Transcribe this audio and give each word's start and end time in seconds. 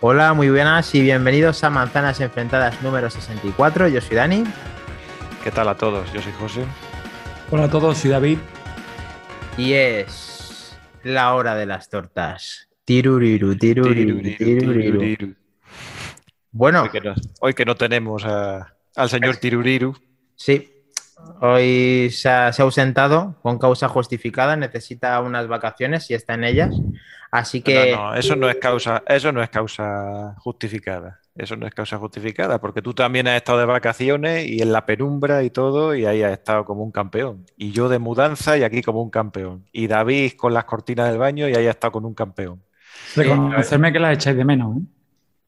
Hola, 0.00 0.32
muy 0.32 0.48
buenas 0.50 0.94
y 0.94 1.02
bienvenidos 1.02 1.62
a 1.64 1.70
Manzanas 1.70 2.20
Enfrentadas 2.20 2.80
número 2.82 3.10
64. 3.10 3.88
Yo 3.88 4.00
soy 4.00 4.16
Dani. 4.16 4.44
¿Qué 5.44 5.50
tal 5.50 5.68
a 5.68 5.76
todos? 5.76 6.10
Yo 6.12 6.22
soy 6.22 6.32
José. 6.32 6.64
Hola 7.50 7.64
a 7.64 7.70
todos, 7.70 7.98
soy 7.98 8.10
David. 8.10 8.38
Y 9.56 9.72
es 9.74 10.76
la 11.02 11.34
hora 11.34 11.54
de 11.54 11.66
las 11.66 11.88
tortas. 11.90 12.68
Tiruriru, 12.84 13.56
tiruriru, 13.56 14.20
tiruriru. 14.36 15.34
Bueno, 16.52 16.82
Hoy 16.82 16.88
que 16.90 17.00
no, 17.00 17.14
hoy 17.40 17.54
que 17.54 17.64
no 17.64 17.76
tenemos 17.76 18.24
a- 18.24 18.74
al 18.96 19.08
señor 19.08 19.36
Tiruriru. 19.36 19.96
sí. 20.36 20.76
Hoy 21.42 22.08
se 22.12 22.30
ha, 22.30 22.50
se 22.50 22.62
ha 22.62 22.64
ausentado 22.64 23.36
con 23.42 23.58
causa 23.58 23.88
justificada, 23.88 24.56
necesita 24.56 25.20
unas 25.20 25.48
vacaciones 25.48 26.10
y 26.10 26.14
está 26.14 26.32
en 26.32 26.44
ellas. 26.44 26.74
Así 27.30 27.62
que 27.62 27.92
No, 27.92 28.10
no, 28.10 28.14
eso 28.14 28.34
no 28.36 28.48
es 28.48 28.56
causa, 28.56 29.02
eso 29.06 29.30
no 29.32 29.42
es 29.42 29.50
causa 29.50 30.34
justificada. 30.38 31.20
Eso 31.36 31.56
no 31.56 31.66
es 31.66 31.72
causa 31.72 31.96
justificada, 31.96 32.60
porque 32.60 32.82
tú 32.82 32.92
también 32.92 33.28
has 33.28 33.36
estado 33.36 33.60
de 33.60 33.64
vacaciones 33.64 34.46
y 34.48 34.60
en 34.60 34.72
la 34.72 34.84
penumbra 34.84 35.42
y 35.44 35.50
todo, 35.50 35.94
y 35.94 36.04
ahí 36.04 36.22
has 36.22 36.32
estado 36.32 36.64
como 36.64 36.82
un 36.82 36.90
campeón. 36.90 37.46
Y 37.56 37.70
yo 37.70 37.88
de 37.88 37.98
mudanza 37.98 38.58
y 38.58 38.64
aquí 38.64 38.82
como 38.82 39.00
un 39.00 39.10
campeón. 39.10 39.64
Y 39.72 39.86
David 39.86 40.32
con 40.36 40.52
las 40.52 40.64
cortinas 40.64 41.08
del 41.08 41.18
baño 41.18 41.48
y 41.48 41.54
ahí 41.54 41.66
ha 41.66 41.70
estado 41.70 41.92
con 41.92 42.04
un 42.04 42.14
campeón. 42.14 42.62
Reconocerme 43.14 43.92
que 43.92 44.00
la 44.00 44.12
echáis 44.12 44.36
de 44.36 44.44
menos. 44.44 44.76
¿eh? 44.76 44.80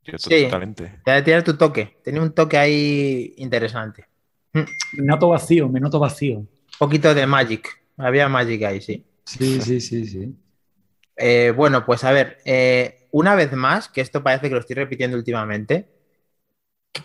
Yo 0.05 0.19
Sí. 0.19 0.45
totalmente. 0.45 1.01
te 1.05 1.11
ha 1.11 1.15
de 1.17 1.23
tirar 1.23 1.43
tu 1.43 1.57
toque. 1.57 1.99
Tenía 2.03 2.23
un 2.23 2.33
toque 2.33 2.59
ahí 2.59 3.35
interesante. 3.37 4.07
Me 4.53 4.65
noto 5.05 5.29
vacío, 5.29 5.69
me 5.69 5.81
noto 5.81 5.99
vacío. 5.99 6.39
Un 6.39 6.49
poquito 6.79 7.13
de 7.15 7.27
Magic. 7.27 7.69
Había 7.97 8.29
Magic 8.29 8.63
ahí, 8.65 8.81
sí. 8.81 9.05
Sí, 9.25 9.61
sí, 9.61 9.81
sí, 9.81 10.07
sí. 10.07 10.35
Eh, 11.17 11.53
bueno, 11.55 11.85
pues 11.85 12.05
a 12.05 12.13
ver, 12.13 12.39
eh, 12.45 13.07
una 13.11 13.35
vez 13.35 13.53
más, 13.53 13.89
que 13.89 14.01
esto 14.01 14.23
parece 14.23 14.49
que 14.49 14.55
lo 14.55 14.61
estoy 14.61 14.77
repitiendo 14.77 15.17
últimamente, 15.17 15.89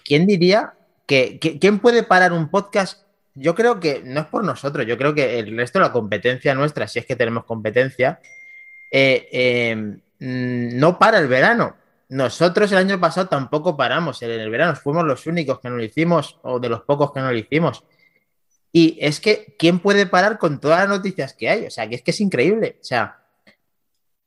¿quién 0.05 0.25
diría 0.25 0.73
que, 1.05 1.39
quién 1.39 1.79
puede 1.79 2.03
parar 2.03 2.33
un 2.33 2.49
podcast? 2.49 3.05
Yo 3.35 3.53
creo 3.55 3.79
que 3.79 4.01
no 4.03 4.21
es 4.21 4.27
por 4.27 4.43
nosotros, 4.43 4.85
yo 4.85 4.97
creo 4.97 5.13
que 5.13 5.39
el 5.39 5.55
resto 5.55 5.79
de 5.79 5.85
la 5.85 5.91
competencia 5.91 6.55
nuestra, 6.55 6.87
si 6.87 6.99
es 6.99 7.05
que 7.05 7.15
tenemos 7.15 7.45
competencia, 7.45 8.19
eh, 8.91 9.75
mm, 10.19 10.79
no 10.79 10.97
para 10.97 11.19
el 11.19 11.27
verano. 11.27 11.75
Nosotros 12.09 12.71
el 12.71 12.77
año 12.77 12.99
pasado 12.99 13.27
tampoco 13.27 13.75
paramos 13.75 14.21
en 14.21 14.31
el 14.31 14.49
verano, 14.49 14.75
fuimos 14.75 15.05
los 15.05 15.27
únicos 15.27 15.59
que 15.59 15.69
no 15.69 15.75
lo 15.75 15.83
hicimos, 15.83 16.39
o 16.43 16.59
de 16.59 16.69
los 16.69 16.81
pocos 16.83 17.11
que 17.11 17.19
no 17.19 17.31
lo 17.31 17.37
hicimos. 17.37 17.83
Y 18.71 18.97
es 19.01 19.19
que, 19.19 19.55
¿quién 19.57 19.79
puede 19.79 20.05
parar 20.05 20.37
con 20.37 20.59
todas 20.59 20.79
las 20.79 20.89
noticias 20.89 21.33
que 21.33 21.49
hay? 21.49 21.65
O 21.65 21.71
sea, 21.71 21.87
que 21.89 21.95
es 21.95 22.01
que 22.01 22.11
es 22.11 22.21
increíble. 22.21 22.77
O 22.81 22.83
sea, 22.83 23.26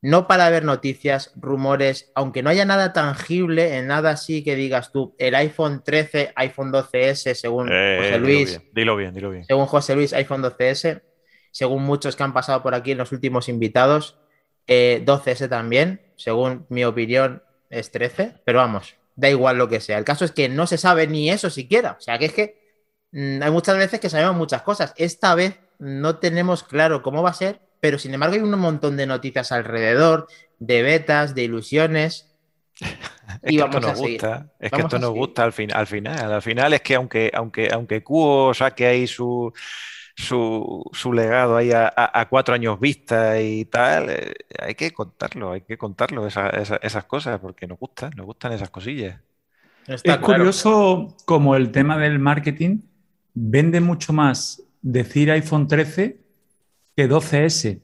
no 0.02 0.26
para 0.26 0.48
ver 0.48 0.64
noticias, 0.64 1.32
rumores, 1.36 2.10
aunque 2.14 2.42
no 2.42 2.50
haya 2.50 2.64
nada 2.64 2.92
tangible, 2.92 3.76
en 3.76 3.86
nada 3.86 4.10
así 4.12 4.42
que 4.42 4.54
digas 4.56 4.92
tú, 4.92 5.14
el 5.18 5.34
iPhone 5.34 5.82
13, 5.84 6.32
iPhone 6.36 6.72
12S, 6.72 7.34
según 7.34 7.68
Eh, 7.70 7.96
José 7.98 8.12
dilo 8.12 8.24
Luis, 8.26 8.48
bien, 8.50 8.70
dilo 8.72 8.96
bien, 8.96 9.14
dilo 9.14 9.30
bien. 9.30 9.44
según 9.44 9.66
José 9.66 9.94
Luis, 9.94 10.12
iPhone 10.14 10.42
12S, 10.42 11.02
según 11.50 11.82
muchos 11.84 12.16
que 12.16 12.22
han 12.22 12.32
pasado 12.32 12.62
por 12.62 12.74
aquí 12.74 12.92
en 12.92 12.98
los 12.98 13.12
últimos 13.12 13.48
invitados, 13.48 14.16
eh, 14.66 15.02
12S 15.04 15.48
también, 15.48 16.00
según 16.16 16.64
mi 16.70 16.84
opinión, 16.84 17.42
es 17.68 17.90
13, 17.90 18.34
pero 18.44 18.58
vamos, 18.60 18.96
da 19.16 19.28
igual 19.28 19.58
lo 19.58 19.68
que 19.68 19.80
sea. 19.80 19.98
El 19.98 20.04
caso 20.04 20.24
es 20.24 20.32
que 20.32 20.48
no 20.48 20.66
se 20.66 20.78
sabe 20.78 21.06
ni 21.06 21.30
eso 21.30 21.50
siquiera. 21.50 21.96
O 21.98 22.00
sea, 22.00 22.18
que 22.18 22.24
es 22.26 22.32
que 22.32 22.58
mm, 23.12 23.42
hay 23.42 23.50
muchas 23.50 23.76
veces 23.76 24.00
que 24.00 24.08
sabemos 24.08 24.36
muchas 24.36 24.62
cosas. 24.62 24.94
Esta 24.96 25.34
vez 25.34 25.58
no 25.78 26.16
tenemos 26.18 26.62
claro 26.62 27.02
cómo 27.02 27.22
va 27.22 27.30
a 27.30 27.34
ser, 27.34 27.60
pero 27.80 27.98
sin 27.98 28.14
embargo 28.14 28.34
hay 28.36 28.42
un 28.42 28.58
montón 28.58 28.96
de 28.96 29.06
noticias 29.06 29.52
alrededor, 29.52 30.28
de 30.58 30.82
betas, 30.82 31.34
de 31.34 31.44
ilusiones. 31.44 32.28
Es 33.42 33.52
Y 33.52 33.56
que 33.56 33.62
vamos 33.62 33.80
esto 33.80 33.80
a 33.80 33.80
nos 33.80 33.94
seguir. 33.94 34.26
gusta, 34.26 34.52
es 34.58 34.72
que 34.72 34.80
esto 34.82 34.98
nos 34.98 35.12
gusta 35.12 35.44
al, 35.44 35.52
fin, 35.52 35.72
al 35.72 35.86
final. 35.86 36.32
Al 36.32 36.42
final 36.42 36.72
es 36.74 36.80
que 36.82 36.94
aunque, 36.94 37.30
aunque, 37.34 37.68
aunque 37.72 38.02
Cuo 38.02 38.52
saque 38.54 38.86
ahí 38.86 39.06
su, 39.06 39.52
su, 40.16 40.84
su 40.92 41.12
legado 41.12 41.56
ahí 41.56 41.72
a, 41.72 41.86
a- 41.88 42.20
a 42.20 42.28
cuatro 42.28 42.54
años 42.54 42.78
vista 42.80 43.40
y 43.40 43.64
tal, 43.66 44.10
eh, 44.10 44.34
hay 44.58 44.74
que 44.74 44.92
contarlo, 44.92 45.52
hay 45.52 45.62
que 45.62 45.78
contarlo 45.78 46.26
esa- 46.26 46.50
esa- 46.50 46.76
esas 46.82 47.04
cosas, 47.06 47.40
porque 47.40 47.66
nos 47.66 47.78
gustan, 47.78 48.10
nos 48.16 48.26
gustan 48.26 48.52
esas 48.52 48.70
cosillas. 48.70 49.20
Está 49.86 50.18
Es 50.18 50.20
claro. 50.20 50.44
curioso 50.44 51.16
como 51.26 51.56
el 51.56 51.72
tema 51.72 51.98
del 51.98 52.18
marketing 52.18 52.82
vende 53.34 53.80
mucho 53.80 54.12
más 54.12 54.62
decir 54.82 55.30
iPhone 55.30 55.66
13 55.68 56.19
que 57.00 57.08
12S. 57.08 57.80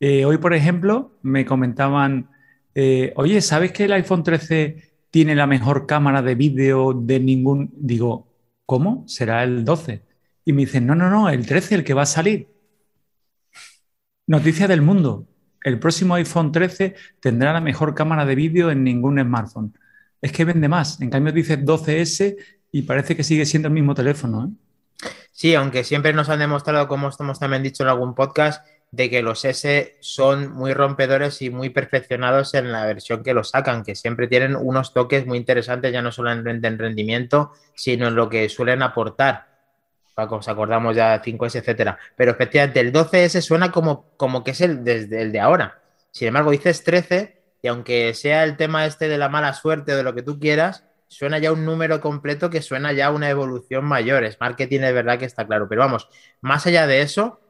Eh, 0.00 0.24
hoy, 0.24 0.38
por 0.38 0.52
ejemplo, 0.52 1.16
me 1.22 1.46
comentaban, 1.46 2.28
eh, 2.74 3.12
oye, 3.14 3.40
¿sabes 3.40 3.70
que 3.70 3.84
el 3.84 3.92
iPhone 3.92 4.24
13 4.24 4.94
tiene 5.10 5.36
la 5.36 5.46
mejor 5.46 5.86
cámara 5.86 6.22
de 6.22 6.34
vídeo 6.34 6.92
de 6.92 7.20
ningún... 7.20 7.70
Digo, 7.76 8.26
¿cómo? 8.66 9.04
Será 9.06 9.44
el 9.44 9.64
12. 9.64 10.02
Y 10.44 10.52
me 10.52 10.62
dicen, 10.62 10.86
no, 10.86 10.96
no, 10.96 11.08
no, 11.08 11.28
el 11.28 11.46
13, 11.46 11.76
el 11.76 11.84
que 11.84 11.94
va 11.94 12.02
a 12.02 12.06
salir. 12.06 12.48
Noticia 14.26 14.66
del 14.66 14.82
mundo. 14.82 15.28
El 15.62 15.78
próximo 15.78 16.14
iPhone 16.14 16.50
13 16.50 16.96
tendrá 17.20 17.52
la 17.52 17.60
mejor 17.60 17.94
cámara 17.94 18.24
de 18.26 18.34
vídeo 18.34 18.72
en 18.72 18.82
ningún 18.82 19.20
smartphone. 19.20 19.72
Es 20.20 20.32
que 20.32 20.44
vende 20.44 20.68
más. 20.68 21.00
En 21.00 21.10
cambio, 21.10 21.32
dice 21.32 21.64
12S 21.64 22.36
y 22.72 22.82
parece 22.82 23.14
que 23.14 23.22
sigue 23.22 23.46
siendo 23.46 23.68
el 23.68 23.74
mismo 23.74 23.94
teléfono. 23.94 24.46
¿eh? 24.46 24.71
Sí, 25.32 25.54
aunque 25.54 25.84
siempre 25.84 26.12
nos 26.12 26.28
han 26.28 26.38
demostrado, 26.38 26.88
como 26.88 27.10
hemos 27.18 27.38
también 27.38 27.62
dicho 27.62 27.82
en 27.82 27.88
algún 27.88 28.14
podcast, 28.14 28.64
de 28.92 29.08
que 29.08 29.22
los 29.22 29.44
S 29.44 29.96
son 30.00 30.52
muy 30.52 30.74
rompedores 30.74 31.40
y 31.40 31.48
muy 31.48 31.70
perfeccionados 31.70 32.52
en 32.54 32.70
la 32.70 32.84
versión 32.84 33.22
que 33.22 33.32
los 33.32 33.50
sacan, 33.50 33.82
que 33.82 33.94
siempre 33.94 34.28
tienen 34.28 34.54
unos 34.54 34.92
toques 34.92 35.26
muy 35.26 35.38
interesantes, 35.38 35.92
ya 35.92 36.02
no 36.02 36.12
solamente 36.12 36.68
en 36.68 36.78
rendimiento, 36.78 37.52
sino 37.74 38.08
en 38.08 38.14
lo 38.14 38.28
que 38.28 38.48
suelen 38.50 38.82
aportar. 38.82 39.46
Como 40.14 40.36
os 40.36 40.48
acordamos 40.48 40.94
ya 40.94 41.22
5S, 41.22 41.60
etcétera. 41.60 41.98
Pero 42.16 42.32
efectivamente, 42.32 42.80
el 42.80 42.92
12S 42.92 43.40
suena 43.40 43.72
como, 43.72 44.10
como 44.18 44.44
que 44.44 44.50
es 44.50 44.60
el, 44.60 44.84
desde 44.84 45.22
el 45.22 45.32
de 45.32 45.40
ahora. 45.40 45.80
Sin 46.10 46.28
embargo, 46.28 46.50
dices 46.50 46.84
13, 46.84 47.40
y 47.62 47.68
aunque 47.68 48.12
sea 48.12 48.44
el 48.44 48.58
tema 48.58 48.84
este 48.84 49.08
de 49.08 49.16
la 49.16 49.30
mala 49.30 49.54
suerte 49.54 49.94
o 49.94 49.96
de 49.96 50.02
lo 50.02 50.14
que 50.14 50.22
tú 50.22 50.38
quieras, 50.38 50.84
suena 51.12 51.38
ya 51.38 51.52
un 51.52 51.64
número 51.64 52.00
completo 52.00 52.48
que 52.48 52.62
suena 52.62 52.92
ya 52.92 53.10
una 53.10 53.28
evolución 53.28 53.84
mayor. 53.84 54.24
Es 54.24 54.40
marketing, 54.40 54.80
es 54.80 54.94
verdad 54.94 55.18
que 55.18 55.26
está 55.26 55.46
claro. 55.46 55.68
Pero 55.68 55.82
vamos, 55.82 56.08
más 56.40 56.66
allá 56.66 56.86
de 56.86 57.02
eso, 57.02 57.40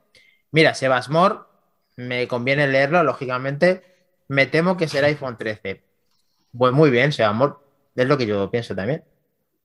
mira, 0.50 0.74
Sebasmor, 0.74 1.48
me 1.96 2.26
conviene 2.26 2.66
leerlo, 2.66 3.02
lógicamente. 3.04 3.82
Me 4.28 4.46
temo 4.46 4.76
que 4.76 4.88
será 4.88 5.06
iPhone 5.06 5.38
13. 5.38 5.82
Pues 6.56 6.72
muy 6.72 6.90
bien, 6.90 7.12
Sebasmor, 7.12 7.60
es 7.94 8.06
lo 8.06 8.18
que 8.18 8.26
yo 8.26 8.50
pienso 8.50 8.74
también. 8.74 9.04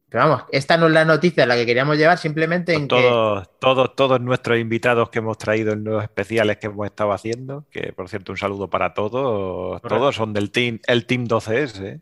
Pero 0.10 0.24
vamos, 0.24 0.44
esta 0.52 0.78
no 0.78 0.88
es 0.88 0.94
la 0.94 1.04
noticia 1.04 1.46
la 1.46 1.56
que 1.56 1.66
queríamos 1.66 1.98
llevar, 1.98 2.18
simplemente 2.18 2.74
en 2.74 2.88
que. 2.88 2.96
Todos, 2.96 3.50
todos, 3.60 3.96
todos 3.96 4.22
nuestros 4.22 4.58
invitados 4.58 5.10
que 5.10 5.20
hemos 5.20 5.38
traído 5.38 5.74
en 5.74 5.84
los 5.84 6.02
especiales 6.02 6.58
que 6.58 6.68
hemos 6.68 6.86
estado 6.86 7.12
haciendo, 7.12 7.66
que 7.72 7.92
por 7.92 8.08
cierto, 8.08 8.32
un 8.32 8.38
saludo 8.38 8.70
para 8.70 8.94
todos, 8.94 9.82
Correcto. 9.82 9.90
todos 9.90 10.16
son 10.16 10.32
del 10.34 10.52
team, 10.52 10.80
el 10.88 11.06
Team 11.06 11.26
12S. 11.26 12.00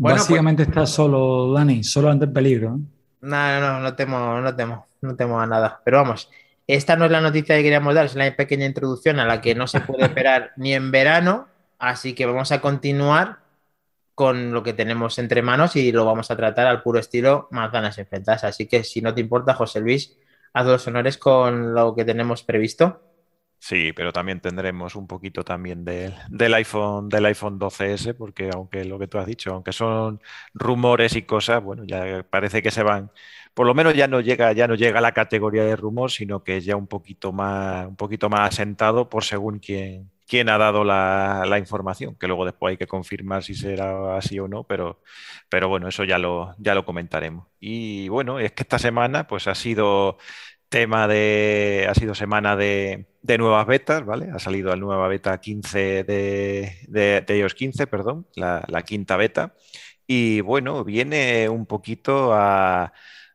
Pues- 0.00 0.14
Básicamente 0.16 0.62
está 0.62 0.86
solo, 0.86 1.52
Dani, 1.52 1.84
solo 1.84 2.10
ante 2.10 2.24
el 2.26 2.32
peligro. 2.32 2.78
No, 3.20 3.60
no, 3.60 3.80
no 3.80 3.94
temo, 3.94 4.40
no 4.40 4.56
temo, 4.56 4.86
no 5.02 5.14
temo 5.16 5.40
a 5.40 5.46
nada. 5.46 5.80
Pero 5.84 5.98
vamos, 5.98 6.30
esta 6.66 6.96
no 6.96 7.04
es 7.04 7.10
la 7.10 7.20
noticia 7.20 7.56
que 7.56 7.62
queríamos 7.62 7.94
dar, 7.94 8.06
es 8.06 8.14
una 8.14 8.34
pequeña 8.34 8.66
introducción 8.66 9.18
a 9.20 9.26
la 9.26 9.40
que 9.40 9.54
no 9.54 9.66
se 9.66 9.80
puede 9.80 10.04
esperar 10.06 10.52
ni 10.56 10.74
en 10.74 10.90
verano, 10.90 11.48
así 11.78 12.14
que 12.14 12.26
vamos 12.26 12.52
a 12.52 12.60
continuar 12.60 13.40
con 14.14 14.52
lo 14.52 14.62
que 14.62 14.72
tenemos 14.74 15.18
entre 15.18 15.40
manos 15.42 15.76
y 15.76 15.92
lo 15.92 16.04
vamos 16.04 16.30
a 16.30 16.36
tratar 16.36 16.66
al 16.66 16.82
puro 16.82 16.98
estilo 16.98 17.48
manzanas 17.50 17.96
enfrentadas. 17.98 18.44
Así 18.44 18.66
que 18.66 18.84
si 18.84 19.00
no 19.00 19.14
te 19.14 19.20
importa, 19.22 19.54
José 19.54 19.80
Luis, 19.80 20.16
haz 20.52 20.66
los 20.66 20.86
honores 20.86 21.16
con 21.16 21.74
lo 21.74 21.94
que 21.94 22.04
tenemos 22.04 22.42
previsto. 22.42 23.00
Sí, 23.62 23.92
pero 23.92 24.10
también 24.12 24.40
tendremos 24.40 24.96
un 24.96 25.06
poquito 25.06 25.44
también 25.44 25.84
del, 25.84 26.14
del 26.30 26.54
iPhone, 26.54 27.08
del 27.10 27.26
iPhone 27.26 27.58
12S, 27.58 28.14
porque 28.14 28.48
aunque 28.54 28.84
lo 28.86 28.98
que 28.98 29.06
tú 29.06 29.18
has 29.18 29.26
dicho, 29.26 29.52
aunque 29.52 29.72
son 29.72 30.20
rumores 30.54 31.14
y 31.14 31.22
cosas, 31.22 31.62
bueno, 31.62 31.84
ya 31.84 32.22
parece 32.30 32.62
que 32.62 32.70
se 32.70 32.82
van, 32.82 33.10
por 33.52 33.66
lo 33.66 33.74
menos 33.74 33.94
ya 33.94 34.08
no 34.08 34.20
llega, 34.20 34.52
ya 34.54 34.66
no 34.66 34.74
llega 34.76 34.98
a 34.98 35.02
la 35.02 35.12
categoría 35.12 35.62
de 35.64 35.76
rumor, 35.76 36.10
sino 36.10 36.42
que 36.42 36.56
es 36.56 36.64
ya 36.64 36.74
un 36.74 36.86
poquito 36.86 37.32
más, 37.32 37.86
un 37.86 37.96
poquito 37.96 38.30
más 38.30 38.48
asentado 38.48 39.10
por 39.10 39.24
según 39.24 39.58
quién, 39.58 40.10
quién 40.26 40.48
ha 40.48 40.56
dado 40.56 40.82
la, 40.82 41.44
la 41.46 41.58
información, 41.58 42.16
que 42.16 42.26
luego 42.28 42.46
después 42.46 42.72
hay 42.72 42.76
que 42.78 42.86
confirmar 42.86 43.42
si 43.44 43.54
será 43.54 44.16
así 44.16 44.38
o 44.40 44.48
no, 44.48 44.64
pero, 44.64 45.02
pero 45.50 45.68
bueno, 45.68 45.86
eso 45.86 46.04
ya 46.04 46.16
lo, 46.18 46.54
ya 46.58 46.74
lo 46.74 46.84
comentaremos. 46.86 47.46
Y 47.60 48.08
bueno, 48.08 48.38
es 48.40 48.52
que 48.52 48.62
esta 48.62 48.78
semana 48.78 49.26
pues 49.26 49.46
ha 49.48 49.54
sido 49.54 50.16
tema 50.70 51.08
de, 51.08 51.86
ha 51.90 51.94
sido 51.94 52.14
semana 52.14 52.56
de, 52.56 53.06
de 53.22 53.38
nuevas 53.38 53.66
betas, 53.66 54.04
¿vale? 54.06 54.30
Ha 54.32 54.38
salido 54.38 54.70
la 54.70 54.76
nueva 54.76 55.08
beta 55.08 55.38
15 55.40 56.04
de, 56.04 56.78
de, 56.88 57.22
de 57.26 57.38
iOS 57.38 57.54
15, 57.54 57.86
perdón, 57.88 58.26
la, 58.36 58.62
quinta 58.86 59.16
beta. 59.16 59.54
Y 60.06 60.40
bueno, 60.42 60.84
viene 60.84 61.48
un 61.48 61.66
poquito 61.66 62.32
a, 62.34 62.92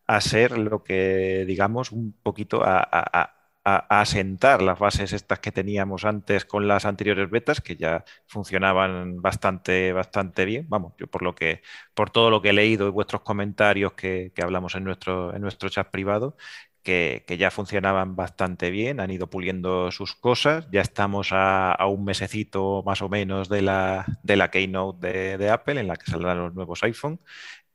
a 0.07 0.21
ser 0.21 0.57
lo 0.57 0.83
que, 0.83 1.45
digamos, 1.47 1.91
un 1.91 2.13
poquito 2.23 2.63
a, 2.63 2.87
a, 2.91 3.31
asentar 3.65 4.61
las 4.61 4.77
bases 4.77 5.11
estas 5.11 5.39
que 5.39 5.51
teníamos 5.51 6.05
antes 6.05 6.45
con 6.45 6.67
las 6.67 6.85
anteriores 6.85 7.29
betas, 7.31 7.61
que 7.61 7.75
ya 7.75 8.05
funcionaban 8.27 9.21
bastante, 9.21 9.91
bastante 9.91 10.45
bien. 10.45 10.67
Vamos, 10.69 10.93
yo 10.99 11.07
por 11.07 11.23
lo 11.23 11.33
que, 11.33 11.61
por 11.95 12.11
todo 12.11 12.29
lo 12.29 12.41
que 12.41 12.49
he 12.49 12.53
leído 12.53 12.87
y 12.87 12.91
vuestros 12.91 13.21
comentarios 13.23 13.93
que, 13.93 14.31
hablamos 14.41 14.75
en 14.75 14.83
nuestro, 14.83 15.33
en 15.35 15.41
nuestro 15.41 15.69
chat 15.69 15.89
privado, 15.89 16.37
que, 16.85 17.25
ya 17.37 17.51
funcionaban 17.51 18.15
bastante 18.15 18.69
bien, 18.69 18.99
han 19.01 19.11
ido 19.11 19.27
puliendo 19.29 19.91
sus 19.91 20.15
cosas, 20.15 20.67
ya 20.71 20.81
estamos 20.81 21.29
a, 21.31 21.75
un 21.87 22.05
mesecito 22.05 22.83
más 22.85 23.01
o 23.01 23.09
menos 23.09 23.49
de 23.49 23.61
la, 23.63 24.05
de 24.23 24.35
la 24.37 24.51
keynote 24.51 25.37
de, 25.37 25.49
Apple 25.49 25.81
en 25.81 25.87
la 25.87 25.97
que 25.97 26.09
saldrán 26.09 26.37
los 26.37 26.53
nuevos 26.53 26.83
iPhone. 26.83 27.19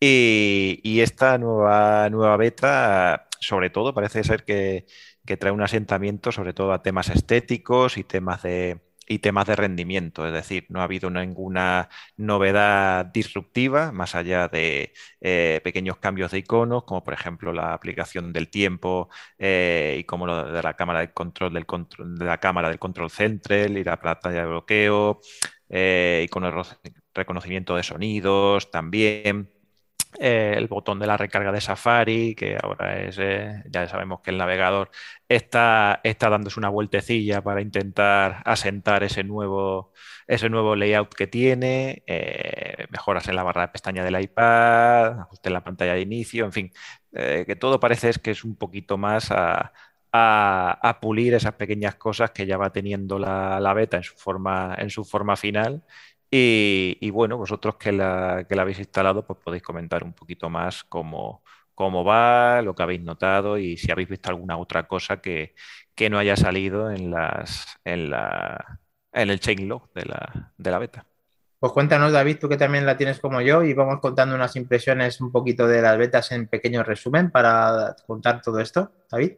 Y, 0.01 1.01
esta 1.01 1.39
nueva, 1.39 2.09
nueva 2.11 2.37
beta, 2.37 3.29
sobre 3.41 3.71
todo, 3.71 3.93
parece 3.95 4.25
ser 4.25 4.45
que, 4.45 4.87
trae 5.39 5.53
un 5.53 5.63
asentamiento 5.63 6.33
sobre 6.33 6.53
todo 6.55 6.73
a 6.73 6.83
temas 6.83 7.09
estéticos 7.09 7.99
y 7.99 8.05
temas 8.05 8.43
de, 8.43 8.81
y 9.11 9.19
temas 9.19 9.47
de 9.49 9.57
rendimiento, 9.57 10.25
es 10.27 10.33
decir, 10.33 10.67
no 10.69 10.81
ha 10.81 10.85
habido 10.85 11.11
ninguna 11.11 11.89
novedad 12.17 13.07
disruptiva 13.07 13.91
más 13.91 14.15
allá 14.15 14.47
de 14.49 14.93
eh, 15.21 15.61
pequeños 15.65 15.97
cambios 15.99 16.31
de 16.31 16.39
iconos, 16.39 16.85
como 16.85 17.03
por 17.03 17.15
ejemplo 17.15 17.53
la 17.53 17.75
aplicación 17.75 18.33
del 18.33 18.49
tiempo 18.51 19.09
eh, 19.39 19.97
y 20.01 20.05
como 20.05 20.27
lo 20.27 20.53
de 20.53 20.63
la 20.63 20.75
cámara 20.77 21.01
de 21.01 21.13
control 21.13 21.53
del 21.55 21.67
control, 21.67 22.17
de 22.19 22.25
la 22.25 22.39
cámara 22.39 22.69
del 22.69 22.79
control 22.79 23.11
central 23.11 23.77
y 23.77 23.83
la 23.85 24.01
pantalla 24.01 24.43
de 24.43 24.47
bloqueo, 24.47 25.21
eh, 25.69 26.23
y 26.25 26.29
con 26.29 26.45
el 26.45 26.53
reconocimiento 27.15 27.75
de 27.77 27.83
sonidos 27.83 28.71
también. 28.71 29.51
Eh, 30.19 30.55
el 30.57 30.67
botón 30.67 30.99
de 30.99 31.07
la 31.07 31.17
recarga 31.17 31.53
de 31.53 31.61
Safari, 31.61 32.35
que 32.35 32.59
ahora 32.61 33.01
es, 33.01 33.17
eh, 33.19 33.63
ya 33.71 33.87
sabemos 33.89 34.21
que 34.21 34.31
el 34.31 34.39
navegador 34.39 34.91
está, 35.29 36.01
está 36.03 36.29
dándose 36.29 36.59
una 36.59 36.69
vueltecilla 36.69 37.43
para 37.43 37.61
intentar 37.61 38.43
asentar 38.45 39.05
ese 39.05 39.23
nuevo, 39.23 39.93
ese 40.27 40.49
nuevo 40.51 40.75
layout 40.75 41.15
que 41.15 41.29
tiene, 41.29 42.03
eh, 42.07 42.87
mejoras 42.91 43.29
en 43.29 43.37
la 43.37 43.45
barra 43.45 43.63
de 43.63 43.69
pestaña 43.69 44.05
del 44.05 44.21
iPad, 44.21 45.21
ajuste 45.21 45.49
en 45.49 45.53
la 45.53 45.65
pantalla 45.65 45.95
de 45.95 46.01
inicio, 46.01 46.45
en 46.45 46.53
fin, 46.53 46.73
que 47.13 47.57
todo 47.57 47.81
parece 47.81 48.09
es 48.09 48.19
que 48.19 48.31
es 48.33 48.45
un 48.45 48.57
poquito 48.57 48.97
más 48.99 49.31
a, 49.31 49.73
a, 50.13 50.99
pulir 51.01 51.35
esas 51.35 51.55
pequeñas 51.55 51.97
cosas 51.97 52.31
que 52.33 52.47
ya 52.47 52.57
va 52.57 52.73
teniendo 52.73 53.19
la, 53.19 53.61
la, 53.61 53.75
beta 53.75 53.97
en 53.97 54.03
su 54.05 54.15
forma, 54.17 54.75
en 54.79 54.91
su 54.91 55.05
forma 55.05 55.37
final 55.37 55.85
y, 56.31 57.11
bueno, 57.11 57.37
vosotros 57.37 57.77
que 57.77 57.93
la, 57.93 58.47
que 58.49 58.55
la, 58.55 58.63
habéis 58.63 58.79
instalado, 58.79 59.27
pues 59.27 59.39
podéis 59.43 59.63
comentar 59.63 60.05
un 60.05 60.13
poquito 60.13 60.49
más 60.49 60.85
cómo, 60.85 61.43
cómo 61.75 62.05
va, 62.05 62.63
lo 62.63 62.75
que 62.75 62.83
habéis 62.83 63.03
notado 63.03 63.59
y 63.59 63.77
si 63.77 63.91
habéis 63.91 64.09
visto 64.09 64.31
alguna 64.31 64.57
otra 64.57 64.87
cosa 64.87 65.21
que, 65.21 65.55
que 65.95 66.09
no 66.09 66.19
haya 66.19 66.37
salido 66.37 66.91
en, 66.91 67.11
las, 67.11 67.67
en, 67.85 68.11
la, 68.11 68.81
en 69.13 69.31
el 69.31 69.41
chainlog 69.41 69.93
de 69.93 70.05
la, 70.05 70.53
de 70.57 70.71
la 70.71 70.79
beta. 70.79 71.07
Pues 71.59 71.73
cuéntanos, 71.73 72.13
David, 72.13 72.39
tú 72.41 72.49
que 72.49 72.57
también 72.57 72.87
la 72.87 72.97
tienes 72.97 73.21
como 73.21 73.43
yo, 73.43 73.63
y 73.63 73.75
vamos 73.75 74.01
contando 74.01 74.35
unas 74.35 74.57
impresiones 74.57 75.21
un 75.21 75.31
poquito 75.31 75.67
de 75.67 75.83
las 75.83 75.99
betas 75.99 76.33
en 76.33 76.47
pequeño 76.47 76.83
resumen 76.83 77.31
para 77.31 77.97
contar 78.07 78.41
todo 78.41 78.61
esto, 78.61 78.93
David. 79.11 79.33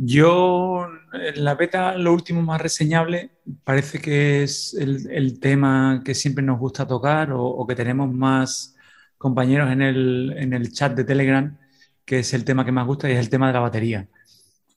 Yo, 0.00 0.86
en 1.12 1.44
la 1.44 1.56
beta, 1.56 1.96
lo 1.98 2.12
último 2.12 2.40
más 2.40 2.60
reseñable 2.60 3.32
parece 3.64 4.00
que 4.00 4.44
es 4.44 4.74
el, 4.74 5.40
tema 5.40 6.02
que 6.04 6.14
siempre 6.14 6.44
nos 6.44 6.58
gusta 6.60 6.86
tocar 6.86 7.30
o, 7.32 7.66
que 7.66 7.74
tenemos 7.74 8.12
más 8.12 8.76
compañeros 9.16 9.72
en 9.72 9.82
el, 9.82 10.72
chat 10.72 10.94
de 10.94 11.04
Telegram, 11.04 11.58
que 12.04 12.20
es 12.20 12.32
el 12.32 12.44
tema 12.44 12.64
que 12.64 12.70
más 12.70 12.86
gusta 12.86 13.08
y 13.08 13.12
es 13.14 13.18
el 13.18 13.28
tema 13.28 13.48
de 13.48 13.54
la 13.54 13.60
batería. 13.60 14.08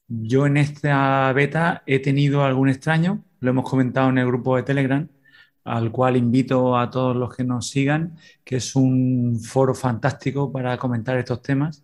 Yo 0.07 0.47
en 0.47 0.57
esta 0.57 1.31
beta 1.33 1.83
he 1.85 1.99
tenido 1.99 2.43
algún 2.43 2.69
extraño, 2.69 3.23
lo 3.41 3.51
hemos 3.51 3.69
comentado 3.69 4.09
en 4.09 4.17
el 4.17 4.25
grupo 4.27 4.55
de 4.55 4.63
Telegram, 4.63 5.07
al 5.63 5.91
cual 5.91 6.17
invito 6.17 6.77
a 6.77 6.89
todos 6.89 7.15
los 7.15 7.35
que 7.35 7.43
nos 7.43 7.69
sigan, 7.69 8.17
que 8.43 8.55
es 8.57 8.75
un 8.75 9.39
foro 9.39 9.75
fantástico 9.75 10.51
para 10.51 10.77
comentar 10.77 11.17
estos 11.19 11.43
temas. 11.43 11.83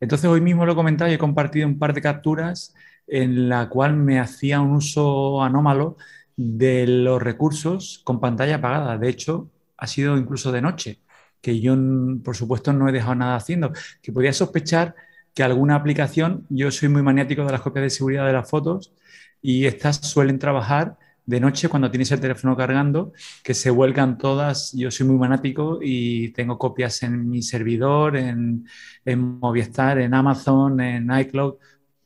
Entonces 0.00 0.28
hoy 0.30 0.40
mismo 0.40 0.64
lo 0.66 0.72
he 0.72 0.76
comentado 0.76 1.10
y 1.10 1.14
he 1.14 1.18
compartido 1.18 1.66
un 1.66 1.78
par 1.78 1.94
de 1.94 2.02
capturas 2.02 2.74
en 3.06 3.48
la 3.48 3.68
cual 3.68 3.96
me 3.96 4.20
hacía 4.20 4.60
un 4.60 4.72
uso 4.72 5.42
anómalo 5.42 5.96
de 6.36 6.86
los 6.86 7.22
recursos 7.22 8.00
con 8.04 8.20
pantalla 8.20 8.56
apagada. 8.56 8.98
De 8.98 9.08
hecho, 9.08 9.50
ha 9.76 9.86
sido 9.86 10.16
incluso 10.16 10.52
de 10.52 10.60
noche, 10.60 11.00
que 11.40 11.60
yo, 11.60 11.76
por 12.24 12.36
supuesto, 12.36 12.72
no 12.72 12.88
he 12.88 12.92
dejado 12.92 13.14
nada 13.14 13.36
haciendo, 13.36 13.72
que 14.02 14.12
podía 14.12 14.32
sospechar 14.32 14.94
que 15.34 15.42
alguna 15.42 15.76
aplicación, 15.76 16.46
yo 16.48 16.70
soy 16.70 16.88
muy 16.88 17.02
maniático 17.02 17.44
de 17.44 17.52
las 17.52 17.60
copias 17.60 17.84
de 17.84 17.90
seguridad 17.90 18.26
de 18.26 18.32
las 18.32 18.48
fotos 18.48 18.92
y 19.40 19.66
estas 19.66 19.96
suelen 19.96 20.38
trabajar 20.38 20.98
de 21.28 21.40
noche 21.40 21.68
cuando 21.68 21.90
tienes 21.90 22.10
el 22.10 22.20
teléfono 22.20 22.56
cargando, 22.56 23.12
que 23.44 23.52
se 23.52 23.68
vuelcan 23.68 24.16
todas. 24.16 24.72
Yo 24.72 24.90
soy 24.90 25.06
muy 25.06 25.18
fanático 25.18 25.78
y 25.82 26.30
tengo 26.30 26.56
copias 26.56 27.02
en 27.02 27.28
mi 27.28 27.42
servidor, 27.42 28.16
en, 28.16 28.66
Movistar, 29.04 29.98
en 29.98 30.14
Amazon, 30.14 30.80
en 30.80 31.10
iCloud. 31.20 31.56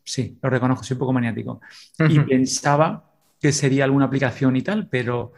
Sí, 0.03 0.37
lo 0.43 0.51
reconozco, 0.51 0.83
soy 0.83 0.97
un 0.97 0.99
poco 0.99 1.13
maniático. 1.13 1.61
Y 2.09 2.19
pensaba 2.19 3.13
que 3.41 3.53
sería 3.53 3.85
alguna 3.85 4.07
aplicación 4.07 4.57
y 4.57 4.63
tal, 4.63 4.89
pero 4.89 5.35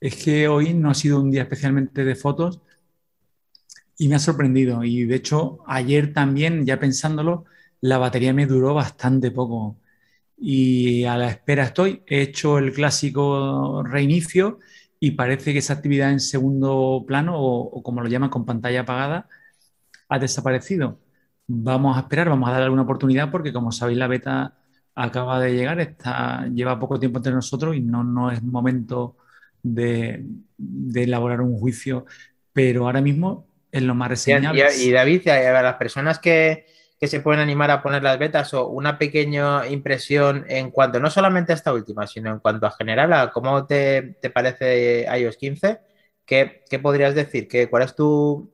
es 0.00 0.16
que 0.16 0.48
hoy 0.48 0.74
no 0.74 0.90
ha 0.90 0.94
sido 0.94 1.20
un 1.20 1.30
día 1.30 1.42
especialmente 1.42 2.04
de 2.04 2.16
fotos 2.16 2.60
y 3.98 4.08
me 4.08 4.16
ha 4.16 4.18
sorprendido. 4.18 4.82
Y 4.82 5.04
de 5.04 5.14
hecho, 5.14 5.60
ayer 5.68 6.12
también, 6.12 6.66
ya 6.66 6.80
pensándolo, 6.80 7.44
la 7.80 7.98
batería 7.98 8.32
me 8.32 8.46
duró 8.46 8.74
bastante 8.74 9.30
poco 9.30 9.76
y 10.40 11.04
a 11.04 11.16
la 11.16 11.28
espera 11.28 11.64
estoy. 11.64 12.02
He 12.06 12.22
hecho 12.22 12.58
el 12.58 12.72
clásico 12.72 13.82
reinicio 13.82 14.58
y 15.00 15.12
parece 15.12 15.52
que 15.52 15.58
esa 15.58 15.74
actividad 15.74 16.10
en 16.10 16.20
segundo 16.20 17.04
plano 17.06 17.34
o, 17.36 17.82
como 17.82 18.00
lo 18.00 18.08
llaman 18.08 18.30
con 18.30 18.46
pantalla 18.46 18.80
apagada 18.80 19.28
ha 20.08 20.18
desaparecido. 20.18 21.00
Vamos 21.46 21.96
a 21.96 22.00
esperar, 22.00 22.28
vamos 22.28 22.48
a 22.48 22.52
darle 22.52 22.64
alguna 22.64 22.82
oportunidad 22.82 23.30
porque 23.30 23.52
como 23.52 23.72
sabéis 23.72 23.98
la 23.98 24.06
beta 24.06 24.54
acaba 24.94 25.40
de 25.40 25.54
llegar, 25.54 25.80
está, 25.80 26.46
lleva 26.48 26.78
poco 26.78 26.98
tiempo 26.98 27.18
entre 27.18 27.32
nosotros 27.32 27.76
y 27.76 27.80
no, 27.80 28.04
no 28.04 28.30
es 28.30 28.42
momento 28.42 29.16
de, 29.62 30.24
elaborar 30.94 31.40
un 31.40 31.58
juicio, 31.58 32.04
pero 32.52 32.86
ahora 32.86 33.00
mismo 33.00 33.46
es 33.70 33.82
lo 33.82 33.94
más 33.94 34.08
reseñable. 34.08 34.66
Y, 34.76 34.88
y 34.88 34.90
David, 34.90 35.28
a 35.28 35.62
las 35.62 35.74
personas 35.76 36.18
que, 36.18 36.66
que 36.98 37.06
se 37.06 37.20
pueden 37.20 37.40
animar 37.40 37.70
a 37.70 37.82
poner 37.82 38.02
las 38.02 38.18
betas 38.18 38.52
o 38.54 38.68
una 38.68 38.98
pequeña 38.98 39.66
impresión 39.68 40.44
en 40.48 40.70
cuanto, 40.70 40.98
no 40.98 41.10
solamente 41.10 41.52
a 41.52 41.54
esta 41.54 41.72
última, 41.72 42.06
sino 42.06 42.30
en 42.32 42.40
cuanto 42.40 42.66
a 42.66 42.72
general, 42.72 43.12
a 43.12 43.30
cómo 43.30 43.66
te, 43.66 44.18
parece 44.34 45.06
iOS 45.18 45.36
15, 45.36 45.78
¿qué, 46.24 46.64
podrías 46.82 47.14
decir? 47.14 47.46
¿Qué, 47.46 47.70
¿Cuál 47.70 47.84
es 47.84 47.94
tu, 47.94 48.52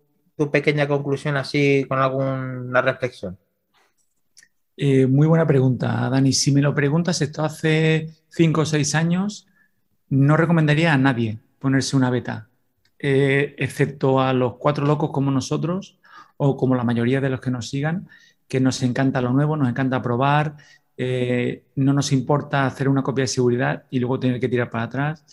pequeña 0.53 0.87
conclusión 0.87 1.37
así 1.37 1.87
con 1.89 1.99
alguna 1.99 2.83
reflexión? 2.83 3.39
Eh, 4.77 5.07
muy 5.07 5.27
buena 5.27 5.47
pregunta, 5.47 6.09
Dani. 6.11 6.33
Si 6.33 6.51
me 6.53 6.61
lo 6.61 6.75
preguntas, 6.75 7.23
esto 7.23 7.45
hace 7.45 8.11
cinco 8.29 8.63
o 8.63 8.67
seis 8.67 8.95
años, 8.95 9.47
no 10.11 10.37
recomendaría 10.37 10.93
a 10.93 10.99
nadie 10.99 11.39
ponerse 11.59 11.97
una 11.97 12.11
beta, 12.11 12.49
eh, 12.99 13.55
excepto 13.59 14.21
a 14.21 14.33
los 14.33 14.57
cuatro 14.57 14.85
locos 14.85 15.11
como 15.13 15.31
nosotros 15.31 15.99
o 16.37 16.57
como 16.57 16.75
la 16.75 16.85
mayoría 16.85 17.21
de 17.21 17.31
los 17.31 17.41
que 17.41 17.51
nos 17.51 17.71
sigan, 17.71 18.09
que 18.55 18.61
nos 18.61 18.81
encanta 18.85 19.21
lo 19.21 19.33
nuevo, 19.33 19.57
nos 19.57 19.69
encanta 19.69 20.01
probar, 20.01 20.55
eh, 20.97 21.65
no 21.75 21.93
nos 21.93 22.13
importa 22.13 22.67
hacer 22.67 22.89
una 22.89 23.03
copia 23.03 23.25
de 23.25 23.27
seguridad 23.27 23.83
y 23.91 23.99
luego 23.99 24.21
tener 24.21 24.39
que 24.39 24.49
tirar 24.49 24.71
para 24.71 24.85
atrás. 24.85 25.25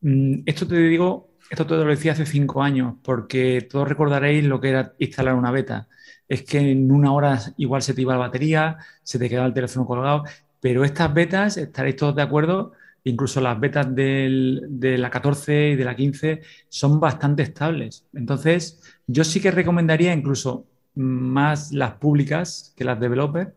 Mm, 0.00 0.44
esto 0.46 0.66
te 0.66 0.76
digo, 0.76 1.32
esto 1.50 1.66
te 1.66 1.74
lo 1.74 1.84
decía 1.84 2.12
hace 2.12 2.24
cinco 2.24 2.62
años, 2.62 2.94
porque 3.02 3.68
todos 3.70 3.86
recordaréis 3.86 4.44
lo 4.46 4.62
que 4.62 4.70
era 4.70 4.94
instalar 4.98 5.34
una 5.34 5.50
beta. 5.50 5.88
Es 6.26 6.42
que 6.42 6.58
en 6.72 6.90
una 6.90 7.12
hora 7.12 7.38
igual 7.58 7.82
se 7.82 7.92
te 7.92 8.00
iba 8.00 8.14
la 8.14 8.20
batería, 8.20 8.78
se 9.02 9.18
te 9.18 9.28
quedaba 9.28 9.46
el 9.46 9.52
teléfono 9.52 9.84
colgado, 9.84 10.24
pero 10.58 10.84
estas 10.84 11.12
betas, 11.12 11.58
estaréis 11.58 11.96
todos 11.96 12.16
de 12.16 12.22
acuerdo, 12.22 12.72
incluso 13.04 13.42
las 13.42 13.60
betas 13.60 13.94
de 13.94 14.96
la 14.98 15.10
14 15.10 15.70
y 15.72 15.76
de 15.76 15.84
la 15.84 15.94
15 15.94 16.40
son 16.70 16.98
bastante 16.98 17.42
estables. 17.42 18.06
Entonces, 18.14 18.80
yo 19.06 19.22
sí 19.22 19.38
que 19.38 19.50
recomendaría 19.50 20.14
incluso 20.14 20.64
más 20.98 21.72
las 21.72 21.92
públicas 21.92 22.74
que 22.76 22.84
las 22.84 22.98
developers, 22.98 23.50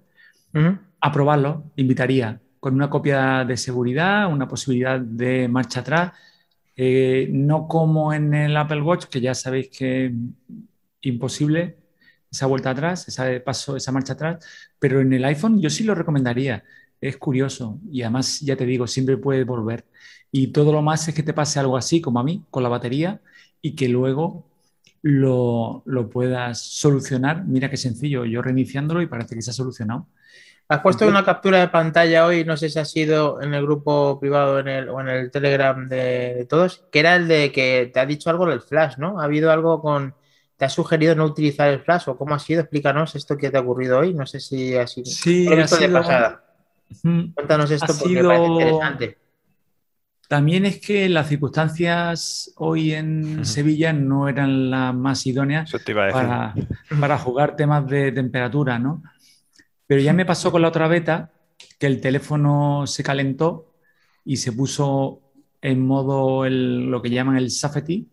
a 0.99 1.11
probarlo, 1.11 1.71
invitaría 1.75 2.39
con 2.59 2.75
una 2.75 2.89
copia 2.89 3.43
de 3.43 3.57
seguridad, 3.57 4.31
una 4.31 4.47
posibilidad 4.47 4.99
de 4.99 5.47
marcha 5.47 5.79
atrás, 5.79 6.11
eh, 6.75 7.27
no 7.31 7.67
como 7.67 8.13
en 8.13 8.33
el 8.33 8.55
Apple 8.55 8.81
Watch, 8.81 9.05
que 9.05 9.19
ya 9.19 9.33
sabéis 9.33 9.69
que 9.69 10.13
imposible 11.01 11.77
esa 12.31 12.45
vuelta 12.45 12.69
atrás, 12.69 13.07
ese 13.07 13.39
paso, 13.39 13.75
esa 13.75 13.91
marcha 13.91 14.13
atrás, 14.13 14.45
pero 14.79 15.01
en 15.01 15.11
el 15.11 15.25
iPhone 15.25 15.59
yo 15.59 15.69
sí 15.69 15.83
lo 15.83 15.95
recomendaría. 15.95 16.63
Es 17.01 17.17
curioso 17.17 17.79
y 17.91 18.03
además, 18.03 18.39
ya 18.41 18.55
te 18.55 18.65
digo, 18.65 18.85
siempre 18.85 19.17
puedes 19.17 19.45
volver. 19.45 19.85
Y 20.31 20.47
todo 20.47 20.71
lo 20.71 20.83
más 20.83 21.07
es 21.07 21.15
que 21.15 21.23
te 21.23 21.33
pase 21.33 21.59
algo 21.59 21.75
así 21.75 21.99
como 21.99 22.19
a 22.19 22.23
mí, 22.23 22.45
con 22.51 22.61
la 22.61 22.69
batería, 22.69 23.21
y 23.61 23.75
que 23.75 23.89
luego 23.89 24.50
lo, 25.01 25.83
puedas 26.11 26.61
solucionar. 26.61 27.43
Mira 27.45 27.69
qué 27.69 27.77
sencillo, 27.77 28.25
yo 28.25 28.41
reiniciándolo 28.41 29.01
y 29.01 29.07
parece 29.07 29.35
que 29.35 29.41
se 29.41 29.51
ha 29.51 29.53
solucionado. 29.53 30.07
Has 30.67 30.81
puesto 30.81 31.05
una 31.05 31.25
captura 31.25 31.59
de 31.59 31.67
pantalla 31.67 32.25
hoy, 32.25 32.45
no 32.45 32.55
sé 32.55 32.69
si 32.69 32.79
ha 32.79 32.85
sido 32.85 33.41
en 33.41 33.53
el 33.53 33.63
grupo 33.63 34.17
privado 34.21 34.59
en 34.59 34.69
el, 34.69 34.89
o 34.89 35.01
en 35.01 35.09
el 35.09 35.29
Telegram 35.29 35.89
de, 35.89 36.47
todos, 36.49 36.85
que 36.89 36.99
era 36.99 37.17
el 37.17 37.27
de 37.27 37.51
que 37.51 37.91
te 37.93 37.99
ha 37.99 38.05
dicho 38.05 38.29
algo 38.29 38.45
del 38.45 38.61
flash, 38.61 38.97
¿no? 38.97 39.19
¿Ha 39.19 39.25
habido 39.25 39.51
algo 39.51 39.81
con... 39.81 40.15
¿Te 40.55 40.65
ha 40.65 40.69
sugerido 40.69 41.15
no 41.15 41.25
utilizar 41.25 41.67
el 41.69 41.81
flash 41.81 42.03
o 42.07 42.15
cómo 42.15 42.35
ha 42.35 42.39
sido? 42.39 42.61
Explícanos 42.61 43.15
esto 43.15 43.35
que 43.35 43.49
te 43.49 43.57
ha 43.57 43.61
ocurrido 43.61 43.99
hoy. 43.99 44.13
No 44.13 44.25
sé 44.27 44.39
si 44.39 44.75
ha 44.77 44.85
sido... 44.85 45.07
Sí, 45.07 45.47
ha 45.51 45.67
sido... 45.67 45.81
de 45.81 45.89
pasada. 45.89 46.43
Cuéntanos 47.01 47.71
esto 47.71 47.93
porque 47.99 48.23
parece 48.23 48.45
interesante. 48.45 49.17
También 50.31 50.65
es 50.65 50.79
que 50.79 51.09
las 51.09 51.27
circunstancias 51.27 52.53
hoy 52.55 52.93
en 52.93 53.43
Sevilla 53.43 53.91
no 53.91 54.29
eran 54.29 54.71
las 54.71 54.95
más 54.95 55.27
idóneas 55.27 55.69
para, 56.13 56.55
para, 57.01 57.17
jugar 57.17 57.57
temas 57.57 57.85
de 57.89 58.13
temperatura, 58.13 58.79
¿no? 58.79 59.03
Pero 59.85 59.99
ya 59.99 60.13
me 60.13 60.25
pasó 60.25 60.49
con 60.49 60.61
la 60.61 60.69
otra 60.69 60.87
beta 60.87 61.33
que 61.77 61.85
el 61.85 61.99
teléfono 61.99 62.87
se 62.87 63.03
calentó 63.03 63.73
y 64.23 64.37
se 64.37 64.53
puso 64.53 65.33
en 65.61 65.85
modo 65.85 66.47
lo 66.47 67.01
que 67.01 67.09
llaman 67.09 67.35
el 67.35 67.51
safety. 67.51 68.07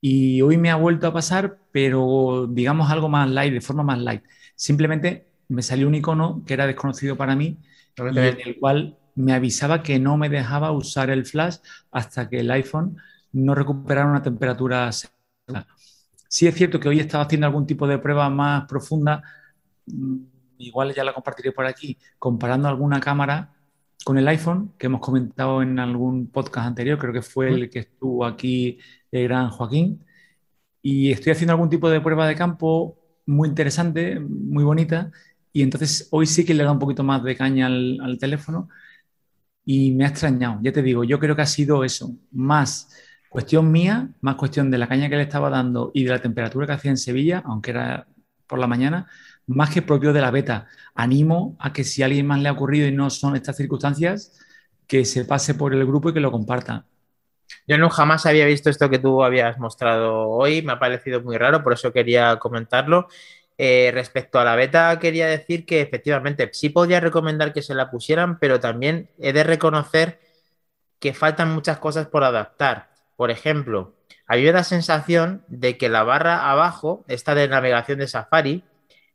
Y 0.00 0.40
hoy 0.40 0.56
me 0.56 0.70
ha 0.70 0.76
vuelto 0.76 1.08
a 1.08 1.12
pasar, 1.12 1.58
pero 1.72 2.46
digamos 2.48 2.92
algo 2.92 3.08
más 3.08 3.28
light, 3.28 3.52
de 3.52 3.60
forma 3.60 3.82
más 3.82 3.98
light. 3.98 4.22
Simplemente 4.54 5.26
me 5.48 5.62
salió 5.62 5.88
un 5.88 5.96
icono 5.96 6.44
que 6.46 6.54
era 6.54 6.68
desconocido 6.68 7.16
para 7.16 7.34
mí, 7.34 7.58
en 7.96 8.18
el 8.18 8.56
cual 8.60 8.98
me 9.14 9.32
avisaba 9.32 9.82
que 9.82 9.98
no 9.98 10.16
me 10.16 10.28
dejaba 10.28 10.72
usar 10.72 11.10
el 11.10 11.24
flash 11.24 11.56
hasta 11.90 12.28
que 12.28 12.40
el 12.40 12.50
iPhone 12.50 12.96
no 13.32 13.54
recuperara 13.54 14.10
una 14.10 14.22
temperatura 14.22 14.90
segura. 14.92 15.66
Sí 16.28 16.46
es 16.46 16.54
cierto 16.54 16.80
que 16.80 16.88
hoy 16.88 17.00
estaba 17.00 17.24
haciendo 17.24 17.46
algún 17.46 17.66
tipo 17.66 17.86
de 17.86 17.98
prueba 17.98 18.28
más 18.28 18.66
profunda 18.66 19.22
igual 20.58 20.94
ya 20.94 21.04
la 21.04 21.12
compartiré 21.12 21.52
por 21.52 21.66
aquí, 21.66 21.98
comparando 22.18 22.68
alguna 22.68 23.00
cámara 23.00 23.52
con 24.04 24.18
el 24.18 24.28
iPhone, 24.28 24.72
que 24.78 24.86
hemos 24.86 25.00
comentado 25.00 25.62
en 25.62 25.78
algún 25.78 26.28
podcast 26.28 26.66
anterior, 26.66 26.98
creo 26.98 27.12
que 27.12 27.22
fue 27.22 27.48
el 27.48 27.70
que 27.70 27.80
estuvo 27.80 28.24
aquí 28.24 28.78
el 29.10 29.24
gran 29.24 29.50
Joaquín, 29.50 30.04
y 30.82 31.10
estoy 31.10 31.32
haciendo 31.32 31.52
algún 31.54 31.70
tipo 31.70 31.88
de 31.88 32.00
prueba 32.00 32.28
de 32.28 32.34
campo 32.34 32.98
muy 33.26 33.48
interesante, 33.48 34.20
muy 34.20 34.64
bonita, 34.64 35.10
y 35.52 35.62
entonces 35.62 36.08
hoy 36.10 36.26
sí 36.26 36.44
que 36.44 36.52
le 36.52 36.64
da 36.64 36.72
un 36.72 36.78
poquito 36.78 37.02
más 37.02 37.22
de 37.22 37.36
caña 37.36 37.66
al, 37.66 37.98
al 38.02 38.18
teléfono 38.18 38.68
y 39.64 39.92
me 39.92 40.04
ha 40.04 40.08
extrañado, 40.08 40.58
ya 40.62 40.72
te 40.72 40.82
digo, 40.82 41.04
yo 41.04 41.18
creo 41.18 41.34
que 41.36 41.42
ha 41.42 41.46
sido 41.46 41.84
eso, 41.84 42.10
más 42.32 42.90
cuestión 43.28 43.72
mía, 43.72 44.08
más 44.20 44.36
cuestión 44.36 44.70
de 44.70 44.78
la 44.78 44.86
caña 44.86 45.08
que 45.08 45.16
le 45.16 45.22
estaba 45.22 45.50
dando 45.50 45.90
y 45.94 46.04
de 46.04 46.10
la 46.10 46.20
temperatura 46.20 46.66
que 46.66 46.72
hacía 46.74 46.90
en 46.90 46.96
Sevilla, 46.96 47.42
aunque 47.44 47.72
era 47.72 48.06
por 48.46 48.58
la 48.58 48.66
mañana, 48.66 49.08
más 49.46 49.70
que 49.70 49.82
propio 49.82 50.12
de 50.12 50.20
la 50.20 50.30
beta. 50.30 50.68
Animo 50.94 51.56
a 51.58 51.72
que 51.72 51.84
si 51.84 52.02
a 52.02 52.06
alguien 52.06 52.26
más 52.26 52.40
le 52.40 52.48
ha 52.48 52.52
ocurrido 52.52 52.86
y 52.86 52.92
no 52.92 53.10
son 53.10 53.36
estas 53.36 53.56
circunstancias, 53.56 54.38
que 54.86 55.04
se 55.04 55.24
pase 55.24 55.54
por 55.54 55.74
el 55.74 55.84
grupo 55.86 56.10
y 56.10 56.14
que 56.14 56.20
lo 56.20 56.30
comparta. 56.30 56.84
Yo 57.66 57.78
no 57.78 57.90
jamás 57.90 58.26
había 58.26 58.46
visto 58.46 58.70
esto 58.70 58.90
que 58.90 58.98
tú 58.98 59.24
habías 59.24 59.58
mostrado 59.58 60.28
hoy, 60.28 60.62
me 60.62 60.72
ha 60.72 60.78
parecido 60.78 61.22
muy 61.22 61.36
raro, 61.36 61.62
por 61.62 61.72
eso 61.72 61.92
quería 61.92 62.38
comentarlo. 62.38 63.08
Eh, 63.56 63.90
respecto 63.94 64.40
a 64.40 64.44
la 64.44 64.56
beta, 64.56 64.98
quería 64.98 65.28
decir 65.28 65.64
que 65.64 65.80
efectivamente 65.80 66.50
sí 66.52 66.70
podría 66.70 66.98
recomendar 66.98 67.52
que 67.52 67.62
se 67.62 67.74
la 67.74 67.90
pusieran, 67.90 68.38
pero 68.40 68.58
también 68.58 69.10
he 69.18 69.32
de 69.32 69.44
reconocer 69.44 70.20
que 70.98 71.14
faltan 71.14 71.54
muchas 71.54 71.78
cosas 71.78 72.08
por 72.08 72.24
adaptar. 72.24 72.90
Por 73.16 73.30
ejemplo, 73.30 73.94
a 74.26 74.36
mí 74.36 74.42
me 74.42 74.52
da 74.52 74.64
sensación 74.64 75.44
de 75.48 75.78
que 75.78 75.88
la 75.88 76.02
barra 76.02 76.50
abajo, 76.50 77.04
esta 77.08 77.34
de 77.34 77.46
navegación 77.46 77.98
de 77.98 78.08
Safari, 78.08 78.64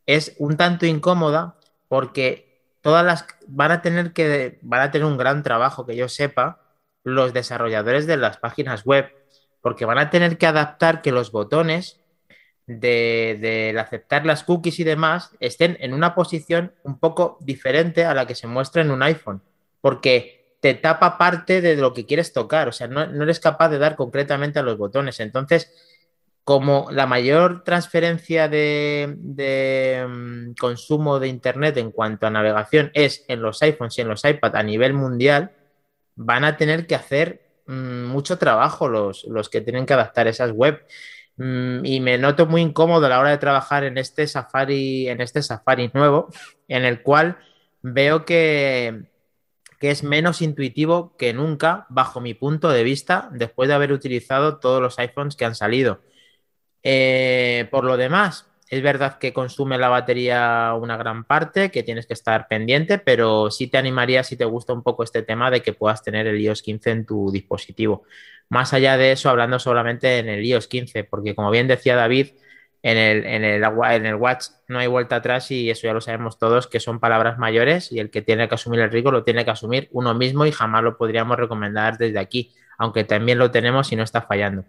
es 0.05 0.35
un 0.37 0.55
tanto 0.55 0.85
incómoda 0.85 1.55
porque 1.87 2.77
todas 2.81 3.05
las 3.05 3.25
van 3.47 3.71
a 3.71 3.81
tener 3.81 4.13
que 4.13 4.59
van 4.61 4.81
a 4.81 4.91
tener 4.91 5.05
un 5.05 5.17
gran 5.17 5.43
trabajo 5.43 5.85
que 5.85 5.95
yo 5.95 6.07
sepa 6.07 6.61
los 7.03 7.33
desarrolladores 7.33 8.07
de 8.07 8.17
las 8.17 8.37
páginas 8.37 8.85
web 8.85 9.11
porque 9.61 9.85
van 9.85 9.97
a 9.97 10.09
tener 10.09 10.37
que 10.37 10.47
adaptar 10.47 11.01
que 11.01 11.11
los 11.11 11.31
botones 11.31 11.98
de, 12.77 13.75
aceptar 13.79 14.25
las 14.25 14.43
cookies 14.43 14.79
y 14.79 14.83
demás 14.83 15.31
estén 15.39 15.77
en 15.79 15.93
una 15.93 16.13
posición 16.13 16.73
un 16.83 16.99
poco 16.99 17.37
diferente 17.41 18.05
a 18.05 18.13
la 18.13 18.27
que 18.27 18.35
se 18.35 18.47
muestra 18.47 18.81
en 18.81 18.91
un 18.91 19.01
iPhone 19.01 19.41
porque 19.81 20.55
te 20.61 20.73
tapa 20.75 21.17
parte 21.17 21.61
de 21.61 21.75
lo 21.77 21.93
que 21.93 22.05
quieres 22.05 22.33
tocar, 22.33 22.67
o 22.67 22.71
sea, 22.71 22.87
no, 22.87 23.07
no 23.07 23.23
eres 23.23 23.39
capaz 23.39 23.69
de 23.69 23.77
dar 23.77 23.95
concretamente 23.95 24.59
a 24.59 24.63
los 24.63 24.77
botones. 24.77 25.21
Entonces, 25.21 25.71
como 26.43 26.89
la 26.91 27.05
mayor 27.05 27.63
transferencia 27.63 28.49
de, 28.49 30.05
mm, 30.07 30.53
consumo 30.59 31.19
de 31.19 31.29
Internet 31.29 31.77
en 31.77 31.91
cuanto 31.91 32.27
a 32.27 32.29
navegación 32.29 32.91
es 32.93 33.23
en 33.29 33.41
los 33.41 33.61
iPhones 33.61 33.97
y 33.97 34.01
en 34.01 34.09
los 34.09 34.25
iPads 34.25 34.55
a 34.55 34.63
nivel 34.63 34.93
mundial, 34.93 35.51
van 36.15 36.43
a 36.43 36.57
tener 36.57 36.87
que 36.87 36.95
hacer 36.95 37.41
mm, 37.67 38.05
mucho 38.05 38.37
trabajo 38.37 38.89
los, 38.89 39.23
los, 39.25 39.47
que 39.47 39.61
tienen 39.61 39.85
que 39.85 39.93
adaptar 39.93 40.27
esas 40.27 40.51
web. 40.51 40.83
Mm, 41.39 41.85
y 41.85 42.01
me 42.01 42.17
noto 42.17 42.45
muy 42.47 42.61
incómodo 42.61 43.05
a 43.05 43.09
la 43.09 43.19
hora 43.19 43.29
de 43.29 43.37
trabajar 43.37 43.85
en 43.85 43.97
este 43.97 44.27
Safari, 44.27 45.07
en 45.07 45.21
este 45.21 45.41
Safari 45.41 45.89
nuevo, 45.93 46.27
en 46.67 46.83
el 46.83 47.01
cual 47.01 47.37
veo 47.81 48.25
que, 48.25 49.05
que 49.79 49.89
es 49.89 50.03
menos 50.03 50.41
intuitivo 50.41 51.15
que 51.17 51.33
nunca, 51.33 51.85
bajo 51.89 52.19
mi 52.19 52.33
punto 52.33 52.69
de 52.69 52.83
vista, 52.83 53.29
después 53.31 53.69
de 53.69 53.75
haber 53.75 53.93
utilizado 53.93 54.57
todos 54.59 54.81
los 54.81 54.99
iPhones 54.99 55.37
que 55.37 55.45
han 55.45 55.55
salido. 55.55 56.01
Eh, 56.83 57.69
por 57.71 57.85
lo 57.85 57.95
demás, 57.95 58.47
es 58.69 58.83
verdad 58.83 59.17
que 59.17 59.31
consume 59.31 59.77
la 59.77 59.87
batería 59.87 60.73
una 60.77 60.97
gran 60.97 61.23
parte, 61.23 61.71
que 61.71 61.83
tienes 61.83 62.05
que 62.05 62.13
estar 62.13 62.49
pendiente, 62.49 62.97
pero 62.97 63.49
sí 63.49 63.67
te 63.67 63.77
animaría 63.77 64.25
si 64.25 64.35
te 64.35 64.45
gusta 64.45 64.73
un 64.73 64.83
poco 64.83 65.03
este 65.03 65.23
tema 65.23 65.49
de 65.49 65.61
que 65.61 65.71
puedas 65.71 66.03
tener 66.03 66.27
el 66.27 66.41
iOS 66.41 66.61
15 66.61 66.91
en 66.91 67.05
tu 67.05 67.31
dispositivo. 67.31 68.03
Más 68.49 68.73
allá 68.73 68.97
de 68.97 69.11
eso, 69.11 69.29
hablando 69.29 69.59
solamente 69.59 70.19
en 70.19 70.27
el 70.29 70.43
iOS 70.43 70.67
15, 70.67 71.03
porque 71.03 71.35
como 71.35 71.51
bien 71.51 71.67
decía 71.67 71.95
David, 71.95 72.29
en 72.81 72.97
el, 72.97 73.25
en 73.25 73.43
el, 73.43 73.63
en 73.63 74.05
el 74.05 74.15
Watch 74.15 74.45
no 74.67 74.79
hay 74.79 74.87
vuelta 74.87 75.17
atrás 75.17 75.51
y 75.51 75.69
eso 75.69 75.87
ya 75.87 75.93
lo 75.93 76.01
sabemos 76.01 76.39
todos, 76.39 76.67
que 76.67 76.79
son 76.79 76.99
palabras 76.99 77.37
mayores 77.37 77.91
y 77.91 77.99
el 77.99 78.09
que 78.09 78.21
tiene 78.21 78.47
que 78.47 78.55
asumir 78.55 78.79
el 78.79 78.91
riesgo 78.91 79.11
lo 79.11 79.23
tiene 79.23 79.43
que 79.45 79.51
asumir 79.51 79.89
uno 79.91 80.13
mismo 80.13 80.45
y 80.45 80.51
jamás 80.51 80.83
lo 80.83 80.97
podríamos 80.97 81.37
recomendar 81.37 81.97
desde 81.97 82.19
aquí, 82.19 82.53
aunque 82.77 83.03
también 83.03 83.37
lo 83.37 83.51
tenemos 83.51 83.91
y 83.91 83.95
no 83.95 84.03
está 84.03 84.21
fallando. 84.21 84.63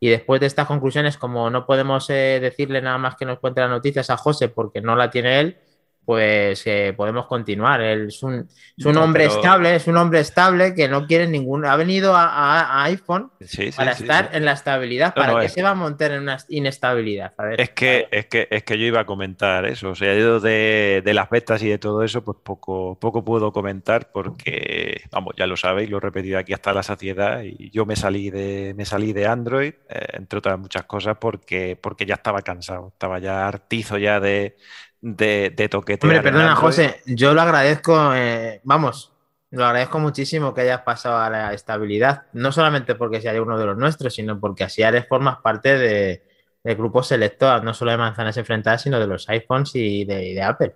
Y 0.00 0.08
después 0.08 0.40
de 0.40 0.46
estas 0.46 0.66
conclusiones, 0.66 1.18
como 1.18 1.50
no 1.50 1.66
podemos 1.66 2.08
eh, 2.08 2.38
decirle 2.40 2.80
nada 2.80 2.96
más 2.98 3.16
que 3.16 3.26
nos 3.26 3.38
cuente 3.38 3.60
las 3.60 3.70
noticias 3.70 4.08
a 4.08 4.16
José 4.16 4.48
porque 4.48 4.80
no 4.80 4.96
la 4.96 5.10
tiene 5.10 5.40
él, 5.40 5.58
pues 6.04 6.62
eh, 6.66 6.92
podemos 6.96 7.26
continuar. 7.26 7.80
Él 7.80 8.08
es 8.08 8.22
un, 8.22 8.48
hombre 8.96 9.26
estable, 9.26 9.76
es 9.76 9.86
un 9.86 9.96
hombre 9.96 10.20
estable 10.20 10.74
que 10.74 10.88
no 10.88 11.06
quiere 11.06 11.28
ningún. 11.28 11.64
Ha 11.64 11.76
venido 11.76 12.14
a, 12.16 12.82
iPhone 12.84 13.30
para 13.76 13.92
estar 13.92 14.30
en 14.32 14.44
la 14.44 14.52
estabilidad. 14.52 15.14
¿Para 15.14 15.40
qué 15.40 15.48
se 15.48 15.62
va 15.62 15.70
a 15.70 15.74
montar 15.74 16.12
en 16.12 16.22
una 16.22 16.38
inestabilidad? 16.48 17.32
es, 17.56 17.70
que, 17.70 18.08
es, 18.10 18.26
que, 18.26 18.48
es 18.50 18.64
que 18.64 18.78
yo 18.78 18.86
iba 18.86 19.00
a 19.00 19.06
comentar 19.06 19.64
eso. 19.66 19.90
O 19.90 19.94
sea, 19.94 20.14
yo 20.14 20.40
de, 20.40 21.02
las 21.04 21.30
betas 21.30 21.62
y 21.62 21.68
de 21.68 21.78
todo 21.78 22.02
eso, 22.02 22.24
pues 22.24 22.38
poco, 22.42 22.98
poco 22.98 23.24
puedo 23.24 23.52
comentar 23.52 24.10
porque, 24.10 25.02
vamos, 25.10 25.34
ya 25.36 25.46
lo 25.46 25.56
sabéis, 25.56 25.90
lo 25.90 25.98
he 25.98 26.00
repetido 26.00 26.38
aquí 26.38 26.52
hasta 26.52 26.72
la 26.72 26.82
saciedad. 26.82 27.42
Y 27.44 27.70
yo 27.70 27.86
me 27.86 27.96
salí 27.96 28.30
de, 28.30 28.74
me 28.76 28.84
salí 28.84 29.12
de 29.12 29.26
Android, 29.26 29.74
eh, 29.88 30.06
entre 30.14 30.38
otras 30.38 30.58
muchas 30.58 30.84
cosas, 30.84 31.18
porque, 31.20 31.78
porque 31.80 32.06
ya 32.06 32.14
estaba 32.14 32.42
cansado. 32.42 32.88
Estaba 32.88 33.18
ya 33.18 33.46
hartizo 33.46 33.98
ya 33.98 34.18
de 34.18 34.56
de, 35.00 35.52
de 35.56 35.68
toquetear. 35.68 36.16
Hombre, 36.16 36.30
perdona, 36.30 36.54
José, 36.56 37.02
yo 37.06 37.34
lo 37.34 37.42
agradezco, 37.42 38.14
eh, 38.14 38.60
vamos, 38.64 39.12
lo 39.50 39.64
agradezco 39.64 39.98
muchísimo 39.98 40.54
que 40.54 40.62
hayas 40.62 40.82
pasado 40.82 41.18
a 41.18 41.30
la 41.30 41.52
estabilidad, 41.54 42.26
no 42.32 42.52
solamente 42.52 42.94
porque 42.94 43.20
sea 43.20 43.40
uno 43.40 43.58
de 43.58 43.66
los 43.66 43.76
nuestros, 43.76 44.14
sino 44.14 44.38
porque 44.38 44.64
así 44.64 44.82
eres 44.82 45.08
formas 45.08 45.38
parte 45.38 45.78
de, 45.78 46.22
de 46.62 46.74
grupos 46.74 47.08
selectos, 47.08 47.62
no 47.62 47.74
solo 47.74 47.90
de 47.92 47.98
manzanas 47.98 48.36
enfrentadas, 48.36 48.82
sino 48.82 49.00
de 49.00 49.06
los 49.06 49.28
iPhones 49.28 49.72
y 49.74 50.04
de 50.04 50.42
Apple. 50.42 50.74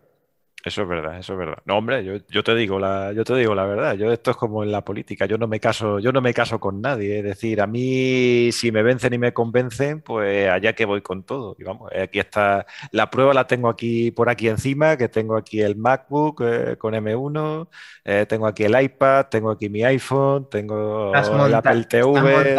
Eso 0.64 0.80
es 0.80 0.88
verdad, 0.88 1.18
eso 1.18 1.35
es 1.35 1.38
verdad. 1.38 1.59
No, 1.66 1.76
hombre, 1.76 2.02
yo, 2.02 2.42
te 2.42 2.54
digo 2.54 2.78
la, 2.78 3.12
yo 3.12 3.23
te 3.23 3.35
digo 3.35 3.54
la 3.54 3.66
verdad. 3.66 3.97
Yo 3.97 4.11
esto 4.11 4.30
es 4.30 4.37
como 4.38 4.62
en 4.62 4.73
la 4.73 4.83
política. 4.83 5.26
Yo 5.26 5.37
no 5.37 5.47
me 5.47 5.61
caso, 5.61 5.99
yo 5.99 6.11
no 6.11 6.23
me 6.23 6.33
caso 6.33 6.59
con 6.59 6.80
nadie. 6.80 7.18
Es 7.18 7.25
decir, 7.25 7.61
a 7.61 7.66
mí 7.66 8.50
si 8.50 8.73
me 8.73 8.83
vencen 8.83 9.12
y 9.12 9.18
me 9.18 9.35
convencen, 9.35 10.00
pues 10.00 10.49
allá 10.49 10.73
que 10.73 10.87
voy 10.87 11.02
con 11.02 11.23
todo. 11.23 11.54
Y 11.59 11.64
vamos, 11.64 11.92
aquí 11.92 12.18
está 12.18 12.64
la 12.92 13.11
prueba 13.11 13.35
la 13.35 13.47
tengo 13.47 13.68
aquí 13.68 14.11
por 14.11 14.30
aquí 14.30 14.49
encima, 14.49 14.97
que 14.97 15.11
tengo 15.11 15.37
aquí 15.37 15.61
el 15.61 15.76
MacBook 15.76 16.40
eh, 16.42 16.76
con 16.78 16.94
M1, 16.94 17.68
eh, 18.06 18.25
tengo 18.26 18.47
aquí 18.47 18.64
el 18.64 18.80
iPad, 18.80 19.26
tengo 19.26 19.50
aquí 19.50 19.68
mi 19.68 19.85
iPhone, 19.85 20.49
tengo 20.49 21.12
el 21.14 21.54
Apple 21.54 21.85
TV. 21.85 22.56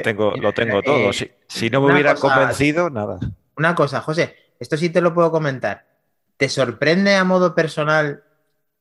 Tengo, 0.00 0.36
lo 0.36 0.52
tengo 0.52 0.80
todo. 0.80 1.12
Si, 1.12 1.28
si 1.48 1.70
no 1.70 1.80
me 1.80 1.92
hubiera 1.92 2.14
convencido, 2.14 2.88
nada. 2.88 3.18
Una 3.56 3.74
cosa, 3.74 4.00
José, 4.00 4.36
esto 4.60 4.76
sí 4.76 4.90
te 4.90 5.00
lo 5.00 5.12
puedo 5.12 5.32
comentar 5.32 5.93
¿Te 6.36 6.48
sorprende 6.48 7.14
a 7.14 7.24
modo 7.24 7.54
personal 7.54 8.24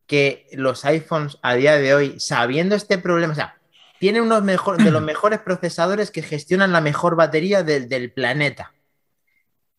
que 0.08 0.48
los 0.54 0.86
iPhones 0.86 1.38
a 1.42 1.56
día 1.56 1.78
de 1.78 1.94
hoy, 1.94 2.20
sabiendo 2.20 2.76
este 2.76 2.98
problema, 2.98 3.34
o 3.34 3.36
sea, 3.36 3.58
tienen 4.00 4.24
unos 4.24 4.46
de 4.46 4.92
los 4.92 5.02
mejores 5.04 5.40
procesadores 5.40 6.12
que 6.12 6.24
gestionan 6.24 6.72
la 6.72 6.82
mejor 6.82 7.16
batería 7.16 7.64
del, 7.64 8.12
planeta? 8.12 8.74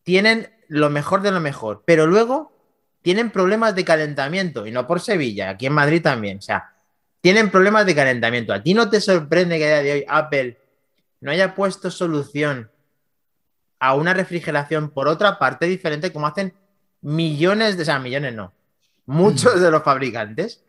Tienen 0.03 0.53
lo 0.67 0.89
mejor 0.89 1.21
de 1.21 1.31
lo 1.31 1.39
mejor, 1.39 1.83
pero 1.85 2.07
luego 2.07 2.53
tienen 3.01 3.29
problemas 3.29 3.75
de 3.75 3.85
calentamiento, 3.85 4.65
y 4.65 4.71
no 4.71 4.87
por 4.87 4.99
Sevilla, 4.99 5.51
aquí 5.51 5.67
en 5.67 5.73
Madrid 5.73 6.01
también. 6.01 6.39
O 6.39 6.41
sea, 6.41 6.73
tienen 7.21 7.51
problemas 7.51 7.85
de 7.85 7.95
calentamiento. 7.95 8.53
¿A 8.53 8.63
ti 8.63 8.73
no 8.73 8.89
te 8.89 8.99
sorprende 8.99 9.57
que 9.57 9.65
a 9.65 9.81
día 9.81 9.83
de 9.83 9.91
hoy 9.93 10.05
Apple 10.07 10.59
no 11.21 11.31
haya 11.31 11.53
puesto 11.53 11.91
solución 11.91 12.71
a 13.79 13.93
una 13.93 14.13
refrigeración 14.13 14.89
por 14.89 15.07
otra 15.07 15.37
parte 15.37 15.65
diferente 15.65 16.11
como 16.11 16.27
hacen 16.27 16.53
millones 17.01 17.77
de, 17.77 17.83
o 17.83 17.85
sea, 17.85 17.99
millones 17.99 18.33
no, 18.33 18.53
muchos 19.05 19.61
de 19.61 19.71
los 19.71 19.83
fabricantes? 19.83 20.63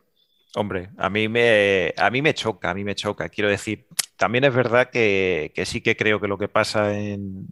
Hombre, 0.54 0.90
a 0.96 1.10
mí 1.10 1.28
me, 1.28 1.92
a 1.98 2.10
mí 2.10 2.22
me 2.22 2.32
choca, 2.32 2.70
a 2.70 2.74
mí 2.74 2.82
me 2.82 2.94
choca. 2.94 3.28
Quiero 3.28 3.50
decir, 3.50 3.86
también 4.16 4.44
es 4.44 4.54
verdad 4.54 4.88
que, 4.90 5.52
sí 5.66 5.82
que 5.82 5.96
creo 5.96 6.18
que 6.18 6.28
lo 6.28 6.38
que 6.38 6.48
pasa 6.48 6.98
en, 6.98 7.46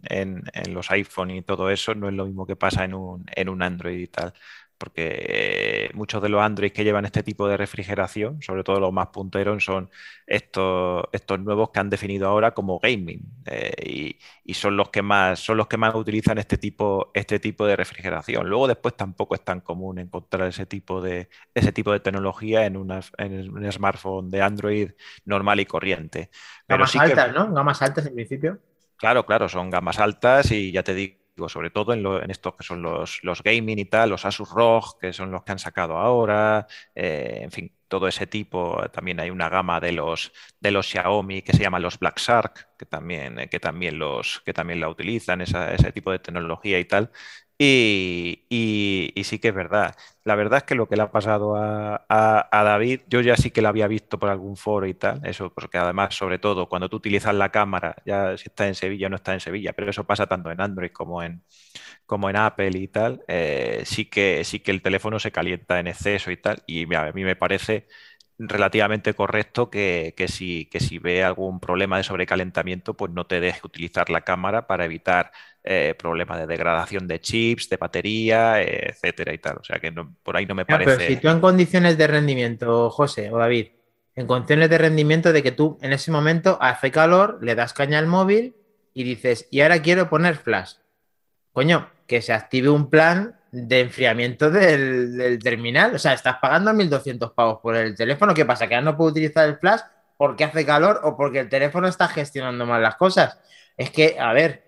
los 0.69 0.89
iPhone 0.89 1.31
y 1.31 1.41
todo 1.43 1.69
eso 1.69 1.93
no 1.93 2.07
es 2.09 2.15
lo 2.15 2.25
mismo 2.25 2.47
que 2.47 2.55
pasa 2.55 2.83
en 2.83 2.95
un, 2.95 3.25
en 3.35 3.49
un 3.49 3.61
Android 3.61 3.99
y 3.99 4.07
tal 4.07 4.33
porque 4.77 5.89
muchos 5.93 6.21
de 6.21 6.29
los 6.29 6.41
Android 6.41 6.71
que 6.71 6.83
llevan 6.83 7.05
este 7.05 7.23
tipo 7.23 7.47
de 7.47 7.57
refrigeración, 7.57 8.41
sobre 8.41 8.63
todo 8.63 8.79
los 8.79 8.91
más 8.91 9.07
punteros, 9.07 9.63
son 9.63 9.89
estos, 10.27 11.05
estos 11.11 11.39
nuevos 11.39 11.69
que 11.71 11.79
han 11.79 11.89
definido 11.89 12.27
ahora 12.27 12.53
como 12.53 12.79
gaming 12.79 13.21
eh, 13.45 14.17
y, 14.43 14.53
son 14.53 14.77
los 14.77 14.89
que 14.89 15.01
más 15.01 15.39
son 15.39 15.57
los 15.57 15.67
que 15.67 15.77
más 15.77 15.93
utilizan 15.95 16.37
este 16.37 16.57
tipo, 16.57 17.11
este 17.13 17.39
tipo 17.39 17.65
de 17.65 17.75
refrigeración. 17.75 18.47
Luego 18.47 18.67
después 18.67 18.95
tampoco 18.95 19.35
es 19.35 19.43
tan 19.43 19.61
común 19.61 19.99
encontrar 19.99 20.47
ese 20.47 20.65
tipo 20.65 21.01
de, 21.01 21.29
ese 21.53 21.71
tipo 21.71 21.91
de 21.91 21.99
tecnología 21.99 22.65
en, 22.65 22.75
en 23.17 23.51
un 23.51 23.71
smartphone 23.71 24.29
de 24.29 24.41
Android 24.41 24.91
normal 25.25 25.59
y 25.59 25.65
corriente. 25.65 26.29
gamas 26.67 26.95
altas, 26.95 27.33
¿no? 27.33 27.53
Gamas 27.53 27.81
altas 27.81 28.05
en 28.05 28.15
principio. 28.15 28.59
Claro, 28.97 29.25
claro, 29.25 29.49
son 29.49 29.69
gamas 29.69 29.99
altas 29.99 30.51
y 30.51 30.71
ya 30.71 30.83
te 30.83 30.93
digo 30.93 31.24
sobre 31.47 31.69
todo 31.69 31.93
en, 31.93 32.31
estos 32.31 32.55
que 32.55 32.63
son 32.63 32.81
los, 32.81 33.19
los, 33.23 33.43
gaming 33.43 33.79
y 33.79 33.85
tal, 33.85 34.09
los 34.09 34.25
Asus 34.25 34.49
ROG, 34.51 34.99
que 34.99 35.13
son 35.13 35.31
los 35.31 35.43
que 35.43 35.51
han 35.51 35.59
sacado 35.59 35.97
ahora, 35.97 36.67
eh, 36.95 37.39
en 37.43 37.51
fin, 37.51 37.71
todo 37.87 38.07
ese 38.07 38.27
tipo. 38.27 38.81
También 38.91 39.19
hay 39.19 39.29
una 39.29 39.49
gama 39.49 39.79
de 39.79 39.91
los, 39.91 40.31
de 40.59 40.71
los 40.71 40.87
Xiaomi 40.87 41.41
que 41.41 41.53
se 41.53 41.63
llaman 41.63 41.81
los 41.81 41.99
Black 41.99 42.19
Shark, 42.19 42.75
que 42.77 42.85
también, 42.85 43.39
eh, 43.39 43.49
que 43.49 43.59
también, 43.59 43.99
los, 43.99 44.41
que 44.45 44.53
también 44.53 44.79
la 44.79 44.89
utilizan, 44.89 45.41
ese 45.41 45.91
tipo 45.93 46.11
de 46.11 46.19
tecnología 46.19 46.79
y 46.79 46.85
tal. 46.85 47.11
Y, 47.57 49.13
sí 49.23 49.39
que 49.39 49.49
es 49.49 49.55
verdad. 49.55 49.95
La 50.23 50.35
verdad 50.35 50.57
es 50.57 50.63
que 50.63 50.75
lo 50.75 50.87
que 50.87 50.95
le 50.97 51.03
ha 51.03 51.11
pasado 51.11 51.55
a, 51.55 52.47
David, 52.51 53.01
yo 53.07 53.21
ya 53.21 53.35
sí 53.37 53.51
que 53.51 53.61
lo 53.61 53.69
había 53.69 53.87
visto 53.87 54.19
por 54.19 54.29
algún 54.29 54.57
foro 54.57 54.87
y 54.87 54.93
tal, 54.93 55.21
eso, 55.25 55.53
porque 55.53 55.77
además, 55.77 56.15
sobre 56.15 56.39
todo, 56.39 56.67
cuando 56.67 56.89
tú 56.89 56.97
utilizas 56.97 57.33
la 57.35 57.51
cámara, 57.51 57.95
ya 58.05 58.37
si 58.37 58.45
está 58.49 58.67
en 58.67 58.75
Sevilla 58.75 59.07
o 59.07 59.09
no 59.09 59.15
está 59.17 59.33
en 59.33 59.39
Sevilla, 59.39 59.73
pero 59.73 59.89
eso 59.89 60.03
pasa 60.05 60.27
tanto 60.27 60.51
en 60.51 60.59
Android 60.61 60.91
como 60.91 61.23
en, 61.23 61.43
como 62.05 62.29
en 62.29 62.35
Apple 62.37 62.71
y 62.77 62.87
tal, 62.87 63.23
eh, 63.27 63.83
sí, 63.85 64.05
que, 64.05 64.43
sí 64.43 64.59
que 64.59 64.71
el 64.71 64.81
teléfono 64.81 65.19
se 65.19 65.31
calienta 65.31 65.79
en 65.79 65.87
exceso 65.87 66.31
y 66.31 66.37
tal, 66.37 66.63
y 66.67 66.93
a 66.95 67.11
mí 67.13 67.23
me 67.23 67.35
parece 67.35 67.87
relativamente 68.37 69.13
correcto 69.13 69.69
que, 69.69 70.13
si, 70.27 70.65
que 70.65 70.79
si 70.79 70.99
ve 70.99 71.23
algún 71.23 71.59
problema 71.59 71.97
de 71.97 72.03
sobrecalentamiento, 72.03 72.93
pues 72.93 73.11
no 73.11 73.25
te 73.25 73.39
deje 73.39 73.61
utilizar 73.63 74.09
la 74.09 74.21
cámara 74.21 74.67
para 74.67 74.85
evitar 74.85 75.31
eh, 75.63 75.95
problemas 75.97 76.39
de 76.39 76.47
degradación 76.47 77.07
de 77.07 77.21
chips, 77.21 77.69
de 77.69 77.77
batería, 77.77 78.61
etcétera 78.61 79.33
y 79.33 79.37
tal. 79.37 79.57
O 79.57 79.63
sea 79.63 79.79
que 79.79 79.93
por 80.23 80.35
ahí 80.35 80.45
no 80.45 80.55
me 80.55 80.65
parece. 80.65 80.97
Pero 80.97 81.07
si 81.07 81.17
tú 81.17 81.29
en 81.29 81.39
condiciones 81.39 81.97
de 81.97 82.07
rendimiento, 82.07 82.89
José 82.89 83.31
o 83.31 83.37
David, 83.37 83.67
en 84.15 84.27
condiciones 84.27 84.69
de 84.69 84.77
rendimiento 84.77 85.33
de 85.33 85.43
que 85.43 85.51
tú 85.51 85.77
en 85.81 85.93
ese 85.93 86.11
momento 86.11 86.57
hace 86.61 86.91
calor, 86.91 87.39
le 87.41 87.55
das 87.55 87.73
caña 87.73 87.99
al 87.99 88.07
móvil 88.07 88.55
y 88.93 89.03
dices, 89.03 89.47
y 89.51 89.61
ahora 89.61 89.81
quiero 89.81 90.09
poner 90.09 90.35
flash. 90.35 90.75
Coño, 91.51 91.89
que 92.07 92.21
se 92.21 92.33
active 92.33 92.69
un 92.69 92.89
plan 92.89 93.39
de 93.55 93.79
enfriamiento 93.79 94.51
del, 94.51 95.39
terminal. 95.41 95.95
O 95.95 95.99
sea, 95.99 96.13
estás 96.13 96.37
pagando 96.41 96.73
1.200 96.73 97.33
pavos 97.33 97.59
por 97.61 97.75
el 97.75 97.95
teléfono. 97.95 98.33
¿Qué 98.33 98.45
pasa? 98.45 98.67
¿Que 98.67 98.75
ahora 98.75 98.91
no 98.91 98.97
puedo 98.97 99.11
utilizar 99.11 99.47
el 99.47 99.57
flash 99.57 99.81
porque 100.17 100.43
hace 100.43 100.65
calor 100.65 100.99
o 101.03 101.15
porque 101.15 101.39
el 101.39 101.49
teléfono 101.49 101.87
está 101.87 102.07
gestionando 102.07 102.65
mal 102.65 102.81
las 102.81 102.95
cosas? 102.95 103.39
Es 103.77 103.91
que, 103.91 104.17
a 104.19 104.33
ver, 104.33 104.63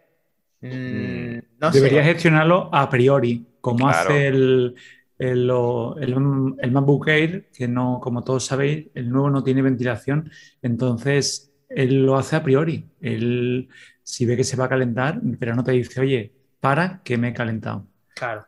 mm, 0.62 0.68
mm, 0.68 1.42
no 1.60 1.72
Debería 1.72 2.04
gestionarlo 2.04 2.70
a 2.72 2.90
priori, 2.90 3.46
como 3.60 3.90
hace 3.90 4.28
el, 4.28 4.76
el, 5.20 5.52
el, 6.00 6.72
MacBook 6.72 7.08
Air, 7.10 7.50
que 7.54 7.68
no, 7.68 8.00
como 8.02 8.24
todos 8.24 8.46
sabéis, 8.46 8.88
el 8.96 9.10
nuevo 9.10 9.30
no 9.30 9.44
tiene 9.44 9.62
ventilación. 9.62 10.32
Entonces, 10.62 11.52
él 11.70 12.06
lo 12.06 12.16
hace 12.16 12.38
a 12.38 12.44
priori. 12.44 12.86
Él, 13.02 13.68
si 14.02 14.26
ve 14.26 14.38
que 14.38 14.46
se 14.46 14.56
va 14.56 14.66
a 14.66 14.70
calentar, 14.70 15.20
pero 15.40 15.56
no 15.56 15.64
te 15.64 15.74
dice, 15.74 16.00
oye, 16.00 16.32
para 16.62 17.02
que 17.04 17.18
me 17.18 17.30
he 17.30 17.34
calentado. 17.34 17.86
Claro. 18.16 18.46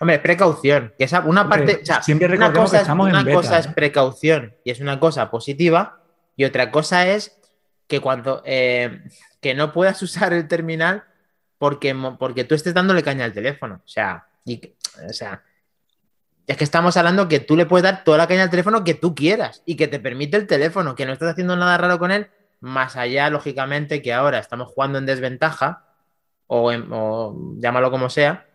Hombre, 0.00 0.18
precaución. 0.18 0.94
Que 0.96 1.04
esa, 1.04 1.20
una 1.20 1.46
parte. 1.46 1.82
siempre 2.02 2.34
una 2.34 2.52
cosa, 2.52 2.78
que 2.78 2.82
estamos 2.82 3.08
una 3.08 3.24
cosa 3.24 3.58
es 3.58 3.66
precaución 3.66 4.54
y 4.64 4.70
es 4.70 4.80
una 4.80 4.98
cosa 4.98 5.30
positiva. 5.30 6.00
Y 6.36 6.44
otra 6.44 6.70
cosa 6.70 7.06
es 7.06 7.38
que 7.86 8.00
cuando 8.00 8.42
eh, 8.46 9.02
que 9.42 9.54
no 9.54 9.72
puedas 9.72 10.02
usar 10.02 10.32
el 10.32 10.48
terminal 10.48 11.04
porque, 11.58 11.94
porque 12.18 12.44
tú 12.44 12.54
estés 12.54 12.72
dándole 12.72 13.02
caña 13.02 13.26
al 13.26 13.34
teléfono. 13.34 13.82
O 13.84 13.88
sea, 13.88 14.26
o 14.46 15.12
sea, 15.12 15.42
es 16.46 16.56
que 16.56 16.64
estamos 16.64 16.96
hablando 16.96 17.28
que 17.28 17.40
tú 17.40 17.54
le 17.54 17.66
puedes 17.66 17.84
dar 17.84 18.02
toda 18.02 18.16
la 18.16 18.26
caña 18.26 18.44
al 18.44 18.50
teléfono 18.50 18.82
que 18.82 18.94
tú 18.94 19.14
quieras 19.14 19.62
y 19.66 19.76
que 19.76 19.86
te 19.86 20.00
permite 20.00 20.38
el 20.38 20.46
teléfono, 20.46 20.94
que 20.94 21.04
no 21.04 21.12
estás 21.12 21.32
haciendo 21.32 21.56
nada 21.56 21.76
raro 21.76 21.98
con 21.98 22.10
él, 22.10 22.30
más 22.60 22.96
allá, 22.96 23.28
lógicamente, 23.28 24.00
que 24.00 24.14
ahora 24.14 24.38
estamos 24.38 24.68
jugando 24.68 24.98
en 24.98 25.04
desventaja, 25.04 25.84
o, 26.46 26.72
o 26.72 27.56
llámalo 27.58 27.90
como 27.90 28.08
sea, 28.08 28.46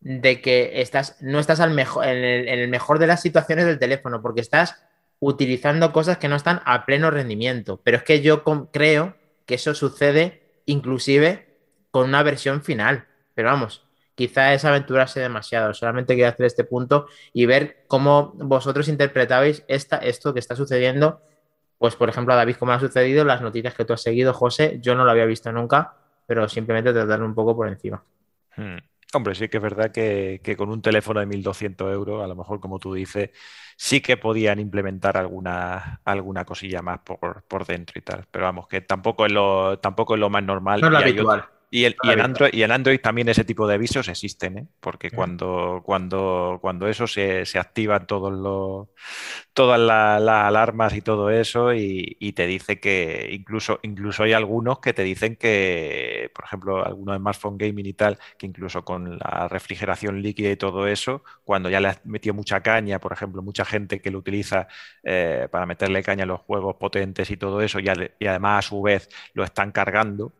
de 0.00 0.40
que 0.40 0.80
estás, 0.80 1.16
no 1.20 1.38
estás 1.38 1.60
al 1.60 1.72
mejor, 1.72 2.06
en, 2.06 2.48
el, 2.48 2.68
mejor 2.68 2.98
de 2.98 3.06
las 3.06 3.20
situaciones 3.22 3.66
del 3.66 3.78
teléfono, 3.78 4.22
porque 4.22 4.40
estás 4.40 4.82
utilizando 5.18 5.92
cosas 5.92 6.18
que 6.18 6.28
no 6.28 6.36
están 6.36 6.62
a 6.64 6.86
pleno 6.86 7.10
rendimiento. 7.10 7.80
Pero 7.84 7.98
es 7.98 8.02
que 8.02 8.20
yo 8.22 8.42
creo 8.72 9.14
que 9.46 9.54
eso 9.54 9.74
sucede 9.74 10.42
inclusive 10.64 11.58
con 11.90 12.08
una 12.08 12.22
versión 12.22 12.62
final. 12.62 13.06
Pero 13.34 13.48
vamos, 13.48 13.86
quizá 14.14 14.54
es 14.54 14.64
aventurarse 14.64 15.20
demasiado. 15.20 15.74
Solamente 15.74 16.14
quiero 16.14 16.30
hacer 16.30 16.46
este 16.46 16.64
punto 16.64 17.06
y 17.32 17.46
ver 17.46 17.84
cómo 17.86 18.32
vosotros 18.36 18.88
interpretabais 18.88 19.64
esta, 19.68 19.98
esto 19.98 20.32
que 20.32 20.40
está 20.40 20.56
sucediendo. 20.56 21.22
Pues, 21.78 21.96
por 21.96 22.08
ejemplo, 22.08 22.34
a 22.34 22.36
David, 22.36 22.56
cómo 22.58 22.72
ha 22.72 22.80
sucedido, 22.80 23.24
las 23.24 23.40
noticias 23.40 23.74
que 23.74 23.84
tú 23.84 23.94
has 23.94 24.02
seguido, 24.02 24.34
José, 24.34 24.78
yo 24.80 24.94
no 24.94 25.04
lo 25.04 25.10
había 25.10 25.24
visto 25.24 25.50
nunca, 25.52 25.94
pero 26.26 26.48
simplemente 26.48 26.92
tratarlo 26.92 27.24
un 27.24 27.34
poco 27.34 27.56
por 27.56 27.68
encima. 27.68 28.02
Hmm. 28.56 28.76
Hombre, 29.12 29.34
sí 29.34 29.48
que 29.48 29.56
es 29.56 29.62
verdad 29.62 29.90
que, 29.90 30.54
con 30.56 30.70
un 30.70 30.82
teléfono 30.82 31.20
de 31.20 31.26
1.200 31.26 31.92
euros, 31.92 32.22
a 32.22 32.28
lo 32.28 32.36
mejor 32.36 32.60
como 32.60 32.78
tú 32.78 32.94
dices, 32.94 33.30
sí 33.76 34.00
que 34.00 34.16
podían 34.16 34.60
implementar 34.60 35.16
alguna, 35.16 36.00
alguna 36.04 36.44
cosilla 36.44 36.80
más 36.80 37.00
por, 37.00 37.42
por 37.48 37.66
dentro 37.66 37.98
y 37.98 38.02
tal. 38.02 38.26
Pero 38.30 38.44
vamos, 38.44 38.68
que 38.68 38.80
tampoco 38.80 39.26
es 39.26 39.32
lo, 39.32 39.78
tampoco 39.80 40.14
es 40.14 40.20
lo 40.20 40.30
más 40.30 40.44
normal. 40.44 40.80
No 40.80 40.86
es 40.86 40.92
lo 40.92 41.59
y, 41.72 41.84
el, 41.84 41.96
y, 42.02 42.10
en 42.10 42.20
Android, 42.20 42.50
y, 42.52 42.62
en 42.64 42.72
Android, 42.72 43.00
también 43.00 43.28
ese 43.28 43.44
tipo 43.44 43.68
de 43.68 43.74
avisos 43.74 44.08
existen, 44.08 44.58
¿eh? 44.58 44.66
porque 44.80 45.12
cuando, 45.12 45.82
cuando, 45.84 46.58
cuando 46.60 46.88
eso 46.88 47.06
se, 47.06 47.46
se 47.46 47.60
activan 47.60 48.08
todos 48.08 48.32
los, 48.32 48.88
todas 49.52 49.78
las 49.78 50.46
alarmas 50.46 50.94
y 50.94 51.00
todo 51.00 51.30
eso, 51.30 51.72
y, 51.72 52.16
y, 52.18 52.32
te 52.32 52.48
dice 52.48 52.80
que 52.80 53.28
incluso, 53.30 53.78
incluso 53.82 54.24
hay 54.24 54.32
algunos 54.32 54.80
que 54.80 54.92
te 54.92 55.04
dicen 55.04 55.36
que, 55.36 56.32
por 56.34 56.44
ejemplo, 56.44 56.84
algunos 56.84 57.14
de 57.14 57.18
smartphone 57.20 57.56
gaming 57.56 57.86
y 57.86 57.92
tal, 57.92 58.18
que 58.36 58.46
incluso 58.46 58.84
con 58.84 59.16
la 59.18 59.46
refrigeración 59.46 60.22
líquida 60.22 60.50
y 60.50 60.56
todo 60.56 60.88
eso, 60.88 61.22
cuando 61.44 61.70
ya 61.70 61.78
le 61.78 61.88
has 61.88 62.04
metido 62.04 62.34
mucha 62.34 62.62
caña, 62.62 62.98
por 62.98 63.12
ejemplo, 63.12 63.42
mucha 63.42 63.64
gente 63.64 64.00
que 64.00 64.10
lo 64.10 64.18
utiliza 64.18 64.66
eh, 65.04 65.46
para 65.50 65.66
meterle 65.66 66.02
caña 66.02 66.24
a 66.24 66.26
los 66.26 66.40
juegos 66.40 66.74
potentes 66.76 67.30
y 67.30 67.36
todo 67.36 67.60
eso, 67.60 67.78
y, 67.78 67.84
y 68.18 68.26
además 68.26 68.66
a 68.66 68.68
su 68.68 68.82
vez 68.82 69.08
lo 69.34 69.44
están 69.44 69.70
cargando 69.70 70.32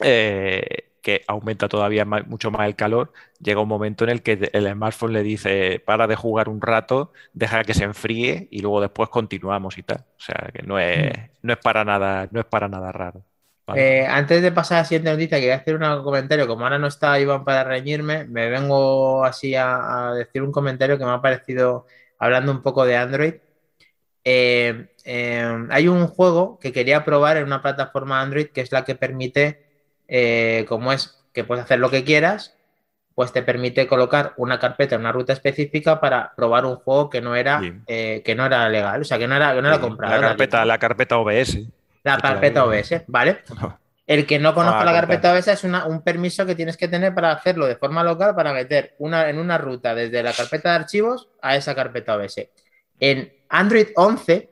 eh, 0.00 0.88
que 1.02 1.22
aumenta 1.26 1.68
todavía 1.68 2.04
mucho 2.04 2.50
más 2.50 2.66
el 2.66 2.76
calor, 2.76 3.12
llega 3.40 3.60
un 3.60 3.68
momento 3.68 4.04
en 4.04 4.10
el 4.10 4.22
que 4.22 4.50
el 4.52 4.70
smartphone 4.70 5.12
le 5.12 5.22
dice 5.22 5.82
para 5.84 6.06
de 6.06 6.16
jugar 6.16 6.48
un 6.48 6.60
rato, 6.60 7.12
deja 7.32 7.64
que 7.64 7.74
se 7.74 7.84
enfríe 7.84 8.48
y 8.50 8.60
luego 8.60 8.80
después 8.80 9.08
continuamos 9.08 9.78
y 9.78 9.82
tal. 9.84 10.04
O 10.18 10.20
sea 10.20 10.50
que 10.52 10.62
no 10.62 10.78
es, 10.78 11.10
mm. 11.10 11.22
no 11.42 11.52
es 11.52 11.58
para 11.60 11.84
nada, 11.84 12.28
no 12.30 12.40
es 12.40 12.46
para 12.46 12.68
nada 12.68 12.92
raro. 12.92 13.24
Eh, 13.74 14.06
antes 14.06 14.40
de 14.40 14.50
pasar 14.50 14.78
a 14.78 14.80
la 14.80 14.84
siguiente 14.86 15.10
noticia, 15.10 15.38
quería 15.38 15.56
hacer 15.56 15.76
un 15.76 16.02
comentario. 16.02 16.46
Como 16.46 16.64
ahora 16.64 16.78
no 16.78 16.86
está 16.86 17.20
Iván 17.20 17.44
para 17.44 17.64
reñirme, 17.64 18.24
me 18.24 18.48
vengo 18.48 19.24
así 19.24 19.54
a, 19.54 20.12
decir 20.16 20.42
un 20.42 20.52
comentario 20.52 20.98
que 20.98 21.04
me 21.04 21.10
ha 21.10 21.20
parecido, 21.20 21.86
hablando 22.18 22.52
un 22.52 22.62
poco 22.62 22.84
de 22.84 22.96
Android. 22.96 23.34
Eh, 24.24 24.88
hay 25.70 25.88
un 25.88 26.06
juego 26.06 26.58
que 26.58 26.72
quería 26.72 27.04
probar 27.04 27.38
en 27.38 27.44
una 27.44 27.62
plataforma 27.62 28.20
Android 28.20 28.48
que 28.48 28.60
es 28.60 28.72
la 28.72 28.84
que 28.84 28.94
permite 28.94 29.67
eh, 30.08 30.64
como 30.68 30.92
es 30.92 31.22
que 31.32 31.44
puedes 31.44 31.64
hacer 31.64 31.78
lo 31.78 31.90
que 31.90 32.02
quieras, 32.04 32.56
pues 33.14 33.32
te 33.32 33.42
permite 33.42 33.86
colocar 33.86 34.32
una 34.36 34.58
carpeta 34.58 34.94
en 34.94 35.02
una 35.02 35.12
ruta 35.12 35.32
específica 35.32 36.00
para 36.00 36.32
probar 36.36 36.64
un 36.64 36.76
juego 36.76 37.10
que 37.10 37.20
no 37.20 37.34
era, 37.36 37.60
eh, 37.86 38.22
que 38.24 38.34
no 38.34 38.46
era 38.46 38.68
legal, 38.68 39.00
o 39.00 39.04
sea, 39.04 39.18
que 39.18 39.26
no 39.28 39.34
era, 39.36 39.54
que 39.54 39.62
no 39.62 39.68
era 39.68 39.80
comprado. 39.80 40.20
La 40.20 40.28
carpeta, 40.28 40.64
la 40.64 40.78
carpeta 40.78 41.18
OBS. 41.18 41.58
La 42.04 42.16
carpeta 42.18 42.64
OBS, 42.64 43.02
¿vale? 43.08 43.42
El 44.06 44.24
que 44.24 44.38
no 44.38 44.54
conozca 44.54 44.80
Ah, 44.80 44.84
la 44.86 44.92
carpeta 44.94 45.34
OS 45.34 45.48
es 45.48 45.64
una- 45.64 45.84
un 45.84 46.00
permiso 46.00 46.46
que 46.46 46.54
tienes 46.54 46.78
que 46.78 46.88
tener 46.88 47.12
para 47.14 47.30
hacerlo 47.30 47.66
de 47.66 47.76
forma 47.76 48.02
local, 48.02 48.34
para 48.34 48.54
meter 48.54 48.94
una, 48.98 49.28
en 49.28 49.38
una 49.38 49.58
ruta 49.58 49.94
desde 49.94 50.22
la 50.22 50.32
carpeta 50.32 50.70
de 50.70 50.76
archivos 50.76 51.28
a 51.42 51.56
esa 51.56 51.74
carpeta 51.74 52.16
OS. 52.16 52.48
En 53.00 53.30
Android 53.50 53.88
11, 53.96 54.48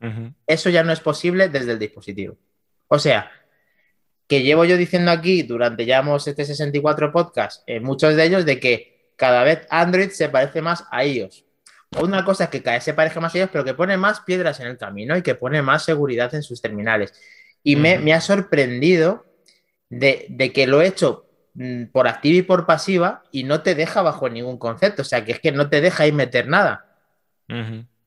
Ujú. 0.00 0.32
eso 0.46 0.70
ya 0.70 0.84
no 0.84 0.92
es 0.92 1.00
posible 1.00 1.48
desde 1.48 1.72
el 1.72 1.80
dispositivo. 1.80 2.36
O 2.86 2.98
sea, 3.00 3.28
que 4.32 4.42
llevo 4.42 4.64
yo 4.64 4.78
diciendo 4.78 5.10
aquí 5.10 5.42
durante 5.42 5.84
ya 5.84 5.98
hemos 5.98 6.26
este 6.26 6.46
64 6.46 7.12
podcast, 7.12 7.62
en 7.66 7.82
muchos 7.82 8.16
de 8.16 8.24
ellos, 8.24 8.46
de 8.46 8.58
que 8.58 9.12
cada 9.16 9.44
vez 9.44 9.66
Android 9.68 10.08
se 10.08 10.30
parece 10.30 10.62
más 10.62 10.86
a 10.90 11.04
iOS. 11.04 11.44
Una 12.00 12.24
cosa 12.24 12.44
es 12.44 12.50
que 12.50 12.62
cada 12.62 12.78
vez 12.78 12.84
se 12.84 12.94
parece 12.94 13.20
más 13.20 13.34
a 13.34 13.36
ellos, 13.36 13.50
pero 13.52 13.62
que 13.62 13.74
pone 13.74 13.98
más 13.98 14.20
piedras 14.20 14.58
en 14.60 14.68
el 14.68 14.78
camino 14.78 15.14
y 15.18 15.20
que 15.20 15.34
pone 15.34 15.60
más 15.60 15.84
seguridad 15.84 16.34
en 16.34 16.42
sus 16.42 16.62
terminales. 16.62 17.12
Y 17.62 17.76
me, 17.76 18.14
ha 18.14 18.22
sorprendido 18.22 19.26
de, 19.90 20.24
de 20.30 20.50
que 20.50 20.66
lo 20.66 20.80
he 20.80 20.86
hecho 20.86 21.26
mm, 21.52 21.88
por 21.92 22.08
activa 22.08 22.38
y 22.38 22.42
por 22.42 22.64
pasiva 22.64 23.24
y 23.32 23.44
no 23.44 23.60
te 23.60 23.74
deja 23.74 24.00
bajo 24.00 24.30
ningún 24.30 24.56
concepto. 24.56 25.02
O 25.02 25.04
sea, 25.04 25.26
que 25.26 25.32
es 25.32 25.40
que 25.40 25.52
no 25.52 25.68
te 25.68 25.82
deja 25.82 26.04
ahí 26.04 26.12
meter 26.12 26.48
nada 26.48 26.86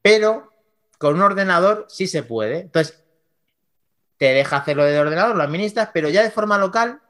pero 0.01 0.51
con 0.97 1.15
un 1.15 1.21
ordenador 1.21 1.85
sí 1.87 2.07
se 2.07 2.23
puede. 2.23 2.61
Entonces, 2.61 3.03
te 4.17 4.33
deja 4.33 4.57
hacerlo 4.57 4.85
de 4.85 4.99
ordenador, 4.99 5.35
lo 5.35 5.43
administras, 5.43 5.89
pero 5.93 6.09
ya 6.09 6.23
de 6.23 6.31
forma 6.31 6.57
local 6.57 7.01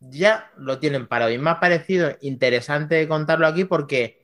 ya 0.00 0.50
lo 0.56 0.78
tienen 0.78 1.06
parado. 1.06 1.30
Y 1.30 1.38
me 1.38 1.50
ha 1.50 1.60
parecido 1.60 2.10
interesante 2.20 3.06
contarlo 3.08 3.46
aquí 3.46 3.64
porque 3.64 4.22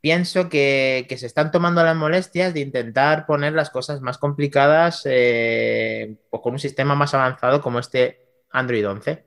pienso 0.00 0.48
que, 0.48 1.06
que 1.08 1.18
se 1.18 1.26
están 1.26 1.50
tomando 1.50 1.82
las 1.84 1.96
molestias 1.96 2.54
de 2.54 2.60
intentar 2.60 3.26
poner 3.26 3.52
las 3.52 3.70
cosas 3.70 4.00
más 4.00 4.18
complicadas 4.18 5.02
eh, 5.04 6.16
pues 6.30 6.42
con 6.42 6.54
un 6.54 6.58
sistema 6.58 6.94
más 6.94 7.14
avanzado 7.14 7.60
como 7.60 7.78
este 7.78 8.44
Android 8.50 8.88
11. 8.88 9.24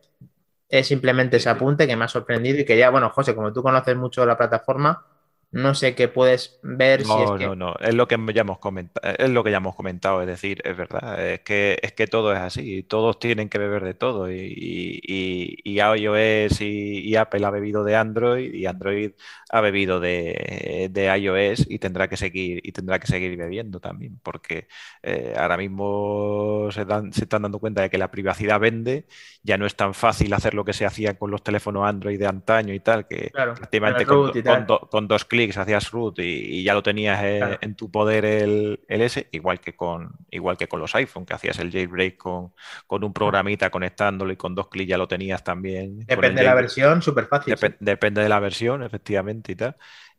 Es 0.69 0.87
simplemente 0.87 1.37
ese 1.37 1.49
apunte 1.49 1.85
que 1.85 1.95
me 1.95 2.05
ha 2.05 2.07
sorprendido 2.07 2.59
y 2.59 2.65
que 2.65 2.77
ya, 2.77 2.89
bueno, 2.89 3.09
José, 3.11 3.35
como 3.35 3.53
tú 3.53 3.61
conoces 3.61 3.95
mucho 3.95 4.25
la 4.25 4.37
plataforma, 4.37 5.05
no 5.53 5.75
sé 5.75 5.95
qué 5.95 6.07
puedes 6.09 6.59
ver 6.63 7.05
si 7.05 7.21
es 7.21 7.31
No, 7.31 7.39
que... 7.39 7.39
no, 7.39 7.55
no, 7.55 7.73
es 7.79 7.95
lo 7.95 8.07
que 8.07 8.15
ya 8.35 8.41
hemos 8.41 8.59
comentado, 8.59 9.15
es 9.17 9.27
lo 9.31 9.43
que 9.43 9.49
ya 9.49 9.57
hemos 9.57 9.75
comentado, 9.75 10.21
es 10.21 10.27
decir, 10.27 10.61
es 10.63 10.77
verdad, 10.77 11.19
es 11.27 11.39
que, 11.41 11.79
es 11.81 11.91
que 11.93 12.05
todo 12.05 12.31
es 12.33 12.37
así, 12.39 12.83
todos 12.83 13.17
tienen 13.17 13.49
que 13.49 13.57
beber 13.57 13.83
de 13.83 13.95
todo 13.95 14.31
y, 14.31 15.01
y, 15.03 15.57
iOS 15.79 16.61
y, 16.61 16.99
y 16.99 17.15
Apple 17.15 17.43
ha 17.47 17.49
bebido 17.49 17.83
de 17.83 17.95
Android 17.95 18.53
y 18.53 18.67
Android 18.67 19.13
ha 19.49 19.61
bebido 19.61 19.99
de, 19.99 20.87
de 20.91 21.17
iOS 21.17 21.65
y 21.67 21.79
tendrá 21.79 22.07
que 22.07 22.15
seguir 22.15 22.61
y 22.63 22.71
tendrá 22.73 22.99
que 22.99 23.07
seguir 23.07 23.35
bebiendo 23.37 23.79
también, 23.79 24.19
porque 24.21 24.67
eh, 25.01 25.33
ahora 25.35 25.57
mismo 25.57 26.69
se, 26.71 26.85
dan- 26.85 27.11
se 27.11 27.23
están 27.23 27.41
dando 27.41 27.59
cuenta 27.59 27.81
de 27.81 27.89
que 27.89 27.97
la 27.97 28.11
privacidad 28.11 28.59
vende, 28.59 29.07
ya 29.41 29.57
no 29.57 29.65
es 29.65 29.75
tan 29.75 29.93
fácil 29.93 30.33
hacer 30.33 30.53
lo 30.53 30.63
que 30.65 30.73
se 30.73 30.85
hacía 30.85 31.17
con 31.17 31.31
los 31.31 31.43
teléfonos 31.43 31.85
Android 31.87 32.19
de 32.19 32.27
antaño 32.27 32.73
y 32.73 32.79
tal, 32.79 33.07
que 33.07 33.31
Claro, 33.31 33.55
prácticamente 33.55 34.05
con, 34.05 34.31
con 34.43 34.65
do- 34.65 34.79
con 34.89 35.07
dos 35.07 35.25
clics 35.25 35.42
hacías 35.57 35.91
root 35.91 36.19
y, 36.19 36.23
y 36.59 36.63
ya 36.63 36.73
lo 36.73 36.83
tenías 36.83 37.21
eh, 37.23 37.57
Claro. 37.57 37.59
en 37.61 37.75
tu 37.75 37.91
poder 37.91 38.25
el, 38.25 38.81
el 38.87 39.01
S, 39.01 39.27
igual 39.31 39.59
que 39.61 39.75
con 39.75 40.11
igual 40.31 40.57
que 40.57 40.67
con 40.67 40.79
los 40.79 40.95
iPhone, 40.95 41.25
que 41.25 41.33
hacías 41.33 41.59
el 41.59 41.71
jailbreak 41.71 42.17
con, 42.17 42.53
con 42.87 43.03
un 43.03 43.13
programita 43.13 43.69
conectándolo 43.69 44.31
y 44.33 44.37
con 44.37 44.55
dos 44.55 44.69
clics 44.69 44.89
ya 44.89 44.97
lo 44.97 45.07
tenías 45.07 45.43
también. 45.43 46.07
Depende 46.07 46.39
de 46.39 46.45
la 46.45 46.55
versión, 46.55 47.01
súper 47.01 47.27
fácil. 47.27 47.59
Depe- 47.59 47.77
Depende 47.79 48.21
de 48.21 48.29
la 48.29 48.39
versión, 48.39 48.83
efectivamente, 48.83 49.51
y 49.51 49.55
tal. 49.55 49.75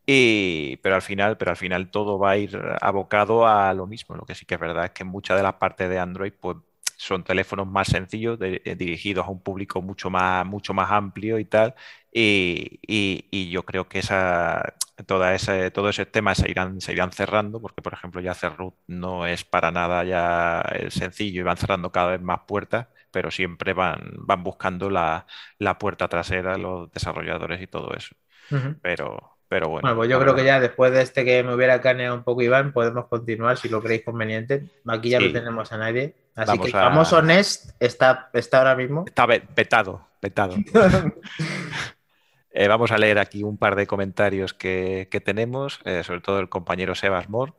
Y, 0.06 0.76
pero 0.78 0.96
al 0.96 1.02
final, 1.02 1.38
pero 1.38 1.50
al 1.52 1.56
final 1.56 1.90
todo 1.90 2.18
va 2.18 2.32
a 2.32 2.36
ir 2.36 2.58
abocado 2.82 3.46
a 3.46 3.72
lo 3.74 3.86
mismo. 3.86 4.14
Lo 4.16 4.26
que 4.26 4.34
sí 4.34 4.44
que 4.44 4.54
es 4.54 4.60
verdad 4.60 4.86
es 4.86 4.90
que 4.90 5.04
muchas 5.04 5.36
de 5.38 5.42
las 5.42 5.54
partes 5.54 5.88
de 5.88 5.98
Android, 5.98 6.32
pues 6.38 6.58
son 6.96 7.24
teléfonos 7.24 7.66
más 7.66 7.88
sencillos, 7.88 8.38
de- 8.38 8.62
eh, 8.64 8.74
dirigidos 8.76 9.26
a 9.26 9.30
un 9.30 9.42
público 9.42 9.82
mucho 9.82 10.10
más, 10.10 10.46
mucho 10.46 10.74
más 10.74 10.90
amplio 10.90 11.38
y 11.38 11.44
tal. 11.44 11.74
Y, 12.12 12.80
y- 12.86 13.26
y 13.30 13.50
yo 13.50 13.64
creo 13.64 13.88
que 13.88 13.98
esa, 14.00 14.74
toda 15.06 15.34
ese, 15.34 15.70
todo 15.70 15.88
ese 15.88 16.06
tema 16.06 16.34
se 16.34 16.50
irán, 16.50 16.80
se 16.80 16.92
irán 16.92 17.12
cerrando, 17.12 17.60
porque 17.60 17.82
por 17.82 17.92
ejemplo 17.94 18.20
ya 18.20 18.32
hacer 18.32 18.56
root 18.56 18.74
no 18.86 19.26
es 19.26 19.44
para 19.44 19.70
nada 19.70 20.04
ya 20.04 20.60
eh, 20.72 20.90
sencillo 20.90 21.40
y 21.40 21.44
van 21.44 21.56
cerrando 21.56 21.90
cada 21.92 22.12
vez 22.12 22.20
más 22.22 22.40
puertas, 22.46 22.88
pero 23.10 23.30
siempre 23.30 23.72
van, 23.72 24.00
van 24.18 24.42
buscando 24.44 24.90
la, 24.90 25.26
la 25.58 25.78
puerta 25.78 26.08
trasera, 26.08 26.56
los 26.58 26.90
desarrolladores 26.92 27.60
y 27.62 27.66
todo 27.66 27.92
eso. 27.94 28.14
Pero, 28.80 29.33
pero 29.54 29.68
bueno. 29.68 29.82
Bueno, 29.86 29.96
pues 29.98 30.10
yo 30.10 30.18
creo 30.18 30.34
que 30.34 30.44
ya 30.44 30.58
después 30.58 30.90
de 30.90 31.00
este 31.00 31.24
que 31.24 31.44
me 31.44 31.54
hubiera 31.54 31.80
caneado 31.80 32.16
un 32.16 32.24
poco 32.24 32.42
Iván, 32.42 32.72
podemos 32.72 33.06
continuar 33.06 33.56
si 33.56 33.68
lo 33.68 33.80
creéis 33.80 34.02
conveniente. 34.04 34.64
Aquí 34.88 35.10
ya 35.10 35.20
Sí. 35.20 35.28
no 35.28 35.32
tenemos 35.32 35.70
a 35.70 35.78
nadie. 35.78 36.12
Así 36.34 36.48
Vamos 36.48 36.66
que 36.66 36.70
el 36.72 36.76
a- 36.76 36.82
famoso 36.88 37.22
Nest 37.22 37.70
está, 37.78 38.30
está 38.32 38.58
ahora 38.58 38.74
mismo. 38.74 39.04
Está 39.06 39.26
vetado, 39.26 40.08
vetado. 40.20 40.56
Eh, 42.56 42.68
vamos 42.68 42.92
a 42.92 42.98
leer 42.98 43.18
aquí 43.18 43.42
un 43.42 43.58
par 43.58 43.74
de 43.74 43.86
comentarios 43.88 44.54
que, 44.54 45.08
que 45.10 45.20
tenemos, 45.20 45.80
eh, 45.84 46.04
sobre 46.04 46.20
todo 46.20 46.38
el 46.38 46.48
compañero 46.48 46.94
Sebas 46.94 47.28
Mor, 47.28 47.56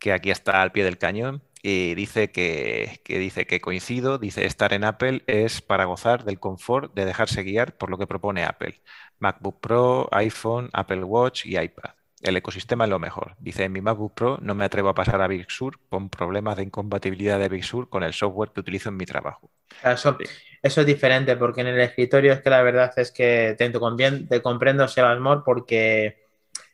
que 0.00 0.12
aquí 0.12 0.32
está 0.32 0.62
al 0.62 0.72
pie 0.72 0.82
del 0.82 0.98
cañón 0.98 1.44
y 1.62 1.94
dice 1.94 2.32
que, 2.32 3.00
que 3.04 3.20
dice 3.20 3.46
que 3.46 3.60
coincido, 3.60 4.18
dice 4.18 4.44
estar 4.44 4.72
en 4.72 4.82
Apple 4.82 5.22
es 5.28 5.60
para 5.62 5.84
gozar 5.84 6.24
del 6.24 6.40
confort 6.40 6.92
de 6.92 7.04
dejarse 7.04 7.44
guiar 7.44 7.76
por 7.76 7.88
lo 7.88 7.98
que 7.98 8.08
propone 8.08 8.42
Apple. 8.44 8.80
MacBook 9.22 9.60
Pro, 9.60 10.08
iPhone, 10.10 10.68
Apple 10.72 11.04
Watch 11.04 11.46
y 11.46 11.56
iPad. 11.58 11.92
El 12.20 12.36
ecosistema 12.36 12.84
es 12.84 12.90
lo 12.90 12.98
mejor. 12.98 13.34
Dice, 13.38 13.64
en 13.64 13.72
mi 13.72 13.80
MacBook 13.80 14.14
Pro 14.14 14.38
no 14.42 14.54
me 14.54 14.64
atrevo 14.64 14.88
a 14.88 14.94
pasar 14.94 15.20
a 15.22 15.26
Big 15.26 15.50
Sur 15.50 15.78
con 15.88 16.08
problemas 16.08 16.56
de 16.56 16.64
incompatibilidad 16.64 17.38
de 17.38 17.48
Big 17.48 17.64
Sur 17.64 17.88
con 17.88 18.02
el 18.02 18.12
software 18.12 18.50
que 18.50 18.60
utilizo 18.60 18.90
en 18.90 18.96
mi 18.96 19.06
trabajo. 19.06 19.50
Eso, 19.82 20.18
eso 20.62 20.80
es 20.80 20.86
diferente, 20.86 21.36
porque 21.36 21.62
en 21.62 21.68
el 21.68 21.80
escritorio 21.80 22.32
es 22.32 22.40
que 22.40 22.50
la 22.50 22.62
verdad 22.62 22.92
es 22.96 23.10
que 23.10 23.54
te, 23.56 23.70
te 23.70 24.42
comprendo, 24.42 24.86
Sebas 24.88 25.18
Mor, 25.18 25.42
porque 25.44 26.21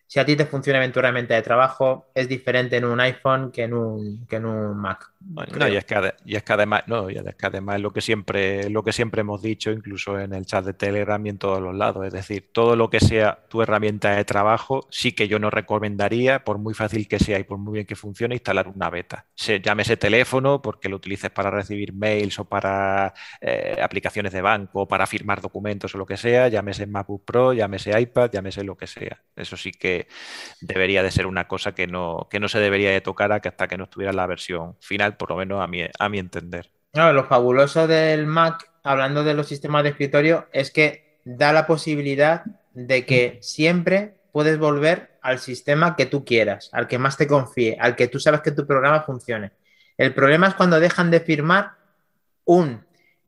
si 0.08 0.18
a 0.20 0.24
ti 0.26 0.36
te 0.36 0.46
funciona 0.46 0.80
bien 0.80 0.92
tu 0.92 0.98
herramienta 1.00 1.34
de 1.34 1.42
trabajo, 1.42 2.10
es 2.14 2.28
diferente 2.28 2.76
en 2.78 2.86
un 2.86 3.00
iPhone 3.00 3.52
que 3.52 3.64
en 3.64 3.74
un, 3.74 4.26
que 4.26 4.36
en 4.36 4.46
un 4.46 4.76
Mac. 4.76 5.12
Bueno, 5.20 5.58
no, 5.58 5.68
y 5.68 5.76
es 5.76 5.84
que, 5.84 5.96
ade- 5.96 6.14
y 6.24 6.36
es 6.36 6.42
que 6.44 6.52
además, 6.52 6.84
no, 6.86 7.10
y 7.10 7.16
es 7.18 7.34
que 7.34 7.46
además 7.46 7.76
es 7.76 7.82
lo 7.82 7.92
que 7.92 8.00
siempre, 8.00 8.70
lo 8.70 8.84
que 8.84 8.92
siempre 8.92 9.20
hemos 9.22 9.42
dicho, 9.42 9.70
incluso 9.72 10.18
en 10.18 10.32
el 10.32 10.46
chat 10.46 10.64
de 10.64 10.74
Telegram 10.74 11.24
y 11.26 11.30
en 11.30 11.38
todos 11.38 11.60
los 11.60 11.74
lados. 11.74 12.06
Es 12.06 12.12
decir, 12.12 12.50
todo 12.52 12.76
lo 12.76 12.88
que 12.88 13.00
sea 13.00 13.46
tu 13.48 13.60
herramienta 13.60 14.12
de 14.14 14.24
trabajo, 14.24 14.86
sí 14.90 15.12
que 15.12 15.26
yo 15.28 15.38
no 15.40 15.50
recomendaría, 15.50 16.44
por 16.44 16.58
muy 16.58 16.72
fácil 16.72 17.08
que 17.08 17.18
sea 17.18 17.38
y 17.40 17.44
por 17.44 17.58
muy 17.58 17.74
bien 17.74 17.86
que 17.86 17.96
funcione, 17.96 18.36
instalar 18.36 18.68
una 18.68 18.90
beta. 18.90 19.26
Se, 19.34 19.60
llámese 19.60 19.96
teléfono, 19.96 20.62
porque 20.62 20.88
lo 20.88 20.96
utilices 20.96 21.30
para 21.30 21.50
recibir 21.50 21.92
mails 21.92 22.38
o 22.38 22.44
para 22.44 23.12
eh, 23.40 23.76
aplicaciones 23.82 24.32
de 24.32 24.40
banco, 24.40 24.82
o 24.82 24.88
para 24.88 25.06
firmar 25.06 25.40
documentos 25.40 25.94
o 25.94 25.98
lo 25.98 26.06
que 26.06 26.16
sea, 26.16 26.48
llámese 26.48 26.86
MacBook 26.86 27.24
Pro, 27.24 27.52
llámese 27.52 27.98
iPad, 28.00 28.30
llámese 28.32 28.62
lo 28.64 28.76
que 28.76 28.86
sea. 28.86 29.20
Eso 29.36 29.56
sí 29.56 29.72
que 29.72 29.97
debería 30.60 31.02
de 31.02 31.10
ser 31.10 31.26
una 31.26 31.48
cosa 31.48 31.72
que 31.72 31.86
no, 31.86 32.28
que 32.30 32.40
no 32.40 32.48
se 32.48 32.60
debería 32.60 32.90
de 32.90 33.00
tocar 33.00 33.32
hasta 33.32 33.68
que 33.68 33.76
no 33.76 33.84
estuviera 33.84 34.12
la 34.12 34.26
versión 34.26 34.76
final, 34.80 35.16
por 35.16 35.30
lo 35.30 35.36
menos 35.36 35.62
a 35.62 35.66
mi, 35.66 35.84
a 35.98 36.08
mi 36.08 36.18
entender. 36.18 36.70
No, 36.94 37.12
lo 37.12 37.24
fabuloso 37.24 37.86
del 37.86 38.26
Mac, 38.26 38.70
hablando 38.82 39.24
de 39.24 39.34
los 39.34 39.48
sistemas 39.48 39.82
de 39.82 39.90
escritorio, 39.90 40.48
es 40.52 40.70
que 40.70 41.18
da 41.24 41.52
la 41.52 41.66
posibilidad 41.66 42.44
de 42.74 43.04
que 43.04 43.38
siempre 43.42 44.14
puedes 44.32 44.58
volver 44.58 45.18
al 45.20 45.38
sistema 45.38 45.96
que 45.96 46.06
tú 46.06 46.24
quieras, 46.24 46.70
al 46.72 46.86
que 46.86 46.98
más 46.98 47.16
te 47.16 47.26
confíe, 47.26 47.76
al 47.80 47.96
que 47.96 48.08
tú 48.08 48.20
sabes 48.20 48.40
que 48.40 48.52
tu 48.52 48.66
programa 48.66 49.02
funcione. 49.02 49.52
El 49.96 50.14
problema 50.14 50.46
es 50.48 50.54
cuando 50.54 50.80
dejan 50.80 51.10
de 51.10 51.20
firmar 51.20 51.72
un, 52.44 52.86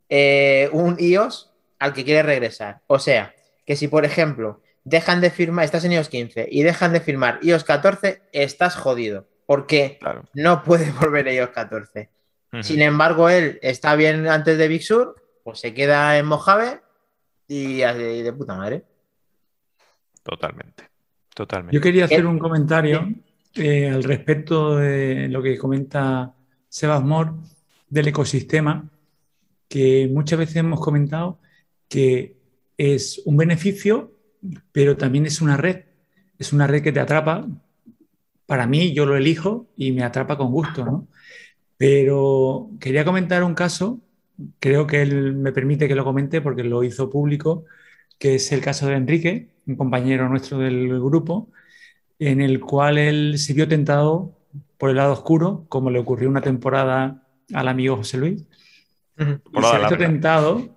eh, 0.09 0.69
un 0.73 0.97
iOS 0.99 1.51
al 1.79 1.93
que 1.93 2.05
quieres 2.05 2.25
regresar. 2.25 2.81
O 2.87 2.99
sea, 2.99 3.35
que 3.67 3.77
si 3.77 3.89
por 3.89 4.05
ejemplo 4.05 4.63
dejan 4.85 5.21
de 5.21 5.31
firmar, 5.31 5.65
estás 5.65 5.85
en 5.85 5.93
iOS 5.93 6.09
15 6.09 6.49
y 6.51 6.63
dejan 6.63 6.93
de 6.93 7.01
firmar 7.01 7.39
iOS 7.43 7.65
14, 7.65 8.23
estás 8.33 8.77
jodido, 8.77 9.27
porque 9.47 9.99
Claro. 10.01 10.25
no 10.35 10.63
puedes 10.63 10.95
volver 11.01 11.29
a 11.29 11.33
iOS 11.33 11.51
14. 11.51 12.09
Ujú. 12.53 12.63
Sin 12.63 12.83
embargo, 12.83 13.29
él 13.29 13.59
está 13.63 13.95
bien 13.97 14.27
antes 14.27 14.59
de 14.59 14.69
Big 14.69 14.83
Sur, 14.83 15.15
pues 15.45 15.61
se 15.61 15.73
queda 15.75 16.19
en 16.19 16.27
Mojave 16.27 16.81
y 17.47 17.83
así 17.83 18.23
de 18.23 18.33
puta 18.33 18.55
madre. 18.55 18.85
Totalmente. 20.23 20.85
Totalmente. 21.35 21.75
Yo 21.75 21.81
quería 21.81 22.05
hacer 22.05 22.27
un 22.27 22.39
comentario 22.39 23.09
eh, 23.55 23.89
al 23.89 24.03
respecto 24.05 24.77
de 24.77 25.29
lo 25.29 25.43
que 25.43 25.57
comenta 25.57 26.35
Sebas 26.69 27.03
Mor 27.03 27.35
del 27.89 28.09
ecosistema, 28.09 28.89
que 29.69 30.09
muchas 30.11 30.39
veces 30.39 30.57
hemos 30.57 30.81
comentado 30.81 31.39
que 31.89 32.37
es 32.77 33.23
un 33.25 33.37
beneficio, 33.37 34.13
pero 34.73 34.97
también 34.97 35.27
es 35.27 35.41
una 35.41 35.57
red. 35.57 35.85
Es 36.39 36.53
una 36.53 36.67
red 36.67 36.83
que 36.83 36.93
te 36.93 37.01
atrapa. 37.01 37.47
Para 38.47 38.67
mí, 38.67 38.93
yo 38.93 39.07
lo 39.07 39.17
elijo 39.17 39.67
y 39.77 39.93
me 39.93 40.03
atrapa 40.03 40.37
con 40.37 40.51
gusto, 40.51 40.85
¿no? 40.85 41.07
Pero 41.77 42.71
quería 42.81 43.05
comentar 43.05 43.43
un 43.43 43.55
caso, 43.55 44.01
creo 44.59 44.87
que 44.87 45.03
él 45.03 45.35
me 45.35 45.53
permite 45.53 45.89
que 45.89 45.95
lo 45.95 46.05
comente 46.05 46.41
porque 46.41 46.65
lo 46.65 46.83
hizo 46.85 47.11
público, 47.11 47.65
que 48.19 48.35
es 48.35 48.53
el 48.53 48.61
caso 48.61 48.87
de 48.87 48.97
Enrique, 48.97 49.49
un 49.67 49.77
compañero 49.77 50.29
nuestro 50.29 50.59
del 50.59 50.89
grupo, 51.01 51.49
en 52.19 52.41
el 52.41 52.61
cual 52.61 52.99
él 52.99 53.39
se 53.39 53.55
vio 53.55 53.67
tentado 53.67 54.37
por 54.77 54.91
el 54.91 54.97
lado 54.97 55.13
oscuro, 55.13 55.65
como 55.69 55.91
le 55.91 55.99
ocurrió 55.99 56.29
una 56.29 56.43
temporada 56.43 57.27
al 57.53 57.69
amigo 57.69 57.97
José 57.97 58.19
Luis. 58.19 58.45
Y 59.19 59.63
se 59.63 59.77
ha 59.77 59.89
tentado 59.97 60.69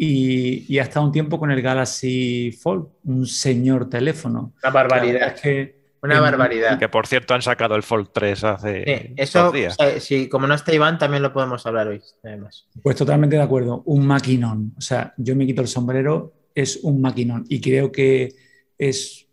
y, 0.00 0.78
ha 0.78 0.82
estado 0.84 1.06
un 1.06 1.12
tiempo 1.12 1.40
con 1.40 1.50
el 1.50 1.60
Galaxy 1.60 2.52
Fold, 2.52 2.86
un 3.04 3.26
señor 3.26 3.90
teléfono. 3.90 4.52
Una 4.62 4.70
barbaridad. 4.70 5.34
que 5.34 5.76
una 6.00 6.20
barbaridad. 6.20 6.78
Que 6.78 6.88
por 6.88 7.08
cierto 7.08 7.34
han 7.34 7.42
sacado 7.42 7.74
el 7.74 7.82
Fold 7.82 8.10
3 8.12 8.44
hace 8.44 8.84
sí, 8.84 9.14
eso, 9.16 9.50
días. 9.50 9.76
sí, 9.98 10.28
como 10.28 10.46
no 10.46 10.54
está 10.54 10.72
Iván, 10.72 10.98
también 10.98 11.24
lo 11.24 11.32
podemos 11.32 11.66
hablar 11.66 11.88
hoy. 11.88 12.00
Además. 12.22 12.68
Pues 12.80 12.94
totalmente 12.94 13.34
de 13.34 13.42
acuerdo. 13.42 13.82
Un 13.86 14.06
maquinón. 14.06 14.72
O 14.78 14.80
sea, 14.80 15.14
yo 15.16 15.34
me 15.34 15.44
quito 15.44 15.62
el 15.62 15.68
sombrero, 15.68 16.32
es 16.54 16.78
un 16.84 17.00
maquinón. 17.00 17.44
Y 17.48 17.60
creo 17.60 17.90
que 17.90 18.36
es 18.78 19.26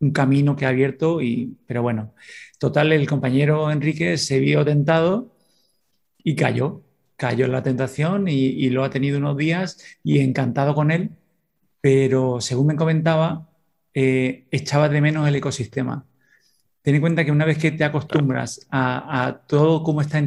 un 0.00 0.12
camino 0.12 0.56
que 0.56 0.64
ha 0.64 0.70
abierto. 0.70 1.20
Y, 1.20 1.58
pero 1.66 1.82
bueno, 1.82 2.14
total, 2.58 2.90
el 2.92 3.06
compañero 3.06 3.70
Enrique 3.70 4.16
se 4.16 4.40
vio 4.40 4.64
tentado 4.64 5.36
y 6.24 6.34
cayó 6.34 6.85
cayó 7.16 7.46
en 7.46 7.52
la 7.52 7.62
tentación 7.62 8.28
y, 8.28 8.68
lo 8.70 8.84
ha 8.84 8.90
tenido 8.90 9.18
unos 9.18 9.36
días 9.36 9.78
y 10.04 10.20
encantado 10.20 10.74
con 10.74 10.90
él, 10.90 11.10
pero 11.80 12.40
según 12.40 12.68
me 12.68 12.76
comentaba, 12.76 13.48
eh, 13.94 14.46
echaba 14.50 14.88
de 14.88 15.00
menos 15.00 15.26
el 15.28 15.36
ecosistema. 15.36 16.06
Ten 16.82 16.94
en 16.96 17.00
cuenta 17.00 17.24
que 17.24 17.32
una 17.32 17.44
vez 17.44 17.58
que 17.58 17.72
te 17.72 17.84
acostumbras 17.84 18.66
a, 18.70 19.42
todo 19.48 19.82
cómo 19.82 20.00
está 20.00 20.20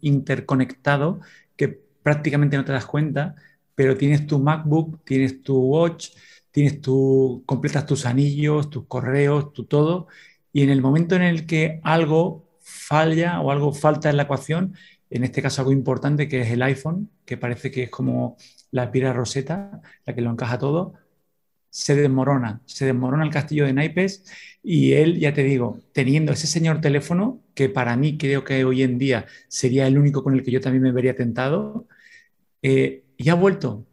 interconectado, 0.00 1.20
que 1.56 1.68
prácticamente 1.68 2.56
no 2.56 2.64
te 2.64 2.72
das 2.72 2.86
cuenta, 2.86 3.34
pero 3.74 3.96
tienes 3.96 4.26
tu 4.26 4.38
MacBook, 4.38 5.04
tienes 5.04 5.42
tu 5.42 5.58
Watch, 5.58 6.10
tienes 6.50 6.80
tu, 6.80 7.42
completas 7.46 7.86
tus 7.86 8.06
anillos, 8.06 8.70
tus 8.70 8.86
correos, 8.86 9.52
tu 9.52 9.64
todo, 9.64 10.08
y 10.52 10.62
en 10.62 10.70
el 10.70 10.82
momento 10.82 11.16
en 11.16 11.22
el 11.22 11.46
que 11.46 11.80
algo 11.84 12.46
falla 12.60 13.40
o 13.40 13.50
algo 13.50 13.72
falta 13.72 14.10
en 14.10 14.16
la 14.16 14.24
ecuación, 14.24 14.74
en 15.10 15.24
este 15.24 15.42
caso 15.42 15.62
algo 15.62 15.72
importante 15.72 16.28
que 16.28 16.40
es 16.40 16.50
el 16.50 16.62
iPhone, 16.62 17.10
que 17.24 17.36
parece 17.36 17.70
que 17.70 17.84
es 17.84 17.90
como 17.90 18.36
la 18.70 18.90
pira 18.90 19.12
roseta, 19.12 19.80
la 20.04 20.14
que 20.14 20.20
lo 20.20 20.30
encaja 20.30 20.58
todo, 20.58 20.94
se 21.70 21.94
desmorona, 21.94 22.60
se 22.64 22.86
desmorona 22.86 23.24
el 23.24 23.30
castillo 23.30 23.66
de 23.66 23.72
naipes 23.72 24.24
y 24.62 24.94
él, 24.94 25.18
ya 25.18 25.34
te 25.34 25.42
digo, 25.42 25.78
teniendo 25.92 26.32
ese 26.32 26.46
señor 26.46 26.80
teléfono, 26.80 27.40
que 27.54 27.68
para 27.68 27.96
mí 27.96 28.16
creo 28.18 28.44
que 28.44 28.64
hoy 28.64 28.82
en 28.82 28.98
día 28.98 29.26
sería 29.48 29.86
el 29.86 29.98
único 29.98 30.22
con 30.24 30.34
el 30.34 30.42
que 30.42 30.50
yo 30.50 30.60
también 30.60 30.82
me 30.82 30.92
vería 30.92 31.14
tentado, 31.14 31.86
eh, 32.62 33.02
y 33.16 33.28
ha 33.28 33.34
vuelto, 33.34 33.84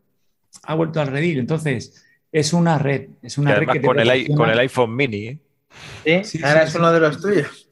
ha 0.63 0.75
vuelto 0.75 1.01
al 1.01 1.07
redil. 1.07 1.39
Entonces, 1.39 2.05
es 2.31 2.53
una 2.53 2.79
red, 2.79 3.09
es 3.21 3.37
una 3.37 3.53
red 3.55 3.67
que 3.67 3.81
con, 3.81 3.99
el, 3.99 4.27
con 4.35 4.49
el 4.49 4.59
iPhone 4.59 4.95
mini. 4.95 5.39
¿eh? 6.05 6.23
Sí, 6.23 6.39
ahora 6.43 6.63
es 6.63 6.75
uno 6.75 6.91
de 6.91 6.99
los 6.99 7.21
tuyos. 7.21 7.62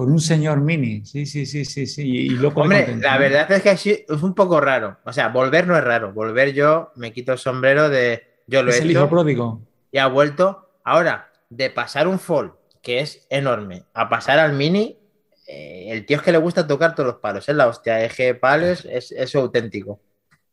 Con 0.00 0.10
un 0.12 0.18
señor 0.18 0.62
mini, 0.62 1.04
sí, 1.04 1.26
sí, 1.26 1.44
sí, 1.44 1.62
sí, 1.66 1.86
sí. 1.86 2.02
Y, 2.06 2.46
Hombre, 2.54 2.96
la 2.96 3.18
verdad 3.18 3.52
es 3.52 3.62
que 3.62 4.04
es 4.08 4.22
un 4.22 4.34
poco 4.34 4.58
raro. 4.58 4.96
O 5.04 5.12
sea, 5.12 5.28
volver 5.28 5.66
no 5.66 5.76
es 5.76 5.84
raro. 5.84 6.14
Volver 6.14 6.54
yo 6.54 6.90
me 6.96 7.12
quito 7.12 7.32
el 7.32 7.38
sombrero 7.38 7.90
de. 7.90 8.22
Yo 8.46 8.62
lo 8.62 8.72
he 8.72 8.78
el 8.78 8.92
hijo 8.92 9.10
pródigo. 9.10 9.60
Y 9.92 9.98
ha 9.98 10.06
vuelto. 10.06 10.70
Ahora, 10.84 11.30
de 11.50 11.68
pasar 11.68 12.08
un 12.08 12.18
fall, 12.18 12.54
que 12.80 13.00
es 13.00 13.26
enorme, 13.28 13.82
a 13.92 14.08
pasar 14.08 14.38
al 14.38 14.54
mini, 14.54 14.96
eh, 15.46 15.88
el 15.90 16.06
tío 16.06 16.16
es 16.16 16.22
que 16.22 16.32
le 16.32 16.38
gusta 16.38 16.66
tocar 16.66 16.94
todos 16.94 17.08
los 17.08 17.16
palos. 17.16 17.46
Es 17.46 17.54
la 17.54 17.68
hostia. 17.68 18.02
Eje 18.02 18.34
palos 18.34 18.86
es, 18.86 19.12
es 19.12 19.34
auténtico. 19.34 20.00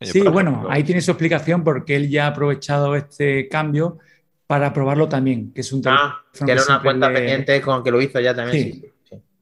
Sí, 0.02 0.20
bueno, 0.24 0.68
ahí 0.70 0.84
tiene 0.84 1.00
su 1.00 1.12
explicación 1.12 1.64
porque 1.64 1.96
él 1.96 2.10
ya 2.10 2.26
ha 2.26 2.32
aprovechado 2.32 2.98
este 2.98 3.48
cambio 3.48 4.00
para 4.46 4.74
probarlo 4.74 5.08
también, 5.08 5.54
que 5.54 5.62
es 5.62 5.72
un 5.72 5.82
ah, 5.86 6.22
que 6.34 6.52
era 6.52 6.64
una 6.68 6.82
cuenta 6.82 7.14
pendiente 7.14 7.62
con 7.62 7.82
que 7.82 7.92
lo 7.92 8.02
hizo 8.02 8.20
ya 8.20 8.36
también. 8.36 8.74
Sí. 8.74 8.94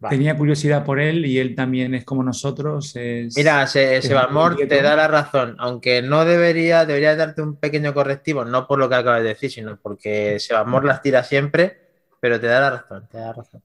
Tenía 0.10 0.36
curiosidad 0.36 0.84
por 0.84 1.00
él 1.00 1.26
y 1.26 1.40
él 1.40 1.56
también 1.56 1.94
es 1.96 2.04
como 2.06 2.24
nosotros. 2.24 2.96
Mira, 3.36 3.68
se, 3.68 4.00
te 4.02 4.82
da 4.82 4.96
la 4.96 5.08
razón, 5.08 5.56
aunque 5.60 6.02
no 6.02 6.26
debería, 6.26 6.86
debería 6.86 7.16
darte 7.16 7.42
un 7.42 7.56
pequeño 7.58 7.94
correctivo, 7.94 8.46
no 8.46 8.68
por 8.68 8.80
lo 8.80 8.90
que 8.90 8.96
acabas 8.96 9.24
de 9.24 9.30
decir, 9.30 9.52
sino 9.52 9.78
porque 9.78 10.40
Sebamor 10.40 10.86
las 10.86 11.02
tira 11.02 11.24
siempre, 11.24 11.80
pero 12.20 12.40
te 12.40 12.48
da 12.48 12.60
la 12.60 12.70
razón, 12.72 13.08
te 13.10 13.18
da 13.18 13.28
la 13.28 13.34
razón. 13.34 13.64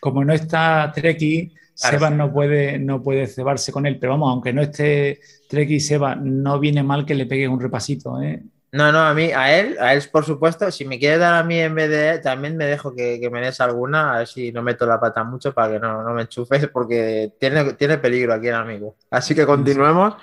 Como 0.00 0.24
no 0.24 0.32
está 0.32 0.92
Treki, 0.94 1.54
Sebas 1.74 2.12
no 2.12 2.32
puede, 2.32 2.78
no 2.78 3.02
puede 3.02 3.26
cebarse 3.26 3.72
con 3.72 3.86
él, 3.86 3.98
pero 3.98 4.12
vamos, 4.12 4.30
aunque 4.30 4.52
no 4.52 4.62
esté 4.62 5.20
Treki 5.48 5.80
Seba, 5.80 6.14
no 6.14 6.58
viene 6.58 6.82
mal 6.82 7.06
que 7.06 7.14
le 7.14 7.26
pegues 7.26 7.48
un 7.48 7.60
repasito, 7.60 8.20
¿eh? 8.20 8.42
No, 8.70 8.92
no, 8.92 8.98
a 8.98 9.14
mí, 9.14 9.32
a 9.32 9.58
él, 9.58 9.76
a 9.80 9.94
él 9.94 10.02
por 10.12 10.24
supuesto, 10.24 10.70
si 10.70 10.84
me 10.84 10.98
quieres 10.98 11.20
dar 11.20 11.34
a 11.34 11.42
mí 11.42 11.58
en 11.58 11.74
vez 11.74 11.88
de 11.88 12.18
también 12.18 12.56
me 12.56 12.66
dejo 12.66 12.94
que, 12.94 13.26
me 13.32 13.40
des 13.40 13.60
alguna, 13.60 14.14
a 14.14 14.18
ver 14.18 14.26
si 14.26 14.52
no 14.52 14.62
meto 14.62 14.84
la 14.84 15.00
pata 15.00 15.24
mucho 15.24 15.54
para 15.54 15.72
que 15.72 15.78
no, 15.78 16.02
me 16.12 16.22
enchufes, 16.22 16.68
porque 16.72 17.32
tiene, 17.40 17.72
tiene 17.74 17.98
peligro 17.98 18.34
aquí 18.34 18.48
el 18.48 18.54
amigo. 18.54 18.96
Así 19.10 19.34
que 19.34 19.46
continuemos. 19.46 20.14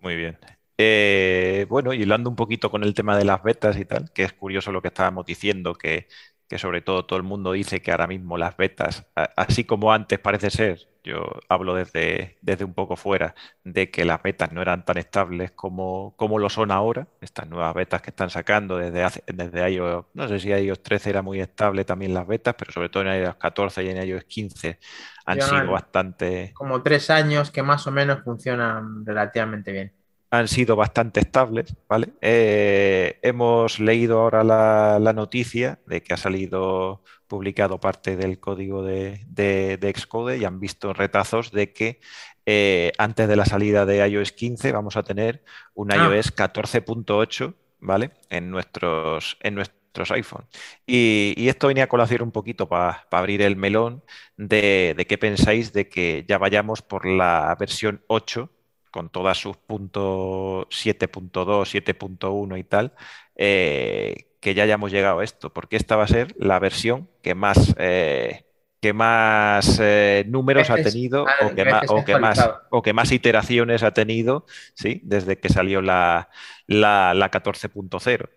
Muy 0.00 0.16
bien. 0.16 0.38
Eh, 0.76 1.66
bueno, 1.68 1.92
y 1.92 2.02
hablando 2.02 2.28
un 2.28 2.36
poquito 2.36 2.70
con 2.70 2.82
el 2.82 2.92
tema 2.92 3.16
de 3.16 3.24
las 3.24 3.42
betas 3.42 3.76
y 3.78 3.84
tal, 3.84 4.10
que 4.12 4.24
es 4.24 4.32
curioso 4.32 4.72
lo 4.72 4.82
que 4.82 4.88
estábamos 4.88 5.24
diciendo, 5.24 5.74
que 5.74 6.08
que 6.52 6.58
sobre 6.58 6.82
todo 6.82 7.06
todo 7.06 7.16
el 7.16 7.22
mundo 7.22 7.52
dice 7.52 7.80
que 7.80 7.92
ahora 7.92 8.06
mismo 8.06 8.36
las 8.36 8.58
betas, 8.58 9.06
así 9.14 9.64
como 9.64 9.90
antes 9.90 10.18
parece 10.18 10.50
ser, 10.50 10.86
yo 11.04 11.24
hablo 11.48 11.74
desde, 11.74 12.38
desde 12.42 12.64
un 12.64 12.74
poco 12.74 12.96
fuera, 12.96 13.34
de 13.64 13.90
que 13.90 14.04
las 14.04 14.22
betas 14.22 14.52
no 14.52 14.62
eran 14.62 14.84
tan 14.84 14.98
estables 14.98 15.50
como, 15.52 16.14
como 16.16 16.38
lo 16.38 16.48
son 16.48 16.70
ahora, 16.70 17.08
estas 17.20 17.48
nuevas 17.48 17.74
betas 17.74 18.02
que 18.02 18.10
están 18.10 18.30
sacando 18.30 18.76
desde, 18.76 19.02
hace, 19.02 19.24
desde 19.26 19.70
iOS, 19.70 20.06
no 20.14 20.28
sé 20.28 20.38
si 20.38 20.50
iOS 20.50 20.82
13 20.82 21.10
era 21.10 21.22
muy 21.22 21.40
estable 21.40 21.84
también 21.84 22.14
las 22.14 22.26
betas, 22.26 22.54
pero 22.56 22.72
sobre 22.72 22.88
todo 22.88 23.02
en 23.04 23.22
iOS 23.22 23.36
14 23.36 23.84
y 23.84 23.88
en 23.88 24.08
iOS 24.08 24.24
15 24.24 24.78
han 25.26 25.40
sido 25.40 25.70
bastante... 25.70 26.52
Como 26.54 26.82
tres 26.82 27.10
años 27.10 27.50
que 27.50 27.62
más 27.62 27.86
o 27.86 27.90
menos 27.90 28.22
funcionan 28.22 29.04
relativamente 29.04 29.72
bien 29.72 30.01
han 30.32 30.48
sido 30.48 30.76
bastante 30.76 31.20
estables, 31.20 31.76
¿vale? 31.86 32.08
Eh, 32.22 33.18
hemos 33.20 33.78
leído 33.78 34.18
ahora 34.18 34.42
la, 34.42 35.12
noticia 35.12 35.78
de 35.84 36.02
que 36.02 36.14
ha 36.14 36.16
salido 36.16 37.04
publicado 37.28 37.78
parte 37.78 38.16
del 38.16 38.40
código 38.40 38.82
de, 38.82 39.20
de, 39.28 39.94
Xcode 39.94 40.38
y 40.38 40.46
han 40.46 40.58
visto 40.58 40.94
retazos 40.94 41.52
de 41.52 41.74
que 41.74 42.00
eh, 42.46 42.92
antes 42.96 43.28
de 43.28 43.36
la 43.36 43.44
salida 43.44 43.84
de 43.84 44.08
iOS 44.08 44.32
15 44.32 44.72
vamos 44.72 44.96
a 44.96 45.02
tener 45.02 45.44
un 45.74 45.92
ah. 45.92 45.96
iOS 45.96 46.34
14.8, 46.34 47.54
¿vale? 47.80 48.12
En 48.30 48.50
nuestros, 48.50 49.36
en 49.42 49.54
nuestros 49.54 50.10
iPhone. 50.12 50.46
Y, 50.86 51.46
esto 51.46 51.66
venía 51.68 51.84
a 51.84 51.88
colación 51.88 52.22
un 52.22 52.32
poquito 52.32 52.70
para 52.70 53.06
abrir 53.10 53.42
el 53.42 53.56
melón 53.56 54.02
de, 54.38 54.94
de 54.96 55.06
qué 55.06 55.18
pensáis 55.18 55.74
de 55.74 55.90
que 55.90 56.24
ya 56.26 56.38
vayamos 56.38 56.80
por 56.80 57.04
la 57.04 57.54
versión 57.60 58.02
8 58.06 58.50
con 58.92 59.08
todas 59.08 59.38
sus 59.38 59.56
puntos 59.56 60.66
7.2, 60.68 61.32
7.1 61.66 62.58
y 62.58 62.62
tal, 62.62 62.92
eh, 63.34 64.26
que 64.40 64.54
ya 64.54 64.62
hayamos 64.62 64.92
llegado 64.92 65.18
a 65.18 65.24
esto, 65.24 65.52
porque 65.52 65.76
esta 65.76 65.96
va 65.96 66.04
a 66.04 66.08
ser 66.08 66.34
la 66.38 66.60
versión 66.60 67.08
que 67.22 67.34
más, 67.34 67.74
eh, 67.78 68.44
que 68.80 68.92
más 68.92 69.78
eh, 69.80 70.24
números 70.28 70.70
ha 70.70 70.76
tenido 70.76 71.24
o, 71.24 71.54
que 71.54 71.64
más, 71.64 71.84
o, 71.88 72.04
que 72.04 72.18
más, 72.18 72.50
o 72.70 72.82
que 72.82 72.92
más 72.92 73.10
iteraciones 73.10 73.82
ha 73.82 73.92
tenido 73.92 74.44
¿sí? 74.74 75.00
desde 75.02 75.38
que 75.38 75.48
salió 75.48 75.80
la, 75.82 76.28
la, 76.66 77.14
la 77.14 77.30
14.0. 77.30 78.28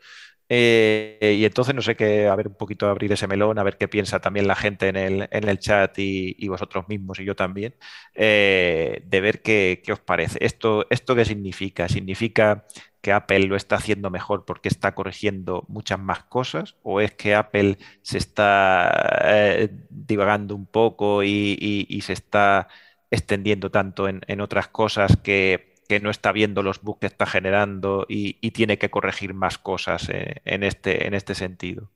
Eh, 0.48 1.38
y 1.40 1.46
entonces 1.46 1.74
no 1.74 1.82
sé 1.82 1.96
qué, 1.96 2.28
a 2.28 2.36
ver 2.36 2.48
un 2.48 2.56
poquito 2.56 2.88
abrir 2.88 3.12
ese 3.12 3.28
melón, 3.28 3.58
a 3.58 3.64
ver 3.64 3.78
qué 3.78 3.88
piensa 3.88 4.20
también 4.20 4.48
la 4.48 4.56
gente 4.56 4.88
en 4.90 4.96
el, 4.96 5.28
en 5.32 5.50
el 5.50 5.60
chat 5.60 5.98
y, 5.98 6.48
vosotros 6.48 6.88
mismos 6.88 7.20
y 7.20 7.26
yo 7.26 7.36
también, 7.36 7.76
eh, 8.14 9.02
de 9.06 9.22
ver 9.22 9.42
qué, 9.42 9.82
os 9.92 10.00
parece. 10.00 10.38
¿Esto, 10.42 10.86
¿Esto 10.90 11.16
qué 11.16 11.26
significa? 11.26 11.90
¿Significa 11.90 12.66
que 13.02 13.12
Apple 13.12 13.48
lo 13.48 13.56
está 13.56 13.76
haciendo 13.78 14.10
mejor 14.10 14.46
porque 14.46 14.70
está 14.70 14.94
corrigiendo 14.96 15.66
muchas 15.68 16.00
más 16.00 16.24
cosas? 16.26 16.76
¿O 16.84 17.02
es 17.02 17.14
que 17.14 17.36
Apple 17.36 17.78
se 18.02 18.18
está 18.20 19.20
eh, 19.24 19.70
divagando 19.90 20.56
un 20.56 20.68
poco 20.68 21.24
y, 21.24 22.02
se 22.04 22.14
está 22.14 22.68
extendiendo 23.12 23.72
tanto 23.72 24.08
en 24.08 24.42
otras 24.42 24.68
cosas 24.68 25.18
que 25.18 25.75
que 25.88 26.00
no 26.00 26.10
está 26.10 26.32
viendo 26.32 26.64
los 26.64 26.82
bugs 26.82 27.00
que 27.02 27.08
está 27.08 27.26
generando 27.26 28.06
y, 28.08 28.34
tiene 28.52 28.78
que 28.78 28.90
corregir 28.90 29.34
más 29.34 29.58
cosas 29.58 30.10
eh, 30.10 30.42
en, 30.46 30.64
este, 30.64 31.08
en 31.08 31.14
este 31.14 31.36
sentido. 31.36 31.90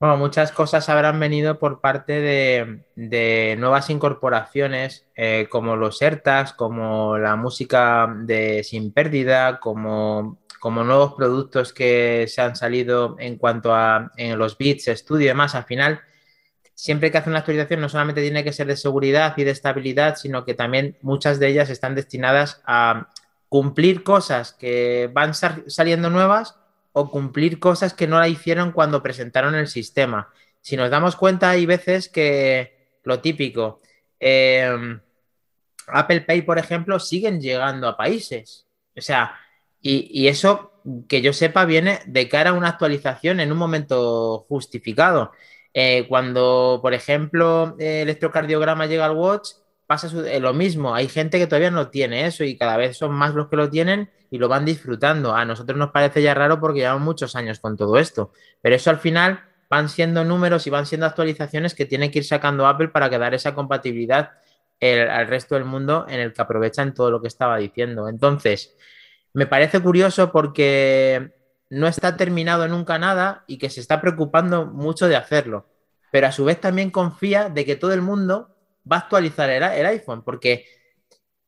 Bueno, 0.00 0.16
muchas 0.16 0.52
cosas 0.52 0.88
habrán 0.88 1.18
venido 1.20 1.58
por 1.58 1.80
parte 1.80 2.20
de, 2.20 3.56
nuevas 3.58 3.88
incorporaciones 3.90 5.06
eh, 5.16 5.46
como 5.48 5.76
los 5.76 6.02
AirTags, 6.02 6.52
como 6.52 7.16
la 7.16 7.36
música 7.36 8.12
de 8.14 8.62
sin 8.64 8.92
pérdida, 8.92 9.60
como, 9.60 10.40
como 10.60 10.84
nuevos 10.84 11.14
productos 11.14 11.72
que 11.72 12.26
se 12.28 12.42
han 12.42 12.56
salido 12.56 13.16
en 13.18 13.38
cuanto 13.38 13.74
a 13.74 14.10
en 14.16 14.38
los 14.38 14.58
bits, 14.58 14.88
estudio 14.88 15.24
y 15.24 15.28
demás. 15.28 15.54
Al 15.54 15.64
final, 15.64 16.00
siempre 16.74 17.10
que 17.10 17.18
hace 17.18 17.30
una 17.30 17.38
actualización 17.38 17.80
no 17.80 17.88
solamente 17.88 18.20
tiene 18.20 18.44
que 18.44 18.52
ser 18.52 18.66
de 18.66 18.76
seguridad 18.76 19.32
y 19.38 19.44
de 19.44 19.52
estabilidad, 19.52 20.16
sino 20.16 20.44
que 20.44 20.54
también 20.54 20.98
muchas 21.02 21.38
de 21.38 21.48
ellas 21.48 21.70
están 21.70 21.94
destinadas 21.94 22.60
a 22.66 23.08
cumplir 23.54 24.02
cosas 24.02 24.52
que 24.52 25.08
van 25.12 25.32
saliendo 25.32 26.10
nuevas 26.10 26.58
o 26.90 27.08
cumplir 27.08 27.60
cosas 27.60 27.94
que 27.94 28.08
no 28.08 28.18
la 28.18 28.26
hicieron 28.26 28.72
cuando 28.72 29.00
presentaron 29.00 29.54
el 29.54 29.68
sistema. 29.68 30.28
Si 30.60 30.76
nos 30.76 30.90
damos 30.90 31.14
cuenta, 31.14 31.50
hay 31.50 31.64
veces 31.64 32.08
que 32.08 32.98
lo 33.04 33.20
típico, 33.20 33.80
em, 34.18 35.00
Apple 35.86 36.22
Pay, 36.22 36.42
por 36.42 36.58
ejemplo, 36.58 36.98
siguen 36.98 37.40
llegando 37.40 37.86
a 37.86 37.96
países. 37.96 38.66
O 38.96 39.00
sea, 39.00 39.38
y, 39.80 40.26
eso, 40.26 40.72
que 41.08 41.22
yo 41.22 41.32
sepa, 41.32 41.64
viene 41.64 42.00
de 42.06 42.28
cara 42.28 42.50
a 42.50 42.54
una 42.54 42.70
actualización 42.70 43.38
en 43.38 43.52
un 43.52 43.58
momento 43.58 44.46
justificado. 44.48 45.30
Eh, 45.72 46.06
cuando, 46.08 46.80
por 46.82 46.92
ejemplo, 46.92 47.76
el 47.78 48.08
electrocardiograma 48.08 48.86
llega 48.86 49.06
al 49.06 49.14
Watch, 49.16 49.50
pasa 49.86 50.08
eh, 50.26 50.40
lo 50.40 50.52
mismo. 50.54 50.94
Hay 50.94 51.08
gente 51.08 51.38
que 51.38 51.46
todavía 51.46 51.70
no 51.70 51.88
tiene 51.88 52.26
eso 52.26 52.44
y 52.44 52.56
cada 52.56 52.76
vez 52.76 52.96
son 52.96 53.12
más 53.12 53.34
los 53.34 53.48
que 53.48 53.56
lo 53.56 53.70
tienen 53.70 54.10
y 54.30 54.38
lo 54.38 54.48
van 54.48 54.64
disfrutando. 54.64 55.34
A 55.34 55.44
nosotros 55.44 55.78
nos 55.78 55.90
parece 55.90 56.22
ya 56.22 56.34
raro 56.34 56.60
porque 56.60 56.80
llevamos 56.80 57.02
muchos 57.02 57.36
años 57.36 57.60
con 57.60 57.76
todo 57.76 57.98
esto. 57.98 58.32
Pero 58.60 58.76
eso 58.76 58.90
al 58.90 58.98
final 58.98 59.44
van 59.70 59.88
siendo 59.88 60.24
números 60.24 60.66
y 60.66 60.70
van 60.70 60.86
siendo 60.86 61.06
actualizaciones 61.06 61.74
que 61.74 61.86
tiene 61.86 62.10
que 62.10 62.20
ir 62.20 62.24
sacando 62.24 62.66
Apple 62.66 62.88
para 62.88 63.10
que 63.10 63.18
dar 63.18 63.34
esa 63.34 63.54
compatibilidad 63.54 64.32
al 64.80 65.28
resto 65.28 65.54
del 65.54 65.64
mundo 65.64 66.04
en 66.08 66.20
el 66.20 66.32
que 66.34 66.42
aprovechan 66.42 66.92
todo 66.92 67.10
lo 67.10 67.22
que 67.22 67.28
estaba 67.28 67.56
diciendo. 67.56 68.08
Entonces, 68.08 68.76
me 69.32 69.46
parece 69.46 69.80
curioso 69.80 70.30
porque 70.30 71.32
no 71.70 71.86
está 71.88 72.16
terminado 72.16 72.68
nunca 72.68 72.98
nada 72.98 73.44
y 73.46 73.58
que 73.58 73.70
se 73.70 73.80
está 73.80 74.00
preocupando 74.00 74.66
mucho 74.66 75.08
de 75.08 75.16
hacerlo. 75.16 75.66
Pero 76.12 76.28
a 76.28 76.32
su 76.32 76.44
vez 76.44 76.60
también 76.60 76.90
confía 76.90 77.48
de 77.48 77.64
que 77.64 77.76
todo 77.76 77.92
el 77.92 78.02
mundo 78.02 78.53
va 78.90 78.96
a 78.96 79.00
actualizar 79.00 79.50
el, 79.50 79.86
iPhone, 79.86 80.22
porque 80.22 80.66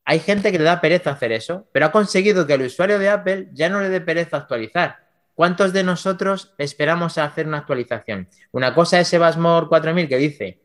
hay 0.05 0.21
gente 0.21 0.53
que 0.53 0.59
le 0.59 0.65
da 0.65 0.81
pereza 0.81 1.11
hacer 1.11 1.33
eso, 1.33 1.69
pero 1.73 1.87
ha 1.87 1.93
conseguido 1.93 2.47
que 2.47 2.55
el 2.55 2.63
usuario 2.63 2.99
de 2.99 3.09
Apple 3.09 3.49
ya 3.53 3.69
no 3.69 3.81
le 3.81 3.89
dé 3.89 4.01
pereza 4.01 4.37
actualizar. 4.37 5.07
¿Cuántos 5.35 5.73
de 5.73 5.85
nosotros 5.85 6.55
esperamos 6.59 7.19
a 7.19 7.25
hacer 7.25 7.47
una 7.47 7.59
actualización? 7.59 8.29
Una 8.53 8.75
cosa 8.75 9.01
es 9.01 9.09
Sebasmore 9.09 9.67
4000 9.67 10.09
que 10.09 10.17
dice 10.17 10.63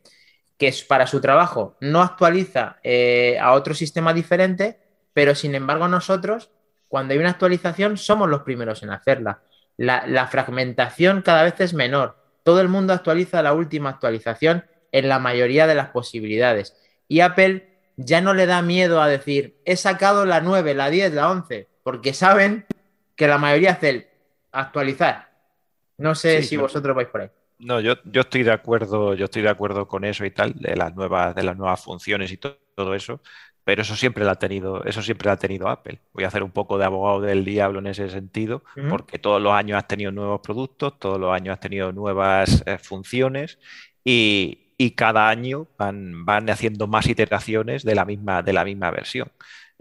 que 0.57 0.73
para 0.87 1.07
su 1.07 1.19
trabajo 1.19 1.75
no 1.81 2.01
actualiza 2.01 2.77
eh, 2.83 3.37
a 3.41 3.53
otro 3.53 3.73
sistema 3.73 4.13
diferente, 4.13 4.79
pero 5.11 5.35
sin 5.35 5.55
embargo 5.55 5.87
nosotros, 5.87 6.51
cuando 6.87 7.13
hay 7.13 7.19
una 7.19 7.31
actualización, 7.31 7.97
somos 7.97 8.29
los 8.29 8.43
primeros 8.43 8.83
en 8.83 8.91
hacerla. 8.91 9.41
La, 9.77 10.27
fragmentación 10.27 11.23
cada 11.23 11.43
vez 11.43 11.59
es 11.59 11.73
menor. 11.73 12.15
Todo 12.43 12.61
el 12.61 12.67
mundo 12.67 12.93
actualiza 12.93 13.41
la 13.41 13.53
última 13.53 13.89
actualización 13.89 14.65
en 14.91 15.09
la 15.09 15.19
mayoría 15.19 15.67
de 15.67 15.75
las 15.75 15.89
posibilidades. 15.89 16.75
Y 17.07 17.21
Apple 17.21 17.67
ya 17.97 18.21
no 18.21 18.33
le 18.33 18.45
da 18.45 18.61
miedo 18.61 19.01
a 19.01 19.07
decir, 19.07 19.57
he 19.65 19.75
sacado 19.75 20.25
la 20.25 20.41
9, 20.41 20.73
la 20.73 20.89
10, 20.89 21.13
la 21.13 21.29
11, 21.29 21.67
porque 21.83 22.13
saben 22.13 22.65
que 23.15 23.27
la 23.27 23.37
mayoría 23.37 23.71
hace 23.71 23.89
el 23.89 24.07
actualizar. 24.51 25.29
No 25.97 26.15
sé 26.15 26.41
si 26.43 26.57
vosotros 26.57 26.95
vais 26.95 27.07
por 27.07 27.21
ahí. 27.21 27.29
No, 27.59 27.79
yo, 27.79 27.95
yo 28.05 28.21
estoy 28.21 28.41
de 28.41 28.51
acuerdo, 28.51 29.13
yo 29.13 29.25
estoy 29.25 29.43
de 29.43 29.49
acuerdo 29.49 29.87
con 29.87 30.03
eso 30.03 30.25
y 30.25 30.31
tal, 30.31 30.53
de 30.53 30.75
las 30.75 30.95
nuevas, 30.95 31.35
de 31.35 31.43
las 31.43 31.55
nuevas 31.55 31.83
funciones 31.83 32.31
y 32.31 32.37
todo 32.37 32.95
eso, 32.95 33.21
pero 33.63 33.83
eso 33.83 33.95
siempre 33.95 34.23
lo 34.23 34.31
ha 34.31 34.35
tenido, 34.35 34.83
eso 34.85 35.03
siempre 35.03 35.29
ha 35.29 35.37
tenido 35.37 35.69
Apple. 35.69 35.99
Voy 36.13 36.23
a 36.23 36.27
hacer 36.27 36.41
un 36.41 36.49
poco 36.51 36.79
de 36.79 36.85
abogado 36.85 37.21
del 37.21 37.45
diablo 37.45 37.79
en 37.79 37.87
ese 37.87 38.09
sentido, 38.09 38.63
porque 38.89 39.19
todos 39.19 39.39
los 39.39 39.53
años 39.53 39.77
has 39.77 39.87
tenido 39.87 40.11
nuevos 40.11 40.41
productos, 40.41 40.97
todos 40.97 41.19
los 41.19 41.31
años 41.31 41.53
has 41.53 41.59
tenido 41.59 41.91
nuevas 41.91 42.63
eh, 42.65 42.79
funciones 42.79 43.59
y, 44.03 44.70
cada 44.91 45.29
año 45.29 45.67
van, 45.77 46.25
van 46.25 46.49
haciendo 46.49 46.87
más 46.87 47.07
iteraciones 47.07 47.83
de 47.83 47.93
la 47.95 48.03
misma, 48.03 48.41
de 48.41 48.53
la 48.53 48.65
misma 48.65 48.89
versión. 48.89 49.31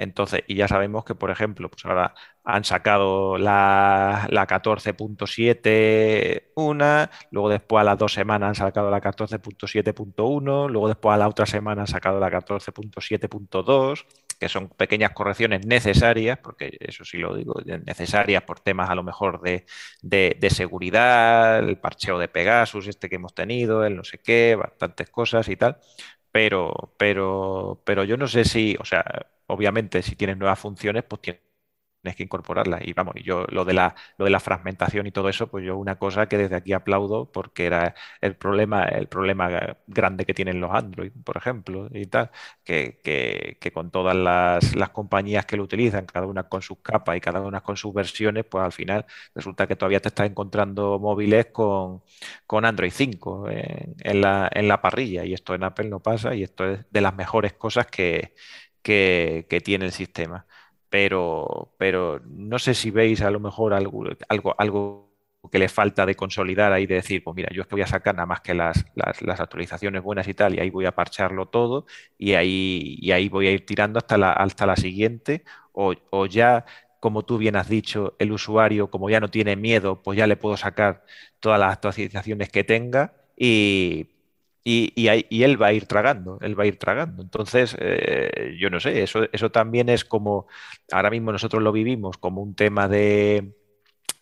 Entonces, 0.01 0.43
y 0.47 0.55
ya 0.55 0.67
sabemos 0.67 1.05
que, 1.05 1.15
por 1.15 1.31
ejemplo, 1.31 1.69
pues 1.71 1.85
ahora 1.85 2.15
han 2.43 2.65
sacado 2.65 3.37
la, 3.37 4.27
la 4.31 4.47
14.7 4.47 6.45
una, 6.55 7.11
luego 7.31 7.51
después 7.51 7.83
a 7.83 7.85
las 7.85 7.99
dos 7.99 8.15
semanas 8.15 8.49
han 8.49 8.55
sacado 8.55 8.91
la 8.91 9.01
14.7.1, 9.03 10.71
luego 10.71 10.89
después 10.89 11.15
a 11.15 11.19
la 11.19 11.29
otra 11.29 11.45
semana 11.45 11.83
han 11.83 11.87
sacado 11.87 12.19
la 12.19 12.31
14.7.2, 12.31 14.07
que 14.41 14.49
son 14.49 14.69
pequeñas 14.71 15.13
correcciones 15.13 15.67
necesarias, 15.67 16.39
porque 16.43 16.77
eso 16.81 17.05
sí 17.05 17.19
lo 17.19 17.37
digo, 17.37 17.55
necesarias 17.87 18.43
por 18.45 18.61
temas 18.61 18.91
a 18.91 18.95
lo 18.97 19.05
mejor 19.05 19.41
de, 19.43 19.67
de 20.03 20.51
seguridad, 20.51 21.59
el 21.61 21.79
parcheo 21.79 22.19
de 22.19 22.29
Pegasus, 22.29 22.87
este 22.89 23.09
que 23.09 23.17
hemos 23.17 23.35
tenido, 23.35 23.85
el 23.85 23.97
no 23.97 24.05
sé 24.05 24.19
qué, 24.19 24.57
bastantes 24.57 25.11
cosas 25.11 25.49
y 25.49 25.57
tal. 25.57 25.79
Pero, 26.33 26.95
pero, 26.99 27.83
pero 27.85 28.05
yo 28.05 28.17
no 28.17 28.29
sé 28.29 28.45
si, 28.45 28.77
o 28.81 28.85
sea, 28.85 29.05
obviamente 29.47 30.03
si 30.03 30.17
tienes 30.17 30.37
nuevas 30.39 30.59
funciones, 30.61 31.05
pues 31.05 31.23
tienes 31.23 31.43
que 32.03 32.23
incorporarlas. 32.23 32.83
Y 32.85 32.93
vamos, 32.93 33.15
yo 33.23 33.45
lo 33.49 33.65
de 33.65 33.75
la, 33.75 33.95
lo 34.17 34.25
de 34.25 34.31
la 34.31 34.41
fragmentación 34.41 35.07
y 35.07 35.13
todo 35.13 35.29
eso, 35.29 35.49
pues 35.49 35.65
yo 35.65 35.77
una 35.77 35.97
cosa 35.99 36.27
que 36.27 36.39
desde 36.39 36.57
aquí 36.57 36.73
aplaudo 36.73 37.31
porque 37.31 37.67
era 37.67 37.95
el 38.21 38.37
problema, 38.37 38.85
el 38.85 39.07
problema 39.09 39.77
grande 39.87 40.25
que 40.25 40.35
tienen 40.35 40.61
los 40.61 40.71
Android, 40.73 41.13
por 41.25 41.37
ejemplo, 41.37 41.89
y 41.93 42.07
tal, 42.07 42.31
que, 42.65 43.01
que, 43.03 43.73
con 43.73 43.91
todas 43.91 44.17
las, 44.17 44.75
las, 44.75 44.91
compañías 44.91 45.47
que 45.47 45.57
lo 45.57 45.63
utilizan, 45.65 46.07
cada 46.07 46.27
una 46.27 46.45
con 46.45 46.63
sus 46.63 46.79
capas 46.79 47.17
y 47.17 47.21
cada 47.21 47.41
una 47.41 47.61
con 47.61 47.77
sus 47.77 47.93
versiones, 47.95 48.45
pues 48.45 48.65
al 48.65 48.73
final 48.73 49.07
resulta 49.35 49.67
que 49.67 49.77
todavía 49.77 50.01
te 50.01 50.09
estás 50.09 50.27
encontrando 50.27 50.99
móviles 50.99 51.47
con, 51.47 52.03
con 52.47 52.65
Android 52.65 52.91
5 52.93 53.49
en, 53.51 53.95
en, 54.01 54.21
la, 54.21 54.49
en 54.53 54.69
la 54.69 54.81
parrilla. 54.81 55.25
Y 55.25 55.35
esto 55.35 55.55
en 55.55 55.65
Apple 55.65 55.89
no 55.89 56.01
pasa 56.01 56.35
y 56.35 56.43
esto 56.43 56.65
es 56.69 56.81
de 56.91 57.01
las 57.01 57.15
mejores 57.15 57.53
cosas 57.55 57.87
que 57.87 58.35
que, 58.83 59.63
tiene 59.65 59.87
el 59.87 59.93
sistema. 59.93 60.47
Pero, 60.91 61.75
pero 61.79 62.21
no 62.27 62.59
sé 62.59 62.75
si 62.75 62.91
veis 62.91 63.23
a 63.23 63.31
lo 63.31 63.41
mejor 63.41 63.75
algo, 63.75 64.05
algo, 64.29 64.55
algo 64.59 65.11
que 65.51 65.59
le 65.59 65.69
falta 65.69 66.05
de 66.05 66.17
consolidar 66.17 66.73
ahí, 66.73 66.87
de 66.87 66.97
decir, 66.97 67.23
pues 67.25 67.35
mira, 67.37 67.49
yo 67.53 67.63
es 67.63 67.69
que 67.69 67.77
voy 67.77 67.83
a 67.83 67.87
sacar 67.87 68.15
nada 68.15 68.27
más 68.27 68.41
que 68.41 68.55
las, 68.55 68.85
las, 68.95 69.41
actualizaciones 69.41 70.03
buenas 70.03 70.29
y 70.29 70.35
tal, 70.35 70.55
y 70.55 70.61
ahí 70.61 70.71
voy 70.71 70.87
a 70.87 70.95
parcharlo 70.95 71.47
todo, 71.47 71.87
y 72.19 72.35
ahí, 72.35 72.97
y 73.01 73.13
ahí 73.13 73.29
voy 73.29 73.47
a 73.47 73.53
ir 73.53 73.65
tirando 73.65 73.99
hasta 73.99 74.19
la, 74.19 74.33
hasta 74.33 74.67
la 74.67 74.77
siguiente, 74.77 75.45
o, 75.73 75.95
o 76.11 76.27
ya 76.27 76.67
como 77.01 77.25
tú 77.25 77.39
bien 77.39 77.57
has 77.57 77.69
dicho, 77.69 78.15
el 78.19 78.33
usuario, 78.33 78.91
como 78.91 79.09
ya 79.11 79.21
no 79.21 79.31
tiene 79.31 79.57
miedo, 79.57 80.03
pues 80.03 80.19
ya 80.19 80.27
le 80.27 80.37
puedo 80.37 80.57
sacar 80.57 81.05
todas 81.41 81.59
las 81.59 81.73
actualizaciones 81.73 82.51
que 82.51 82.63
tenga 82.65 83.15
y, 83.37 84.09
y, 84.65 85.09
él 85.43 85.61
va 85.61 85.69
a 85.69 85.73
ir 85.73 85.87
tragando, 85.87 86.39
él 86.43 86.59
va 86.59 86.65
a 86.65 86.67
ir 86.67 86.79
tragando. 86.79 87.23
Entonces, 87.23 87.77
eh, 87.79 88.57
yo 88.59 88.71
no 88.71 88.81
sé, 88.81 89.03
eso, 89.03 89.27
eso 89.33 89.51
también 89.51 89.89
es 89.89 90.05
como, 90.05 90.47
ahora 90.93 91.11
mismo 91.11 91.33
nosotros 91.33 91.63
lo 91.63 91.73
vivimos 91.73 92.19
como 92.19 92.43
un 92.43 92.55
tema 92.55 92.89
de, 92.89 93.53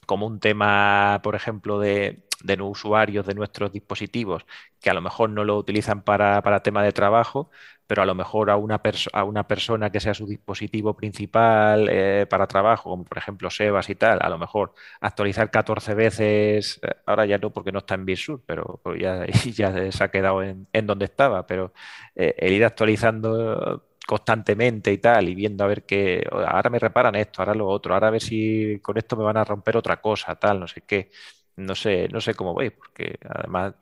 como 0.09 0.27
un 0.27 0.41
tema, 0.41 1.21
por 1.23 1.35
ejemplo, 1.37 1.79
de, 1.79 2.25
de 2.43 2.63
usuarios 2.63 3.27
de 3.27 3.35
nuestros 3.35 3.73
dispositivos 3.73 4.47
que 4.81 4.89
a 4.91 4.95
lo 4.95 5.03
mejor 5.03 5.29
no 5.31 5.45
lo 5.45 5.59
utilizan 5.59 6.03
para, 6.03 6.41
para 6.43 6.63
tema 6.63 6.83
de 6.83 6.93
trabajo, 6.93 7.51
pero 7.87 8.03
a 8.03 8.07
lo 8.07 8.15
mejor 8.15 8.51
a 8.51 8.57
una, 8.57 8.81
a 9.13 9.25
una 9.25 9.47
persona 9.47 9.91
que 9.91 10.01
sea 10.01 10.15
su 10.15 10.27
dispositivo 10.27 10.95
principal 10.97 11.89
eh, 11.91 12.27
para 12.31 12.47
trabajo, 12.47 12.91
como 12.91 13.05
por 13.05 13.19
ejemplo 13.19 13.51
Sebas 13.51 13.91
y 13.91 13.97
tal, 13.97 14.19
a 14.23 14.31
lo 14.31 14.39
mejor 14.39 14.73
actualizar 15.01 15.51
14 15.51 15.95
veces, 15.95 16.81
eh, 16.83 16.95
ahora 17.07 17.27
ya 17.27 17.39
no 17.39 17.51
porque 17.53 17.73
no 17.73 17.81
está 17.81 17.95
en 17.95 18.07
Big 18.07 18.19
pero, 18.47 18.81
ya, 18.99 19.27
ya, 19.55 19.93
se 19.93 20.05
ha 20.05 20.11
quedado 20.11 20.43
en, 20.43 20.69
en 20.73 20.87
donde 20.87 21.05
estaba, 21.05 21.47
pero 21.47 21.73
eh, 22.15 22.35
el 22.39 22.53
ir 22.55 22.65
actualizando 22.65 23.85
constantemente 24.09 24.91
y 24.91 24.97
tal, 24.97 25.29
y 25.29 25.35
viendo 25.35 25.65
a 25.65 25.67
ver 25.67 25.85
qué, 25.85 26.27
ahora 26.33 26.71
me 26.71 26.79
reparan 26.79 27.15
esto, 27.15 27.43
ahora 27.43 27.55
lo 27.55 27.69
otro, 27.69 27.93
ahora 27.93 28.09
a 28.09 28.11
ver 28.11 28.23
si 28.23 28.81
con 28.81 28.97
esto 28.97 29.17
me 29.17 29.23
van 29.23 29.37
a 29.37 29.45
romper 29.45 29.77
otra 29.77 30.01
cosa, 30.01 30.35
tal, 30.37 30.61
no 30.61 30.67
sé 30.67 30.81
qué. 30.81 31.11
No 31.57 31.75
sé, 31.75 32.09
no 32.13 32.21
sé 32.21 32.35
cómo 32.35 32.55
veis, 32.55 32.71
porque 32.71 33.19
además 33.29 33.75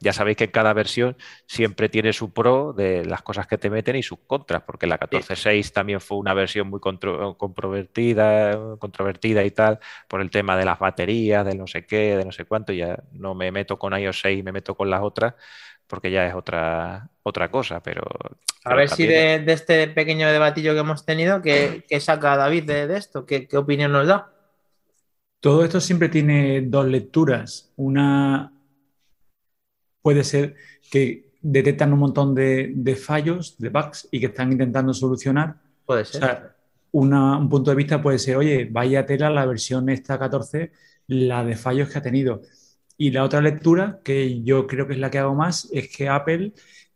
ya, 0.00 0.12
sabéis 0.12 0.36
que 0.36 0.44
en 0.44 0.50
cada 0.50 0.72
versión 0.72 1.16
siempre 1.46 1.88
tiene 1.88 2.12
su 2.12 2.32
pro 2.32 2.72
de 2.72 3.04
las 3.04 3.22
cosas 3.22 3.46
que 3.46 3.56
te 3.56 3.70
meten 3.70 3.94
y 3.94 4.02
sus 4.02 4.18
contras, 4.26 4.64
porque 4.64 4.88
la 4.88 4.98
14.6 4.98 5.72
también 5.72 6.00
fue 6.00 6.18
una 6.18 6.34
versión 6.34 6.68
muy 6.68 6.80
controvertida, 6.80 8.76
controvertida 8.78 9.44
y 9.44 9.52
tal, 9.52 9.78
por 10.08 10.20
el 10.20 10.30
tema 10.30 10.56
de 10.56 10.64
las 10.64 10.80
baterías, 10.80 11.46
de 11.46 11.54
no 11.54 11.68
sé 11.68 11.86
qué, 11.86 12.16
de 12.16 12.24
no 12.24 12.32
sé 12.32 12.46
cuánto, 12.46 12.72
ya 12.72 12.98
no 13.12 13.32
me 13.36 13.52
meto 13.52 13.78
con 13.78 13.96
iOS 13.96 14.20
6, 14.20 14.42
me 14.42 14.50
meto 14.50 14.74
con 14.74 14.90
las 14.90 15.00
otras, 15.00 15.34
porque 15.88 16.10
ya 16.10 16.26
es 16.26 16.34
otra, 16.34 17.10
otra 17.24 17.50
cosa, 17.50 17.80
pero... 17.80 18.02
A 18.64 18.74
ver 18.74 18.88
si 18.88 19.06
de, 19.06 19.42
este 19.46 19.88
pequeño 19.88 20.30
debatillo 20.30 20.74
que 20.74 20.80
hemos 20.80 21.04
tenido, 21.04 21.42
¿qué, 21.42 21.82
saca 22.00 22.36
David 22.36 22.64
de, 22.64 22.96
esto? 22.96 23.26
¿Qué, 23.26 23.48
¿Qué 23.48 23.56
opinión 23.56 23.92
nos 23.92 24.06
da? 24.06 24.30
Todo 25.40 25.64
esto 25.64 25.80
siempre 25.80 26.08
tiene 26.08 26.62
dos 26.62 26.86
lecturas. 26.86 27.72
Una 27.76 28.52
puede 30.02 30.24
ser 30.24 30.54
que 30.90 31.28
detectan 31.40 31.92
un 31.92 31.98
montón 31.98 32.34
de, 32.34 32.96
fallos, 32.96 33.56
de 33.58 33.68
bugs 33.68 34.08
y 34.10 34.20
que 34.20 34.26
están 34.26 34.52
intentando 34.52 34.92
solucionar. 34.94 35.56
Puede 35.84 36.04
ser. 36.04 36.52
un 36.92 37.48
punto 37.48 37.70
de 37.70 37.76
vista 37.76 38.02
puede 38.02 38.18
ser, 38.18 38.36
oye, 38.36 38.68
vaya 38.70 39.06
tela 39.06 39.30
la 39.30 39.46
versión 39.46 39.88
esta 39.88 40.18
14, 40.18 40.72
la 41.08 41.44
de 41.44 41.56
fallos 41.56 41.88
que 41.88 41.98
ha 41.98 42.02
tenido. 42.02 42.42
Y 42.98 43.12
la 43.12 43.24
otra 43.24 43.40
lectura, 43.40 44.00
que 44.04 44.42
yo 44.42 44.66
creo 44.66 44.86
que 44.86 44.94
es 44.94 44.98
la 44.98 45.10
que 45.10 45.18
hago 45.18 45.34
más, 45.34 45.68
es 45.72 45.88
que 45.96 46.08
Apple 46.08 46.52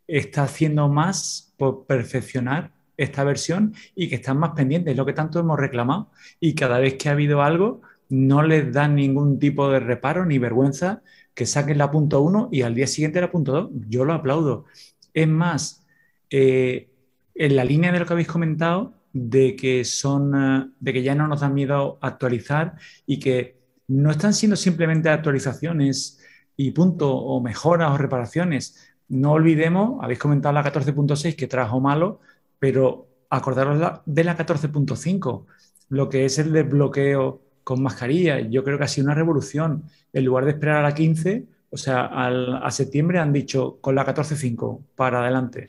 está 0.07 0.43
haciendo 0.45 0.89
más 0.89 1.55
por 1.57 1.87
perfeccionar 1.87 2.73
esta 2.97 3.25
versión 3.25 3.75
y 3.95 4.09
que 4.09 4.17
están 4.17 4.39
más 4.39 4.51
pendientes, 4.51 4.93
es 4.93 4.97
lo 4.99 5.07
que 5.07 5.13
tanto 5.13 5.41
hemos 5.41 5.59
reclamado. 5.59 6.11
Y 6.41 6.55
cada 6.55 6.79
vez 6.81 6.95
que 6.95 7.09
ha 7.09 7.13
habido 7.13 7.43
algo, 7.43 7.83
no 8.09 8.43
les 8.43 8.73
dan 8.73 8.97
ningún 8.97 9.39
tipo 9.39 9.71
de 9.71 9.81
reparo 9.81 10.27
ni 10.27 10.39
vergüenza 10.39 11.03
que 11.35 11.47
saquen 11.47 11.79
la 11.79 11.91
punto 11.91 12.21
uno 12.21 12.49
y 12.53 12.63
al 12.63 12.75
día 12.75 12.87
siguiente 12.87 13.21
la 13.21 13.31
punto 13.31 13.53
dos. 13.53 13.71
Yo 13.89 14.05
lo 14.05 14.13
aplaudo. 14.13 14.67
Es 15.15 15.29
más, 15.29 15.87
eh, 16.31 16.91
en 17.35 17.57
la 17.57 17.65
línea 17.65 17.93
de 17.93 18.01
lo 18.01 18.07
que 18.07 18.13
habéis 18.13 18.29
comentado, 18.29 18.95
de 19.13 19.57
que 19.57 19.85
son, 19.85 20.35
eh, 20.35 20.71
de 20.81 20.93
que 20.93 21.03
ya 21.03 21.15
no 21.15 21.29
nos 21.29 21.41
da 21.41 21.49
miedo 21.49 21.99
actualizar 22.03 22.77
y 23.07 23.19
que 23.21 23.62
no 23.93 24.11
están 24.11 24.33
siendo 24.33 24.57
simplemente 24.57 25.11
actualizaciones 25.11 26.19
y 26.57 26.71
punto, 26.71 27.15
o 27.15 27.41
mejoras 27.43 27.91
o 27.93 27.99
reparaciones. 27.99 28.95
No 29.09 29.33
olvidemos, 29.33 30.03
habéis 30.03 30.19
comentado 30.19 30.55
la 30.55 30.65
14.6 30.65 31.37
que 31.37 31.47
trajo 31.47 31.81
malo, 31.81 32.21
pero 32.59 33.07
acordaros 33.29 34.03
de 34.07 34.25
la 34.25 34.37
14.5, 34.37 35.45
lo 35.91 36.09
que 36.09 36.25
es 36.25 36.39
el 36.39 36.53
desbloqueo 36.53 37.43
con 37.65 37.83
mascarilla. 37.83 38.41
Yo 38.41 38.65
creo 38.65 38.79
que 38.79 38.85
ha 38.85 38.89
sido 38.89 39.07
una 39.07 39.15
revolución. 39.15 39.85
En 40.13 40.25
lugar 40.25 40.45
de 40.45 40.53
esperar 40.53 40.77
a 40.77 40.83
la 40.83 40.95
15, 40.95 41.45
o 41.71 41.77
sea, 41.77 42.07
a 42.07 42.71
septiembre 42.71 43.19
han 43.19 43.33
dicho 43.33 43.79
con 43.81 43.95
la 43.95 44.07
14.5 44.07 44.81
para 44.95 45.21
adelante. 45.21 45.69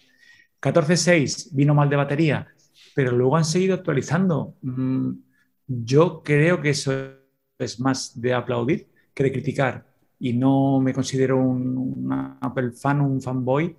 14.6 0.61 1.49
vino 1.51 1.75
mal 1.75 1.89
de 1.89 1.95
batería, 1.97 2.47
pero 2.95 3.11
luego 3.11 3.35
han 3.35 3.45
seguido 3.45 3.75
actualizando. 3.75 4.55
Mm, 4.61 5.11
yo 5.67 6.21
creo 6.23 6.61
que 6.61 6.69
eso 6.69 7.22
es 7.63 7.79
más 7.79 8.19
de 8.19 8.33
aplaudir 8.33 8.87
que 9.13 9.23
de 9.23 9.31
criticar. 9.31 9.85
Y 10.19 10.33
no 10.33 10.79
me 10.79 10.93
considero 10.93 11.37
un, 11.37 12.37
Apple 12.41 12.71
fan, 12.71 13.01
un 13.01 13.21
fanboy. 13.21 13.75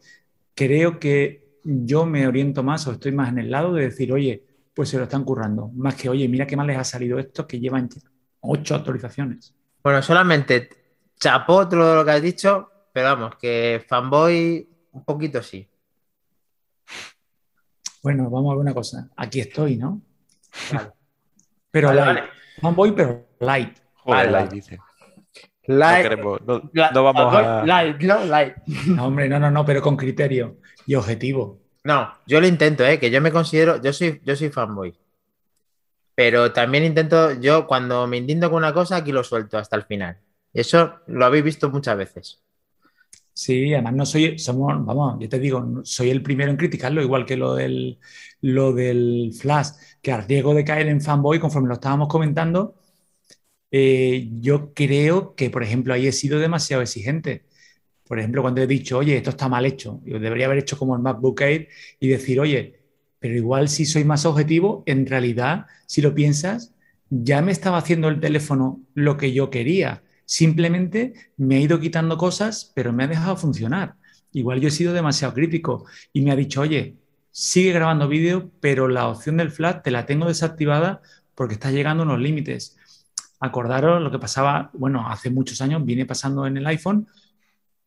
Creo 0.55 0.99
que 0.99 1.59
yo 1.65 2.05
me 2.07 2.27
oriento 2.27 2.63
más 2.63 2.87
o 2.87 2.93
estoy 2.93 3.13
más 3.13 3.31
en 3.31 3.39
el 3.39 3.51
lado 3.51 3.73
de 3.75 3.85
decir, 3.85 4.13
oye, 4.13 4.45
pues 4.75 4.89
se 4.89 4.99
lo 4.99 5.05
están 5.05 5.25
currando. 5.25 5.69
Más 5.69 5.95
que, 5.95 6.09
oye, 6.09 6.29
mira 6.29 6.47
qué 6.47 6.57
mal 6.57 6.67
les 6.67 6.79
ha 6.79 6.85
salido 6.85 7.19
esto 7.19 7.47
que 7.47 7.61
llevan 7.61 7.89
ocho 8.41 8.75
actualizaciones. 8.75 9.55
Bueno, 9.83 10.03
solamente 10.03 10.69
chapó 11.19 11.69
todo 11.69 11.97
lo 11.97 12.05
que 12.05 12.11
has 12.11 12.23
dicho, 12.23 12.71
pero 12.93 13.07
vamos, 13.07 13.37
que 13.37 13.85
fanboy 13.89 14.69
un 14.93 15.05
poquito 15.05 15.43
sí. 15.43 15.67
Bueno, 18.03 18.29
vamos 18.29 18.53
a 18.53 18.55
ver 18.57 18.63
una 18.63 18.75
cosa. 18.75 19.09
Aquí 19.17 19.41
estoy, 19.41 19.77
¿no? 19.77 20.03
Pero 21.71 21.93
light. 21.93 22.34
Fanboy, 22.61 22.93
pero 22.95 23.27
light. 23.41 23.79
Joder, 23.95 24.31
light, 24.31 24.51
dice. 24.51 24.79
Light. 25.67 26.21
No, 26.45 27.05
vamos 27.05 27.35
a. 27.35 27.65
Light, 27.65 28.01
no, 28.03 28.25
light. 28.25 28.57
No, 28.87 29.07
hombre, 29.07 29.29
no, 29.29 29.39
no, 29.39 29.51
no, 29.51 29.65
pero 29.65 29.81
con 29.83 29.97
criterio 29.97 30.59
y 30.87 30.95
objetivo. 30.95 31.61
No, 31.85 32.13
yo 32.27 32.41
lo 32.41 32.47
intento, 32.47 32.85
¿eh? 32.85 32.99
Que 32.99 33.11
yo 33.11 33.21
me 33.21 33.33
considero. 33.33 33.81
Yo 33.81 33.93
soy, 33.93 34.21
yo 34.25 34.37
soy 34.37 34.51
fanboy. 34.51 34.95
Pero 36.15 36.53
también 36.53 36.85
intento, 36.85 37.33
yo 37.33 37.67
cuando 37.67 38.07
me 38.07 38.19
indigno 38.19 38.49
con 38.49 38.59
una 38.59 38.73
cosa, 38.73 38.97
aquí 38.97 39.11
lo 39.11 39.25
suelto 39.25 39.59
hasta 39.59 39.77
el 39.77 39.83
final. 39.83 40.19
Eso 40.53 41.01
lo 41.09 41.27
habéis 41.27 41.45
visto 41.45 41.71
muchas 41.71 41.97
veces. 41.97 42.44
Sí, 43.37 43.75
además 43.75 43.95
no 43.95 44.07
soy, 44.07 44.39
somos, 44.39 44.85
vamos, 44.87 45.17
yo 45.21 45.29
te 45.29 45.41
digo, 45.41 45.81
soy 45.85 46.11
el 46.11 46.23
primero 46.23 46.51
en 46.53 46.57
criticarlo, 46.57 47.03
igual 47.03 47.27
que 47.27 47.37
lo 47.37 47.55
del, 47.57 47.99
lo 48.43 48.73
del 48.73 49.33
Flash, 49.37 49.71
que 50.01 50.13
a 50.13 50.21
riesgo 50.21 50.55
de 50.55 50.65
caer 50.65 50.87
en 50.87 51.01
fanboy, 51.01 51.41
conforme 51.41 51.67
lo 51.69 51.75
estábamos 51.75 52.07
comentando, 52.09 52.77
eh, 53.73 54.29
yo 54.41 54.75
creo 54.75 55.35
que, 55.37 55.51
por 55.51 55.63
ejemplo, 55.65 55.95
ahí 55.95 56.07
he 56.09 56.13
sido 56.13 56.41
demasiado 56.41 56.83
exigente. 56.83 57.45
Por 58.07 58.21
ejemplo, 58.21 58.43
cuando 58.43 58.63
he 58.63 58.69
dicho, 58.69 58.99
oye, 58.99 59.17
esto 59.19 59.31
está 59.33 59.49
mal 59.51 59.67
hecho, 59.67 60.03
yo 60.07 60.21
debería 60.21 60.47
haber 60.47 60.61
hecho 60.61 60.79
como 60.79 60.97
el 60.97 61.03
MacBook 61.03 61.43
Air 61.43 61.69
y 62.01 62.09
decir, 62.09 62.41
oye, 62.41 62.81
pero 63.21 63.37
igual 63.37 63.69
si 63.71 63.87
soy 63.87 64.05
más 64.05 64.27
objetivo, 64.27 64.85
en 64.87 65.07
realidad, 65.07 65.67
si 65.87 66.03
lo 66.03 66.15
piensas, 66.15 66.75
ya 67.11 67.43
me 67.43 67.53
estaba 67.53 67.79
haciendo 67.79 68.09
el 68.11 68.21
teléfono 68.21 68.83
lo 68.95 69.19
que 69.19 69.35
yo 69.35 69.51
quería. 69.51 70.04
Simplemente 70.25 71.15
me 71.37 71.57
ha 71.57 71.61
ido 71.61 71.81
quitando 71.81 72.17
cosas, 72.17 72.73
pero 72.75 72.93
me 72.93 73.05
ha 73.05 73.09
dejado 73.09 73.37
funcionar. 73.37 73.95
Igual 74.33 74.61
yo 74.61 74.69
he 74.69 74.73
sido 74.73 74.93
demasiado 74.93 75.35
crítico 75.35 75.87
y 76.13 76.23
me 76.23 76.33
ha 76.33 76.37
dicho, 76.37 76.61
oye, 76.61 76.97
sigue 77.31 77.73
grabando 77.73 78.09
vídeo, 78.09 78.51
pero 78.61 78.89
la 78.89 79.09
opción 79.09 79.37
del 79.37 79.51
flash 79.51 79.83
te 79.83 79.91
la 79.91 80.07
tengo 80.07 80.27
desactivada 80.27 81.03
porque 81.35 81.55
está 81.55 81.71
llegando 81.71 82.03
a 82.03 82.07
unos 82.07 82.21
límites. 82.21 82.77
Acordaros 83.41 84.03
lo 84.03 84.11
que 84.11 84.19
pasaba, 84.19 84.71
bueno, 84.73 85.09
hace 85.09 85.31
muchos 85.31 85.61
años 85.61 85.85
viene 85.85 86.07
pasando 86.07 86.47
en 86.47 86.57
el 86.57 86.67
iPhone, 86.67 87.07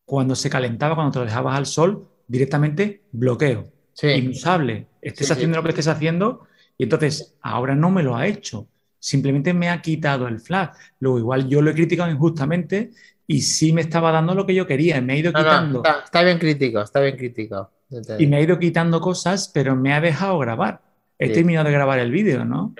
cuando 0.04 0.34
se 0.34 0.48
calentaba, 0.48 0.94
cuando 0.94 1.12
te 1.12 1.18
lo 1.18 1.24
dejabas 1.26 1.56
al 1.56 1.66
sol, 1.66 2.08
directamente 2.26 3.02
bloqueo, 3.12 3.72
sí. 3.92 4.08
inusable 4.08 4.86
estés 5.02 5.30
haciendo 5.30 5.56
lo 5.56 5.62
que 5.62 5.70
estés 5.70 5.88
haciendo 5.88 6.46
y 6.76 6.84
entonces 6.84 7.34
ahora 7.40 7.74
no 7.74 7.90
me 7.90 8.02
lo 8.02 8.16
ha 8.16 8.26
hecho. 8.26 8.68
Simplemente 8.98 9.54
me 9.54 9.70
ha 9.70 9.80
quitado 9.80 10.28
el 10.28 10.40
flash. 10.40 10.70
Luego 11.00 11.18
igual 11.18 11.48
yo 11.48 11.62
lo 11.62 11.70
he 11.70 11.74
criticado 11.74 12.10
injustamente 12.10 12.90
y 13.26 13.42
sí 13.42 13.72
me 13.72 13.82
estaba 13.82 14.10
dando 14.10 14.34
lo 14.34 14.46
que 14.46 14.54
yo 14.54 14.66
quería. 14.66 15.00
Me 15.00 15.12
ha 15.12 15.16
ido 15.16 15.32
quitando. 15.32 15.82
está, 16.04 16.22
bien 16.22 16.38
crítico, 16.38 16.80
está 16.80 17.00
bien 17.00 17.16
crítico. 17.16 17.70
Y 18.18 18.26
me 18.26 18.36
ha 18.36 18.40
ido 18.40 18.58
quitando 18.58 19.00
cosas, 19.00 19.50
pero 19.52 19.76
me 19.76 19.92
ha 19.92 20.00
dejado 20.00 20.38
grabar. 20.38 20.80
He 21.18 21.30
terminado 21.30 21.66
de 21.66 21.72
grabar 21.72 21.98
el 21.98 22.10
vídeo, 22.10 22.44
¿no? 22.44 22.74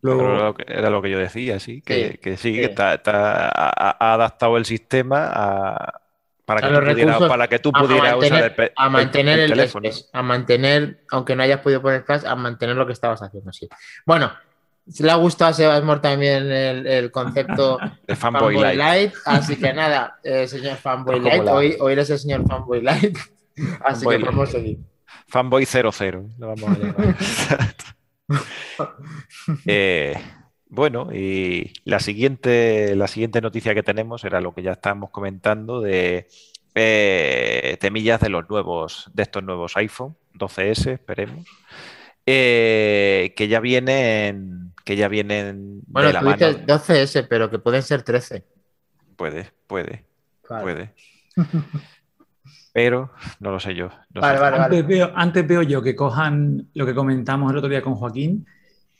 Luego... 0.00 0.56
Era 0.66 0.90
lo 0.90 1.00
que 1.02 1.10
yo 1.10 1.18
decía, 1.18 1.60
sí, 1.60 1.82
que 1.82 2.18
sí, 2.36 2.54
que, 2.54 2.64
está, 2.64 3.00
ha, 3.04 4.14
adaptado 4.14 4.56
el 4.56 4.64
sistema 4.64 5.30
a, 5.32 6.00
para, 6.44 6.60
que, 7.48 7.58
tú 7.60 7.70
pudieras 7.70 8.16
usar 8.16 8.54
el, 8.58 8.72
a 8.74 8.88
mantener 8.88 9.38
el, 9.38 9.50
teléfono. 9.50 9.88
a 10.12 10.22
mantener, 10.22 11.04
aunque 11.10 11.36
no 11.36 11.44
hayas 11.44 11.60
podido 11.60 11.80
poner 11.80 12.02
flash, 12.02 12.24
a 12.26 12.34
mantener 12.34 12.74
lo 12.74 12.86
que 12.86 12.92
estabas 12.92 13.22
haciendo, 13.22 13.52
sí. 13.52 13.68
Bueno, 14.04 14.32
le 15.00 15.10
ha 15.10 15.16
gustado 15.16 15.50
a 15.50 15.54
Sebasmor 15.54 16.00
también 16.00 16.50
el, 16.50 17.10
concepto 17.10 17.78
de 18.06 18.16
Fanboy, 18.16 18.56
Light. 18.76 19.12
Así 19.24 19.56
que 19.56 19.72
nada, 19.72 20.18
eh, 20.22 20.46
señor 20.48 20.76
Fanboy 20.76 21.20
Light, 21.20 21.46
hoy, 21.48 21.76
hoy, 21.80 21.92
eres 21.92 22.10
el 22.10 22.18
señor 22.18 22.46
Fanboy 22.46 22.82
Light. 22.82 23.16
Así 23.84 24.06
que 24.06 24.18
vamos 24.18 24.48
a 24.48 24.52
seguir. 24.52 24.78
Fanboy 25.28 25.64
00, 25.64 26.30
lo 26.38 26.46
vamos 26.46 26.70
a 26.70 26.78
llamar. 26.78 27.16
eh, 29.66 30.14
bueno, 30.68 31.12
y 31.12 31.72
la 31.84 32.00
siguiente, 32.00 32.96
la 32.96 33.06
siguiente 33.06 33.40
noticia 33.40 33.74
que 33.74 33.82
tenemos 33.82 34.24
era 34.24 34.40
lo 34.40 34.54
que 34.54 34.62
ya 34.62 34.72
estábamos 34.72 35.10
comentando 35.10 35.80
de 35.80 36.28
eh, 36.74 37.76
temillas 37.80 38.20
de 38.20 38.30
los 38.30 38.48
nuevos, 38.48 39.10
de 39.12 39.22
estos 39.22 39.42
nuevos 39.42 39.76
iPhone 39.76 40.16
12S, 40.34 40.92
esperemos. 40.92 41.46
Eh, 42.24 43.34
que 43.36 43.48
ya 43.48 43.58
vienen, 43.58 44.61
que 44.84 44.96
ya 44.96 45.08
vienen. 45.08 45.82
Bueno, 45.86 46.08
de 46.08 46.14
la 46.14 46.20
tú 46.20 46.26
dices 46.26 46.66
12S, 46.66 47.26
pero 47.28 47.50
que 47.50 47.58
pueden 47.58 47.82
ser 47.82 48.02
13. 48.02 48.44
Puede, 49.16 49.50
puede, 49.66 50.04
puede. 50.46 50.94
pero 52.72 53.12
no 53.40 53.50
lo 53.50 53.60
sé 53.60 53.74
yo. 53.74 53.90
antes, 54.20 54.86
Veo, 54.86 55.12
antes 55.14 55.46
veo 55.46 55.62
yo 55.62 55.82
que 55.82 55.94
cojan 55.94 56.68
lo 56.74 56.86
que 56.86 56.94
comentamos 56.94 57.50
el 57.52 57.58
otro 57.58 57.68
día 57.68 57.82
con 57.82 57.94
Joaquín, 57.94 58.46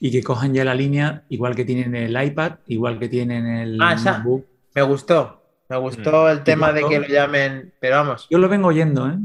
y 0.05 0.11
que 0.11 0.21
cojan 0.23 0.53
ya 0.53 0.65
la 0.65 0.75
línea, 0.75 1.23
igual 1.29 1.55
que 1.55 1.65
tienen 1.65 1.95
el 1.95 2.21
iPad, 2.21 2.55
igual 2.67 2.99
que 2.99 3.09
tienen 3.09 3.47
el 3.47 3.81
ah, 3.81 3.95
MacBook. 3.95 4.45
Me 4.75 4.83
gustó, 4.83 5.45
me 5.69 5.77
gustó 5.77 6.25
mm. 6.25 6.31
el 6.31 6.43
tema 6.43 6.73
de 6.73 6.83
que 6.89 6.99
lo 6.99 7.07
llamen, 7.07 7.73
pero 7.79 7.97
vamos. 7.97 8.27
Yo 8.29 8.39
lo 8.39 8.49
vengo 8.49 8.67
oyendo, 8.67 9.09
¿eh? 9.09 9.17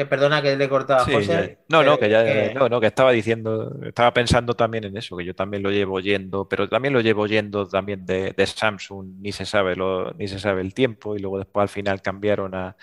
Que 0.00 0.06
perdona 0.06 0.40
que 0.40 0.56
le 0.56 0.64
he 0.64 0.68
cortado 0.70 1.02
a 1.02 1.04
José. 1.04 1.58
No, 1.68 1.84
no, 1.84 1.98
que 1.98 2.08
ya, 2.08 2.54
no, 2.54 2.70
no, 2.70 2.80
que 2.80 2.86
estaba 2.86 3.12
diciendo, 3.12 3.78
estaba 3.84 4.14
pensando 4.14 4.54
también 4.54 4.84
en 4.84 4.96
eso, 4.96 5.14
que 5.14 5.26
yo 5.26 5.34
también 5.34 5.62
lo 5.62 5.70
llevo 5.70 5.96
oyendo, 5.96 6.48
pero 6.48 6.70
también 6.70 6.94
lo 6.94 7.02
llevo 7.02 7.20
oyendo 7.20 7.68
también 7.68 8.06
de, 8.06 8.32
de 8.34 8.46
Samsung, 8.46 9.20
ni 9.20 9.30
se 9.30 9.44
sabe 9.44 9.76
lo, 9.76 10.10
ni 10.12 10.26
se 10.26 10.38
sabe 10.38 10.62
el 10.62 10.72
tiempo, 10.72 11.16
y 11.16 11.18
luego 11.18 11.36
después 11.36 11.64
al 11.64 11.68
final 11.68 12.00
cambiaron 12.00 12.54
a, 12.54 12.78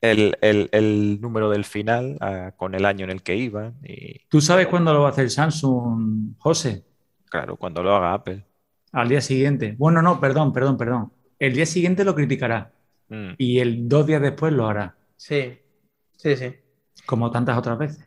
el, 0.00 1.20
número 1.20 1.48
del 1.48 1.64
final 1.64 2.18
con 2.56 2.74
el 2.74 2.84
año 2.86 3.04
en 3.04 3.10
el 3.10 3.22
que 3.22 3.36
iba. 3.36 3.70
Y... 3.84 4.22
¿Tú 4.28 4.40
sabes 4.40 4.66
cuándo 4.66 4.92
lo 4.92 5.02
va 5.02 5.10
a 5.10 5.12
hacer 5.12 5.30
Samsung, 5.30 6.34
José? 6.38 6.82
Claro, 7.26 7.54
cuando 7.54 7.84
lo 7.84 7.94
haga 7.94 8.14
Apple. 8.14 8.44
Al 8.90 9.08
día 9.08 9.20
siguiente. 9.20 9.76
Bueno, 9.78 10.02
no, 10.02 10.18
perdón, 10.18 10.52
perdón, 10.52 10.76
perdón. 10.76 11.12
El 11.38 11.52
día 11.52 11.66
siguiente 11.66 12.02
lo 12.02 12.16
criticará 12.16 12.72
mm. 13.10 13.34
y 13.38 13.60
el 13.60 13.88
dos 13.88 14.08
días 14.08 14.20
después 14.20 14.52
lo 14.52 14.66
hará. 14.66 14.96
Sí, 15.16 15.60
sí, 16.18 16.36
sí. 16.36 16.54
Como 17.06 17.30
tantas 17.30 17.56
otras 17.56 17.78
veces. 17.78 18.06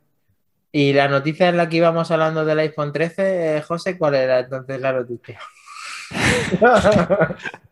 ¿Y 0.71 0.93
la 0.93 1.07
noticia 1.07 1.49
en 1.49 1.57
la 1.57 1.67
que 1.67 1.77
íbamos 1.77 2.11
hablando 2.11 2.45
del 2.45 2.59
iPhone 2.59 2.93
13, 2.93 3.57
eh, 3.57 3.61
José, 3.63 3.97
cuál 3.97 4.15
era 4.15 4.39
entonces 4.39 4.79
la 4.79 4.93
noticia? 4.93 5.39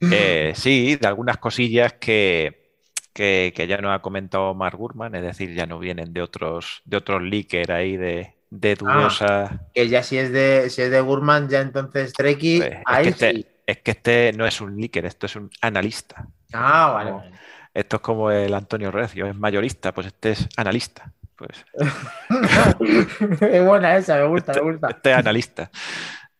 Eh, 0.00 0.52
sí, 0.56 0.96
de 0.96 1.06
algunas 1.06 1.36
cosillas 1.36 1.92
que, 1.94 2.72
que, 3.12 3.52
ya 3.68 3.78
nos 3.78 3.94
ha 3.94 4.00
comentado 4.00 4.54
Mark 4.54 4.78
Gurman, 4.78 5.14
es 5.14 5.22
decir, 5.22 5.54
ya 5.54 5.66
no 5.66 5.78
vienen 5.78 6.12
de 6.12 6.22
otros, 6.22 6.82
de 6.86 6.96
otros 6.96 7.22
leakers 7.22 7.68
ahí 7.68 7.96
de, 7.96 8.34
de 8.48 8.72
ah, 8.72 8.76
dudosa. 8.78 9.60
que 9.74 9.88
ya 9.88 10.02
si 10.02 10.16
es 10.16 10.32
de 10.32 10.70
si 10.70 10.82
es 10.82 10.90
de 10.90 11.00
Gurman, 11.00 11.48
ya 11.48 11.60
entonces 11.60 12.12
Treki. 12.14 12.58
Pues, 12.58 12.72
es, 12.72 13.02
que 13.02 13.08
este, 13.08 13.46
es 13.66 13.78
que 13.78 13.90
este 13.90 14.32
no 14.32 14.46
es 14.46 14.60
un 14.60 14.76
leaker, 14.76 15.04
esto 15.04 15.26
es 15.26 15.36
un 15.36 15.50
analista. 15.60 16.26
Ah, 16.52 16.92
vale. 16.94 17.32
Esto 17.74 17.96
es 17.96 18.02
como 18.02 18.30
el 18.30 18.54
Antonio 18.54 18.90
Recio, 18.90 19.26
es 19.26 19.36
mayorista, 19.36 19.92
pues 19.92 20.08
este 20.08 20.30
es 20.32 20.48
analista. 20.56 21.12
Pues. 21.36 21.64
es 23.40 23.64
buena 23.64 23.96
esa, 23.96 24.16
me 24.16 24.26
gusta, 24.26 24.52
me 24.54 24.72
gusta. 24.72 24.88
Este 24.90 25.10
es 25.10 25.16
analista. 25.16 25.70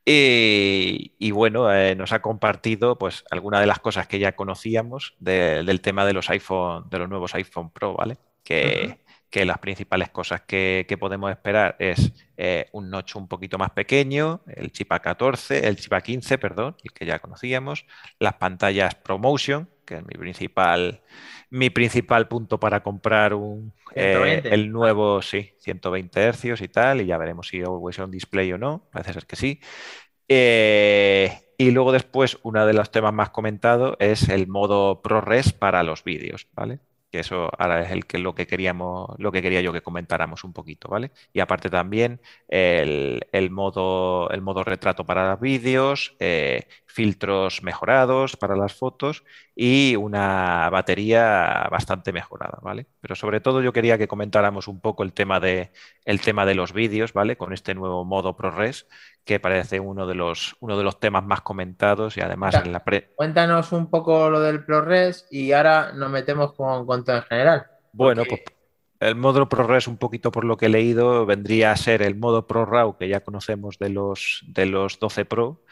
Y, 0.05 1.31
bueno, 1.31 1.73
eh, 1.73 1.95
nos 1.95 2.13
ha 2.13 2.21
compartido 2.21 2.99
pues 2.99 3.25
algunas 3.31 3.61
de 3.61 3.67
las 3.67 3.79
cosas 3.79 4.09
que 4.09 4.19
ya 4.19 4.33
conocíamos 4.33 5.15
del 5.21 5.81
tema 5.81 6.05
de 6.05 6.13
los 6.13 6.29
iPhone, 6.31 6.89
de 6.91 6.99
los 6.99 7.09
nuevos 7.09 7.35
iPhone 7.35 7.71
Pro, 7.71 7.95
¿vale? 7.95 8.17
Que, 8.43 8.99
que 9.31 9.45
las 9.45 9.59
principales 9.59 10.11
cosas 10.11 10.43
que, 10.43 10.85
podemos 10.99 11.31
esperar 11.31 11.77
es 11.79 12.13
eh, 12.37 12.69
un 12.73 12.91
notch 12.91 13.15
un 13.15 13.29
poquito 13.29 13.57
más 13.57 13.71
pequeño, 13.71 14.43
el 14.47 14.73
chip 14.73 14.91
A14, 14.91 15.63
el 15.65 15.77
chip 15.77 15.93
A15, 15.93 16.39
perdón, 16.39 16.77
el 16.83 16.93
que 16.93 17.07
ya 17.07 17.21
conocíamos, 17.21 17.87
las 18.19 18.35
pantallas 18.35 18.97
ProMotion, 18.97 19.71
que 19.91 19.97
es 19.97 20.07
mi 20.07 20.15
principal, 20.15 21.03
mi 21.51 21.69
principal 21.69 22.29
punto 22.29 22.61
para 22.61 22.81
comprar 22.81 23.35
un, 23.35 23.73
eh, 23.97 24.41
el 24.45 24.71
nuevo, 24.71 25.21
sí, 25.21 25.53
120 25.59 26.33
Hz 26.33 26.63
y 26.63 26.69
tal, 26.69 27.01
y 27.01 27.07
ya 27.07 27.19
veremos 27.19 27.49
si 27.49 27.61
Always 27.61 27.99
On 27.99 28.09
Display 28.09 28.53
o 28.53 28.59
no, 28.59 28.89
parece 28.93 29.15
ser 29.15 29.27
que 29.27 29.35
sí. 29.35 29.61
Eh, 30.29 31.41
y 31.59 31.73
luego 31.73 31.91
después, 31.91 32.39
uno 32.45 32.65
de 32.65 32.73
los 32.73 32.93
temas 32.93 33.13
más 33.13 33.31
comentados 33.31 33.97
es 33.99 34.29
el 34.29 34.47
modo 34.47 35.03
ProRes 35.03 35.53
para 35.53 35.83
los 35.83 36.05
vídeos, 36.05 36.47
¿vale? 36.53 36.79
que 37.11 37.21
eso 37.21 37.51
ahora 37.59 37.83
es 37.83 37.91
el 37.91 38.07
que, 38.07 38.19
lo 38.19 38.35
que 38.35 38.47
queríamos, 38.47 39.11
lo 39.19 39.33
que 39.33 39.43
quería 39.43 39.61
yo 39.61 39.73
que 39.73 39.83
comentáramos 39.83 40.45
un 40.45 40.53
poquito, 40.53 40.89
¿vale? 40.89 41.11
Y 41.33 41.41
aparte 41.41 41.69
también 41.69 42.21
el, 42.49 43.21
modo, 43.51 44.31
el 44.31 44.41
modo 44.43 44.65
retrato 44.65 45.05
para 45.05 45.31
los 45.31 45.41
vídeos, 45.41 46.17
eh, 46.21 46.69
filtros 46.87 47.63
mejorados 47.63 48.37
para 48.37 48.57
las 48.57 48.75
fotos 48.75 49.25
y 49.63 49.95
una 49.95 50.71
batería 50.71 51.69
bastante 51.71 52.15
mejorada, 52.15 52.59
¿vale? 52.63 52.87
Pero 53.03 53.15
sobre 53.15 53.43
todo 53.43 53.61
yo 53.61 53.75
quería 53.75 53.99
que 53.99 54.09
comentáramos 54.09 54.69
un 54.69 54.81
poco 54.81 55.03
el 55.03 55.13
tema 55.13 55.39
de, 55.39 55.71
el 56.07 56.23
tema 56.23 56.47
de 56.47 56.55
los 56.55 56.73
vídeos, 56.73 57.13
¿vale? 57.13 57.37
Con 57.37 57.53
este 57.53 57.75
nuevo 57.75 58.03
modo 58.07 58.35
ProRes, 58.35 58.87
que 59.23 59.39
parece 59.39 59.79
uno 59.79 60.07
de 60.07 60.15
los, 60.15 60.57
uno 60.61 60.79
de 60.79 60.83
los 60.83 60.99
temas 60.99 61.27
más 61.27 61.43
comentados 61.43 62.17
y 62.17 62.23
además 62.23 62.55
en 62.55 62.73
la 62.73 62.83
pre... 62.85 63.13
Cuéntanos 63.17 63.73
un 63.73 63.91
poco 63.91 64.31
lo 64.31 64.41
del 64.41 64.65
ProRes 64.65 65.27
y 65.31 65.53
ahora 65.53 65.93
nos 65.93 66.11
metemos 66.11 66.55
con, 66.55 66.87
con 66.87 67.05
todo 67.05 67.17
en 67.17 67.23
general. 67.25 67.67
Bueno, 67.93 68.23
pues 68.27 68.41
el 68.99 69.17
modo 69.17 69.47
ProRes, 69.47 69.89
un 69.89 69.99
poquito 69.99 70.33
por 70.33 70.47
lo 70.47 70.57
que 70.57 70.67
he 70.67 70.71
leído, 70.71 71.27
vendría 71.27 71.73
a 71.73 71.77
ser 71.77 72.01
el 72.01 72.17
modo 72.17 72.47
ProRAW 72.47 72.97
que 72.97 73.09
ya 73.09 73.21
conocemos 73.21 73.79
de 73.79 73.91
los, 73.91 74.43
de 74.47 74.65
los 74.65 74.99
12 74.99 75.27
Pro, 75.27 75.65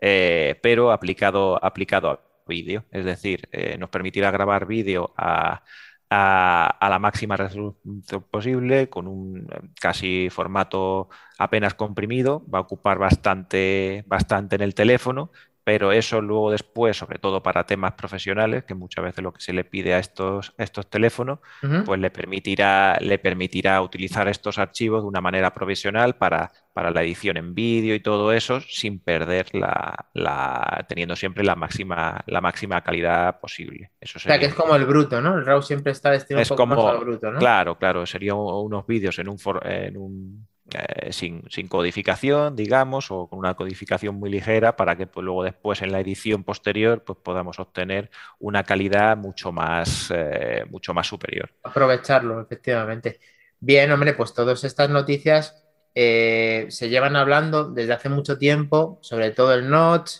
eh, 0.00 0.58
pero 0.62 0.92
aplicado, 0.92 1.62
aplicado 1.62 2.08
a 2.08 2.33
vídeo. 2.46 2.84
Es 2.90 3.04
decir, 3.04 3.48
eh, 3.52 3.76
nos 3.78 3.90
permitirá 3.90 4.30
grabar 4.30 4.66
vídeo 4.66 5.12
a, 5.16 5.62
la 6.10 6.98
máxima 7.00 7.36
resolución 7.36 8.22
posible, 8.30 8.88
con 8.88 9.08
un 9.08 9.48
casi 9.80 10.28
formato 10.30 11.08
apenas 11.38 11.74
comprimido, 11.74 12.44
va 12.48 12.58
a 12.58 12.62
ocupar 12.62 12.98
bastante, 12.98 14.04
bastante 14.06 14.54
en 14.56 14.62
el 14.62 14.74
teléfono 14.74 15.32
pero 15.64 15.92
eso 15.92 16.20
luego 16.20 16.50
después, 16.50 16.96
sobre 16.96 17.18
todo 17.18 17.42
para 17.42 17.64
temas 17.64 17.94
profesionales, 17.94 18.64
que 18.64 18.74
muchas 18.74 19.02
veces 19.02 19.24
lo 19.24 19.32
que 19.32 19.40
se 19.40 19.54
le 19.54 19.64
pide 19.64 19.94
a 19.94 19.98
estos, 19.98 20.52
estos 20.58 20.90
teléfonos, 20.90 21.38
pues 21.86 21.98
le 21.98 22.10
permitirá, 22.10 22.98
le 23.00 23.18
permitirá 23.18 23.80
utilizar 23.80 24.28
estos 24.28 24.58
archivos 24.58 25.02
de 25.02 25.08
una 25.08 25.22
manera 25.22 25.54
profesional 25.54 26.16
para, 26.16 26.52
para 26.74 26.90
la 26.90 27.02
edición 27.02 27.38
en 27.38 27.54
vídeo 27.54 27.94
y 27.94 28.00
todo 28.00 28.32
eso, 28.32 28.60
sin 28.60 28.98
perder 28.98 29.46
la, 29.54 30.84
teniendo 30.86 31.16
siempre 31.16 31.42
la 31.42 31.56
máxima, 31.56 32.22
la 32.26 32.42
máxima 32.42 32.82
calidad 32.82 33.40
posible. 33.40 33.90
Eso 33.98 34.18
O 34.18 34.20
sea, 34.20 34.38
que 34.38 34.46
es 34.46 34.54
como 34.54 34.76
el 34.76 34.84
bruto, 34.84 35.22
¿no? 35.22 35.38
El 35.38 35.46
RAW 35.46 35.62
siempre 35.62 35.92
está 35.92 36.10
destinado 36.10 36.44
un 36.50 36.68
poco 36.68 36.88
al 36.90 36.98
bruto, 36.98 37.30
¿no? 37.32 37.38
Claro, 37.38 37.78
claro, 37.78 38.04
serían 38.04 38.36
unos 38.36 38.86
vídeos 38.86 39.18
en 39.18 39.28
un, 39.30 39.38
en 39.62 39.96
un 39.96 40.46
eh, 40.74 41.12
sin, 41.12 41.42
codificación, 41.68 42.56
digamos, 42.56 43.10
o 43.10 43.28
con 43.28 43.38
una 43.38 43.54
codificación 43.54 44.16
muy 44.16 44.30
ligera 44.30 44.76
para 44.76 44.96
que 44.96 45.06
pues, 45.06 45.24
luego 45.24 45.44
después 45.44 45.80
en 45.82 45.92
la 45.92 46.00
edición 46.00 46.44
posterior 46.44 47.02
pues, 47.04 47.18
podamos 47.22 47.58
obtener 47.58 48.10
una 48.38 48.64
calidad 48.64 49.16
mucho 49.16 49.52
más, 49.52 50.12
eh, 50.14 50.64
mucho 50.70 50.92
más 50.92 51.06
superior. 51.06 51.50
Aprovecharlo, 51.62 52.40
efectivamente. 52.40 53.20
Bien, 53.60 53.90
hombre, 53.92 54.14
pues 54.14 54.34
todas 54.34 54.64
estas 54.64 54.90
noticias 54.90 55.64
eh, 55.94 56.66
se 56.70 56.88
llevan 56.88 57.16
hablando 57.16 57.70
desde 57.70 57.92
hace 57.92 58.08
mucho 58.08 58.36
tiempo, 58.36 58.98
sobre 59.00 59.30
todo 59.30 59.54
el 59.54 59.70
Notch. 59.70 60.18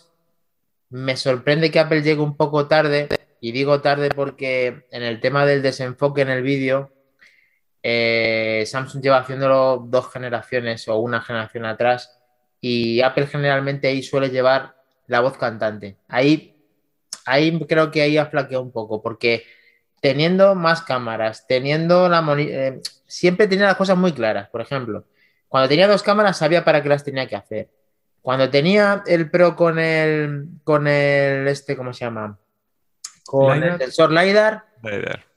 Me 0.89 1.17
sorprende 1.17 1.69
que 1.69 1.79
Apple 1.79 2.01
llegue 2.01 2.21
un 2.21 2.37
poco 2.37 2.67
tarde, 2.67 3.09
y 3.41 3.51
digo 3.51 3.81
tarde 3.81 4.09
porque 4.09 4.87
en 4.89 5.03
el 5.03 5.19
tema 5.19 5.45
del 5.45 5.61
desenfoque 5.61 6.21
en 6.21 6.29
el 6.29 6.41
vídeo, 6.41 6.91
eh, 7.87 8.63
Samsung 8.65 8.99
lleva 9.03 9.17
haciéndolo 9.17 9.85
dos 9.87 10.11
generaciones 10.11 10.87
o 10.87 10.97
una 10.97 11.21
generación 11.21 11.65
atrás 11.65 12.19
y 12.59 12.99
Apple 13.01 13.27
generalmente 13.27 13.87
ahí 13.87 14.01
suele 14.01 14.31
llevar 14.31 14.75
la 15.05 15.19
voz 15.19 15.37
cantante. 15.37 15.95
Ahí, 16.07 16.57
ahí 17.27 17.59
creo 17.67 17.91
que 17.91 18.01
ahí 18.01 18.17
ha 18.17 18.25
flaqueado 18.25 18.63
un 18.63 18.71
poco 18.71 19.03
porque 19.03 19.43
teniendo 20.01 20.55
más 20.55 20.81
cámaras, 20.81 21.45
teniendo 21.45 22.09
la... 22.09 22.25
Eh, 22.39 22.81
siempre 23.05 23.47
tenía 23.47 23.67
las 23.67 23.75
cosas 23.75 23.97
muy 23.97 24.13
claras. 24.13 24.49
Por 24.49 24.61
ejemplo, 24.61 25.05
cuando 25.47 25.69
tenía 25.69 25.87
dos 25.87 26.01
cámaras 26.01 26.39
sabía 26.39 26.65
para 26.65 26.81
qué 26.81 26.89
las 26.89 27.03
tenía 27.03 27.27
que 27.27 27.35
hacer. 27.35 27.69
Cuando 28.23 28.49
tenía 28.49 29.03
el 29.05 29.29
Pro 29.29 29.55
con 29.55 29.77
el, 29.77 30.47
con 30.63 30.87
el, 30.87 31.47
este, 31.47 31.77
¿cómo 31.77 31.93
se 31.93 32.05
llama? 32.05 32.39
Con 33.25 33.61
el 33.61 33.77
sensor 33.77 34.11
LiDAR, 34.11 34.65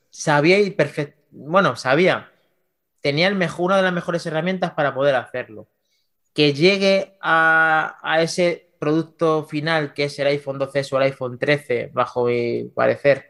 sabía 0.08 0.58
y 0.60 0.70
perfecto, 0.70 1.20
bueno, 1.30 1.76
sabía 1.76 2.32
tenía 3.00 3.28
el 3.28 3.34
mejor, 3.34 3.66
una 3.66 3.76
de 3.76 3.82
las 3.82 3.92
mejores 3.92 4.24
herramientas 4.26 4.72
para 4.72 4.94
poder 4.94 5.14
hacerlo. 5.14 5.68
Que 6.34 6.52
llegue 6.52 7.16
a, 7.20 8.18
ese 8.20 8.70
producto 8.78 9.44
final, 9.44 9.92
que 9.92 10.04
es 10.04 10.18
el 10.18 10.28
iPhone 10.28 10.58
12 10.58 10.86
o 10.92 10.96
el 10.98 11.02
iPhone 11.04 11.38
13, 11.38 11.90
bajo 11.92 12.26
mi 12.26 12.64
parecer, 12.64 13.26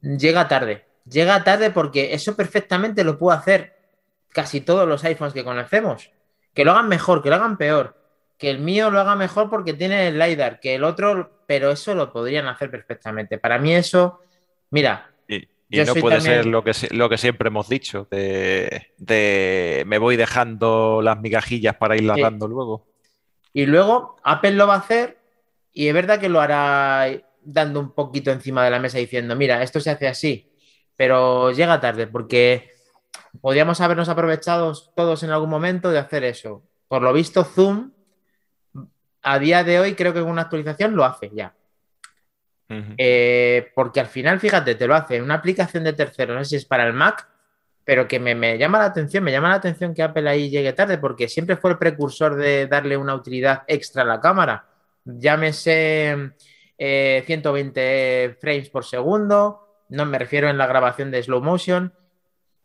llega 0.00 0.48
tarde. 0.48 0.86
Llega 1.04 1.44
tarde 1.44 1.70
porque 1.70 2.14
eso 2.14 2.36
perfectamente 2.36 3.04
lo 3.04 3.18
puedo 3.18 3.36
hacer 3.36 3.76
casi 4.28 4.60
todos 4.60 4.88
los 4.88 5.04
iPhones 5.04 5.34
que 5.34 5.44
conocemos. 5.44 6.10
Que 6.54 6.64
lo 6.64 6.72
hagan 6.72 6.88
mejor, 6.88 7.22
que 7.22 7.28
lo 7.28 7.36
hagan 7.36 7.58
peor. 7.58 7.96
Que 8.38 8.50
el 8.50 8.60
mío 8.60 8.90
lo 8.90 9.00
haga 9.00 9.14
mejor 9.14 9.50
porque 9.50 9.74
tiene 9.74 10.08
el 10.08 10.18
LiDAR, 10.18 10.60
que 10.60 10.74
el 10.74 10.84
otro, 10.84 11.44
pero 11.46 11.70
eso 11.70 11.94
lo 11.94 12.12
podrían 12.12 12.46
hacer 12.46 12.70
perfectamente. 12.70 13.38
Para 13.38 13.58
mí 13.58 13.74
eso, 13.74 14.20
mira, 14.70 15.11
y 15.72 15.84
no 15.84 15.94
puede 15.94 16.20
ser 16.20 16.44
lo 16.44 16.62
que, 16.62 16.72
lo 16.90 17.08
que 17.08 17.16
siempre 17.16 17.48
hemos 17.48 17.68
dicho, 17.68 18.06
de, 18.10 19.84
me 19.86 19.98
voy 19.98 20.16
dejando 20.16 21.00
las 21.02 21.18
migajillas 21.18 21.76
para 21.76 21.96
irlas 21.96 22.18
dando 22.20 22.46
luego. 22.46 22.86
Y 23.54 23.66
luego 23.66 24.16
Apple 24.22 24.52
lo 24.52 24.66
va 24.66 24.74
a 24.74 24.78
hacer 24.78 25.18
y 25.72 25.88
es 25.88 25.94
verdad 25.94 26.20
que 26.20 26.28
lo 26.28 26.40
hará 26.40 27.08
dando 27.42 27.80
un 27.80 27.92
poquito 27.92 28.30
encima 28.30 28.64
de 28.64 28.70
la 28.70 28.78
mesa 28.78 28.98
diciendo, 28.98 29.34
mira, 29.34 29.62
esto 29.62 29.80
se 29.80 29.90
hace 29.90 30.08
así, 30.08 30.52
pero 30.94 31.50
llega 31.52 31.80
tarde 31.80 32.06
porque 32.06 32.70
podríamos 33.40 33.80
habernos 33.80 34.10
aprovechado 34.10 34.74
todos 34.94 35.22
en 35.22 35.30
algún 35.30 35.48
momento 35.48 35.90
de 35.90 35.98
hacer 35.98 36.22
eso. 36.24 36.62
Por 36.86 37.00
lo 37.00 37.14
visto, 37.14 37.44
Zoom 37.44 37.92
a 39.22 39.38
día 39.38 39.64
de 39.64 39.80
hoy 39.80 39.94
creo 39.94 40.12
que 40.12 40.18
en 40.18 40.26
una 40.26 40.42
actualización 40.42 40.94
lo 40.94 41.04
hace 41.04 41.30
ya. 41.34 41.54
Eh, 42.96 43.70
porque 43.74 44.00
al 44.00 44.06
final, 44.06 44.40
fíjate, 44.40 44.74
te 44.74 44.86
lo 44.86 44.94
hace 44.94 45.16
en 45.16 45.24
una 45.24 45.34
aplicación 45.34 45.84
de 45.84 45.92
tercero, 45.92 46.34
no 46.34 46.44
sé 46.44 46.50
si 46.50 46.56
es 46.56 46.64
para 46.64 46.86
el 46.86 46.92
Mac, 46.92 47.28
pero 47.84 48.06
que 48.06 48.20
me, 48.20 48.58
llama 48.58 48.78
la 48.78 48.86
atención, 48.86 49.24
me 49.24 49.32
llama 49.32 49.48
la 49.48 49.56
atención 49.56 49.94
que 49.94 50.02
Apple 50.02 50.28
ahí 50.28 50.50
llegue 50.50 50.72
tarde, 50.72 50.98
porque 50.98 51.28
siempre 51.28 51.56
fue 51.56 51.72
el 51.72 51.78
precursor 51.78 52.36
de 52.36 52.66
darle 52.66 52.96
una 52.96 53.14
utilidad 53.14 53.62
extra 53.66 54.02
a 54.02 54.06
la 54.06 54.20
cámara. 54.20 54.66
Llámese 55.04 56.32
120 56.78 57.80
eh, 57.80 58.36
frames 58.40 58.70
por 58.70 58.84
segundo, 58.84 59.84
no 59.88 60.06
me 60.06 60.18
refiero 60.18 60.48
en 60.48 60.58
la 60.58 60.66
grabación 60.66 61.10
de 61.10 61.22
slow 61.22 61.42
motion, 61.42 61.92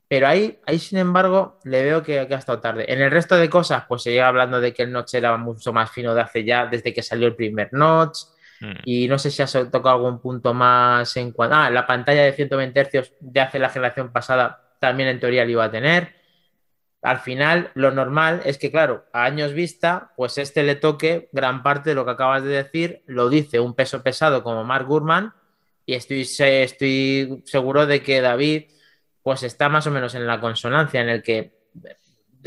pero 0.08 0.28
ahí, 0.28 0.60
ahí 0.66 0.80
sin 0.80 0.99
embargo, 0.99 1.60
le 1.64 1.84
veo 1.84 2.03
que, 2.03 2.28
que, 2.28 2.34
ha 2.34 2.38
estado 2.38 2.60
tarde. 2.62 2.91
En 2.91 3.01
el 3.01 3.12
resto 3.12 3.36
de 3.36 3.49
cosas, 3.49 3.84
pues 3.88 4.03
se 4.03 4.12
llega 4.12 4.28
hablando 4.28 4.62
de 4.62 4.74
que 4.74 4.84
el 4.84 4.91
notch 4.91 5.16
era 5.16 5.36
mucho 5.36 5.74
más 5.74 5.91
fino 5.91 6.14
de 6.16 6.22
hace 6.22 6.45
ya, 6.45 6.66
desde 6.66 6.93
que 6.93 7.03
salió 7.03 7.28
el 7.28 7.36
primer 7.36 7.70
notch. 7.74 8.20
Mm. 8.62 8.72
Y 8.86 9.08
no 9.08 9.18
sé 9.20 9.32
si 9.32 9.41
has 9.41 9.51
tocado 9.51 9.95
algún 9.95 10.20
punto 10.20 10.53
más 10.53 11.16
en 11.18 11.32
cuanto. 11.32 11.55
Ah, 11.55 11.70
la 11.70 11.86
pantalla 11.86 12.24
de 12.24 12.34
120 12.34 12.86
Hz 12.86 13.14
de 13.20 13.39
hace 13.39 13.60
la 13.60 13.70
generación 13.70 14.12
pasada 14.12 14.76
también 14.80 15.10
en 15.10 15.20
teoría 15.20 15.45
lo 15.45 15.51
iba 15.51 15.66
a 15.66 15.72
tener. 15.72 16.16
Al 17.01 17.20
final, 17.20 17.72
lo 17.76 17.91
normal 17.91 18.41
es 18.43 18.58
que, 18.58 18.72
claro, 18.72 19.05
a 19.14 19.24
años 19.24 19.53
vista, 19.53 20.12
pues 20.18 20.38
este 20.38 20.64
le 20.64 20.76
toque 20.76 21.30
gran 21.32 21.64
parte 21.64 21.91
de 21.91 21.95
lo 21.95 22.05
que 22.05 22.12
acabas 22.12 22.43
de 22.43 22.49
decir, 22.49 23.03
lo 23.05 23.30
dice 23.30 23.60
un 23.60 23.76
peso 23.76 24.01
pesado 24.01 24.43
como 24.43 24.64
Mark 24.64 24.88
Gurman, 24.88 25.34
y 25.86 25.93
estoy, 25.93 26.22
estoy 26.22 27.43
seguro 27.45 27.86
de 27.86 28.01
que 28.01 28.20
David, 28.20 28.66
pues 29.24 29.43
está 29.43 29.70
más 29.70 29.88
o 29.88 29.91
menos 29.91 30.16
en 30.16 30.28
la 30.28 30.41
consonancia, 30.41 30.99
en 30.99 31.10
el 31.10 31.24
que 31.24 31.53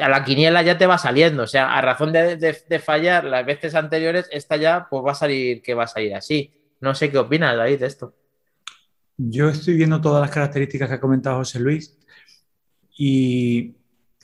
a 0.01 0.09
la 0.09 0.25
quiniela 0.25 0.63
ya 0.63 0.79
te 0.79 0.87
va 0.87 0.99
saliendo. 0.99 1.45
O 1.45 1.47
sea, 1.47 1.73
a 1.77 1.81
razón 1.81 2.13
de, 2.13 2.83
fallar 2.85 3.25
las 3.25 3.45
veces 3.45 3.75
anteriores, 3.75 4.29
esta 4.31 4.57
ya 4.57 4.87
pues 4.89 5.05
va 5.05 5.13
a 5.13 5.15
salir 5.15 5.63
que 5.63 5.75
va 5.75 5.85
a 5.85 5.89
salir 5.89 6.15
así. 6.15 6.53
No 6.81 6.95
sé 6.95 7.11
qué 7.11 7.19
opinas, 7.19 7.57
David, 7.57 7.81
de 7.81 7.87
esto. 7.87 8.15
Yo 9.17 9.49
estoy 9.49 9.75
viendo 9.75 10.01
todas 10.01 10.23
las 10.23 10.31
características 10.31 10.89
que 10.89 10.95
ha 10.95 11.01
comentado 11.01 11.39
José 11.39 11.61
Luis 11.61 11.99
y 12.97 13.75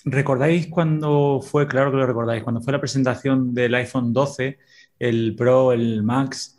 ¿recordáis 0.04 0.68
cuando 0.68 1.40
fue, 1.42 1.66
claro 1.68 1.90
que 1.90 1.98
lo 1.98 2.06
recordáis, 2.06 2.42
cuando 2.42 2.62
fue 2.62 2.72
la 2.72 2.80
presentación 2.80 3.54
del 3.54 3.74
iPhone 3.74 4.12
12, 4.12 4.58
el 4.98 5.34
Pro, 5.36 5.72
el 5.72 6.02
Max, 6.02 6.58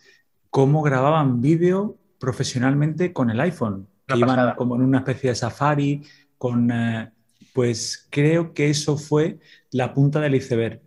cómo 0.51 0.84
grababan 0.84 1.41
vídeo 1.41 1.97
profesionalmente 2.20 3.11
con 3.11 3.30
el 3.30 3.39
iPhone? 3.39 3.88
iban 4.15 4.55
como 4.55 4.76
en 4.76 4.84
una 4.84 4.99
especie 4.99 5.32
de 5.32 5.36
safari, 5.36 6.03
con... 6.38 6.72
Eh, 6.72 7.11
Pues 7.58 8.08
creo 8.12 8.53
que 8.53 8.70
eso 8.70 8.99
fue 8.99 9.39
la 9.72 9.95
punta 9.95 10.22
del 10.22 10.36
iceberg. 10.36 10.80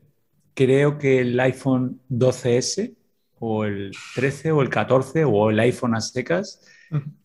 Creo 0.55 0.99
que 0.99 1.18
el 1.18 1.41
iPhone 1.41 2.01
12S 2.09 2.95
o 3.41 3.64
el 3.64 3.91
13 4.14 4.53
o 4.53 4.62
el 4.62 4.68
14 4.68 5.25
o 5.25 5.51
el 5.51 5.59
iPhone 5.59 5.97
a 5.97 6.01
secas, 6.01 6.64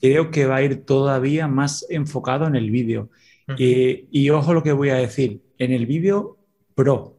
creo 0.01 0.31
que 0.31 0.47
va 0.47 0.55
a 0.55 0.63
ir 0.63 0.83
todavía 0.83 1.47
más 1.47 1.85
enfocado 1.91 2.47
en 2.47 2.55
el 2.55 2.71
vídeo. 2.71 3.11
Y 3.55 4.29
ojo 4.31 4.51
lo 4.51 4.63
que 4.63 4.71
voy 4.71 4.89
a 4.89 4.95
decir, 4.95 5.43
en 5.59 5.71
el 5.73 5.85
vídeo 5.85 6.39
Pro, 6.73 7.15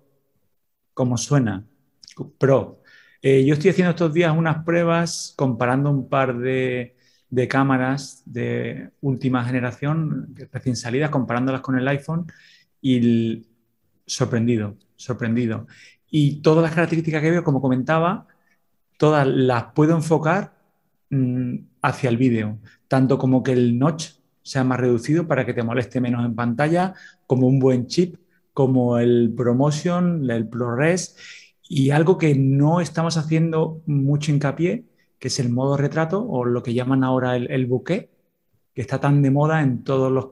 como 0.94 1.18
suena, 1.18 1.64
Pro. 2.38 2.82
Eh, 3.22 3.44
yo 3.44 3.54
estoy 3.54 3.70
haciendo 3.70 3.90
estos 3.90 4.12
días 4.12 4.36
unas 4.36 4.64
pruebas 4.64 5.32
comparando 5.36 5.90
un 5.90 6.08
par 6.08 6.36
de, 6.36 6.95
cámaras 7.48 8.22
de 8.24 8.90
última 9.00 9.44
generación, 9.44 10.34
recién 10.52 10.76
salidas, 10.76 11.10
comparándolas 11.10 11.60
con 11.60 11.78
el 11.78 11.86
iPhone 11.88 12.26
y 12.80 13.46
sorprendido, 14.06 14.76
sorprendido. 14.96 15.66
Y 16.10 16.40
todas 16.42 16.62
las 16.62 16.72
características 16.72 17.22
que 17.22 17.30
veo, 17.30 17.44
como 17.44 17.60
comentaba, 17.60 18.26
todas 18.96 19.26
las 19.26 19.72
puedo 19.74 19.94
enfocar 19.96 20.54
mm, 21.10 21.56
hacia 21.82 22.08
el 22.08 22.16
vídeo, 22.16 22.58
tanto 22.88 23.18
como 23.18 23.42
que 23.42 23.52
el 23.52 23.78
notch 23.78 24.12
sea 24.42 24.64
más 24.64 24.78
reducido 24.78 25.26
para 25.26 25.44
que 25.44 25.54
te 25.54 25.62
moleste 25.62 26.00
menos 26.00 26.24
en 26.24 26.34
pantalla, 26.34 26.94
como 27.26 27.48
un 27.48 27.58
buen 27.58 27.88
chip, 27.88 28.16
como 28.52 28.98
el 28.98 29.34
Promotion, 29.36 30.30
el 30.30 30.48
ProRes 30.48 31.16
y 31.68 31.90
algo 31.90 32.16
que 32.16 32.34
no 32.34 32.80
estamos 32.80 33.16
haciendo 33.16 33.82
mucho 33.86 34.30
hincapié, 34.30 34.84
que 35.18 35.28
es 35.28 35.38
el 35.40 35.50
modo 35.50 35.76
retrato 35.76 36.26
o 36.26 36.44
lo 36.44 36.62
que 36.62 36.74
llaman 36.74 37.04
ahora 37.04 37.36
el, 37.36 37.50
el 37.50 37.66
bouquet, 37.66 38.10
que 38.74 38.80
está 38.80 39.00
tan 39.00 39.22
de 39.22 39.30
moda 39.30 39.62
en 39.62 39.84
todos 39.84 40.12
los 40.12 40.28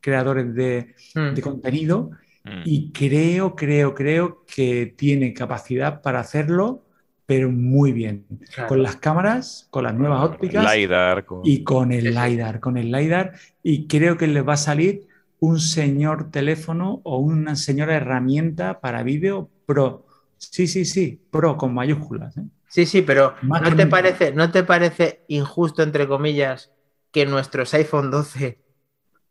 creadores 0.00 0.54
de, 0.54 0.94
mm. 1.14 1.34
de 1.34 1.42
contenido. 1.42 2.10
Mm. 2.44 2.62
Y 2.64 2.92
creo, 2.92 3.54
creo, 3.54 3.94
creo 3.94 4.44
que 4.46 4.94
tiene 4.96 5.32
capacidad 5.32 6.02
para 6.02 6.20
hacerlo 6.20 6.84
pero 7.30 7.48
muy 7.48 7.92
bien. 7.92 8.26
Con 8.66 8.82
las 8.82 8.96
cámaras, 8.96 9.68
con 9.70 9.84
las 9.84 9.94
nuevas 9.94 10.24
ópticas. 10.24 10.64
LiDAR. 10.74 11.24
Y 11.44 11.62
con 11.62 11.92
el 11.92 12.12
LiDAR, 12.12 12.58
con 12.58 12.76
el 12.76 12.90
LiDAR. 12.90 13.34
Y 13.62 13.86
creo 13.86 14.16
que 14.16 14.26
les 14.26 14.44
va 14.44 14.54
a 14.54 14.56
salir 14.56 15.06
un 15.38 15.60
señor 15.60 16.32
teléfono 16.32 17.00
o 17.04 17.18
una 17.18 17.54
señora 17.54 17.94
herramienta 17.94 18.80
para 18.80 19.04
vídeo 19.04 19.48
pro. 19.64 20.06
Sí, 20.38 20.66
sí, 20.66 20.84
sí, 20.84 21.20
pro 21.30 21.56
con 21.56 21.72
mayúsculas. 21.72 22.36
¿eh? 22.36 22.42
Sí, 22.70 22.86
sí, 22.86 23.02
pero 23.02 23.34
¿no 23.42 23.74
te, 23.74 23.86
parece, 23.86 24.32
¿no 24.32 24.52
te 24.52 24.62
parece 24.62 25.24
injusto, 25.26 25.82
entre 25.82 26.06
comillas, 26.06 26.70
que 27.10 27.26
nuestros 27.26 27.74
iPhone 27.74 28.12
12 28.12 28.60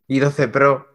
y 0.08 0.18
12 0.18 0.48
Pro 0.48 0.86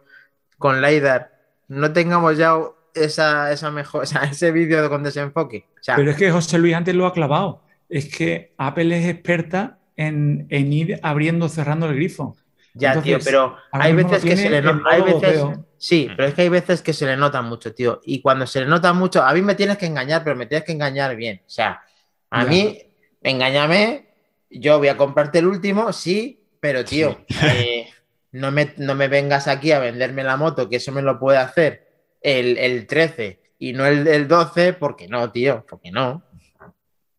con 0.59 0.79
LiDAR 0.79 1.31
no 1.67 1.91
tengamos 1.91 2.37
ya 2.37 2.55
esa, 2.93 3.51
esa 3.51 3.71
mejor, 3.71 4.05
ese 4.31 4.51
vídeo 4.51 4.87
con 4.89 5.01
desenfoque. 5.01 5.65
Pero 5.95 6.11
es 6.11 6.17
que 6.17 6.31
José 6.31 6.59
Luis 6.59 6.75
antes 6.75 6.93
lo 6.93 7.07
ha 7.07 7.13
clavado. 7.13 7.63
Es 7.89 8.15
que 8.15 8.53
Apple 8.57 8.95
es 8.95 9.07
experta 9.07 9.79
en, 9.95 10.47
ir 10.49 10.99
abriendo, 11.01 11.49
cerrando 11.49 11.87
el 11.89 11.95
grifo. 11.95 12.37
Ya, 12.75 13.01
tío, 13.01 13.17
pero 13.23 13.57
hay 13.71 13.93
veces 13.93 14.23
que 14.23 14.37
se 14.37 14.49
le 14.51 14.61
nota. 14.61 15.65
Sí, 15.77 16.09
pero 16.15 16.27
es 16.27 16.35
que 16.35 16.43
hay 16.43 16.49
veces 16.49 16.83
que 16.83 16.93
se 16.93 17.07
le 17.07 17.17
nota 17.17 17.41
mucho, 17.41 17.73
tío. 17.73 18.01
Y 18.05 18.21
cuando 18.21 18.45
se 18.45 18.59
le 18.59 18.65
nota 18.67 18.93
mucho, 18.93 19.23
a 19.23 19.33
mí 19.33 19.41
me 19.41 19.55
tienes 19.55 19.77
que 19.77 19.87
engañar, 19.87 20.23
pero 20.23 20.35
me 20.35 20.45
tienes 20.45 20.65
que 20.65 20.73
engañar 20.73 21.15
bien. 21.15 21.41
O 21.45 21.49
sea, 21.49 21.81
a 22.29 22.45
mí, 22.45 22.79
engáñame, 23.21 24.07
yo 24.49 24.77
voy 24.77 24.87
a 24.87 24.97
comprarte 24.97 25.39
el 25.39 25.47
último, 25.47 25.93
sí, 25.93 26.43
pero 26.59 26.83
tío, 26.83 27.25
eh, 27.43 27.87
no, 28.31 28.51
me, 28.51 28.73
no 28.77 28.95
me 28.95 29.07
vengas 29.07 29.47
aquí 29.47 29.71
a 29.71 29.79
venderme 29.79 30.23
la 30.23 30.37
moto, 30.37 30.69
que 30.69 30.77
eso 30.77 30.91
me 30.91 31.01
lo 31.01 31.19
puede 31.19 31.37
hacer 31.37 31.87
el, 32.21 32.87
13 32.87 33.39
y 33.59 33.73
no 33.73 33.85
el, 33.85 34.07
el 34.07 34.27
12, 34.27 34.73
porque 34.73 35.07
no, 35.07 35.31
tío, 35.31 35.65
porque 35.69 35.91
no. 35.91 36.23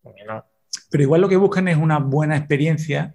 Porque 0.02 0.24
no. 0.24 0.44
Pero 0.90 1.02
igual 1.02 1.20
lo 1.20 1.28
que 1.28 1.36
buscan 1.36 1.68
es 1.68 1.76
una 1.76 1.98
buena 1.98 2.36
experiencia 2.36 3.14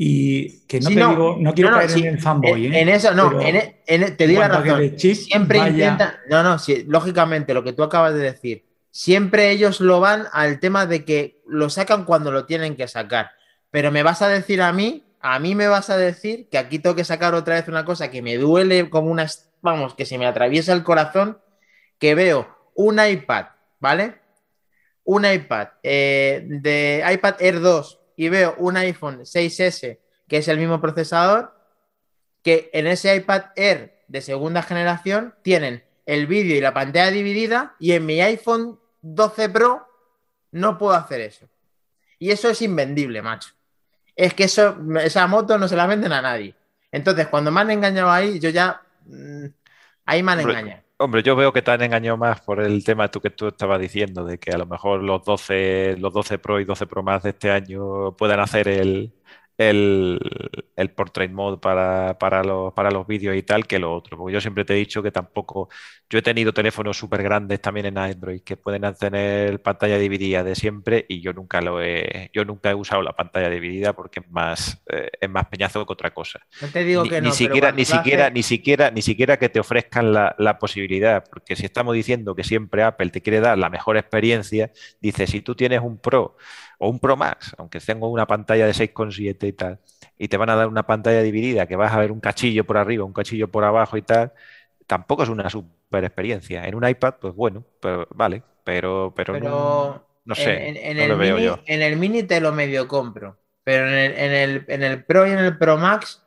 y 0.00 0.60
que 0.66 0.78
no 0.78 0.90
te 0.90 0.94
digo, 0.94 1.36
no 1.40 1.52
quiero 1.54 1.72
caer 1.72 1.90
en 1.90 2.06
el 2.06 2.20
fanboy. 2.20 2.66
En, 2.66 2.74
¿eh? 2.74 2.80
en 2.82 2.88
eso, 2.88 3.12
no, 3.14 3.40
en, 3.40 4.16
te 4.16 4.26
digo 4.28 4.40
la 4.40 4.48
razón. 4.48 4.96
siempre 4.96 5.58
intentan, 5.58 6.14
no, 6.30 6.44
no, 6.44 6.58
sí, 6.58 6.84
lógicamente 6.86 7.52
lo 7.52 7.64
que 7.64 7.72
tú 7.72 7.82
acabas 7.82 8.14
de 8.14 8.20
decir, 8.20 8.64
siempre 8.98 9.52
ellos 9.52 9.80
lo 9.80 10.00
van 10.00 10.26
al 10.32 10.58
tema 10.58 10.84
de 10.84 11.04
que 11.04 11.40
lo 11.46 11.70
sacan 11.70 12.04
cuando 12.04 12.32
lo 12.32 12.46
tienen 12.46 12.74
que 12.74 12.88
sacar. 12.88 13.30
Pero 13.70 13.92
me 13.92 14.02
vas 14.02 14.22
a 14.22 14.28
decir 14.28 14.60
a 14.60 14.72
mí, 14.72 15.06
a 15.20 15.38
mí 15.38 15.54
me 15.54 15.68
vas 15.68 15.88
a 15.88 15.96
decir 15.96 16.48
que 16.48 16.58
aquí 16.58 16.80
tengo 16.80 16.96
que 16.96 17.04
sacar 17.04 17.32
otra 17.34 17.54
vez 17.54 17.68
una 17.68 17.84
cosa 17.84 18.10
que 18.10 18.22
me 18.22 18.36
duele 18.38 18.90
como 18.90 19.12
una 19.12 19.28
vamos, 19.62 19.94
que 19.94 20.04
se 20.04 20.18
me 20.18 20.26
atraviesa 20.26 20.72
el 20.72 20.82
corazón, 20.82 21.38
que 22.00 22.16
veo 22.16 22.48
un 22.74 22.98
iPad, 22.98 23.46
¿vale? 23.78 24.18
Un 25.04 25.24
iPad 25.24 25.68
eh, 25.84 26.44
de 26.48 27.04
iPad 27.08 27.36
Air 27.38 27.60
2 27.60 28.00
y 28.16 28.28
veo 28.30 28.56
un 28.58 28.78
iPhone 28.78 29.20
6S, 29.20 30.00
que 30.26 30.36
es 30.38 30.48
el 30.48 30.58
mismo 30.58 30.80
procesador, 30.80 31.54
que 32.42 32.68
en 32.72 32.88
ese 32.88 33.14
iPad 33.14 33.52
Air 33.54 34.02
de 34.08 34.22
segunda 34.22 34.60
generación 34.62 35.36
tienen 35.42 35.84
el 36.04 36.26
vídeo 36.26 36.56
y 36.56 36.60
la 36.60 36.74
pantalla 36.74 37.12
dividida 37.12 37.76
y 37.78 37.92
en 37.92 38.04
mi 38.04 38.20
iPhone 38.20 38.80
12 39.02 39.48
Pro 39.48 39.86
no 40.52 40.78
puedo 40.78 40.94
hacer 40.94 41.20
eso. 41.20 41.46
Y 42.18 42.30
eso 42.30 42.48
es 42.48 42.62
invendible, 42.62 43.22
macho. 43.22 43.50
Es 44.16 44.34
que 44.34 44.44
eso, 44.44 44.76
esa 45.00 45.26
moto 45.26 45.58
no 45.58 45.68
se 45.68 45.76
la 45.76 45.86
venden 45.86 46.12
a 46.12 46.22
nadie. 46.22 46.54
Entonces, 46.90 47.28
cuando 47.28 47.50
me 47.50 47.60
han 47.60 47.70
engañado 47.70 48.10
ahí, 48.10 48.40
yo 48.40 48.50
ya 48.50 48.82
Mm, 49.08 49.46
ahí 50.04 50.22
me 50.22 50.32
han 50.32 50.40
engañado. 50.40 50.82
Hombre, 51.00 51.22
yo 51.22 51.36
veo 51.36 51.52
que 51.52 51.62
te 51.62 51.70
han 51.70 51.82
engañado 51.82 52.16
más 52.16 52.40
por 52.40 52.60
el 52.60 52.82
tema 52.82 53.08
tú 53.08 53.20
que 53.20 53.30
tú 53.30 53.48
estabas 53.48 53.80
diciendo, 53.80 54.24
de 54.24 54.38
que 54.38 54.50
a 54.50 54.58
lo 54.58 54.66
mejor 54.66 55.02
los 55.02 55.24
12, 55.24 55.96
los 55.98 56.12
12 56.12 56.38
Pro 56.38 56.58
y 56.58 56.64
12 56.64 56.86
Pro 56.86 57.02
más 57.02 57.22
de 57.22 57.30
este 57.30 57.50
año 57.52 58.12
puedan 58.16 58.40
hacer 58.40 58.66
el, 58.66 59.12
el, 59.58 60.20
el 60.76 60.90
portrait 60.92 61.32
mode 61.32 61.58
para, 61.58 62.16
para, 62.16 62.44
los, 62.44 62.72
para 62.72 62.92
los 62.92 63.06
vídeos 63.06 63.36
y 63.36 63.42
tal 63.42 63.66
que 63.66 63.80
lo 63.80 63.92
otro. 63.92 64.16
Porque 64.16 64.32
yo 64.34 64.40
siempre 64.40 64.64
te 64.64 64.74
he 64.74 64.76
dicho 64.76 65.02
que 65.02 65.10
tampoco. 65.10 65.68
Yo 66.08 66.20
he 66.20 66.22
tenido 66.22 66.54
teléfonos 66.54 66.96
súper 66.96 67.22
grandes 67.22 67.60
también 67.60 67.86
en 67.86 67.98
Android 67.98 68.40
que 68.42 68.56
pueden 68.56 68.82
tener 68.94 69.60
pantalla 69.60 69.98
dividida 69.98 70.42
de 70.44 70.54
siempre 70.54 71.04
y 71.08 71.20
yo 71.20 71.32
nunca 71.32 71.60
lo 71.60 71.82
he, 71.82 72.30
yo 72.32 72.44
nunca 72.44 72.70
he 72.70 72.74
usado 72.74 73.02
la 73.02 73.12
pantalla 73.12 73.50
dividida 73.50 73.92
porque 73.92 74.20
es 74.20 74.30
más, 74.30 74.82
eh, 74.86 75.10
es 75.20 75.28
más 75.28 75.46
peñazo 75.48 75.84
que 75.84 75.92
otra 75.92 76.14
cosa. 76.14 76.40
No 76.62 76.68
te 76.68 76.84
digo 76.84 77.02
ni, 77.02 77.10
que 77.10 77.20
no. 77.20 77.28
Ni 77.28 77.34
siquiera, 77.34 77.72
ni 77.72 77.84
siquiera, 77.84 78.30
ni 78.30 78.42
siquiera, 78.42 78.90
ni 78.92 79.02
siquiera 79.02 79.38
que 79.38 79.48
te 79.48 79.58
ofrezcan 79.60 80.12
la, 80.12 80.34
la 80.38 80.58
posibilidad. 80.58 81.24
Porque 81.28 81.56
si 81.56 81.66
estamos 81.66 81.94
diciendo 81.94 82.34
que 82.36 82.44
siempre 82.44 82.84
Apple 82.84 83.10
te 83.10 83.20
quiere 83.20 83.40
dar 83.40 83.58
la 83.58 83.68
mejor 83.68 83.96
experiencia, 83.96 84.70
dice 85.00 85.26
si 85.26 85.42
tú 85.42 85.56
tienes 85.56 85.80
un 85.80 85.98
Pro 85.98 86.36
o 86.78 86.88
un 86.88 87.00
Pro 87.00 87.16
Max, 87.16 87.54
aunque 87.58 87.80
tengo 87.80 88.08
una 88.08 88.26
pantalla 88.26 88.66
de 88.66 88.72
6,7 88.72 89.48
y 89.48 89.52
tal, 89.52 89.80
y 90.16 90.28
te 90.28 90.36
van 90.36 90.50
a 90.50 90.56
dar 90.56 90.68
una 90.68 90.86
pantalla 90.86 91.22
dividida 91.22 91.66
que 91.66 91.76
vas 91.76 91.92
a 91.92 91.98
ver 91.98 92.12
un 92.12 92.20
cachillo 92.20 92.64
por 92.64 92.78
arriba, 92.78 93.04
un 93.04 93.12
cachillo 93.12 93.48
por 93.48 93.64
abajo 93.64 93.96
y 93.96 94.02
tal, 94.02 94.32
tampoco 94.86 95.24
es 95.24 95.28
una 95.28 95.50
super 95.50 96.04
experiencia. 96.04 96.64
En 96.64 96.74
un 96.74 96.88
iPad, 96.88 97.14
pues 97.20 97.34
bueno, 97.34 97.64
pero, 97.80 98.06
vale, 98.14 98.42
pero, 98.64 99.12
pero, 99.14 99.38
no, 100.24 100.34
sé. 100.34 100.68
En, 100.68 100.98
el 100.98 101.16
mini, 101.16 101.50
en 101.66 101.82
el 101.82 101.96
mini 101.96 102.22
te 102.22 102.40
lo 102.40 102.52
medio 102.52 102.86
compro, 102.86 103.38
pero 103.64 103.88
en 103.88 103.94
el, 104.32 104.64
en 104.68 104.82
el 104.82 105.04
Pro 105.04 105.26
y 105.26 105.30
en 105.30 105.38
el 105.38 105.58
Pro 105.58 105.76
Max 105.78 106.22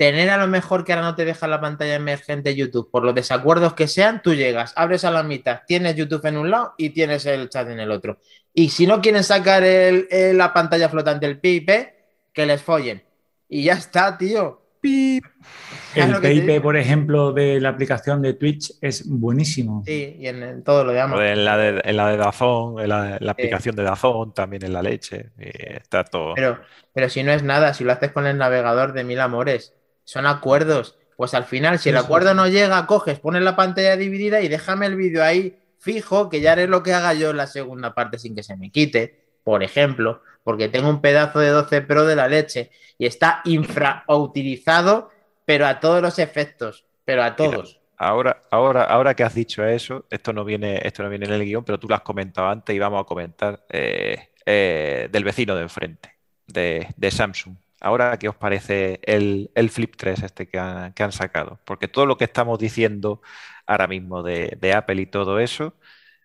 tener 0.00 0.30
a 0.30 0.38
lo 0.38 0.46
mejor 0.46 0.82
que 0.82 0.94
ahora 0.94 1.04
no 1.04 1.14
te 1.14 1.26
deja 1.26 1.46
la 1.46 1.60
pantalla 1.60 1.94
emergente 1.94 2.56
YouTube, 2.56 2.90
por 2.90 3.04
los 3.04 3.14
desacuerdos 3.14 3.74
que 3.74 3.86
sean, 3.86 4.22
tú 4.22 4.34
llegas, 4.34 4.72
abres 4.74 5.04
a 5.04 5.10
la 5.10 5.22
mitad, 5.22 5.60
tienes 5.66 5.94
YouTube 5.94 6.24
en 6.24 6.38
un 6.38 6.50
lado 6.50 6.72
y 6.78 6.88
tienes 6.88 7.26
el 7.26 7.50
chat 7.50 7.68
en 7.68 7.80
el 7.80 7.90
otro. 7.90 8.18
Y 8.54 8.70
si 8.70 8.86
no 8.86 9.02
quieren 9.02 9.22
sacar 9.22 9.62
la 9.62 10.54
pantalla 10.54 10.88
flotante, 10.88 11.26
el 11.26 11.38
PIP, 11.38 11.68
que 12.32 12.46
les 12.46 12.62
follen. 12.62 13.02
Y 13.46 13.64
ya 13.64 13.74
está, 13.74 14.16
tío. 14.16 14.62
PIP. 14.80 15.22
El 15.94 16.16
PIP, 16.18 16.62
por 16.62 16.78
ejemplo, 16.78 17.32
de 17.32 17.60
la 17.60 17.68
aplicación 17.68 18.22
de 18.22 18.32
Twitch 18.32 18.72
es 18.80 19.06
buenísimo. 19.06 19.82
Sí, 19.84 20.16
y 20.18 20.28
en, 20.28 20.64
todo 20.64 20.82
lo 20.82 20.92
demás. 20.92 21.20
En 21.20 21.44
la 21.44 21.58
de, 21.58 21.82
en 21.84 21.96
la 21.98 22.08
de 22.08 22.16
Dazón, 22.16 22.80
en 22.80 22.88
la, 22.88 23.18
aplicación 23.28 23.76
de 23.76 23.82
Dazón, 23.82 24.32
también 24.32 24.64
en 24.64 24.72
la 24.72 24.82
leche. 24.82 25.32
está 25.36 26.04
todo. 26.04 26.32
Pero, 26.36 26.58
pero 26.94 27.10
si 27.10 27.22
no 27.22 27.32
es 27.32 27.42
nada, 27.42 27.74
si 27.74 27.84
lo 27.84 27.92
haces 27.92 28.12
con 28.12 28.26
el 28.26 28.38
navegador 28.38 28.94
de 28.94 29.04
mil 29.04 29.20
amores 29.20 29.74
son 30.10 30.26
acuerdos. 30.26 30.96
Pues 31.16 31.34
al 31.34 31.44
final, 31.44 31.78
si 31.78 31.90
el 31.90 31.96
acuerdo 31.96 32.34
no 32.34 32.48
llega, 32.48 32.84
coges, 32.86 33.20
pones 33.20 33.42
la 33.42 33.54
pantalla 33.54 33.96
dividida 33.96 34.40
y 34.40 34.48
déjame 34.48 34.86
el 34.86 34.96
vídeo 34.96 35.22
ahí 35.22 35.56
fijo, 35.78 36.28
que 36.28 36.40
ya 36.40 36.52
haré 36.52 36.66
lo 36.66 36.82
que 36.82 36.92
haga 36.92 37.14
yo 37.14 37.30
en 37.30 37.36
la 37.36 37.46
segunda 37.46 37.94
parte 37.94 38.18
sin 38.18 38.34
que 38.34 38.42
se 38.42 38.56
me 38.56 38.70
quite, 38.72 39.20
por 39.44 39.62
ejemplo, 39.62 40.22
porque 40.42 40.68
tengo 40.68 40.88
un 40.88 41.00
pedazo 41.00 41.38
de 41.38 41.50
12 41.50 41.82
Pro 41.82 42.06
de 42.06 42.16
la 42.16 42.26
leche 42.26 42.72
y 42.98 43.06
está 43.06 43.40
infrautilizado, 43.44 45.10
pero 45.44 45.66
a 45.66 45.78
todos 45.78 46.02
los 46.02 46.18
efectos, 46.18 46.86
pero 47.04 47.22
a 47.22 47.36
todos. 47.36 47.80
ahora, 47.96 48.42
ahora, 48.50 48.82
ahora 48.84 49.14
que 49.14 49.22
has 49.22 49.34
dicho 49.34 49.64
eso, 49.64 50.06
esto 50.10 50.32
no 50.32 50.44
viene, 50.44 50.80
esto 50.82 51.04
no 51.04 51.08
viene 51.08 51.26
en 51.26 51.34
el 51.34 51.44
guion, 51.44 51.64
pero 51.64 51.78
tú 51.78 51.86
lo 51.86 51.94
has 51.94 52.02
comentado 52.02 52.48
antes 52.48 52.74
y 52.74 52.78
vamos 52.80 53.02
a 53.02 53.04
comentar 53.04 53.64
eh, 53.68 54.30
eh, 54.44 55.08
del 55.12 55.22
vecino 55.22 55.54
de 55.54 55.62
enfrente, 55.62 56.16
de, 56.48 56.88
de 56.96 57.10
Samsung 57.12 57.54
Ahora, 57.80 58.18
¿qué 58.18 58.28
os 58.28 58.36
parece 58.36 59.00
el, 59.02 59.70
Flip 59.70 59.96
3 59.96 60.22
este 60.22 60.48
que, 60.48 60.58
han 60.58 61.12
sacado? 61.12 61.60
Porque 61.64 61.88
todo 61.88 62.04
lo 62.04 62.18
que 62.18 62.24
estamos 62.24 62.58
diciendo 62.58 63.22
ahora 63.66 63.86
mismo 63.86 64.22
de, 64.22 64.72
Apple 64.74 65.00
y 65.00 65.06
todo 65.06 65.40
eso 65.40 65.74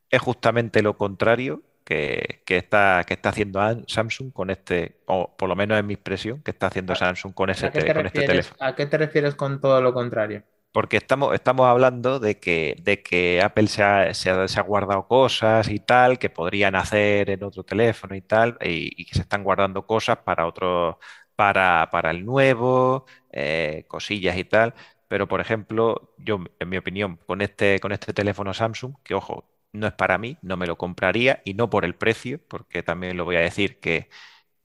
es 0.09 0.21
justamente 0.21 0.81
lo 0.81 0.97
contrario 0.97 1.63
que, 1.85 2.41
está, 2.45 3.03
que 3.07 3.13
está 3.13 3.29
haciendo 3.29 3.61
Samsung 3.87 4.33
con 4.33 4.49
este, 4.49 5.01
o 5.05 5.35
por 5.37 5.47
lo 5.47 5.55
menos 5.55 5.77
es 5.77 5.85
mi 5.85 5.93
expresión, 5.93 6.41
que 6.41 6.51
está 6.51 6.67
haciendo 6.67 6.93
Samsung 6.93 7.33
con, 7.33 7.49
ese, 7.49 7.71
con 7.71 8.05
este 8.05 8.25
teléfono. 8.25 8.57
¿A 8.59 8.75
qué 8.75 8.85
te 8.85 8.97
refieres 8.97 9.35
con 9.35 9.61
todo 9.61 9.81
lo 9.81 9.93
contrario? 9.93 10.43
Porque 10.75 10.97
estamos, 10.97 11.33
estamos 11.33 11.67
hablando 11.67 12.19
de 12.19 12.37
que, 12.37 12.75
de 12.81 13.01
que 13.01 13.41
Apple 13.41 13.67
se 13.67 13.81
ha, 13.81 14.13
se, 14.13 14.29
ha, 14.29 14.61
guardado 14.61 15.07
cosas 15.07 15.69
y 15.69 15.79
tal 15.79 16.19
que 16.19 16.29
podrían 16.29 16.75
hacer 16.75 17.29
en 17.29 17.45
otro 17.45 17.63
teléfono 17.63 18.13
y 18.13 18.21
tal, 18.21 18.57
y, 18.59 19.05
que 19.05 19.13
se 19.13 19.21
están 19.21 19.45
guardando 19.45 19.87
cosas 19.87 20.17
para 20.17 20.45
otro, 20.45 20.99
para, 21.35 21.89
para 21.91 22.11
el 22.11 22.25
nuevo, 22.25 23.05
eh, 23.31 23.85
cosillas 23.87 24.37
y 24.37 24.43
tal. 24.45 24.73
Pero, 25.07 25.27
por 25.27 25.39
ejemplo, 25.41 26.13
yo, 26.17 26.39
en 26.59 26.69
mi 26.69 26.77
opinión, 26.77 27.17
con 27.27 27.41
este, 27.41 27.79
con 27.79 27.91
este 27.91 28.13
teléfono 28.13 28.53
Samsung, 28.53 28.95
que 29.03 29.13
ojo, 29.15 29.45
no 29.71 29.87
es 29.87 29.93
para 29.93 30.17
mí, 30.17 30.37
no 30.41 30.57
me 30.57 30.67
lo 30.67 30.77
compraría 30.77 31.41
y 31.45 31.53
no 31.53 31.69
por 31.69 31.85
el 31.85 31.95
precio, 31.95 32.39
porque 32.47 32.81
también 32.83 33.17
lo 33.17 33.25
voy 33.25 33.35
a 33.35 33.39
decir 33.41 33.79
que, 33.79 34.09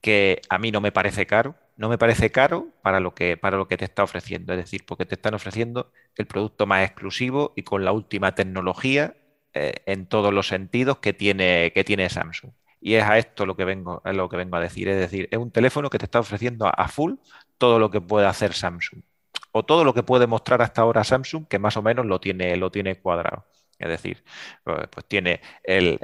que 0.01 0.41
a 0.49 0.57
mí 0.59 0.71
no 0.71 0.81
me 0.81 0.91
parece 0.91 1.25
caro 1.25 1.55
no 1.77 1.89
me 1.89 1.97
parece 1.97 2.31
caro 2.31 2.67
para 2.83 2.99
lo 2.99 3.15
que, 3.15 3.37
para 3.37 3.57
lo 3.57 3.67
que 3.67 3.75
te 3.77 3.85
está 3.85 4.03
ofreciendo. 4.03 4.53
Es 4.53 4.59
decir, 4.59 4.85
porque 4.85 5.05
te 5.07 5.15
están 5.15 5.33
ofreciendo 5.33 5.91
el 6.15 6.27
producto 6.27 6.67
más 6.67 6.85
exclusivo 6.85 7.53
y 7.55 7.63
con 7.63 7.83
la 7.85 7.91
última 7.91 8.35
tecnología 8.35 9.15
eh, 9.53 9.73
en 9.87 10.05
todos 10.05 10.31
los 10.31 10.47
sentidos 10.47 10.99
que 10.99 11.13
tiene, 11.13 11.71
que 11.73 11.83
tiene 11.83 12.07
Samsung. 12.09 12.51
Y 12.81 12.95
es 12.95 13.03
a 13.03 13.17
esto 13.17 13.45
lo 13.45 13.55
que 13.55 13.63
vengo, 13.63 14.01
lo 14.03 14.27
que 14.27 14.37
vengo 14.37 14.57
a 14.57 14.59
decir. 14.59 14.89
Es 14.89 14.97
decir, 14.97 15.27
es 15.31 15.37
un 15.37 15.51
teléfono 15.51 15.89
que 15.89 15.99
te 15.99 16.05
está 16.05 16.19
ofreciendo 16.19 16.67
a 16.67 16.87
full 16.87 17.13
todo 17.57 17.77
lo 17.79 17.91
que 17.91 18.01
puede 18.01 18.25
hacer 18.25 18.53
Samsung. 18.53 19.03
O 19.51 19.63
todo 19.63 19.83
lo 19.83 19.93
que 19.93 20.03
puede 20.03 20.27
mostrar 20.27 20.61
hasta 20.61 20.81
ahora 20.81 21.03
Samsung, 21.03 21.47
que 21.47 21.59
más 21.59 21.77
o 21.77 21.81
menos 21.81 22.05
lo 22.05 22.19
tiene, 22.19 22.55
lo 22.57 22.71
tiene 22.71 22.95
cuadrado. 22.99 23.45
Es 23.77 23.89
decir, 23.89 24.23
pues, 24.63 24.87
pues 24.89 25.05
tiene 25.07 25.41
el, 25.63 25.99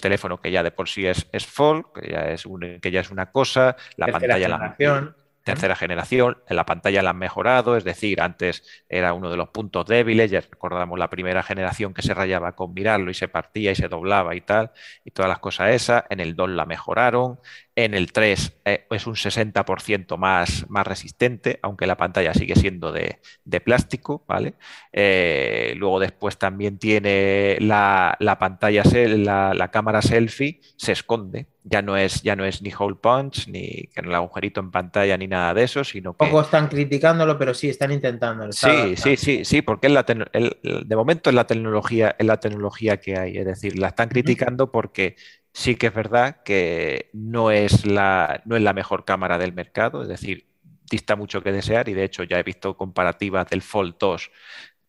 teléfono 0.00 0.40
que 0.40 0.50
ya 0.50 0.62
de 0.62 0.70
por 0.70 0.88
sí 0.88 1.06
es, 1.06 1.28
es 1.32 1.46
que 1.46 2.10
ya 2.10 2.30
es, 2.30 2.44
que 2.80 2.90
ya 2.90 3.00
es 3.00 3.10
una 3.10 3.30
cosa, 3.30 3.76
la 3.96 4.06
pantalla 4.06 4.48
la, 4.48 5.14
tercera 5.44 5.76
generación, 5.76 6.38
en 6.48 6.56
la 6.56 6.66
pantalla 6.66 7.02
la 7.02 7.10
han 7.10 7.18
mejorado, 7.18 7.76
es 7.76 7.84
decir, 7.84 8.20
antes 8.20 8.62
era 8.88 9.12
uno 9.12 9.30
de 9.30 9.36
los 9.36 9.48
puntos 9.48 9.86
débiles, 9.86 10.30
ya 10.30 10.40
recordamos 10.40 10.98
la 10.98 11.10
primera 11.10 11.42
generación 11.42 11.94
que 11.94 12.02
se 12.02 12.14
rayaba 12.14 12.52
con 12.52 12.72
mirarlo 12.74 13.10
y 13.10 13.14
se 13.14 13.28
partía 13.28 13.72
y 13.72 13.74
se 13.74 13.88
doblaba 13.88 14.34
y 14.34 14.40
tal, 14.40 14.70
y 15.04 15.10
todas 15.10 15.28
las 15.28 15.40
cosas 15.40 15.70
esas, 15.70 16.04
en 16.10 16.20
el 16.20 16.36
2 16.36 16.50
la 16.50 16.66
mejoraron, 16.66 17.40
en 17.74 17.94
el 17.94 18.12
3 18.12 18.60
eh, 18.64 18.86
es 18.90 19.06
un 19.06 19.14
60% 19.14 20.16
más, 20.16 20.68
más 20.68 20.86
resistente, 20.86 21.58
aunque 21.62 21.86
la 21.86 21.96
pantalla 21.96 22.34
sigue 22.34 22.54
siendo 22.54 22.92
de, 22.92 23.20
plástico, 23.64 24.24
¿vale? 24.28 24.54
Eh, 24.92 25.74
luego 25.76 25.98
después 25.98 26.38
también 26.38 26.78
tiene 26.78 27.56
la, 27.60 28.16
pantalla, 28.38 28.82
la, 28.92 29.54
la, 29.54 29.70
cámara 29.70 30.02
selfie, 30.02 30.60
se 30.76 30.92
esconde, 30.92 31.46
ya 31.64 31.80
no 31.80 31.96
es, 31.96 32.22
ya 32.22 32.34
no 32.34 32.44
es 32.44 32.60
ni 32.62 32.72
hole 32.76 32.96
punch, 32.96 33.46
ni 33.46 33.88
el 33.94 34.14
agujerito 34.14 34.60
en 34.60 34.70
pantalla, 34.70 35.16
ni 35.16 35.28
nada 35.28 35.54
de 35.54 35.62
eso, 35.62 35.84
sino 35.84 36.12
que... 36.12 36.26
Poco 36.26 36.40
están 36.40 36.68
criticándolo, 36.68 37.38
pero 37.38 37.54
sí, 37.54 37.68
están 37.68 37.92
intentándolo. 37.92 38.52
Sí, 38.52 38.96
sí, 38.96 39.16
sí, 39.16 39.44
sí, 39.44 39.62
porque 39.62 39.86
es 39.86 39.92
la 39.92 40.02
de 40.02 40.96
momento 40.96 41.30
es 41.30 41.36
la 41.36 41.46
tecnología, 41.46 42.16
es 42.18 42.26
la 42.26 42.40
tecnología 42.40 42.98
que 42.98 43.16
hay, 43.16 43.38
es 43.38 43.46
decir, 43.46 43.78
la 43.78 43.88
están 43.88 44.08
criticando 44.08 44.72
porque 44.72 45.16
sí 45.52 45.76
que 45.76 45.88
es 45.88 45.94
verdad 45.94 46.42
que 46.44 47.10
no 47.12 47.50
es 47.50 47.86
la, 47.86 48.42
no 48.44 48.56
es 48.56 48.62
la 48.62 48.72
mejor 48.72 49.04
cámara 49.04 49.38
del 49.38 49.52
mercado, 49.52 50.02
es 50.02 50.08
decir, 50.08 50.46
dista 50.90 51.14
mucho 51.14 51.42
que 51.42 51.52
desear 51.52 51.88
y 51.88 51.94
de 51.94 52.04
hecho 52.04 52.24
ya 52.24 52.38
he 52.38 52.42
visto 52.42 52.76
comparativas 52.76 53.48
del 53.48 53.62
Fold 53.62 53.94
2 53.98 54.30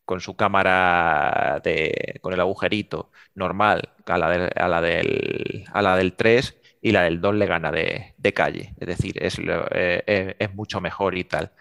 con 0.06 0.20
su 0.20 0.36
cámara 0.36 1.62
de, 1.64 2.20
con 2.22 2.34
el 2.34 2.40
agujerito 2.40 3.12
normal 3.36 3.90
a 4.06 4.18
la, 4.18 4.50
a 4.56 4.68
la, 4.68 4.82
del, 4.82 5.64
a 5.72 5.82
la 5.82 5.96
del 5.96 6.14
3 6.14 6.58
y 6.84 6.92
la 6.92 7.04
del 7.04 7.22
2 7.22 7.36
le 7.36 7.46
gana 7.46 7.72
de, 7.72 8.34
calle, 8.36 8.74
es 8.78 8.88
decir, 8.88 9.16
es, 9.24 9.40
eh, 9.40 10.04
eh, 10.06 10.36
es 10.38 10.54
mucho 10.54 10.82
mejor 10.82 11.18
y 11.18 11.24
tal, 11.24 11.52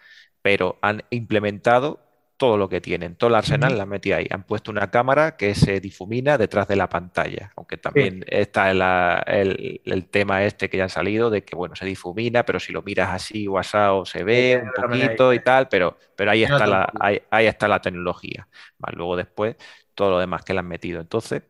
pero 0.43 0.79
han 0.83 1.05
implementado 1.11 2.01
todo 2.37 2.57
lo 2.57 2.69
que 2.69 2.81
tienen, 2.81 3.15
todo 3.15 3.29
el 3.29 3.37
arsenal 3.37 3.79
la 3.79 3.87
metí 3.87 4.11
ahí. 4.11 4.27
Han 4.29 4.43
puesto 4.43 4.73
una 4.73 4.91
cámara 4.91 5.37
que 5.37 5.55
se 5.55 5.79
difumina 5.79 6.37
detrás 6.39 6.67
de 6.67 6.75
la 6.75 6.89
pantalla, 6.89 7.53
aunque 7.55 7.77
también 7.77 8.25
está 8.27 8.73
el, 8.73 10.09
tema 10.11 10.43
este 10.43 10.69
que 10.69 10.79
ya 10.79 10.83
han 10.83 10.91
salido 10.91 11.31
de 11.31 11.45
que, 11.45 11.55
bueno, 11.55 11.77
se 11.77 11.87
difumina, 11.87 12.45
pero 12.45 12.59
si 12.59 12.73
lo 12.73 12.83
miras 12.83 13.11
así 13.11 13.47
o 13.47 13.59
asado 13.59 14.05
se 14.05 14.25
ve 14.25 14.61
un 14.61 14.73
poquito 14.73 15.33
y 15.33 15.39
tal, 15.39 15.69
pero, 15.69 15.97
pero 16.17 16.33
ahí, 16.33 16.43
está 16.43 16.67
la, 16.67 16.93
ahí, 16.99 17.47
está 17.47 17.69
la 17.69 17.81
tecnología. 17.81 18.49
luego 18.93 19.15
después 19.15 19.55
todo 19.95 20.11
lo 20.11 20.19
demás 20.19 20.43
que 20.43 20.53
le 20.53 20.59
han 20.59 20.69
metido. 20.69 21.01
Entonces, 21.01 21.43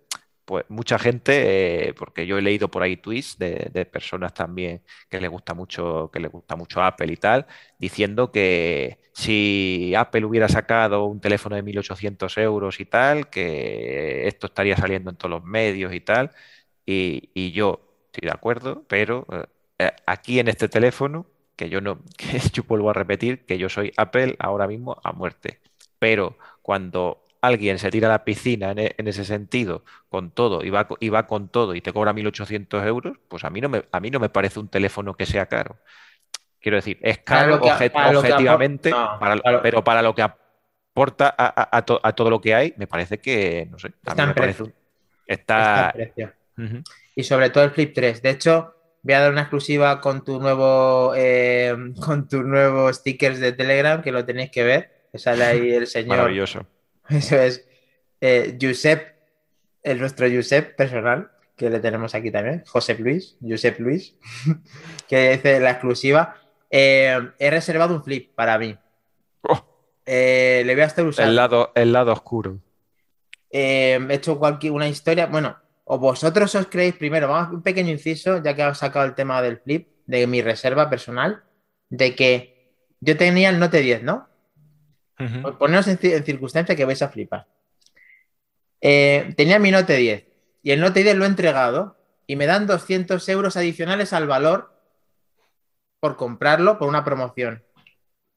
pues 0.53 0.66
mucha 0.68 0.98
gente, 0.98 1.88
eh, 1.88 1.94
porque 1.94 2.26
yo 2.26 2.36
he 2.36 2.42
leído 2.42 2.70
por 2.70 2.82
ahí 2.82 2.98
tweets 2.98 3.38
de, 3.38 3.86
personas 3.90 4.34
también 4.34 4.82
que 5.09 5.18
les 5.18 5.30
gusta 5.30 5.55
mucho, 5.55 6.11
que 6.12 6.20
les 6.20 6.30
gusta 6.30 6.57
mucho 6.57 6.82
Apple 6.82 7.11
y 7.11 7.16
tal, 7.16 7.46
diciendo 7.78 8.30
que 8.30 8.98
si 9.14 9.94
Apple 9.96 10.26
hubiera 10.26 10.50
sacado 10.50 11.07
un 11.07 11.22
teléfono 11.22 11.57
de 11.57 11.62
1.800 11.64 12.36
euros 12.42 12.80
y 12.80 12.84
tal, 12.84 13.30
que 13.30 14.26
esto 14.28 14.48
estaría 14.48 14.76
saliendo 14.76 15.09
en 15.09 15.16
todos 15.16 15.30
los 15.30 15.42
medios 15.42 15.94
y 15.94 16.00
tal, 16.00 16.32
y, 16.84 17.53
yo 17.53 17.80
estoy 18.12 18.28
de 18.28 18.34
acuerdo, 18.34 18.84
pero 18.88 19.26
eh, 19.78 19.90
aquí 20.05 20.38
en 20.38 20.48
este 20.48 20.68
teléfono, 20.68 21.24
que 21.57 21.70
yo 21.70 21.80
no, 21.80 22.03
que 22.18 22.38
yo 22.53 22.64
vuelvo 22.64 22.90
a 22.90 22.92
repetir, 22.92 23.46
que 23.46 23.57
yo 23.57 23.70
soy 23.70 23.90
Apple 23.96 24.36
ahora 24.38 24.66
mismo 24.66 25.00
a 25.03 25.12
muerte, 25.12 25.61
pero 25.98 26.36
cuando 26.61 27.22
alguien 27.43 27.78
se 27.78 27.90
tira 27.90 28.09
a 28.09 28.12
la 28.12 28.24
piscina 28.24 28.72
e, 28.72 28.95
en, 28.97 29.09
ese 29.09 29.24
sentido, 29.24 29.84
con 30.09 30.30
todo, 30.30 30.64
y 30.64 30.70
va, 30.70 30.88
y 31.01 31.11
va, 31.11 31.26
con 31.26 31.49
todo 31.49 31.74
y 31.74 31.82
te 31.82 31.93
cobra 31.93 32.14
1.800 32.14 32.86
euros, 32.86 33.18
pues 33.28 33.45
a 33.45 33.51
mí, 33.51 33.61
no 33.61 33.68
me, 33.68 33.84
a 33.90 34.01
mí 34.01 34.11
no 34.11 34.20
me 34.20 34.30
parece 34.30 34.61
un 34.61 34.68
teléfono 34.68 35.14
que 35.14 35.26
sea 35.26 35.47
caro. 35.47 35.76
Quiero 36.61 36.76
decir, 36.76 36.99
es 37.03 37.18
caro 37.18 37.57
objetivamente, 37.57 38.93
pero 39.62 39.82
para 39.84 40.01
lo 40.01 40.14
que 40.14 40.22
aporta 40.22 41.34
a, 41.36 41.82
todo 41.82 42.30
lo 42.30 42.40
que 42.40 42.55
hay, 42.55 42.72
me 42.76 42.86
parece 42.86 43.18
que, 43.18 43.66
no 43.70 43.78
sé, 43.78 43.93
a 44.07 44.14
mí 44.14 44.26
me 44.26 44.34
parece 44.34 44.62
un, 44.62 44.74
está... 45.26 45.93
Y 47.14 47.24
sobre 47.24 47.51
todo 47.51 47.64
el 47.64 47.70
Flip 47.70 47.93
3. 47.93 48.22
De 48.22 48.30
hecho, 48.30 48.74
voy 49.03 49.14
a 49.14 49.20
dar 49.20 49.32
una 49.32 49.43
exclusiva 49.43 50.01
con 50.01 50.24
tu 50.24 50.40
nuevo 50.40 51.12
eh, 51.16 51.74
con 52.05 52.28
tu 52.28 52.43
nuevo 52.43 52.93
stickers 52.93 53.40
de 53.40 53.53
Telegram, 53.53 54.01
que 54.01 54.12
lo 54.12 54.24
tenéis 54.24 54.51
que 54.51 54.62
ver. 54.62 55.03
Que 55.12 55.18
sale 55.18 55.45
ahí 55.45 55.70
el 55.72 55.86
señor. 55.86 56.16
Maravilloso. 56.16 56.66
Eso 57.09 57.36
es. 57.36 57.66
Eh, 58.20 58.57
Josep, 58.61 59.16
el 59.82 59.98
nuestro 59.98 60.28
Josep 60.30 60.76
personal, 60.76 61.30
que 61.57 61.70
le 61.70 61.80
tenemos 61.80 62.14
aquí 62.14 62.30
también, 62.30 62.62
Josep 62.66 63.00
Luis, 63.00 63.36
Josep 63.40 63.80
Luis, 63.80 64.16
que 65.09 65.32
dice 65.32 65.61
la 65.61 65.72
exclusiva. 65.72 66.36
Eh, 66.70 67.18
he 67.38 67.50
reservado 67.50 67.94
un 67.94 68.05
flip 68.05 68.34
para 68.34 68.59
mí. 68.59 68.76
Oh. 69.42 69.64
Eh, 70.07 70.62
le 70.64 70.74
voy 70.74 70.82
a 70.82 70.86
estar 70.86 71.05
usando. 71.05 71.30
El 71.30 71.36
lado, 71.36 71.72
el 71.74 71.92
lado 71.92 72.12
oscuro. 72.12 72.59
he 73.50 74.00
hecho 74.11 74.38
cualquier, 74.38 74.72
una 74.72 74.88
historia. 74.88 75.26
Bueno, 75.26 75.57
o 75.84 75.98
vosotros 75.98 76.55
os 76.55 76.66
creéis 76.66 76.94
primero, 76.94 77.28
vamos 77.28 77.53
un 77.53 77.62
pequeño 77.62 77.90
inciso, 77.90 78.42
ya 78.42 78.55
que 78.55 78.62
has 78.62 78.78
sacado 78.78 79.05
el 79.05 79.14
tema 79.14 79.42
del 79.42 79.59
flip, 79.59 79.88
de 80.07 80.26
mi 80.26 80.40
reserva 80.40 80.88
personal, 80.88 81.42
de 81.90 82.14
que 82.14 82.53
yo 83.00 83.16
tenía 83.16 83.50
el 83.50 83.59
Note 83.59 83.80
10, 83.80 84.03
¿no? 84.03 84.28
Poneros 85.59 85.89
en, 85.89 85.99
circunstancia 85.99 86.77
que 86.77 86.85
vais 86.85 87.03
a 87.03 87.09
flipar. 87.09 87.47
Eh, 88.81 89.33
tenía 89.37 89.59
mi 89.59 89.70
Note 89.70 89.97
10 89.97 90.27
y 90.62 90.70
el 90.73 90.81
Note 90.81 91.03
10 91.03 91.16
lo 91.16 91.25
he 91.25 91.29
entregado 91.29 91.97
y 92.27 92.37
me 92.37 92.47
dan 92.47 92.66
200 92.66 93.29
euros 93.29 93.57
adicionales 93.57 94.12
al 94.12 94.27
valor 94.27 94.73
por 96.01 96.16
comprarlo 96.16 96.79
por 96.79 96.89
una 96.89 97.05
promoción. 97.05 97.62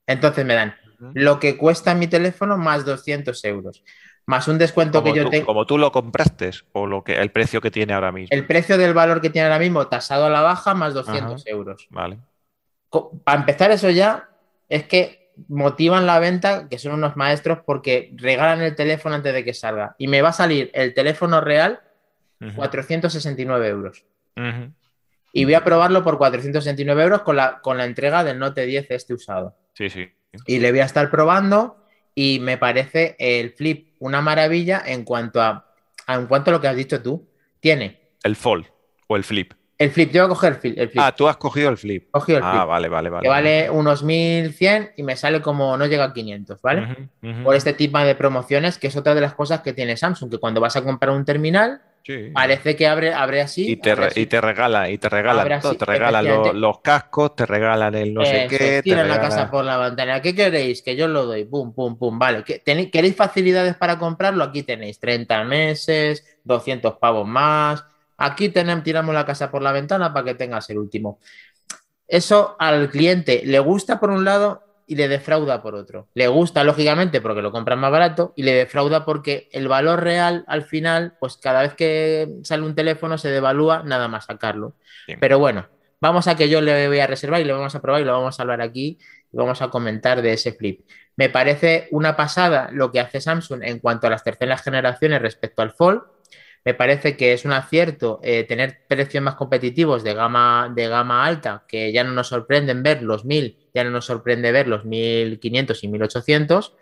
Entonces 0.07 0.45
me 0.45 0.53
dan 0.53 0.75
lo 1.13 1.39
que 1.39 1.57
cuesta 1.57 1.95
mi 1.95 2.07
teléfono 2.07 2.57
más 2.57 2.85
200 2.85 3.43
euros. 3.45 3.83
Más 4.27 4.47
un 4.47 4.57
descuento 4.57 5.03
que 5.03 5.13
yo 5.13 5.29
tengo. 5.29 5.45
Como 5.45 5.65
tú 5.65 5.77
lo 5.77 5.91
compraste 5.91 6.49
o 6.71 6.87
lo 6.87 7.03
que, 7.03 7.21
el 7.21 7.31
precio 7.31 7.61
que 7.61 7.69
tiene 7.69 7.93
ahora 7.93 8.11
mismo. 8.11 8.29
El 8.31 8.47
precio 8.47 8.77
del 8.77 8.93
valor 8.93 9.21
que 9.21 9.29
tiene 9.29 9.47
ahora 9.47 9.59
mismo 9.59 9.87
tasado 9.87 10.25
a 10.25 10.29
la 10.29 10.41
baja 10.41 10.73
más 10.73 10.93
200 10.95 11.45
euros. 11.47 11.87
Vale. 11.91 12.19
Para 13.23 13.39
empezar 13.39 13.71
eso 13.71 13.89
ya, 13.89 14.29
es 14.67 14.85
que 14.85 15.24
motivan 15.47 16.05
la 16.05 16.19
venta, 16.19 16.67
que 16.69 16.79
son 16.79 16.93
unos 16.93 17.15
maestros, 17.15 17.59
porque 17.65 18.11
regalan 18.15 18.61
el 18.61 18.75
teléfono 18.75 19.15
antes 19.15 19.33
de 19.33 19.43
que 19.43 19.53
salga. 19.53 19.95
Y 19.97 20.07
me 20.07 20.21
va 20.21 20.29
a 20.29 20.33
salir 20.33 20.71
el 20.73 20.93
teléfono 20.93 21.41
real 21.41 21.81
469 22.55 23.67
euros. 23.67 24.05
Y 25.31 25.45
voy 25.45 25.53
a 25.53 25.63
probarlo 25.63 26.03
por 26.03 26.17
469 26.17 27.03
euros 27.03 27.21
con 27.21 27.35
la, 27.35 27.59
con 27.61 27.77
la 27.77 27.85
entrega 27.85 28.23
del 28.23 28.39
Note 28.39 28.65
10 28.65 28.91
este 28.91 29.13
usado. 29.13 29.55
Sí, 29.73 29.89
sí. 29.89 30.09
Y 30.45 30.59
le 30.59 30.71
voy 30.71 30.79
a 30.79 30.85
estar 30.85 31.09
probando 31.09 31.85
y 32.13 32.39
me 32.39 32.57
parece 32.57 33.15
el 33.19 33.51
flip 33.51 33.95
una 33.99 34.21
maravilla 34.21 34.81
en 34.85 35.03
cuanto 35.03 35.41
a, 35.41 35.73
en 36.07 36.27
cuanto 36.27 36.51
a 36.51 36.53
lo 36.53 36.61
que 36.61 36.67
has 36.67 36.75
dicho 36.75 37.01
tú. 37.01 37.27
Tiene. 37.59 37.99
El 38.23 38.35
fold 38.35 38.65
o 39.07 39.15
el 39.15 39.23
flip. 39.23 39.53
El 39.77 39.91
flip, 39.91 40.11
yo 40.11 40.21
voy 40.21 40.25
a 40.27 40.29
coger 40.29 40.53
el 40.53 40.59
flip. 40.59 40.77
el 40.79 40.89
flip. 40.89 41.03
Ah, 41.03 41.11
tú 41.13 41.27
has 41.27 41.35
cogido 41.37 41.69
el 41.69 41.77
flip. 41.77 42.09
Cogido 42.11 42.37
el 42.37 42.43
Ah, 42.45 42.51
flip. 42.51 42.67
vale, 42.67 42.87
vale, 42.89 43.09
vale. 43.09 43.23
que 43.23 43.29
vale 43.29 43.69
unos 43.69 44.03
1100 44.03 44.91
y 44.95 45.03
me 45.03 45.15
sale 45.17 45.41
como 45.41 45.77
no 45.77 45.85
llega 45.85 46.05
a 46.05 46.13
500, 46.13 46.61
¿vale? 46.61 47.09
Por 47.43 47.55
este 47.55 47.73
tipo 47.73 47.97
de 47.99 48.15
promociones, 48.15 48.77
que 48.77 48.87
es 48.87 48.95
otra 48.95 49.13
de 49.13 49.21
las 49.21 49.33
cosas 49.33 49.61
que 49.61 49.73
tiene 49.73 49.97
Samsung, 49.97 50.31
que 50.31 50.37
cuando 50.37 50.61
vas 50.61 50.75
a 50.77 50.81
comprar 50.83 51.13
un 51.13 51.25
terminal, 51.25 51.81
Sí. 52.03 52.29
parece 52.35 52.75
que 52.75 52.85
abre, 52.87 53.13
abre 53.15 53.41
así. 53.41 53.67
Y 53.71 53.77
te, 53.77 53.89
abre 53.91 54.03
re- 54.03 54.07
así. 54.11 54.21
y 54.21 54.25
te 54.27 54.39
regalan, 54.39 54.91
y 54.91 54.97
te 54.99 55.09
regalan 55.09 55.41
Habrá 55.41 55.59
todo, 55.59 55.71
sí, 55.71 55.77
te 55.79 55.85
regalan 55.85 56.61
los 56.61 56.79
cascos, 56.81 57.35
te 57.35 57.47
regalan 57.47 57.95
el 57.95 58.13
no 58.13 58.23
sé 58.23 58.45
qué, 58.47 58.57
te 58.59 58.83
tiran 58.83 59.07
la 59.07 59.15
regalan- 59.15 59.29
casa 59.31 59.49
por 59.51 59.65
la 59.65 59.77
ventana. 59.79 60.21
¿Qué 60.21 60.35
queréis? 60.35 60.83
Que 60.83 60.95
yo 60.95 61.07
lo 61.07 61.25
doy. 61.25 61.45
Pum, 61.45 61.73
pum, 61.73 61.97
pum. 61.97 62.19
Vale. 62.19 62.43
¿Qué- 62.43 62.59
tenéis- 62.63 62.91
¿Queréis 62.91 63.15
facilidades 63.15 63.75
para 63.75 63.97
comprarlo? 63.97 64.43
Aquí 64.43 64.61
tenéis 64.61 64.99
30 64.99 65.43
meses, 65.45 66.23
200 66.43 66.93
pavos 66.99 67.27
más. 67.27 67.83
Aquí 68.17 68.49
tenemos, 68.49 68.83
tiramos 68.83 69.13
la 69.13 69.25
casa 69.25 69.51
por 69.51 69.61
la 69.61 69.71
ventana 69.71 70.13
para 70.13 70.25
que 70.25 70.35
tengas 70.35 70.69
el 70.69 70.77
último. 70.77 71.19
Eso 72.07 72.55
al 72.59 72.89
cliente 72.89 73.41
le 73.45 73.59
gusta 73.59 73.99
por 73.99 74.09
un 74.09 74.23
lado 74.23 74.63
y 74.87 74.95
le 74.95 75.07
defrauda 75.07 75.61
por 75.61 75.75
otro. 75.75 76.07
Le 76.13 76.27
gusta, 76.27 76.63
lógicamente, 76.63 77.21
porque 77.21 77.41
lo 77.41 77.51
compran 77.51 77.79
más 77.79 77.91
barato 77.91 78.33
y 78.35 78.43
le 78.43 78.53
defrauda 78.53 79.03
porque 79.03 79.49
el 79.51 79.67
valor 79.67 80.03
real 80.03 80.43
al 80.47 80.63
final, 80.63 81.15
pues 81.19 81.37
cada 81.37 81.61
vez 81.61 81.73
que 81.73 82.29
sale 82.43 82.63
un 82.63 82.75
teléfono 82.75 83.17
se 83.17 83.29
devalúa 83.29 83.83
nada 83.83 84.07
más 84.07 84.25
sacarlo. 84.25 84.75
Bien. 85.07 85.19
Pero 85.19 85.39
bueno, 85.39 85.67
vamos 85.99 86.27
a 86.27 86.35
que 86.35 86.49
yo 86.49 86.61
le 86.61 86.87
voy 86.87 86.99
a 86.99 87.07
reservar 87.07 87.41
y 87.41 87.45
lo 87.45 87.55
vamos 87.57 87.73
a 87.73 87.81
probar 87.81 88.01
y 88.01 88.05
lo 88.05 88.13
vamos 88.13 88.39
a 88.39 88.43
hablar 88.43 88.61
aquí 88.61 88.99
y 89.31 89.37
vamos 89.37 89.61
a 89.61 89.69
comentar 89.69 90.21
de 90.21 90.33
ese 90.33 90.53
flip. 90.53 90.87
Me 91.15 91.29
parece 91.29 91.87
una 91.91 92.15
pasada 92.15 92.69
lo 92.71 92.91
que 92.91 92.99
hace 92.99 93.21
Samsung 93.21 93.63
en 93.63 93.79
cuanto 93.79 94.07
a 94.07 94.09
las 94.09 94.23
terceras 94.23 94.61
generaciones 94.61 95.21
respecto 95.21 95.61
al 95.61 95.71
Fold. 95.71 96.01
Me 96.65 96.73
parece 96.73 97.15
que 97.15 97.33
es 97.33 97.45
un 97.45 97.51
acierto 97.53 98.19
eh, 98.23 98.43
tener 98.43 98.79
precios 98.87 99.23
más 99.23 99.35
competitivos 99.35 100.03
de 100.03 100.15
gama, 100.15 100.71
de 100.75 100.87
gama 100.87 101.23
alta, 101.25 101.63
que 101.67 101.93
ya 101.93 102.03
no 102.03 102.11
nos 102.11 102.27
sorprenden 102.29 102.81
ver 102.83 103.03
los 103.03 103.23
1000, 103.23 103.57
ya 103.73 103.83
no 103.83 103.91
nos 103.91 104.05
sorprende 104.05 104.51
ver 104.51 104.67
los 104.67 104.83
1500 104.83 105.83
y 105.83 105.87
1800, 105.87 106.73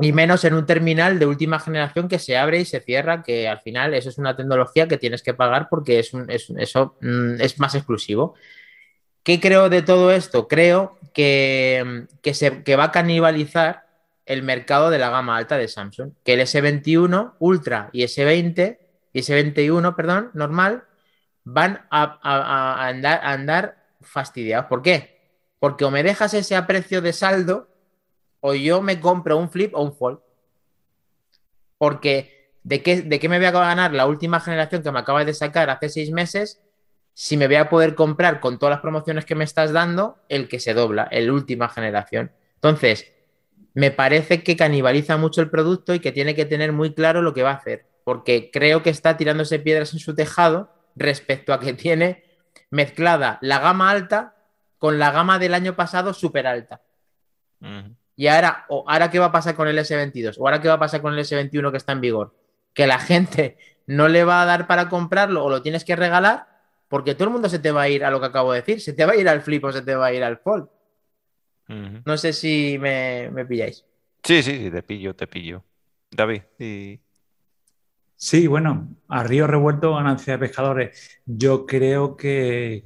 y 0.00 0.12
menos 0.12 0.44
en 0.44 0.54
un 0.54 0.66
terminal 0.66 1.18
de 1.18 1.26
última 1.26 1.60
generación 1.60 2.08
que 2.08 2.18
se 2.18 2.36
abre 2.36 2.60
y 2.60 2.64
se 2.64 2.80
cierra, 2.80 3.22
que 3.22 3.48
al 3.48 3.60
final 3.60 3.94
eso 3.94 4.08
es 4.08 4.18
una 4.18 4.36
tecnología 4.36 4.88
que 4.88 4.98
tienes 4.98 5.22
que 5.22 5.34
pagar 5.34 5.68
porque 5.70 6.00
es 6.00 6.12
un- 6.14 6.28
es- 6.30 6.50
eso 6.58 6.96
mm, 7.00 7.40
es 7.40 7.58
más 7.60 7.74
exclusivo. 7.76 8.34
¿Qué 9.22 9.40
creo 9.40 9.68
de 9.70 9.82
todo 9.82 10.12
esto? 10.12 10.48
Creo 10.48 10.98
que, 11.14 12.06
que, 12.22 12.34
se, 12.34 12.62
que 12.64 12.76
va 12.76 12.84
a 12.84 12.92
canibalizar 12.92 13.83
el 14.26 14.42
mercado 14.42 14.90
de 14.90 14.98
la 14.98 15.10
gama 15.10 15.36
alta 15.36 15.56
de 15.56 15.68
Samsung. 15.68 16.12
Que 16.24 16.34
el 16.34 16.40
S21 16.40 17.34
Ultra 17.38 17.90
y 17.92 18.04
S20 18.04 18.78
y 19.12 19.20
S21, 19.20 19.94
perdón, 19.96 20.30
normal, 20.34 20.84
van 21.44 21.86
a, 21.90 22.18
a- 22.22 22.86
andar, 22.88 23.20
a 23.22 23.32
andar 23.32 23.84
fastidiados. 24.00 24.66
¿Por 24.66 24.82
qué? 24.82 25.20
Porque 25.58 25.84
o 25.84 25.90
me 25.90 26.02
dejas 26.02 26.34
ese 26.34 26.56
a 26.56 26.66
precio 26.66 27.00
de 27.00 27.12
saldo 27.12 27.68
o 28.40 28.54
yo 28.54 28.82
me 28.82 29.00
compro 29.00 29.36
un 29.38 29.50
flip 29.50 29.74
o 29.74 29.82
un 29.82 29.94
fold. 29.94 30.18
Porque 31.78 32.50
¿de 32.62 32.82
qué, 32.82 33.02
de 33.02 33.18
qué 33.18 33.28
me 33.28 33.38
voy 33.38 33.46
a 33.46 33.50
ganar 33.50 33.92
la 33.92 34.06
última 34.06 34.40
generación 34.40 34.82
que 34.82 34.92
me 34.92 34.98
acabas 35.00 35.26
de 35.26 35.34
sacar 35.34 35.70
hace 35.70 35.88
seis 35.88 36.10
meses 36.10 36.60
si 37.12 37.36
me 37.36 37.46
voy 37.46 37.56
a 37.56 37.68
poder 37.68 37.94
comprar 37.94 38.40
con 38.40 38.58
todas 38.58 38.72
las 38.72 38.80
promociones 38.80 39.24
que 39.24 39.34
me 39.34 39.44
estás 39.44 39.72
dando 39.72 40.18
el 40.28 40.48
que 40.48 40.60
se 40.60 40.74
dobla, 40.74 41.04
el 41.10 41.30
última 41.30 41.68
generación? 41.68 42.32
Entonces, 42.56 43.12
me 43.74 43.90
parece 43.90 44.42
que 44.42 44.56
canibaliza 44.56 45.16
mucho 45.16 45.40
el 45.40 45.50
producto 45.50 45.94
y 45.94 46.00
que 46.00 46.12
tiene 46.12 46.34
que 46.34 46.46
tener 46.46 46.72
muy 46.72 46.94
claro 46.94 47.22
lo 47.22 47.34
que 47.34 47.42
va 47.42 47.50
a 47.50 47.54
hacer, 47.54 47.86
porque 48.04 48.50
creo 48.52 48.82
que 48.82 48.90
está 48.90 49.16
tirándose 49.16 49.58
piedras 49.58 49.92
en 49.92 49.98
su 49.98 50.14
tejado 50.14 50.70
respecto 50.94 51.52
a 51.52 51.60
que 51.60 51.72
tiene 51.74 52.24
mezclada 52.70 53.38
la 53.42 53.58
gama 53.58 53.90
alta 53.90 54.36
con 54.78 54.98
la 54.98 55.10
gama 55.10 55.38
del 55.38 55.54
año 55.54 55.76
pasado 55.76 56.14
súper 56.14 56.46
alta. 56.46 56.82
Y 58.16 58.26
ahora, 58.26 58.66
o 58.68 58.84
ahora 58.86 59.10
qué 59.10 59.18
va 59.18 59.26
a 59.26 59.32
pasar 59.32 59.54
con 59.54 59.66
el 59.66 59.78
S22, 59.78 60.36
o 60.38 60.46
ahora 60.46 60.60
qué 60.60 60.68
va 60.68 60.74
a 60.74 60.78
pasar 60.78 61.00
con 61.00 61.14
el 61.14 61.20
S21 61.20 61.70
que 61.70 61.76
está 61.78 61.92
en 61.92 62.00
vigor, 62.00 62.34
que 62.74 62.86
la 62.86 62.98
gente 63.00 63.56
no 63.86 64.08
le 64.08 64.24
va 64.24 64.42
a 64.42 64.46
dar 64.46 64.66
para 64.66 64.88
comprarlo 64.88 65.44
o 65.44 65.50
lo 65.50 65.62
tienes 65.62 65.84
que 65.84 65.96
regalar, 65.96 66.46
porque 66.88 67.14
todo 67.14 67.24
el 67.24 67.30
mundo 67.30 67.48
se 67.48 67.58
te 67.58 67.72
va 67.72 67.82
a 67.82 67.88
ir 67.88 68.04
a 68.04 68.10
lo 68.10 68.20
que 68.20 68.26
acabo 68.26 68.52
de 68.52 68.60
decir, 68.60 68.80
se 68.80 68.92
te 68.92 69.04
va 69.04 69.12
a 69.12 69.16
ir 69.16 69.28
al 69.28 69.40
flip 69.40 69.64
o 69.64 69.72
se 69.72 69.82
te 69.82 69.94
va 69.94 70.06
a 70.06 70.12
ir 70.12 70.22
al 70.22 70.38
fold. 70.38 70.68
No 71.68 72.16
sé 72.16 72.32
si 72.32 72.78
me, 72.78 73.30
me 73.30 73.44
pilláis. 73.46 73.84
Sí, 74.22 74.42
sí, 74.42 74.58
sí, 74.58 74.70
te 74.70 74.82
pillo, 74.82 75.14
te 75.14 75.26
pillo. 75.26 75.64
David, 76.10 76.42
y... 76.58 77.00
Sí, 78.16 78.46
bueno, 78.46 78.96
a 79.08 79.22
río 79.24 79.46
revuelto, 79.46 79.94
ganancia 79.94 80.34
de 80.34 80.38
pescadores. 80.38 81.20
Yo 81.26 81.66
creo 81.66 82.16
que 82.16 82.82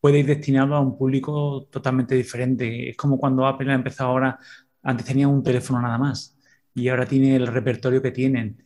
puede 0.00 0.20
ir 0.20 0.26
destinado 0.26 0.74
a 0.74 0.80
un 0.80 0.96
público 0.96 1.66
totalmente 1.70 2.14
diferente. 2.14 2.90
Es 2.90 2.96
como 2.96 3.18
cuando 3.18 3.46
Apple 3.46 3.70
ha 3.72 3.74
empezado 3.74 4.10
ahora, 4.10 4.38
antes 4.82 5.06
tenía 5.06 5.28
un 5.28 5.42
teléfono 5.42 5.80
nada 5.80 5.98
más 5.98 6.36
y 6.74 6.88
ahora 6.88 7.06
tiene 7.06 7.36
el 7.36 7.46
repertorio 7.46 8.00
que 8.02 8.10
tienen. 8.10 8.62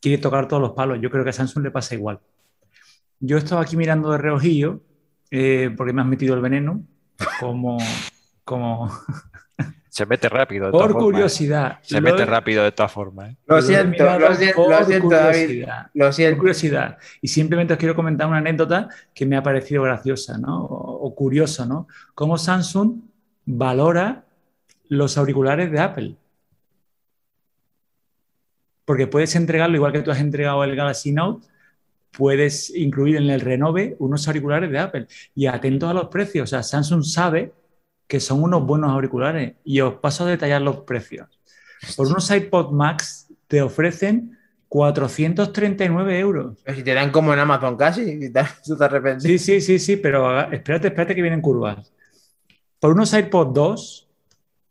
Quiere 0.00 0.18
tocar 0.18 0.48
todos 0.48 0.62
los 0.62 0.72
palos. 0.72 0.98
Yo 1.00 1.10
creo 1.10 1.24
que 1.24 1.30
a 1.30 1.34
Samsung 1.34 1.64
le 1.64 1.70
pasa 1.70 1.94
igual. 1.94 2.20
Yo 3.20 3.36
estaba 3.38 3.62
aquí 3.62 3.76
mirando 3.76 4.10
de 4.10 4.18
reojillo 4.18 4.82
eh, 5.30 5.70
porque 5.76 5.92
me 5.92 6.02
has 6.02 6.08
metido 6.08 6.34
el 6.34 6.40
veneno, 6.40 6.82
como, 7.38 7.78
como 8.44 8.90
Se 9.92 10.06
mete 10.06 10.26
rápido. 10.30 10.66
De 10.66 10.72
por 10.72 10.90
¿eh? 10.90 10.94
curiosidad. 10.94 11.78
Se 11.82 11.96
Lo 11.96 12.00
mete 12.00 12.24
rápido 12.24 12.64
de 12.64 12.72
todas 12.72 12.90
formas. 12.90 13.32
¿eh? 13.32 13.36
Lo 13.46 13.60
siento, 13.60 14.18
lo 14.18 14.34
siento, 14.34 14.56
por 14.56 14.70
lo 14.70 14.84
siento, 14.86 15.08
David. 15.10 15.66
Por 15.92 16.38
curiosidad. 16.38 16.96
Y 17.20 17.28
simplemente 17.28 17.74
os 17.74 17.78
quiero 17.78 17.94
comentar 17.94 18.26
una 18.26 18.38
anécdota 18.38 18.88
que 19.14 19.26
me 19.26 19.36
ha 19.36 19.42
parecido 19.42 19.82
graciosa, 19.82 20.38
¿no? 20.38 20.64
O, 20.64 21.06
o 21.06 21.14
curioso, 21.14 21.66
¿no? 21.66 21.88
Cómo 22.14 22.38
Samsung 22.38 23.02
valora 23.44 24.24
los 24.88 25.18
auriculares 25.18 25.70
de 25.70 25.80
Apple. 25.80 26.16
Porque 28.86 29.06
puedes 29.06 29.36
entregarlo, 29.36 29.76
igual 29.76 29.92
que 29.92 30.00
tú 30.00 30.10
has 30.10 30.20
entregado 30.20 30.64
el 30.64 30.74
Galaxy 30.74 31.12
Note, 31.12 31.46
puedes 32.12 32.74
incluir 32.74 33.16
en 33.16 33.28
el 33.28 33.42
Renove 33.42 33.96
unos 33.98 34.26
auriculares 34.26 34.70
de 34.70 34.78
Apple. 34.78 35.06
Y 35.34 35.48
atentos 35.48 35.90
a 35.90 35.92
los 35.92 36.08
precios. 36.08 36.44
O 36.44 36.46
sea, 36.50 36.62
Samsung 36.62 37.04
sabe 37.04 37.52
que 38.06 38.20
son 38.20 38.42
unos 38.42 38.64
buenos 38.64 38.90
auriculares. 38.90 39.54
Y 39.64 39.80
os 39.80 39.94
paso 39.94 40.24
a 40.24 40.28
detallar 40.28 40.62
los 40.62 40.78
precios. 40.78 41.28
Por 41.96 42.06
unos 42.06 42.30
iPod 42.30 42.72
Max 42.72 43.28
te 43.48 43.62
ofrecen 43.62 44.38
439 44.68 46.18
euros. 46.18 46.58
Pero 46.64 46.76
si 46.78 46.82
te 46.82 46.94
dan 46.94 47.10
como 47.10 47.32
en 47.34 47.40
Amazon 47.40 47.76
casi, 47.76 48.32
tú 48.64 48.76
te 48.78 48.84
arrepientes. 48.84 49.22
Sí, 49.22 49.38
sí, 49.38 49.60
sí, 49.60 49.78
sí, 49.78 49.96
pero 49.96 50.50
espérate, 50.50 50.88
espérate 50.88 51.14
que 51.14 51.22
vienen 51.22 51.42
curvas. 51.42 51.92
Por 52.80 52.92
unos 52.92 53.12
iPod 53.12 53.52
2, 53.52 54.08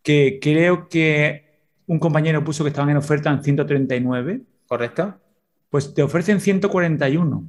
que 0.01 0.39
creo 0.41 0.89
que 0.89 1.51
un 1.86 1.99
compañero 1.99 2.43
puso 2.43 2.63
que 2.63 2.69
estaban 2.69 2.89
en 2.89 2.97
oferta 2.97 3.29
en 3.29 3.43
139, 3.43 4.41
¿Correcto? 4.67 5.15
pues 5.69 5.93
te 5.93 6.03
ofrecen 6.03 6.41
141. 6.41 7.43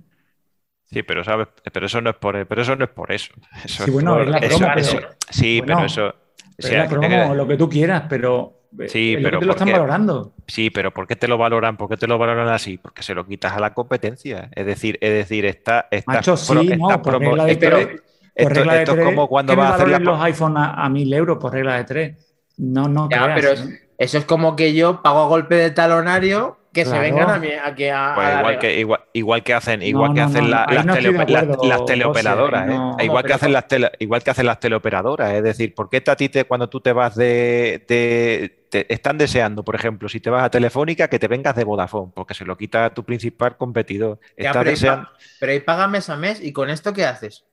Sí, 0.93 1.03
pero 1.03 1.25
sabes, 1.25 1.49
pero 1.73 1.87
eso 1.87 2.01
no 2.01 2.11
es 2.11 2.17
por, 2.17 2.47
pero 2.47 2.63
eso 2.63 2.77
no 2.77 2.85
es 2.85 2.91
por 2.91 3.11
eso. 3.13 3.33
Eso 3.65 3.85
Sí, 3.85 3.91
bueno, 3.91 4.13
por- 4.15 4.23
es 4.23 4.29
la 4.29 4.39
eso- 4.39 4.59
promo, 4.59 4.75
eso- 4.75 4.97
pero- 4.97 5.09
sí, 5.31 5.59
bueno, 5.61 5.75
pero 5.77 5.87
eso. 5.87 6.15
Pero 6.57 6.69
sí, 6.69 6.75
la 6.75 6.83
hay 6.83 6.89
promo, 6.89 7.09
que- 7.09 7.35
lo 7.35 7.49
que 7.49 7.57
tú 7.57 7.69
quieras, 7.69 8.03
pero 8.09 8.59
eh, 8.79 8.89
Sí, 8.89 9.15
es 9.15 9.23
lo 9.23 9.27
pero 9.29 9.39
que 9.39 9.43
te 9.43 9.47
lo 9.47 9.53
están 9.53 9.67
porque- 9.69 9.79
valorando. 9.81 10.33
Sí, 10.47 10.71
pero 10.71 10.91
¿por 10.93 11.07
qué 11.07 11.17
te 11.17 11.29
lo 11.29 11.39
valoran? 11.39 11.77
¿Por 11.77 11.89
qué 11.89 11.97
te 11.97 12.07
lo 12.07 12.19
valoran 12.19 12.49
así? 12.49 12.79
Porque 12.79 13.03
se 13.03 13.15
lo 13.15 13.27
quitas 13.27 13.53
a 13.53 13.61
la 13.61 13.73
competencia. 13.75 14.49
Es 14.55 14.67
decir, 14.67 14.99
es 15.01 15.13
decir, 15.13 15.45
está, 15.47 15.89
está 15.91 16.13
Macho, 16.13 16.37
sí, 16.37 16.55
no, 16.79 17.01
por 17.03 17.19
regla 17.19 17.45
de 17.47 17.53
esto, 17.53 17.67
tres. 17.69 17.89
esto- 17.89 18.03
Por 18.45 18.55
regla 18.55 18.73
de 18.75 18.79
esto 18.81 18.93
es 18.93 18.97
tres, 18.97 19.07
como 19.07 19.29
cuando 19.29 19.57
vas 19.57 19.73
a 19.73 19.75
hacer 19.77 19.89
la 19.89 19.99
los 19.99 20.21
iPhone 20.23 20.57
a, 20.57 20.75
a 20.85 20.89
1000 20.89 21.13
euros 21.13 21.39
por 21.39 21.53
regla 21.53 21.77
de 21.77 21.85
tres. 21.85 22.35
No, 22.59 22.89
no 22.89 23.09
Ya, 23.11 23.25
creas, 23.25 23.41
pero 23.41 23.49
¿eh? 23.51 23.53
es- 23.55 23.83
eso 23.99 24.19
es 24.19 24.25
como 24.25 24.57
que 24.57 24.75
yo 24.75 25.03
pago 25.03 25.21
a 25.23 25.27
golpe 25.29 25.55
de 25.55 25.71
talonario 25.71 26.59
que 26.73 26.85
se 26.85 26.99
vengan 26.99 27.31
a 27.31 27.39
mí 27.39 27.49
a 27.53 27.75
que 27.75 27.91
a, 27.91 28.15
Pues 28.15 28.39
igual 28.39 28.59
que, 28.59 28.81
igual, 28.81 29.01
igual 29.13 29.43
que 29.43 29.55
hacen, 29.55 29.83
igual 29.83 30.09
No, 30.11 30.15
que 30.15 30.21
no, 30.21 30.27
hacen 30.27 30.45
no, 30.45 30.49
la- 30.51 30.65
ahí 30.69 30.77
las, 30.77 30.87
las- 30.87 31.21
acuerdo, 31.21 31.65
las 31.65 31.79
José, 31.81 31.93
teleoperadoras, 31.93 32.69
¿eh? 32.71 32.75
no- 32.75 32.97
igual 33.01 33.23
no, 33.23 33.27
que 33.27 33.33
hacen 33.35 33.53
las 33.53 33.69
tele- 33.69 33.93
igual 33.99 34.23
que 34.23 34.31
hacen 34.31 34.47
las 34.47 34.61
teleoperadoras, 34.61 35.33
es 35.35 35.43
decir, 35.43 35.75
¿por 35.75 35.91
qué 35.91 36.03
a 36.07 36.17
ti 36.17 36.29
te, 36.29 36.45
cuando 36.45 36.69
tú 36.69 36.81
te 36.81 36.93
vas 36.93 37.15
de, 37.15 37.85
de- 37.89 38.59
te 38.71 38.93
están 38.93 39.19
deseando, 39.19 39.63
por 39.65 39.75
ejemplo, 39.75 40.09
si 40.09 40.19
te 40.21 40.31
vas 40.31 40.45
a 40.45 40.51
Telefónica, 40.51 41.09
que 41.09 41.19
te 41.19 41.29
vengas 41.29 41.55
de 41.55 41.65
Vodafone, 41.65 42.11
porque 42.15 42.33
se 42.33 42.47
lo 42.47 42.57
quita 42.57 42.87
a 42.87 42.95
tu 42.95 43.05
principal 43.05 43.57
competidor. 43.59 44.19
Ya, 44.39 44.53
pero, 44.53 44.71
deseando. 44.71 45.09
pero 45.39 45.53
ahí 45.53 45.61
paga 45.61 45.89
mes 45.89 46.09
a 46.09 46.17
mes 46.17 46.41
y 46.43 46.53
con 46.55 46.71
esto 46.71 46.95
¿qué 46.95 47.05
haces? 47.05 47.45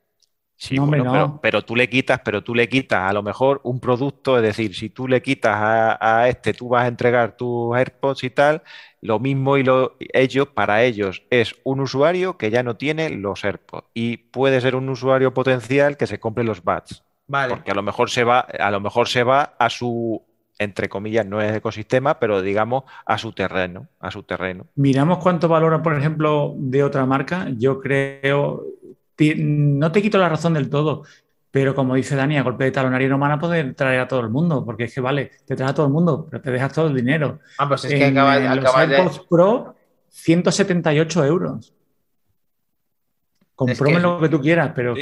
Sí, 0.61 0.75
No, 0.75 0.85
bueno, 0.85 1.05
no. 1.05 1.11
pero, 1.11 1.39
pero 1.41 1.61
tú 1.63 1.73
le 1.75 1.89
quitas, 1.89 2.19
pero 2.23 2.43
tú 2.43 2.53
le 2.53 2.67
quitas 2.67 3.09
a 3.09 3.13
lo 3.13 3.23
mejor 3.23 3.61
un 3.63 3.79
producto, 3.79 4.35
es 4.37 4.43
decir, 4.43 4.75
si 4.75 4.89
tú 4.89 5.07
le 5.07 5.21
quitas 5.21 5.55
a, 5.55 6.19
a 6.21 6.27
este, 6.27 6.53
tú 6.53 6.67
vas 6.67 6.83
a 6.83 6.87
entregar 6.87 7.37
tus 7.37 7.73
AirPods 7.77 8.25
y 8.25 8.29
tal, 8.29 8.61
lo 9.01 9.19
mismo 9.19 9.57
y 9.57 9.63
lo, 9.63 9.95
ellos, 10.13 10.49
para 10.49 10.83
ellos, 10.83 11.23
es 11.29 11.55
un 11.63 11.79
usuario 11.79 12.37
que 12.37 12.51
ya 12.51 12.61
no 12.63 12.75
tiene 12.75 13.09
los 13.09 13.45
AirPods 13.45 13.87
y 13.93 14.17
puede 14.17 14.59
ser 14.59 14.75
un 14.75 14.89
usuario 14.89 15.33
potencial 15.33 15.95
que 15.95 16.07
se 16.07 16.19
compre 16.19 16.43
los 16.43 16.61
Buds, 16.61 17.05
Vale. 17.27 17.49
porque 17.53 17.71
a 17.71 17.75
lo 17.75 17.83
mejor 17.83 18.09
se 18.09 18.25
va, 18.25 18.39
a 18.41 18.69
lo 18.71 18.81
mejor 18.81 19.07
se 19.07 19.23
va 19.23 19.55
a 19.59 19.69
su 19.69 20.21
entre 20.61 20.89
comillas, 20.89 21.25
no 21.25 21.41
es 21.41 21.55
ecosistema, 21.55 22.19
pero 22.19 22.41
digamos 22.41 22.83
a 23.05 23.17
su 23.17 23.31
terreno, 23.31 23.87
a 23.97 24.11
su 24.11 24.23
terreno. 24.23 24.65
Miramos 24.75 25.17
cuánto 25.19 25.47
valora, 25.49 25.81
por 25.81 25.95
ejemplo, 25.97 26.53
de 26.57 26.83
otra 26.83 27.05
marca. 27.05 27.47
Yo 27.57 27.79
creo, 27.79 28.65
no 29.37 29.91
te 29.91 30.01
quito 30.01 30.17
la 30.17 30.29
razón 30.29 30.53
del 30.53 30.69
todo, 30.69 31.03
pero 31.51 31.73
como 31.73 31.95
dice 31.95 32.15
Dani, 32.15 32.37
a 32.37 32.43
golpe 32.43 32.65
de 32.65 32.71
talonario 32.71 33.09
no 33.09 33.17
van 33.17 33.31
a 33.31 33.39
poder 33.39 33.73
traer 33.73 34.01
a 34.01 34.07
todo 34.07 34.19
el 34.19 34.29
mundo, 34.29 34.63
porque 34.63 34.85
es 34.85 34.93
que 34.93 35.01
vale, 35.01 35.31
te 35.45 35.55
trae 35.55 35.69
a 35.69 35.73
todo 35.73 35.87
el 35.87 35.91
mundo, 35.91 36.27
pero 36.29 36.41
te 36.41 36.51
dejas 36.51 36.73
todo 36.73 36.87
el 36.87 36.95
dinero. 36.95 37.39
Ah, 37.57 37.67
pues 37.67 37.85
es 37.85 37.93
que 37.93 38.05
acaba, 38.05 38.37
de... 38.37 39.11
Pro, 39.29 39.75
178 40.09 41.25
euros. 41.25 41.73
Compróme 43.55 43.99
lo 43.99 44.21
que 44.21 44.29
tú 44.29 44.39
quieras, 44.39 44.71
pero 44.73 44.93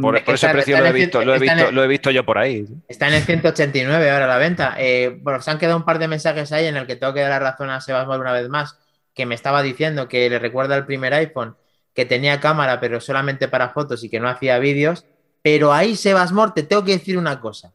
por, 0.00 0.16
ese 0.16 0.48
precio 0.50 0.78
lo 0.78 0.86
he, 0.86 0.92
visto, 0.92 1.24
lo, 1.24 1.34
he 1.82 1.88
visto, 1.88 2.12
yo 2.12 2.24
por 2.24 2.38
ahí. 2.38 2.64
Está 2.86 3.08
en 3.08 3.14
el 3.14 3.22
189 3.22 4.10
ahora 4.10 4.28
la 4.28 4.38
venta. 4.38 4.76
Eh, 4.78 5.18
bueno, 5.20 5.40
se 5.40 5.50
han 5.50 5.58
quedado 5.58 5.78
un 5.78 5.84
par 5.84 5.98
de 5.98 6.06
mensajes 6.06 6.52
ahí 6.52 6.66
en 6.66 6.76
el 6.76 6.86
que 6.86 6.94
tengo 6.94 7.12
que 7.12 7.22
dar 7.22 7.42
la 7.42 7.50
razón 7.50 7.70
a 7.70 7.80
Sebas 7.80 8.06
una 8.06 8.32
vez 8.32 8.48
más, 8.48 8.78
que 9.14 9.26
me 9.26 9.34
estaba 9.34 9.64
diciendo 9.64 10.06
que 10.06 10.30
le 10.30 10.38
recuerda 10.38 10.76
el 10.76 10.86
primer 10.86 11.12
iPhone, 11.12 11.56
que 11.98 12.06
tenía 12.06 12.38
cámara, 12.38 12.78
pero 12.78 13.00
solamente 13.00 13.48
para 13.48 13.70
fotos 13.70 14.04
y 14.04 14.08
que 14.08 14.20
no 14.20 14.28
hacía 14.28 14.60
vídeos. 14.60 15.04
Pero 15.42 15.72
ahí, 15.72 15.96
Sebas 15.96 16.30
Mor, 16.30 16.54
te 16.54 16.62
tengo 16.62 16.84
que 16.84 16.92
decir 16.92 17.18
una 17.18 17.40
cosa. 17.40 17.72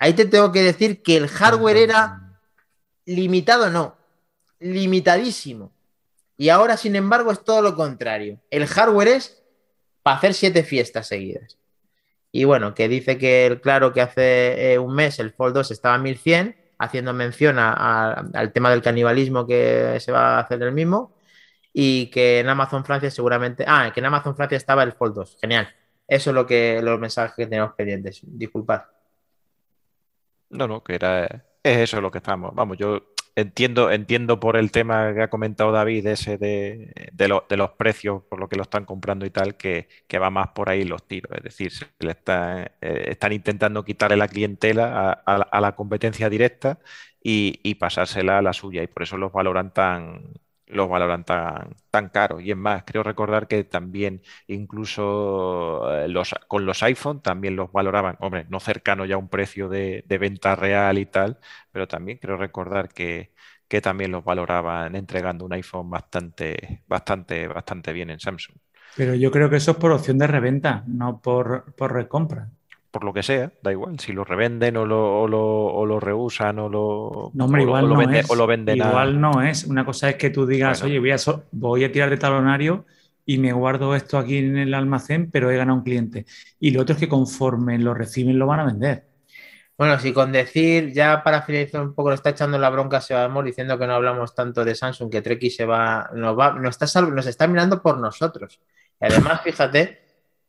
Ahí 0.00 0.12
te 0.12 0.24
tengo 0.24 0.50
que 0.50 0.64
decir 0.64 1.04
que 1.04 1.16
el 1.16 1.28
hardware 1.28 1.76
era 1.76 2.36
limitado, 3.04 3.70
no, 3.70 3.94
limitadísimo. 4.58 5.70
Y 6.36 6.48
ahora, 6.48 6.76
sin 6.76 6.96
embargo, 6.96 7.30
es 7.30 7.44
todo 7.44 7.62
lo 7.62 7.76
contrario. 7.76 8.40
El 8.50 8.66
hardware 8.66 9.06
es 9.06 9.40
para 10.02 10.16
hacer 10.16 10.34
siete 10.34 10.64
fiestas 10.64 11.06
seguidas. 11.06 11.56
Y 12.32 12.42
bueno, 12.42 12.74
que 12.74 12.88
dice 12.88 13.18
que 13.18 13.46
el 13.46 13.60
claro 13.60 13.92
que 13.92 14.00
hace 14.00 14.72
eh, 14.72 14.80
un 14.80 14.96
mes 14.96 15.20
el 15.20 15.30
Fold 15.30 15.54
2 15.54 15.70
estaba 15.70 15.94
a 15.94 15.98
1100, 15.98 16.56
haciendo 16.76 17.12
mención 17.12 17.60
al 17.60 18.52
tema 18.52 18.72
del 18.72 18.82
canibalismo 18.82 19.46
que 19.46 20.00
se 20.00 20.10
va 20.10 20.38
a 20.38 20.40
hacer 20.40 20.60
el 20.60 20.72
mismo, 20.72 21.13
y 21.76 22.06
que 22.06 22.38
en 22.38 22.48
Amazon 22.48 22.84
Francia 22.84 23.10
seguramente. 23.10 23.64
Ah, 23.66 23.90
que 23.92 24.00
en 24.00 24.06
Amazon 24.06 24.36
Francia 24.36 24.56
estaba 24.56 24.84
el 24.84 24.92
Fold 24.92 25.16
2. 25.16 25.38
Genial. 25.40 25.68
Eso 26.06 26.30
es 26.30 26.34
lo 26.34 26.46
que 26.46 26.80
los 26.80 27.00
mensajes 27.00 27.34
que 27.34 27.46
tenemos 27.46 27.74
pendientes. 27.74 28.20
Disculpad. 28.22 28.82
No, 30.50 30.68
no, 30.68 30.84
que 30.84 30.94
era. 30.94 31.24
Es 31.62 31.78
eso 31.78 32.00
lo 32.00 32.12
que 32.12 32.18
estamos. 32.18 32.54
Vamos, 32.54 32.78
yo 32.78 33.14
entiendo, 33.34 33.90
entiendo 33.90 34.38
por 34.38 34.56
el 34.56 34.70
tema 34.70 35.12
que 35.14 35.22
ha 35.22 35.30
comentado 35.30 35.72
David, 35.72 36.06
ese 36.06 36.38
de, 36.38 36.92
de, 37.12 37.56
los 37.56 37.70
precios, 37.70 38.22
por 38.22 38.38
lo 38.38 38.48
que 38.48 38.56
lo 38.56 38.62
están 38.62 38.84
comprando 38.84 39.26
y 39.26 39.30
tal, 39.30 39.56
que, 39.56 39.88
va 40.14 40.30
más 40.30 40.48
por 40.48 40.68
ahí 40.68 40.84
los 40.84 41.08
tiros. 41.08 41.32
Es 41.36 41.42
decir, 41.42 41.72
se 41.72 41.86
le 41.98 42.16
eh, 42.26 43.04
están 43.08 43.32
intentando 43.32 43.84
quitarle 43.84 44.16
la 44.16 44.28
clientela 44.28 45.22
a, 45.26 45.60
la 45.60 45.74
competencia 45.74 46.30
directa 46.30 46.78
y, 47.20 47.58
y, 47.64 47.74
pasársela 47.76 48.38
a 48.38 48.42
la 48.42 48.52
suya. 48.52 48.82
Y 48.82 48.86
por 48.86 49.02
eso 49.02 49.16
los 49.16 49.32
valoran 49.32 49.72
tan, 49.72 50.34
los 50.66 50.88
valoran 50.88 51.24
tan, 51.24 51.74
tan 51.90 52.08
caros. 52.08 52.42
Y 52.42 52.50
es 52.50 52.56
más, 52.56 52.84
creo 52.84 53.02
recordar 53.02 53.48
que 53.48 53.64
también 53.64 54.22
incluso 54.46 55.92
eh, 55.92 56.08
los, 56.08 56.34
con 56.48 56.66
los 56.66 56.82
iPhone 56.82 57.22
también 57.22 57.56
los 57.56 57.72
valoraban, 57.72 58.16
hombre, 58.20 58.46
no 58.48 58.60
cercano 58.60 59.04
ya 59.04 59.16
a 59.16 59.18
un 59.18 59.28
precio 59.28 59.68
de, 59.68 60.04
venta 60.08 60.56
real 60.56 60.98
y 60.98 61.06
tal, 61.06 61.38
pero 61.72 61.88
también 61.88 62.18
creo 62.18 62.36
recordar 62.36 62.88
que, 62.88 63.32
que, 63.68 63.80
también 63.80 64.12
los 64.12 64.24
valoraban 64.24 64.96
entregando 64.96 65.44
un 65.44 65.52
iPhone 65.52 65.90
bastante, 65.90 66.82
bastante, 66.86 67.48
bastante 67.48 67.92
bien 67.92 68.10
en 68.10 68.20
Samsung. 68.20 68.56
Pero 68.96 69.14
yo 69.14 69.30
creo 69.30 69.50
que 69.50 69.56
eso 69.56 69.72
es 69.72 69.76
por 69.76 69.92
opción 69.92 70.18
de 70.18 70.26
reventa, 70.28 70.84
no 70.86 71.20
por, 71.20 71.74
por 71.74 71.92
recompra 71.92 72.48
por 72.94 73.02
lo 73.02 73.12
que 73.12 73.24
sea, 73.24 73.50
da 73.60 73.72
igual, 73.72 73.98
si 73.98 74.12
lo 74.12 74.22
revenden 74.22 74.76
o 74.76 74.86
lo, 74.86 75.22
o 75.22 75.26
lo, 75.26 75.42
o 75.42 75.84
lo 75.84 75.98
rehusan 75.98 76.60
o 76.60 76.68
lo, 76.68 77.32
no, 77.34 77.46
hombre, 77.46 77.62
igual 77.62 77.88
no 77.88 78.00
es. 78.00 78.30
o 78.30 78.36
lo 78.36 78.46
venden 78.46 78.76
Igual 78.76 79.20
no 79.20 79.42
es. 79.42 79.64
Una 79.64 79.84
cosa 79.84 80.10
es 80.10 80.14
que 80.14 80.30
tú 80.30 80.46
digas, 80.46 80.80
oye, 80.84 81.00
voy 81.00 81.10
a, 81.10 81.16
voy 81.50 81.82
a 81.82 81.90
tirar 81.90 82.08
de 82.08 82.18
talonario 82.18 82.86
y 83.26 83.38
me 83.38 83.52
guardo 83.52 83.96
esto 83.96 84.16
aquí 84.16 84.38
en 84.38 84.56
el 84.58 84.72
almacén, 84.74 85.28
pero 85.28 85.50
he 85.50 85.56
ganado 85.56 85.78
un 85.78 85.82
cliente. 85.82 86.24
Y 86.60 86.70
lo 86.70 86.82
otro 86.82 86.94
es 86.94 87.00
que 87.00 87.08
conforme 87.08 87.80
lo 87.80 87.94
reciben 87.94 88.38
lo 88.38 88.46
van 88.46 88.60
a 88.60 88.66
vender. 88.66 89.08
Bueno, 89.76 89.98
si 89.98 90.12
con 90.12 90.30
decir, 90.30 90.92
ya 90.92 91.24
para 91.24 91.42
finalizar 91.42 91.80
un 91.80 91.96
poco, 91.96 92.10
lo 92.10 92.14
está 92.14 92.30
echando 92.30 92.58
la 92.58 92.70
bronca 92.70 93.00
Sebamor 93.00 93.44
diciendo 93.44 93.76
que 93.76 93.88
no 93.88 93.94
hablamos 93.94 94.36
tanto 94.36 94.64
de 94.64 94.76
Samsung, 94.76 95.10
que 95.10 95.20
Treki 95.20 95.50
se 95.50 95.64
va, 95.64 96.10
nos 96.14 96.38
va, 96.38 96.52
nos 96.52 96.80
está, 96.80 97.02
nos 97.02 97.26
está 97.26 97.48
mirando 97.48 97.82
por 97.82 97.98
nosotros. 97.98 98.60
Y 99.00 99.06
además, 99.06 99.40
fíjate, 99.42 100.03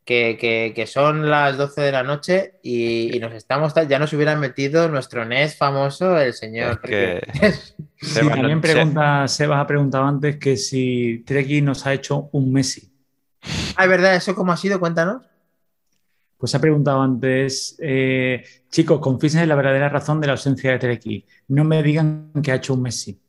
que, 0.05 0.85
son 0.87 1.29
las 1.29 1.57
12 1.57 1.81
de 1.81 1.91
la 1.91 2.03
noche 2.03 2.59
y, 2.61 3.17
nos 3.19 3.33
estamos, 3.33 3.73
ya 3.89 3.99
nos 3.99 4.13
hubieran 4.13 4.39
metido 4.39 4.87
nuestro 4.87 5.25
NES 5.25 5.57
famoso, 5.57 6.17
el 6.19 6.33
señor. 6.33 6.79
también 8.13 8.61
pregunta, 8.61 9.27
Sebas 9.27 9.59
ha 9.59 9.67
preguntado 9.67 10.05
antes 10.05 10.37
que 10.37 10.57
si 10.57 11.23
Treki 11.25 11.61
nos 11.61 11.85
ha 11.85 11.93
hecho 11.93 12.29
un 12.33 12.53
Messi. 12.53 12.91
Ah, 13.75 13.83
es 13.83 13.89
verdad, 13.89 14.15
¿eso 14.15 14.35
cómo 14.35 14.51
ha 14.51 14.57
sido? 14.57 14.79
Cuéntanos. 14.79 15.23
Pues 16.37 16.53
ha 16.53 16.59
preguntado 16.59 17.01
antes, 17.01 17.75
eh, 17.79 18.43
chicos, 18.69 18.99
confiesen 18.99 19.47
la 19.49 19.55
verdadera 19.55 19.89
razón 19.89 20.21
de 20.21 20.27
la 20.27 20.33
ausencia 20.33 20.71
de 20.71 20.79
Treki. 20.79 21.25
No 21.47 21.63
me 21.63 21.81
digan 21.81 22.31
que 22.43 22.51
ha 22.51 22.55
hecho 22.55 22.75
un 22.75 22.83
Messi. 22.83 23.19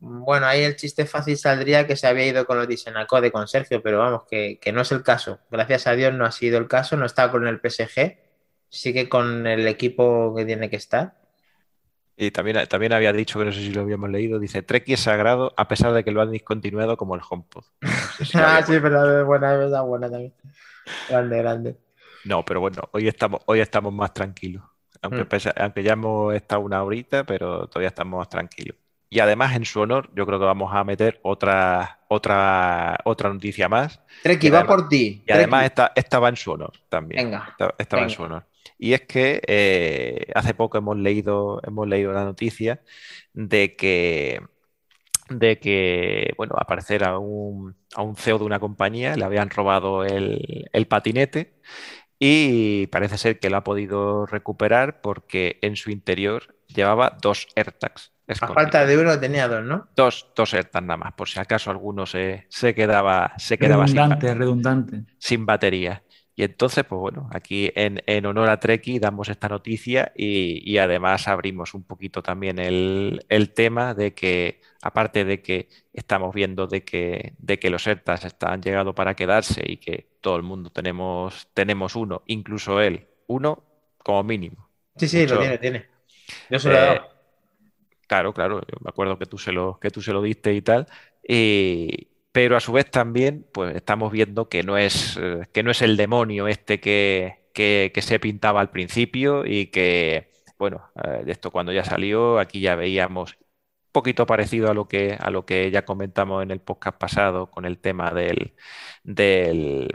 Bueno, 0.00 0.46
ahí 0.46 0.62
el 0.62 0.76
chiste 0.76 1.04
fácil 1.04 1.36
saldría 1.36 1.86
que 1.86 1.94
se 1.94 2.06
había 2.06 2.26
ido 2.26 2.46
con 2.46 2.56
los 2.56 2.66
Disenacode 2.66 3.30
con 3.30 3.46
Sergio, 3.46 3.82
pero 3.82 3.98
vamos, 3.98 4.24
que, 4.24 4.58
no 4.72 4.80
es 4.80 4.92
el 4.92 5.02
caso. 5.02 5.40
Gracias 5.50 5.86
a 5.86 5.92
Dios 5.92 6.14
no 6.14 6.24
ha 6.24 6.32
sido 6.32 6.58
el 6.58 6.68
caso, 6.68 6.96
no 6.96 7.04
está 7.04 7.30
con 7.30 7.46
el 7.46 7.60
PSG, 7.60 8.16
sigue 8.70 9.10
con 9.10 9.46
el 9.46 9.68
equipo 9.68 10.34
que 10.34 10.46
tiene 10.46 10.70
que 10.70 10.76
estar. 10.76 11.20
Y 12.16 12.30
también, 12.30 12.66
también 12.66 12.94
había 12.94 13.12
dicho, 13.12 13.38
que 13.38 13.44
no 13.44 13.52
sé 13.52 13.60
si 13.60 13.72
lo 13.72 13.82
habíamos 13.82 14.08
leído, 14.08 14.38
dice, 14.38 14.62
Treki 14.62 14.94
es 14.94 15.00
sagrado 15.00 15.52
a 15.56 15.68
pesar 15.68 15.92
de 15.92 16.02
que 16.02 16.12
lo 16.12 16.22
han 16.22 16.30
discontinuado 16.30 16.96
como 16.96 17.14
el 17.14 17.20
HomePod. 17.28 17.64
ah, 18.34 18.62
sí, 18.66 18.78
pero 18.80 19.20
es 19.20 19.26
buena, 19.26 19.52
es 19.52 19.58
verdad, 19.58 19.84
buena 19.84 20.10
también. 20.10 20.32
Grande, 21.10 21.38
grande. 21.38 21.76
No, 22.24 22.44
pero 22.44 22.60
bueno, 22.60 22.82
hoy 22.92 23.06
estamos, 23.06 23.42
hoy 23.46 23.60
estamos 23.60 23.92
más 23.92 24.14
tranquilos. 24.14 24.62
Aunque, 25.02 25.24
mm. 25.24 25.50
aunque 25.56 25.82
ya 25.82 25.92
hemos 25.92 26.34
estado 26.34 26.62
una 26.62 26.82
horita, 26.82 27.24
pero 27.24 27.66
todavía 27.66 27.88
estamos 27.88 28.18
más 28.18 28.28
tranquilos. 28.28 28.76
Y 29.12 29.18
además, 29.18 29.56
en 29.56 29.64
su 29.64 29.80
honor, 29.80 30.08
yo 30.14 30.24
creo 30.24 30.38
que 30.38 30.44
vamos 30.44 30.72
a 30.72 30.84
meter 30.84 31.18
otra, 31.22 31.98
otra, 32.06 32.96
otra 33.04 33.32
noticia 33.32 33.68
más. 33.68 34.00
Treki, 34.22 34.50
va 34.50 34.64
por 34.64 34.88
ti. 34.88 35.24
Y 35.26 35.32
además 35.32 35.64
esta, 35.96 36.18
va 36.20 36.28
en 36.28 36.36
su 36.36 36.52
honor 36.52 36.72
también. 36.88 37.24
Venga. 37.24 37.56
Esta, 37.76 37.96
va 37.96 38.04
en 38.04 38.10
su 38.10 38.22
honor. 38.22 38.46
Y 38.78 38.92
es 38.92 39.00
que 39.02 39.42
eh, 39.48 40.30
hace 40.32 40.54
poco 40.54 40.78
hemos 40.78 40.96
leído, 40.96 41.60
hemos 41.66 41.88
leído 41.88 42.12
la 42.12 42.22
noticia 42.22 42.82
de 43.32 43.74
que, 43.74 44.42
de 45.28 45.58
que 45.58 46.32
bueno, 46.36 46.54
aparecer 46.56 47.02
a 47.02 47.18
un, 47.18 47.74
a 47.96 48.02
un 48.02 48.14
CEO 48.14 48.38
de 48.38 48.44
una 48.44 48.60
compañía 48.60 49.16
le 49.16 49.24
habían 49.24 49.50
robado 49.50 50.04
el, 50.04 50.70
el 50.72 50.86
patinete 50.86 51.58
y 52.20 52.86
parece 52.86 53.18
ser 53.18 53.40
que 53.40 53.50
lo 53.50 53.56
ha 53.56 53.64
podido 53.64 54.24
recuperar 54.26 55.00
porque 55.00 55.58
en 55.62 55.74
su 55.74 55.90
interior 55.90 56.56
llevaba 56.68 57.18
dos 57.20 57.48
AirTags 57.56 58.12
a 58.40 58.48
falta 58.48 58.86
de 58.86 58.98
uno 58.98 59.18
tenía 59.18 59.48
dos, 59.48 59.64
¿no? 59.64 59.88
Dos, 59.96 60.26
dos 60.34 60.54
AirTags 60.54 60.86
nada 60.86 60.96
más, 60.96 61.12
por 61.14 61.28
si 61.28 61.40
acaso 61.40 61.70
alguno 61.70 62.06
se, 62.06 62.46
se 62.48 62.74
quedaba, 62.74 63.32
se 63.38 63.58
quedaba 63.58 63.84
redundante, 63.86 64.28
sin, 64.28 64.38
redundante. 64.38 65.04
sin 65.18 65.46
batería. 65.46 66.02
Y 66.40 66.44
entonces, 66.44 66.84
pues 66.84 66.98
bueno, 66.98 67.28
aquí 67.32 67.70
en, 67.74 68.02
en 68.06 68.24
honor 68.24 68.48
a 68.48 68.58
Treki 68.58 68.98
damos 68.98 69.28
esta 69.28 69.46
noticia 69.48 70.10
y, 70.16 70.62
y 70.64 70.78
además 70.78 71.28
abrimos 71.28 71.74
un 71.74 71.82
poquito 71.82 72.22
también 72.22 72.58
el, 72.58 73.26
el, 73.28 73.52
tema 73.52 73.92
de 73.92 74.14
que, 74.14 74.62
aparte 74.80 75.26
de 75.26 75.42
que 75.42 75.68
estamos 75.92 76.34
viendo 76.34 76.66
de 76.66 76.82
que, 76.82 77.34
de 77.36 77.58
que 77.58 77.68
los 77.68 77.86
AirTags 77.86 78.24
están 78.24 78.62
llegado 78.62 78.94
para 78.94 79.14
quedarse 79.14 79.62
y 79.66 79.76
que 79.76 80.06
todo 80.22 80.36
el 80.36 80.42
mundo 80.42 80.70
tenemos, 80.70 81.48
tenemos 81.52 81.94
uno, 81.94 82.22
incluso 82.24 82.80
él, 82.80 83.06
uno 83.26 83.62
como 83.98 84.22
mínimo. 84.22 84.70
Sí, 84.96 85.08
sí, 85.08 85.26
lo 85.26 85.40
tiene, 85.40 85.58
tiene. 85.58 85.86
Yo 86.48 86.58
se 86.58 86.68
lo 86.70 86.74
he 86.74 86.80
dado. 86.80 86.94
Eh, 86.94 87.19
Claro, 88.10 88.34
claro, 88.34 88.60
yo 88.62 88.76
me 88.82 88.88
acuerdo 88.90 89.18
que 89.18 89.26
tú 89.26 89.38
se 89.38 89.52
lo, 89.52 89.78
que 89.78 89.90
tú 89.90 90.02
se 90.02 90.12
lo 90.12 90.20
diste 90.20 90.52
y 90.54 90.62
tal. 90.62 90.86
pero 92.32 92.56
a 92.56 92.60
su 92.60 92.72
vez 92.72 92.90
también, 92.90 93.46
pues 93.52 93.74
estamos 93.76 94.12
viendo 94.12 94.48
que 94.48 94.62
no 94.62 94.78
es, 94.78 95.16
eh, 95.20 95.46
que 95.52 95.62
no 95.62 95.70
es 95.70 95.82
el 95.82 95.96
demonio 95.96 96.48
este 96.48 96.80
que, 96.80 97.50
que, 97.52 97.92
se 98.02 98.20
pintaba 98.20 98.60
al 98.60 98.70
principio 98.70 99.44
y 99.46 99.66
que, 99.66 100.30
bueno, 100.58 100.90
eh, 101.04 101.24
esto 101.26 101.50
cuando 101.50 101.72
ya 101.72 101.84
salió, 101.84 102.38
aquí 102.38 102.60
ya 102.60 102.76
veíamos 102.76 103.34
un 103.38 103.92
poquito 103.92 104.26
parecido 104.26 104.70
a 104.70 104.74
lo 104.74 104.88
que, 104.88 105.16
a 105.18 105.30
lo 105.30 105.44
que 105.46 105.70
ya 105.70 105.84
comentamos 105.84 106.42
en 106.42 106.50
el 106.52 106.60
podcast 106.60 106.98
pasado 106.98 107.50
con 107.50 107.64
el 107.64 107.78
tema 107.80 108.12
del, 108.12 108.54
del 109.04 109.88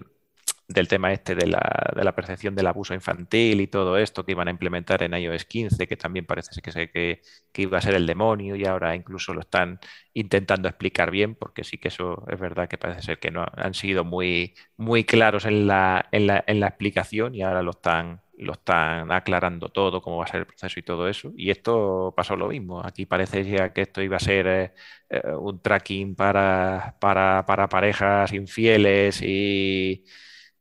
del 0.68 0.88
tema 0.88 1.14
este 1.14 1.36
de 1.36 1.48
la, 1.48 1.92
de 1.96 2.04
la, 2.04 2.16
percepción 2.16 2.56
del 2.56 2.68
abuso 2.68 2.94
infantil 2.94 3.62
y 3.62 3.68
todo 3.68 3.98
esto 3.98 4.26
que 4.26 4.32
iban 4.32 4.48
a 4.48 4.52
implementar 4.52 5.04
en 5.04 5.14
iOS 5.14 5.46
15, 5.46 5.88
que 5.88 5.98
también 5.98 6.26
parece 6.26 6.60
que, 6.62 6.72
que, 6.72 7.22
que, 7.52 7.62
iba 7.62 7.78
a 7.78 7.82
ser 7.82 7.94
el 7.96 8.08
demonio 8.08 8.56
y 8.56 8.66
ahora 8.66 8.96
incluso 8.96 9.34
lo 9.34 9.42
están 9.42 9.80
intentando 10.14 10.68
explicar 10.68 11.12
bien, 11.12 11.36
porque 11.36 11.64
sí 11.64 11.78
que 11.78 11.90
eso 11.90 12.26
es 12.30 12.40
verdad 12.40 12.68
que 12.68 12.78
parece 12.78 13.02
ser 13.04 13.20
que 13.20 13.32
no 13.32 13.46
han 13.56 13.74
sido 13.74 14.04
muy, 14.04 14.56
muy 14.78 15.04
claros 15.04 15.46
en 15.46 15.68
la, 15.68 16.08
en 16.12 16.28
la, 16.28 16.44
en 16.48 16.60
la 16.60 16.68
explicación 16.68 17.36
y 17.36 17.44
ahora 17.44 17.62
lo 17.62 17.72
están 17.72 18.22
lo 18.38 18.54
están 18.54 19.12
aclarando 19.12 19.70
todo, 19.70 20.02
cómo 20.02 20.18
va 20.18 20.26
a 20.26 20.28
ser 20.28 20.42
el 20.42 20.46
proceso 20.48 20.80
y 20.80 20.84
todo 20.84 21.08
eso. 21.08 21.32
Y 21.38 21.52
esto 21.52 22.14
pasó 22.16 22.36
lo 22.36 22.50
mismo. 22.50 22.82
Aquí 22.86 23.06
parece 23.06 23.44
ya 23.46 23.72
que 23.74 23.82
esto 23.82 24.02
iba 24.02 24.18
a 24.18 24.20
ser 24.20 24.48
eh, 24.48 24.74
eh, 25.10 25.22
un 25.40 25.62
tracking 25.62 26.16
para, 26.16 26.98
para, 27.00 27.46
parejas 27.70 28.34
infieles 28.34 29.22
y, 29.22 30.04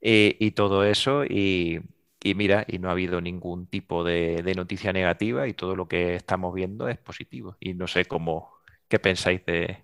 y, 0.04 0.50
todo 0.52 0.84
eso. 0.84 1.24
Y, 1.24 1.80
mira, 2.22 2.64
y 2.68 2.78
no 2.78 2.88
ha 2.88 2.92
habido 2.92 3.20
ningún 3.20 3.66
tipo 3.66 4.04
de, 4.04 4.52
noticia 4.56 4.92
negativa 4.92 5.48
y 5.48 5.54
todo 5.54 5.74
lo 5.74 5.88
que 5.88 6.14
estamos 6.14 6.54
viendo 6.54 6.88
es 6.88 6.98
positivo. 6.98 7.56
Y 7.58 7.74
no 7.74 7.86
sé 7.86 8.04
cómo, 8.04 8.52
qué 8.88 8.98
pensáis 8.98 9.44
de... 9.46 9.82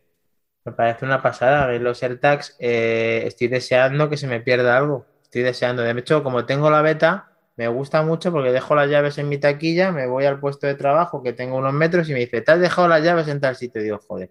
Me 0.65 0.73
parece 0.73 1.07
una 1.07 1.23
pasada. 1.23 1.73
Los 1.79 2.03
AirTags, 2.03 2.57
eh, 2.59 3.23
estoy 3.27 3.49
deseando 3.49 4.11
que 4.11 4.19
se 4.19 4.27
me 4.27 4.41
pierda 4.41 4.77
algo. 4.77 5.07
Estoy 5.23 5.43
deseando. 5.43 5.83
De 5.83 5.99
hecho, 5.99 6.23
como 6.23 6.45
tengo 6.45 6.71
la 6.71 6.83
beta, 6.83 7.31
me 7.57 7.69
gusta 7.69 8.03
mucho 8.03 8.33
porque 8.33 8.53
dejo 8.53 8.75
las 8.75 8.89
llaves 8.89 9.19
en 9.19 9.29
mi 9.29 9.39
taquilla, 9.39 9.93
me 9.93 10.07
voy 10.07 10.25
al 10.25 10.41
puesto 10.41 10.67
de 10.67 10.75
trabajo 10.75 11.23
que 11.23 11.35
tengo 11.35 11.57
unos 11.57 11.75
metros 11.75 12.09
y 12.09 12.15
me 12.15 12.21
dice, 12.21 12.41
¿te 12.41 12.53
has 12.53 12.61
dejado 12.61 12.89
las 12.89 13.03
llaves 13.03 13.29
en 13.29 13.39
tal 13.39 13.55
sitio? 13.55 13.83
Y 13.83 13.85
digo, 13.85 13.99
joder, 13.99 14.31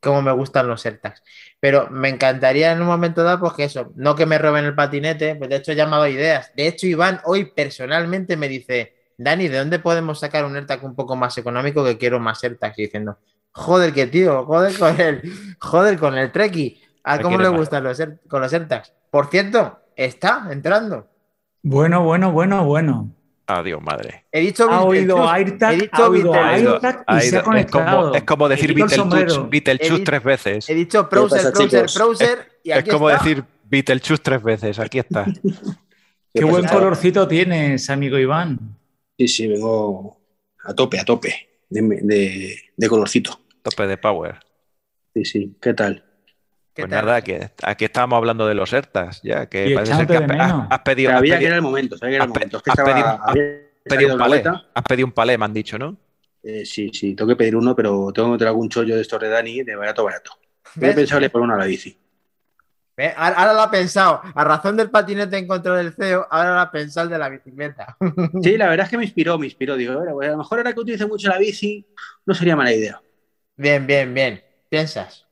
cómo 0.00 0.22
me 0.22 0.32
gustan 0.32 0.68
los 0.68 0.84
AirTags. 0.84 1.22
Pero 1.60 1.88
me 1.90 2.08
encantaría 2.08 2.72
en 2.72 2.80
un 2.80 2.86
momento 2.86 3.22
dado, 3.22 3.40
pues 3.40 3.52
que 3.54 3.64
eso, 3.64 3.92
no 3.96 4.14
que 4.14 4.26
me 4.26 4.38
roben 4.38 4.64
el 4.64 4.74
patinete, 4.74 5.36
pues 5.36 5.50
de 5.50 5.56
hecho 5.56 5.72
he 5.72 5.76
llamado 5.76 6.06
ideas. 6.06 6.52
De 6.54 6.66
hecho, 6.66 6.86
Iván 6.86 7.20
hoy 7.24 7.46
personalmente 7.46 8.36
me 8.36 8.48
dice, 8.48 8.94
Dani, 9.18 9.48
¿de 9.48 9.58
dónde 9.58 9.78
podemos 9.78 10.20
sacar 10.20 10.44
un 10.44 10.56
AirTag 10.56 10.84
un 10.84 10.94
poco 10.94 11.16
más 11.16 11.36
económico 11.38 11.84
que 11.84 11.98
quiero 11.98 12.20
más 12.20 12.42
AirTags? 12.44 12.78
Y 12.78 12.82
diciendo, 12.82 13.18
joder, 13.52 13.92
que 13.92 14.06
tío, 14.06 14.44
joder 14.44 14.78
con 14.78 15.00
el, 15.00 15.56
joder 15.58 15.98
con 15.98 16.16
el 16.18 16.30
Treki. 16.30 16.82
¿A 17.08 17.20
cómo 17.20 17.38
le 17.38 17.48
gustan 17.48 17.84
los, 17.84 18.02
con 18.28 18.42
los 18.42 18.52
AirTags? 18.52 18.92
Por 19.10 19.28
cierto, 19.28 19.78
está 19.94 20.48
entrando. 20.50 21.08
Bueno, 21.62 22.02
bueno, 22.04 22.32
bueno, 22.32 22.64
bueno. 22.64 23.15
Adiós, 23.48 23.80
madre. 23.80 24.24
He 24.32 24.40
dicho 24.40 24.68
ha 24.68 24.82
oído 24.82 25.28
AirTag, 25.28 25.74
he 25.74 25.76
dicho 25.82 26.02
ha 26.02 26.08
oído 26.08 26.34
AirTag 26.34 27.04
y 27.08 27.20
se 27.20 27.38
ha 27.38 27.42
conectado. 27.42 28.14
Es 28.14 28.24
como, 28.24 28.48
decir 28.48 28.74
Beetlejuice 28.74 30.04
tres 30.04 30.24
veces. 30.24 30.68
He 30.68 30.74
dicho 30.74 31.08
browser, 31.08 31.52
browser, 31.52 31.86
browser 31.94 32.52
y 32.64 32.72
aquí 32.72 32.88
Es 32.88 32.94
como 32.94 33.08
decir 33.08 33.44
Beetlejuice 33.64 34.22
tres 34.22 34.42
veces. 34.42 34.78
Aquí 34.80 34.98
está. 34.98 35.26
Qué 36.34 36.44
buen 36.44 36.66
colorcito 36.66 37.26
tienes, 37.28 37.88
amigo 37.88 38.18
Iván. 38.18 38.76
Sí, 39.16 39.28
sí, 39.28 39.46
vengo 39.46 40.20
a 40.64 40.74
tope, 40.74 40.98
a 40.98 41.04
tope 41.04 41.48
de, 41.70 42.56
de 42.76 42.88
colorcito. 42.88 43.40
Tope 43.62 43.86
de 43.86 43.96
power. 43.96 44.40
Sí, 45.14 45.24
sí. 45.24 45.56
¿Qué 45.62 45.72
tal? 45.72 46.05
Pues 46.76 46.90
nada, 46.90 47.22
que 47.22 47.50
aquí 47.62 47.86
estábamos 47.86 48.18
hablando 48.18 48.46
de 48.46 48.54
los 48.54 48.72
ERTAS, 48.72 49.22
ya 49.22 49.46
que 49.46 49.72
parece 49.74 49.94
ser 49.94 50.06
que 50.06 50.16
has, 50.16 50.80
pedido. 50.80 51.10
Sabía 51.10 51.38
que 51.38 51.46
era 51.46 51.56
el 51.56 51.62
momento, 51.62 51.96
sabía 51.96 52.10
que 52.10 52.16
era 52.16 52.24
el 52.24 52.30
momento. 52.30 52.62
has, 52.66 52.76
pedido, 53.84 54.12
un 54.14 54.18
palé, 54.18 54.44
has 54.74 54.84
pedido 54.84 55.06
un 55.06 55.12
palé, 55.12 55.38
me 55.38 55.44
han 55.46 55.54
dicho, 55.54 55.78
¿no? 55.78 55.96
Eh, 56.42 56.66
sí, 56.66 56.90
sí, 56.92 57.14
tengo 57.14 57.30
que 57.30 57.36
pedir 57.36 57.56
uno, 57.56 57.74
pero 57.74 58.12
tengo 58.12 58.28
que 58.28 58.32
meter 58.32 58.48
algún 58.48 58.68
chollo 58.68 58.94
de 58.94 59.02
estos 59.02 59.20
de 59.20 59.28
Dani 59.28 59.62
de 59.62 59.74
barato, 59.74 60.04
barato. 60.04 60.32
Voy 60.74 60.90
a 60.90 60.94
pensarle 60.94 61.30
por 61.30 61.40
una 61.40 61.54
a 61.54 61.58
la 61.58 61.64
bici. 61.64 61.98
Ahora 63.16 63.52
lo 63.52 63.60
ha 63.60 63.70
pensado. 63.70 64.20
A 64.34 64.44
razón 64.44 64.76
del 64.76 64.90
patinete 64.90 65.36
en 65.36 65.46
contra 65.46 65.76
del 65.76 65.92
CEO, 65.92 66.26
ahora 66.30 66.54
lo 66.54 66.60
ha 66.60 66.70
pensado 66.70 67.04
el 67.04 67.10
de 67.10 67.18
la 67.18 67.28
bicicleta. 67.28 67.96
Sí, 68.42 68.56
la 68.56 68.68
verdad 68.68 68.84
es 68.84 68.90
que 68.90 68.98
me 68.98 69.04
inspiró, 69.04 69.38
me 69.38 69.46
inspiró. 69.46 69.76
Digo, 69.76 70.02
pues 70.12 70.28
a 70.28 70.32
lo 70.32 70.38
mejor 70.38 70.58
ahora 70.58 70.72
que 70.72 70.80
utilice 70.80 71.06
mucho 71.06 71.28
la 71.28 71.38
bici, 71.38 71.86
no 72.24 72.34
sería 72.34 72.56
mala 72.56 72.72
idea. 72.72 73.00
Bien, 73.56 73.86
bien, 73.86 74.12
bien. 74.14 74.42
¿Piensas? 74.68 75.25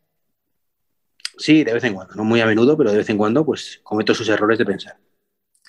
Sí, 1.38 1.64
de 1.64 1.72
vez 1.72 1.84
en 1.84 1.94
cuando, 1.94 2.14
no 2.14 2.24
muy 2.24 2.40
a 2.40 2.46
menudo, 2.46 2.76
pero 2.76 2.90
de 2.90 2.98
vez 2.98 3.10
en 3.10 3.18
cuando 3.18 3.44
pues 3.44 3.80
cometo 3.82 4.14
sus 4.14 4.28
errores 4.28 4.58
de 4.58 4.64
pensar. 4.64 4.96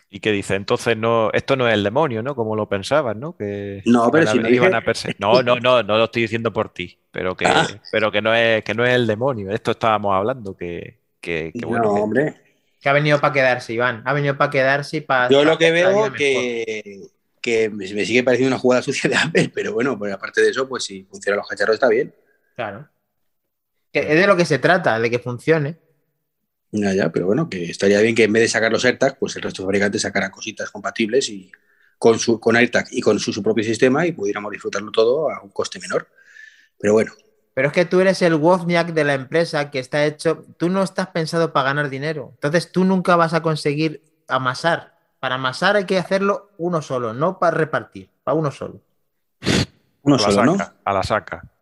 Y 0.10 0.20
que 0.20 0.32
dice, 0.32 0.56
entonces 0.56 0.96
no, 0.96 1.32
esto 1.34 1.56
no 1.56 1.68
es 1.68 1.74
el 1.74 1.84
demonio, 1.84 2.22
¿no? 2.24 2.36
Como 2.36 2.56
lo 2.56 2.70
pensabas, 2.70 3.18
¿no? 3.18 3.36
Que 3.36 3.82
no, 3.86 4.10
pero 4.12 4.28
si 4.28 4.38
iban 4.38 4.74
a 4.74 4.84
No, 5.20 5.42
no, 5.42 5.60
no, 5.60 5.84
no 5.84 5.98
lo 5.98 6.06
estoy 6.06 6.22
diciendo 6.22 6.54
por 6.54 6.74
ti, 6.74 6.98
pero 7.12 7.36
que, 7.36 7.46
ah. 7.46 7.68
pero 7.92 8.12
que 8.12 8.22
no 8.22 8.34
es, 8.34 8.64
que 8.64 8.74
no 8.74 8.86
es 8.86 8.94
el 8.94 9.08
demonio. 9.08 9.52
Esto 9.52 9.72
estábamos 9.72 10.14
hablando, 10.14 10.56
que, 10.56 11.00
que, 11.20 11.52
bueno. 11.66 11.84
No, 11.84 11.94
hombre. 11.96 12.36
Que 12.80 12.88
ha 12.88 12.94
venido 12.94 13.20
para 13.20 13.34
quedarse, 13.34 13.74
Iván. 13.74 14.04
Ha 14.06 14.14
venido 14.14 14.38
para 14.38 14.52
quedarse 14.52 14.98
y 14.98 15.02
para. 15.02 15.30
Yo 15.30 15.44
lo 15.44 15.58
que 15.58 15.72
veo 15.72 16.14
que, 16.14 17.10
que 17.42 17.70
me 17.70 18.06
sigue 18.06 18.24
pareciendo 18.24 18.56
una 18.56 18.62
jugada 18.62 18.82
sucia 18.84 19.10
de 19.10 19.18
Apple, 19.18 19.52
pero 19.54 19.74
bueno, 19.74 19.98
pues 19.98 20.14
aparte 20.14 20.42
de 20.42 20.52
eso, 20.52 20.70
pues 20.70 20.86
si 20.86 21.04
funcionan 21.04 21.40
los 21.40 21.48
cacharros 21.48 21.74
está 21.74 21.90
bien. 21.90 22.14
Claro 22.56 22.88
es 24.00 24.20
de 24.20 24.28
lo 24.28 24.36
que 24.36 24.46
se 24.46 24.60
trata, 24.60 25.00
de 25.00 25.10
que 25.10 25.20
funcione. 25.20 25.78
Ya, 26.72 26.94
ya, 26.94 27.10
pero 27.10 27.28
bueno, 27.28 27.50
que 27.50 27.70
estaría 27.70 28.02
bien 28.02 28.16
que 28.16 28.24
en 28.24 28.34
vez 28.34 28.44
de 28.44 28.50
sacar 28.50 28.72
los 28.72 28.84
AirTag, 28.84 29.18
pues 29.18 29.36
el 29.36 29.42
resto 29.42 29.62
de 29.62 29.68
fabricantes 29.68 30.02
sacaran 30.02 30.32
cositas 30.32 30.70
compatibles 30.72 31.30
y 31.30 31.52
con, 31.98 32.20
su, 32.20 32.40
con 32.40 32.56
AirTag 32.56 32.88
y 32.92 33.02
con 33.02 33.20
su, 33.20 33.42
propio 33.42 33.64
sistema 33.64 34.06
y 34.06 34.12
pudiéramos 34.12 34.52
disfrutarlo 34.52 34.92
todo 34.92 35.32
a 35.32 35.42
un 35.42 35.50
coste 35.50 35.80
menor. 35.80 36.08
Pero 36.80 36.94
bueno. 36.94 37.14
Pero 37.54 37.70
es 37.70 37.74
que 37.74 37.86
tú 37.86 38.02
eres 38.02 38.22
el 38.22 38.36
Wozniak 38.36 38.88
de 38.94 39.06
la 39.06 39.14
empresa 39.14 39.72
que 39.72 39.80
está 39.80 40.06
hecho, 40.06 40.46
tú 40.58 40.70
no 40.70 40.84
estás 40.84 41.08
pensado 41.08 41.54
para 41.54 41.70
ganar 41.70 41.90
dinero. 41.90 42.32
Entonces 42.34 42.72
tú 42.72 42.84
nunca 42.84 43.16
vas 43.16 43.34
a 43.34 43.42
conseguir 43.42 44.04
amasar. 44.28 44.98
Para 45.22 45.36
amasar 45.36 45.78
hay 45.78 45.86
que 45.86 45.98
hacerlo 45.98 46.52
uno 46.58 46.82
solo, 46.82 47.14
no 47.14 47.40
para 47.40 47.58
repartir, 47.58 48.10
para 48.24 48.36
uno 48.36 48.52
solo. 48.52 48.82
Uno 50.02 50.20
solo, 50.20 50.46
¿no? 50.46 50.58
A 50.84 50.94
la 50.94 51.04
saca. 51.04 51.55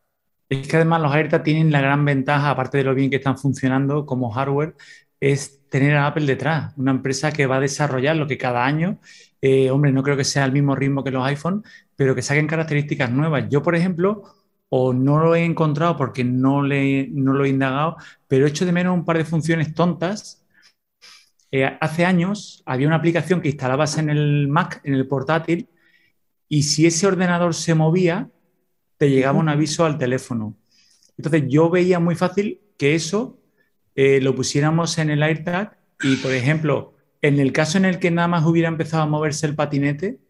Es 0.61 0.67
que 0.67 0.75
además 0.75 1.01
los 1.01 1.11
AirTag 1.11 1.43
tienen 1.43 1.71
la 1.71 1.81
gran 1.81 2.05
ventaja, 2.05 2.51
aparte 2.51 2.77
de 2.77 2.83
lo 2.83 2.93
bien 2.93 3.09
que 3.09 3.15
están 3.15 3.37
funcionando 3.39 4.05
como 4.05 4.29
hardware, 4.29 4.75
es 5.19 5.67
tener 5.69 5.95
a 5.95 6.05
Apple 6.05 6.27
detrás, 6.27 6.73
una 6.77 6.91
empresa 6.91 7.31
que 7.31 7.47
va 7.47 7.55
a 7.55 7.59
desarrollar 7.59 8.15
lo 8.15 8.27
que 8.27 8.37
cada 8.37 8.63
año, 8.63 8.99
eh, 9.41 9.71
hombre, 9.71 9.91
no 9.91 10.03
creo 10.03 10.15
que 10.15 10.23
sea 10.23 10.43
al 10.43 10.51
mismo 10.51 10.75
ritmo 10.75 11.03
que 11.03 11.09
los 11.09 11.25
iPhone, 11.25 11.63
pero 11.95 12.13
que 12.13 12.21
saquen 12.21 12.45
características 12.45 13.09
nuevas. 13.09 13.45
Yo, 13.49 13.63
por 13.63 13.75
ejemplo, 13.75 14.23
o 14.69 14.93
no 14.93 15.17
lo 15.19 15.33
he 15.33 15.43
encontrado 15.43 15.97
porque 15.97 16.23
no, 16.23 16.61
le, 16.61 17.07
no 17.07 17.33
lo 17.33 17.45
he 17.45 17.49
indagado, 17.49 17.97
pero 18.27 18.45
he 18.45 18.49
hecho 18.49 18.65
de 18.65 18.73
menos 18.73 18.93
un 18.93 19.05
par 19.05 19.17
de 19.17 19.25
funciones 19.25 19.73
tontas. 19.73 20.45
Eh, 21.51 21.65
hace 21.81 22.05
años 22.05 22.61
había 22.67 22.85
una 22.87 22.97
aplicación 22.97 23.41
que 23.41 23.49
instalabas 23.49 23.97
en 23.97 24.11
el 24.11 24.47
Mac, 24.49 24.81
en 24.83 24.93
el 24.93 25.07
portátil, 25.07 25.67
y 26.47 26.61
si 26.63 26.85
ese 26.85 27.07
ordenador 27.07 27.55
se 27.55 27.73
movía, 27.73 28.29
te 29.03 29.09
llegaba 29.09 29.37
un 29.37 29.49
aviso 29.49 29.83
al 29.83 29.97
teléfono. 29.97 30.55
Entonces 31.17 31.43
yo 31.49 31.69
veía 31.69 31.99
muy 31.99 32.15
fácil 32.15 32.61
que 32.77 32.95
eso 32.95 33.37
eh, 33.95 34.21
lo 34.21 34.33
pusiéramos 34.33 34.97
en 34.97 35.09
el 35.09 35.21
AirTag 35.21 35.77
y, 36.01 36.15
por 36.15 36.31
ejemplo, 36.31 36.93
en 37.21 37.37
el 37.41 37.51
caso 37.51 37.77
en 37.77 37.83
el 37.83 37.99
que 37.99 38.11
nada 38.11 38.29
más 38.29 38.45
hubiera 38.45 38.69
empezado 38.69 39.03
a 39.03 39.05
moverse 39.05 39.45
el 39.45 39.55
patinete, 39.55 40.21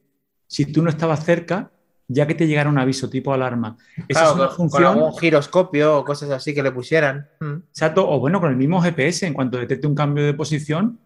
si 0.48 0.66
tú 0.66 0.82
no 0.82 0.90
estabas 0.90 1.24
cerca, 1.24 1.72
ya 2.08 2.26
que 2.26 2.34
te 2.34 2.48
llegara 2.48 2.68
un 2.68 2.80
aviso 2.80 3.12
tipo 3.12 3.32
alarma. 3.32 3.78
Esa 4.08 4.30
es 4.30 4.36
una 4.36 4.50
función. 4.50 4.96
Con 4.96 5.04
un 5.04 5.18
giroscopio 5.20 6.00
o 6.00 6.04
cosas 6.04 6.32
así 6.32 6.56
que 6.56 6.64
le 6.64 6.72
pusieran. 6.72 7.30
Exacto, 7.70 8.10
o 8.10 8.20
bueno, 8.20 8.42
con 8.42 8.50
el 8.50 8.58
mismo 8.58 8.82
GPS, 8.82 9.28
en 9.28 9.36
cuanto 9.36 9.60
detecte 9.60 9.86
un 9.86 9.94
cambio 9.94 10.26
de 10.26 10.34
posición 10.34 11.00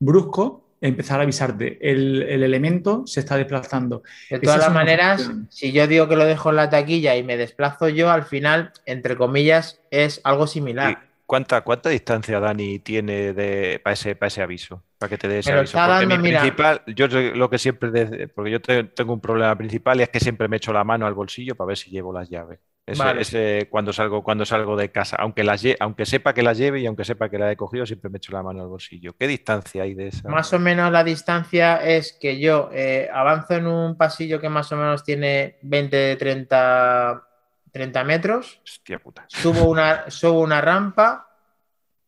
brusco, 0.00 0.65
empezar 0.80 1.20
a 1.20 1.22
avisarte. 1.22 1.78
El, 1.80 2.22
elemento 2.22 3.06
se 3.06 3.20
está 3.20 3.36
desplazando. 3.36 4.02
De 4.30 4.38
todas 4.38 4.58
las 4.58 4.72
maneras, 4.72 5.30
si 5.48 5.72
yo 5.72 5.86
digo 5.86 6.08
que 6.08 6.16
lo 6.16 6.24
dejo 6.24 6.50
en 6.50 6.56
la 6.56 6.70
taquilla 6.70 7.16
y 7.16 7.22
me 7.22 7.36
desplazo 7.36 7.88
yo, 7.88 8.10
al 8.10 8.24
final, 8.24 8.72
entre 8.84 9.16
comillas, 9.16 9.80
es 9.90 10.20
algo 10.24 10.46
similar. 10.46 11.06
¿Cuánta, 11.26 11.62
¿Cuánta 11.62 11.88
distancia, 11.88 12.38
Dani, 12.38 12.78
tiene 12.78 13.32
de, 13.32 13.80
para, 13.82 13.94
ese, 13.94 14.14
para 14.14 14.28
ese 14.28 14.42
aviso? 14.42 14.84
Para 14.96 15.10
que 15.10 15.18
te 15.18 15.26
dé 15.26 15.40
ese 15.40 15.52
aviso. 15.52 15.76
Porque 15.76 16.06
mi 16.06 16.28
principal, 16.30 16.82
yo 16.86 17.08
lo 17.08 17.50
que 17.50 17.58
siempre, 17.58 18.28
porque 18.28 18.50
yo 18.52 18.60
tengo 18.60 19.12
un 19.12 19.20
problema 19.20 19.56
principal 19.56 19.98
y 19.98 20.04
es 20.04 20.08
que 20.08 20.20
siempre 20.20 20.46
me 20.46 20.58
echo 20.58 20.72
la 20.72 20.84
mano 20.84 21.04
al 21.04 21.14
bolsillo 21.14 21.56
para 21.56 21.68
ver 21.68 21.76
si 21.76 21.90
llevo 21.90 22.12
las 22.12 22.30
llaves. 22.30 22.60
Ese, 22.86 23.66
cuando, 23.68 23.92
salgo, 23.92 24.22
cuando 24.22 24.46
salgo 24.46 24.76
de 24.76 24.92
casa, 24.92 25.16
aunque, 25.18 25.44
aunque 25.80 26.06
sepa 26.06 26.32
que 26.32 26.44
la 26.44 26.52
lleve 26.52 26.80
y 26.80 26.86
aunque 26.86 27.04
sepa 27.04 27.28
que 27.28 27.36
la 27.36 27.50
he 27.50 27.56
cogido, 27.56 27.84
siempre 27.84 28.10
me 28.10 28.18
echo 28.18 28.32
la 28.32 28.44
mano 28.44 28.62
al 28.62 28.68
bolsillo. 28.68 29.16
¿Qué 29.18 29.26
distancia 29.26 29.82
hay 29.82 29.94
de 29.94 30.08
esa? 30.08 30.28
Más 30.28 30.52
o 30.52 30.60
menos 30.60 30.92
la 30.92 31.02
distancia 31.02 31.84
es 31.84 32.12
que 32.12 32.38
yo 32.38 32.70
eh, 32.72 33.08
avanzo 33.12 33.54
en 33.54 33.66
un 33.66 33.96
pasillo 33.96 34.40
que 34.40 34.48
más 34.48 34.70
o 34.70 34.76
menos 34.76 35.02
tiene 35.02 35.58
20, 35.62 36.14
30, 36.14 37.28
30 37.72 38.04
metros. 38.04 38.60
Hostia 38.62 39.00
puta. 39.00 39.24
Subo 39.26 39.64
una, 39.64 40.08
subo 40.08 40.40
una 40.40 40.60
rampa 40.60 41.28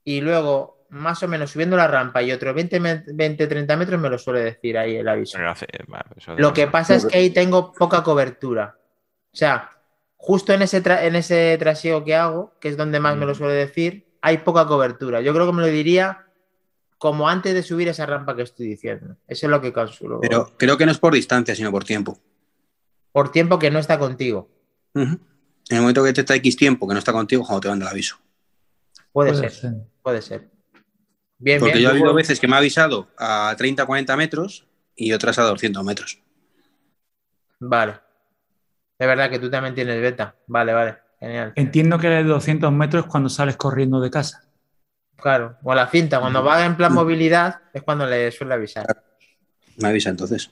y 0.05 0.21
luego, 0.21 0.87
más 0.91 1.21
o 1.25 1.29
menos 1.29 1.51
subiendo 1.51 1.77
la 1.77 1.89
rampa 1.89 2.23
y 2.23 2.31
otros 2.31 2.55
20, 2.55 3.05
20 3.15 3.47
30 3.49 3.77
metros, 3.77 4.01
me 4.01 4.11
lo 4.11 4.17
suele 4.17 4.43
decir 4.43 4.79
ahí 4.79 4.95
el 4.95 5.09
aviso. 5.09 5.39
lo 6.37 6.53
que 6.53 6.69
pasa 6.69 6.95
es 6.95 7.05
que 7.05 7.19
ahí 7.19 7.31
tengo 7.31 7.73
poca 7.73 8.05
cobertura. 8.05 8.77
O 9.33 9.37
sea, 9.37 9.73
justo 10.19 10.53
en 10.53 10.61
ese, 10.61 10.83
en 10.85 11.17
ese 11.17 11.57
trasiego 11.59 12.05
que 12.05 12.15
hago, 12.15 12.53
que 12.61 12.69
es 12.69 12.77
donde 12.77 13.01
más 13.01 13.17
me 13.17 13.25
lo 13.25 13.33
mm. 13.33 13.37
suele 13.37 13.55
decir, 13.55 14.07
hay 14.21 14.39
poca 14.39 14.67
cobertura. 14.67 15.23
Yo 15.23 15.33
creo 15.33 15.47
que 15.47 15.53
me 15.53 15.63
lo 15.63 15.69
diría 15.69 16.27
como 16.99 17.29
antes 17.29 17.55
de 17.55 17.63
subir 17.63 17.89
esa 17.89 18.05
rampa 18.05 18.37
que 18.37 18.43
estoy 18.43 18.67
diciendo. 18.67 19.17
Eso 19.27 19.47
es 19.47 19.51
lo 19.51 19.61
que 19.61 19.73
calculo. 19.73 20.21
Pero 20.21 20.53
creo 20.59 20.77
que 20.77 20.85
no 20.85 20.93
es 20.93 20.99
por 20.99 21.15
distancia, 21.15 21.55
sino 21.55 21.71
por 21.71 21.85
tiempo. 21.85 22.19
Por 23.13 23.31
tiempo 23.31 23.59
que 23.59 23.71
no 23.71 23.79
está 23.79 23.99
contigo. 23.99 24.51
En 24.95 25.21
el 25.71 25.81
momento 25.81 26.03
que 26.05 26.13
te 26.13 26.21
está 26.21 26.35
X 26.35 26.57
tiempo 26.57 26.89
que 26.89 26.95
no 26.95 26.99
está 26.99 27.13
contigo, 27.13 27.45
cuando 27.45 27.61
te 27.61 27.69
manda 27.69 27.87
el 27.87 27.93
aviso. 27.93 28.19
Puede, 29.13 29.35
ser, 29.35 29.75
puede 30.03 30.21
ser. 30.21 30.51
Bien, 31.39 31.61
Porque 31.61 31.81
yo 31.81 31.89
he 31.89 31.93
habido 31.93 32.13
veces 32.13 32.41
que 32.41 32.49
me 32.49 32.55
ha 32.55 32.59
avisado 32.59 33.09
a 33.17 33.55
30, 33.57 33.87
40 33.87 34.17
metros 34.17 34.67
y 34.97 35.13
otras 35.13 35.39
a 35.39 35.45
200 35.45 35.85
metros. 35.85 36.21
Vale. 37.61 38.01
Es 38.99 39.07
verdad 39.07 39.31
que 39.31 39.39
tú 39.39 39.51
también 39.51 39.75
tienes 39.75 40.01
beta. 40.01 40.35
Vale, 40.47 40.73
vale. 40.73 40.97
Genial. 41.21 41.53
Entiendo 41.57 41.99
que 41.99 42.09
de 42.09 42.25
200 42.25 42.73
metros 42.73 43.05
es 43.05 43.11
cuando 43.11 43.29
sales 43.29 43.57
corriendo 43.57 44.01
de 44.01 44.11
casa. 44.11 44.43
Claro. 45.17 45.57
O 45.63 45.75
la 45.75 45.89
cinta, 45.89 46.21
cuando 46.21 46.45
va 46.45 46.65
en 46.65 46.77
plan 46.77 46.93
movilidad, 46.93 47.61
es 47.73 47.83
cuando 47.83 48.07
le 48.07 48.31
suele 48.31 48.55
avisar. 48.55 48.87
Me 49.77 49.89
avisa 49.89 50.11
entonces. 50.11 50.51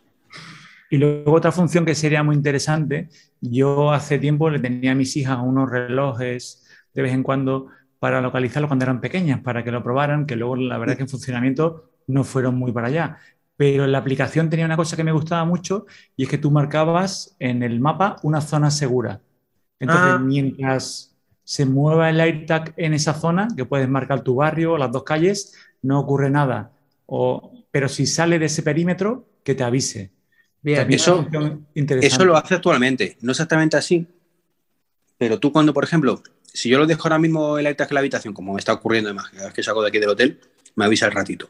Y 0.91 0.99
luego 0.99 1.33
otra 1.33 1.53
función 1.53 1.85
que 1.85 1.95
sería 1.95 2.23
muy 2.23 2.37
interesante, 2.37 3.09
yo 3.41 3.93
hace 3.93 4.19
tiempo 4.19 4.51
le 4.51 4.61
tenía 4.61 4.93
a 4.93 4.95
mis 4.95 5.17
hijas 5.17 5.39
unos 5.43 5.71
relojes 5.71 6.65
de 6.95 7.03
vez 7.03 7.13
en 7.13 7.23
cuando 7.23 7.69
para 7.99 8.21
localizarlo 8.21 8.69
cuando 8.69 8.85
eran 8.85 9.01
pequeñas, 9.01 9.41
para 9.41 9.65
que 9.65 9.73
lo 9.73 9.83
probaran, 9.83 10.27
que 10.27 10.37
luego 10.37 10.57
la 10.57 10.79
verdad 10.79 10.93
es 10.93 10.97
que 10.99 11.03
en 11.05 11.09
funcionamiento 11.09 11.91
no 12.07 12.25
fueron 12.25 12.57
muy 12.57 12.73
para 12.73 12.89
allá. 12.89 13.19
Pero 13.57 13.87
la 13.87 13.99
aplicación 13.99 14.51
tenía 14.51 14.67
una 14.67 14.77
cosa 14.77 14.97
que 14.97 15.05
me 15.05 15.13
gustaba 15.13 15.45
mucho 15.45 15.87
y 16.17 16.25
es 16.25 16.29
que 16.29 16.39
tú 16.39 16.51
marcabas 16.51 17.37
en 17.39 17.63
el 17.63 17.81
mapa 17.81 18.17
una 18.23 18.41
zona 18.41 18.71
segura. 18.71 19.21
Entonces, 19.81 20.13
Ah. 20.15 20.19
mientras 20.19 21.15
se 21.45 21.65
mueva 21.65 22.11
el 22.11 22.21
AirTag 22.21 22.75
en 22.77 22.93
esa 22.93 23.15
zona, 23.15 23.49
que 23.57 23.65
puedes 23.65 23.89
marcar 23.89 24.23
tu 24.23 24.35
barrio 24.37 24.73
o 24.73 24.79
las 24.79 24.91
dos 24.93 25.05
calles, 25.05 25.55
no 25.83 26.01
ocurre 26.01 26.29
nada. 26.29 26.73
O, 27.07 27.53
pero 27.71 27.89
si 27.89 28.07
sale 28.07 28.39
de 28.39 28.47
ese 28.47 28.63
perímetro, 28.63 29.27
que 29.45 29.55
te 29.55 29.63
avise. 29.63 30.11
Bien. 30.61 30.93
Eso-. 30.93 31.27
Eso 31.75 32.25
lo 32.25 32.37
hace 32.37 32.57
actualmente, 32.57 33.17
no 33.21 33.31
exactamente 33.31 33.77
así, 33.77 34.07
pero 35.17 35.39
tú 35.39 35.53
cuando, 35.53 35.73
por 35.73 35.85
ejemplo, 35.85 36.21
si 36.53 36.69
yo 36.69 36.79
lo 36.79 36.87
dejo 36.87 37.03
ahora 37.05 37.19
mismo 37.19 37.59
el 37.59 37.67
AirTag 37.67 37.89
en 37.91 37.95
la 37.95 38.01
habitación, 38.01 38.35
como 38.35 38.53
me 38.55 38.59
está 38.59 38.73
ocurriendo 38.73 39.09
además, 39.09 39.31
que 39.55 39.63
salgo 39.63 39.83
de 39.83 39.89
aquí 39.89 39.99
del 39.99 40.09
hotel, 40.11 40.41
me 40.75 40.85
avisa 40.85 41.07
el 41.07 41.13
ratito. 41.13 41.49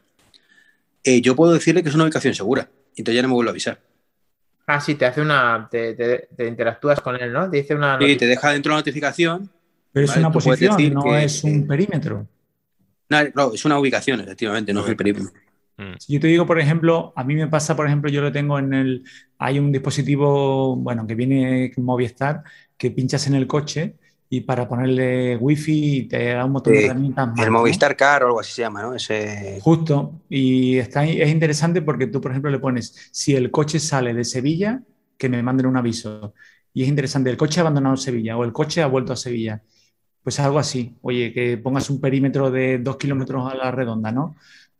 Eh, 1.06 1.20
yo 1.22 1.36
puedo 1.36 1.52
decirle 1.52 1.82
que 1.82 1.88
es 1.88 1.94
una 1.94 2.04
ubicación 2.04 2.34
segura, 2.34 2.68
entonces 2.96 3.14
ya 3.14 3.22
no 3.22 3.28
me 3.28 3.34
vuelvo 3.34 3.50
a 3.50 3.52
avisar. 3.52 3.80
Ah, 4.66 4.80
sí, 4.80 4.96
te 4.96 5.06
hace 5.06 5.20
una. 5.20 5.68
Te, 5.70 5.94
te- 5.94 6.28
te 6.36 6.46
interactúas 6.48 7.00
con 7.00 7.14
él, 7.14 7.32
¿no? 7.32 7.48
Te 7.48 7.58
dice 7.58 7.74
una. 7.76 7.96
Y 8.00 8.16
te 8.16 8.26
deja 8.26 8.50
dentro 8.50 8.70
la 8.72 8.78
notificación. 8.78 9.48
Pero 9.92 10.04
es 10.04 10.16
una 10.16 10.32
posición, 10.32 10.76
decir 10.76 10.92
no 10.92 11.02
que- 11.04 11.24
es 11.24 11.44
un 11.44 11.66
perímetro. 11.66 12.26
No, 13.08 13.18
no, 13.34 13.54
es 13.54 13.64
una 13.64 13.78
ubicación, 13.78 14.20
efectivamente, 14.20 14.72
no 14.74 14.80
es 14.82 14.88
el 14.88 14.96
perímetro. 14.96 15.32
Si 15.98 16.14
yo 16.14 16.20
te 16.20 16.26
digo, 16.26 16.46
por 16.46 16.58
ejemplo, 16.58 17.12
a 17.14 17.22
mí 17.22 17.34
me 17.36 17.46
pasa, 17.46 17.76
por 17.76 17.86
ejemplo, 17.86 18.10
yo 18.10 18.20
lo 18.22 18.32
tengo 18.32 18.58
en 18.58 18.74
el. 18.74 19.04
Hay 19.38 19.58
un 19.60 19.70
dispositivo, 19.70 20.74
bueno, 20.74 21.06
que 21.06 21.14
viene 21.14 21.72
Movistar, 21.76 22.42
que 22.76 22.90
pinchas 22.90 23.26
en 23.28 23.34
el 23.36 23.46
coche 23.46 23.94
y 24.28 24.40
para 24.42 24.68
ponerle 24.68 25.36
wifi 25.36 26.08
te 26.08 26.32
da 26.34 26.44
un 26.44 26.52
montón 26.52 26.72
de 26.72 26.80
Sí, 26.80 26.84
herramientas 26.86 27.28
más. 27.28 27.46
El. 27.46 27.50
Movistar 27.50 27.96
Car 27.96 28.24
o 28.24 28.26
algo 28.26 28.40
así 28.40 28.52
se 28.52 28.62
llama, 28.62 28.82
¿no? 28.82 28.94
Ese... 28.94 29.60
Justo. 29.62 30.20
Y 30.28 30.78
está, 30.78 31.04
es 31.06 31.28
interesante 31.30 31.82
porque 31.82 32.06
tú, 32.08 32.20
por 32.20 32.32
ejemplo, 32.32 32.50
le 32.50 32.58
pones, 32.58 33.08
si 33.12 33.34
el 33.36 33.50
coche 33.50 33.78
sale 33.78 34.14
de 34.14 34.24
Sevilla, 34.24 34.82
que 35.16 35.28
me 35.28 35.42
manden 35.42 35.66
un 35.66 35.76
aviso. 35.76 36.34
Y 36.72 36.82
es 36.82 36.88
interesante, 36.88 37.30
el 37.30 37.36
coche 37.36 37.60
ha 37.60 37.62
abandonado 37.62 37.96
Sevilla 37.96 38.36
o 38.36 38.44
el 38.44 38.52
coche 38.52 38.82
ha 38.82 38.86
vuelto 38.86 39.12
a 39.12 39.16
Sevilla. 39.16 39.62
Pues 40.22 40.40
algo 40.40 40.58
así. 40.58 40.96
Oye, 41.02 41.32
que 41.32 41.56
pongas 41.58 41.88
un 41.88 42.00
perímetro 42.00 42.50
de 42.50 42.78
dos 42.78 42.96
kilómetros 42.96 43.50
a 43.50 43.54
la 43.54 43.70
redonda, 43.70 44.10
¿no? 44.12 44.36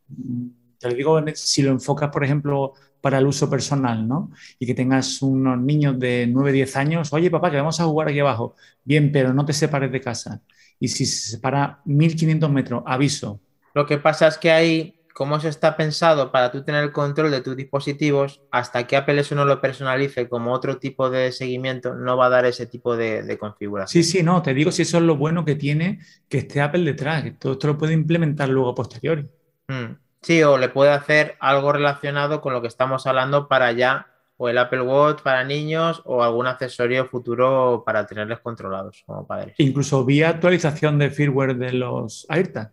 Mm, 0.09 0.47
Te 0.79 0.89
lo 0.89 0.95
digo 0.95 1.23
si 1.35 1.63
lo 1.63 1.71
enfocas, 1.71 2.09
por 2.11 2.23
ejemplo, 2.23 2.73
para 3.01 3.19
el 3.19 3.27
uso 3.27 3.49
personal, 3.49 4.07
¿no? 4.07 4.31
Y 4.59 4.65
que 4.65 4.73
tengas 4.73 5.21
unos 5.21 5.57
niños 5.59 5.99
de 5.99 6.27
9, 6.29 6.51
10 6.51 6.75
años, 6.75 7.13
oye, 7.13 7.29
papá, 7.31 7.51
que 7.51 7.57
vamos 7.57 7.79
a 7.79 7.85
jugar 7.85 8.09
aquí 8.09 8.19
abajo. 8.19 8.55
Bien, 8.83 9.11
pero 9.11 9.33
no 9.33 9.45
te 9.45 9.53
separes 9.53 9.91
de 9.91 10.01
casa. 10.01 10.41
Y 10.79 10.87
si 10.89 11.05
se 11.05 11.31
separa 11.31 11.81
1500 11.85 12.49
metros, 12.51 12.83
aviso, 12.85 13.41
Lo 13.73 13.85
que 13.85 13.97
pasa 13.97 14.27
es 14.27 14.37
que 14.37 14.51
ahí, 14.51 14.99
como 15.13 15.37
eso 15.37 15.47
está 15.47 15.75
pensado 15.77 16.31
para 16.31 16.51
tú 16.51 16.63
tener 16.63 16.83
el 16.83 16.91
control 16.91 17.31
de 17.31 17.41
tus 17.41 17.55
dispositivos, 17.55 18.41
hasta 18.51 18.85
que 18.87 18.95
Apple 18.95 19.19
eso 19.19 19.35
no 19.35 19.45
lo 19.45 19.61
personalice 19.61 20.29
como 20.29 20.53
otro 20.53 20.77
tipo 20.79 21.09
de 21.09 21.31
seguimiento, 21.31 21.95
no 21.95 22.17
va 22.17 22.27
a 22.27 22.29
dar 22.29 22.45
ese 22.45 22.67
tipo 22.67 22.95
de, 22.97 23.23
de 23.23 23.37
configuración. 23.37 24.03
Sí, 24.03 24.03
sí, 24.03 24.23
no, 24.23 24.41
te 24.41 24.53
digo 24.53 24.71
si 24.71 24.83
eso 24.83 24.97
es 24.97 25.03
lo 25.03 25.17
bueno 25.17 25.43
que 25.45 25.55
tiene 25.55 25.99
que 26.29 26.39
esté 26.39 26.61
Apple 26.61 26.83
detrás, 26.83 27.23
que 27.23 27.31
todo 27.31 27.53
esto 27.53 27.67
lo 27.67 27.77
puede 27.77 27.93
implementar 27.93 28.49
luego 28.49 28.69
a 28.69 28.75
posteriori. 28.75 29.27
Mm. 29.69 30.06
Sí, 30.21 30.43
o 30.43 30.57
le 30.57 30.69
puede 30.69 30.91
hacer 30.91 31.35
algo 31.39 31.71
relacionado 31.71 32.41
con 32.41 32.53
lo 32.53 32.61
que 32.61 32.67
estamos 32.67 33.05
hablando 33.07 33.47
para 33.47 33.71
ya, 33.71 34.07
o 34.37 34.49
el 34.49 34.57
Apple 34.57 34.81
Watch 34.81 35.21
para 35.21 35.43
niños, 35.43 36.01
o 36.05 36.23
algún 36.23 36.47
accesorio 36.47 37.05
futuro 37.05 37.83
para 37.85 38.05
tenerles 38.05 38.39
controlados 38.39 39.03
como 39.05 39.25
padres. 39.25 39.55
Incluso 39.57 40.05
vía 40.05 40.29
actualización 40.29 40.99
de 40.99 41.09
firmware 41.09 41.55
de 41.55 41.73
los 41.73 42.25
AirTag. 42.29 42.71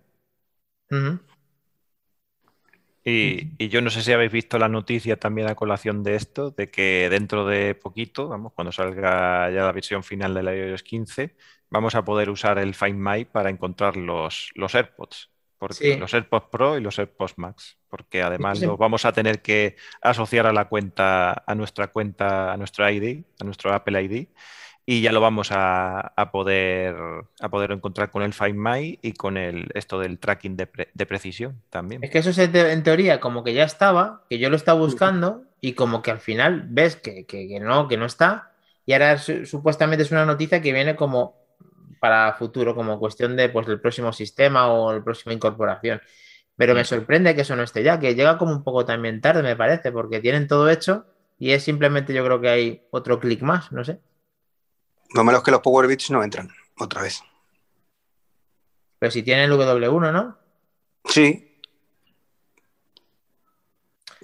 Y, 3.06 3.52
y 3.58 3.68
yo 3.68 3.82
no 3.82 3.90
sé 3.90 4.02
si 4.02 4.12
habéis 4.12 4.32
visto 4.32 4.58
la 4.58 4.68
noticia 4.68 5.18
también 5.18 5.48
a 5.48 5.54
colación 5.54 6.02
de 6.02 6.14
esto, 6.14 6.50
de 6.50 6.70
que 6.70 7.08
dentro 7.10 7.46
de 7.46 7.74
poquito, 7.74 8.28
vamos, 8.28 8.52
cuando 8.54 8.72
salga 8.72 9.50
ya 9.50 9.64
la 9.64 9.72
versión 9.72 10.02
final 10.02 10.32
de 10.32 10.42
la 10.42 10.56
iOS 10.56 10.82
15, 10.82 11.36
vamos 11.68 11.94
a 11.94 12.04
poder 12.04 12.30
usar 12.30 12.58
el 12.58 12.74
Find 12.74 12.98
My 12.98 13.26
para 13.26 13.50
encontrar 13.50 13.96
los, 13.98 14.50
los 14.54 14.74
AirPods. 14.74 15.33
Porque 15.66 15.92
Sí. 15.94 15.96
los 15.98 16.12
AirPods 16.12 16.46
Pro 16.50 16.76
y 16.76 16.80
los 16.82 16.98
AirPods 16.98 17.38
Max. 17.38 17.78
Porque 17.88 18.22
además 18.22 18.58
Sí. 18.58 18.66
los 18.66 18.76
vamos 18.76 19.04
a 19.04 19.12
tener 19.12 19.40
que 19.40 19.76
asociar 20.02 20.46
a 20.46 20.52
la 20.52 20.66
cuenta, 20.68 21.42
a 21.46 21.54
nuestra 21.54 21.88
cuenta, 21.88 22.52
a 22.52 22.56
nuestro 22.56 22.88
ID, 22.90 23.24
a 23.40 23.44
nuestro 23.44 23.72
Apple 23.72 24.02
ID. 24.02 24.28
Y 24.86 25.00
ya 25.00 25.12
lo 25.12 25.20
vamos 25.22 25.48
a, 25.50 26.12
a 26.14 26.30
poder, 26.30 26.94
a 27.40 27.48
poder 27.48 27.72
encontrar 27.72 28.10
con 28.10 28.22
el 28.22 28.34
Find 28.34 28.56
My 28.56 28.98
y 29.00 29.12
con 29.14 29.38
el, 29.38 29.68
esto 29.72 29.98
del 29.98 30.18
tracking 30.18 30.56
de, 30.58 30.66
pre- 30.66 30.90
de 30.92 31.06
precisión 31.06 31.62
también. 31.70 32.04
Es 32.04 32.10
que 32.10 32.18
eso 32.18 32.28
es 32.28 32.36
en 32.38 32.52
te- 32.52 32.70
en 32.72 32.82
teoría 32.82 33.18
como 33.18 33.42
que 33.44 33.54
ya 33.54 33.64
estaba, 33.64 34.24
que 34.28 34.38
yo 34.38 34.50
lo 34.50 34.56
estaba 34.56 34.78
buscando 34.78 35.44
y 35.62 35.72
como 35.72 36.02
que 36.02 36.10
al 36.10 36.20
final 36.20 36.66
ves 36.68 36.96
que, 36.96 37.24
que- 37.24 37.48
que 37.48 37.60
no, 37.60 37.88
que 37.88 37.96
no 37.96 38.04
está. 38.04 38.50
Y 38.84 38.92
ahora 38.92 39.16
su- 39.16 39.46
supuestamente 39.46 40.02
es 40.02 40.10
una 40.12 40.26
noticia 40.26 40.60
que 40.60 40.74
viene 40.74 40.96
como 40.96 41.42
para 42.04 42.34
futuro, 42.34 42.74
como 42.74 42.98
cuestión 42.98 43.34
de 43.34 43.48
pues 43.48 43.66
del 43.66 43.80
próximo 43.80 44.12
sistema 44.12 44.70
o 44.70 44.92
la 44.92 45.02
próxima 45.02 45.32
incorporación. 45.32 46.02
Pero 46.54 46.74
me 46.74 46.84
sorprende 46.84 47.34
que 47.34 47.40
eso 47.40 47.56
no 47.56 47.62
esté 47.62 47.82
ya, 47.82 47.98
que 47.98 48.14
llega 48.14 48.36
como 48.36 48.52
un 48.52 48.62
poco 48.62 48.84
también 48.84 49.22
tarde, 49.22 49.42
me 49.42 49.56
parece, 49.56 49.90
porque 49.90 50.20
tienen 50.20 50.46
todo 50.46 50.68
hecho 50.68 51.06
y 51.38 51.52
es 51.52 51.62
simplemente 51.62 52.12
yo 52.12 52.22
creo 52.22 52.42
que 52.42 52.48
hay 52.50 52.86
otro 52.90 53.18
clic 53.18 53.40
más, 53.40 53.72
no 53.72 53.82
sé. 53.84 54.00
Lo 55.14 55.24
malo 55.24 55.38
es 55.38 55.44
que 55.44 55.50
los 55.50 55.62
Power 55.62 55.86
Beats 55.86 56.10
no 56.10 56.22
entran, 56.22 56.50
otra 56.78 57.00
vez. 57.00 57.22
Pero 58.98 59.10
si 59.10 59.22
tienen 59.22 59.50
el 59.50 59.58
W1, 59.58 60.12
¿no? 60.12 60.36
Sí. 61.06 61.43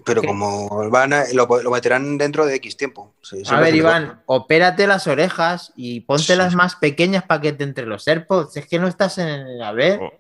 Pero 0.04 0.22
como 0.22 0.88
van 0.90 1.12
a- 1.12 1.24
lo, 1.34 1.46
lo 1.62 1.70
meterán 1.70 2.16
dentro 2.18 2.46
de 2.46 2.54
X 2.56 2.76
tiempo. 2.76 3.14
Sí, 3.22 3.42
A 3.48 3.60
ver, 3.60 3.74
Iván, 3.74 4.22
opérate 4.26 4.86
las 4.86 5.06
orejas 5.06 5.72
y 5.76 6.00
póntelas 6.00 6.50
Sí. 6.52 6.56
más 6.56 6.76
pequeñas 6.76 7.24
para 7.24 7.40
que 7.40 7.52
te 7.52 7.64
entre 7.64 7.86
los 7.86 8.06
AirPods. 8.08 8.56
Es 8.56 8.66
que 8.66 8.78
no 8.78 8.88
estás 8.88 9.18
en. 9.18 9.62
A 9.62 9.72
ver. 9.72 9.98
Oh. 10.02 10.12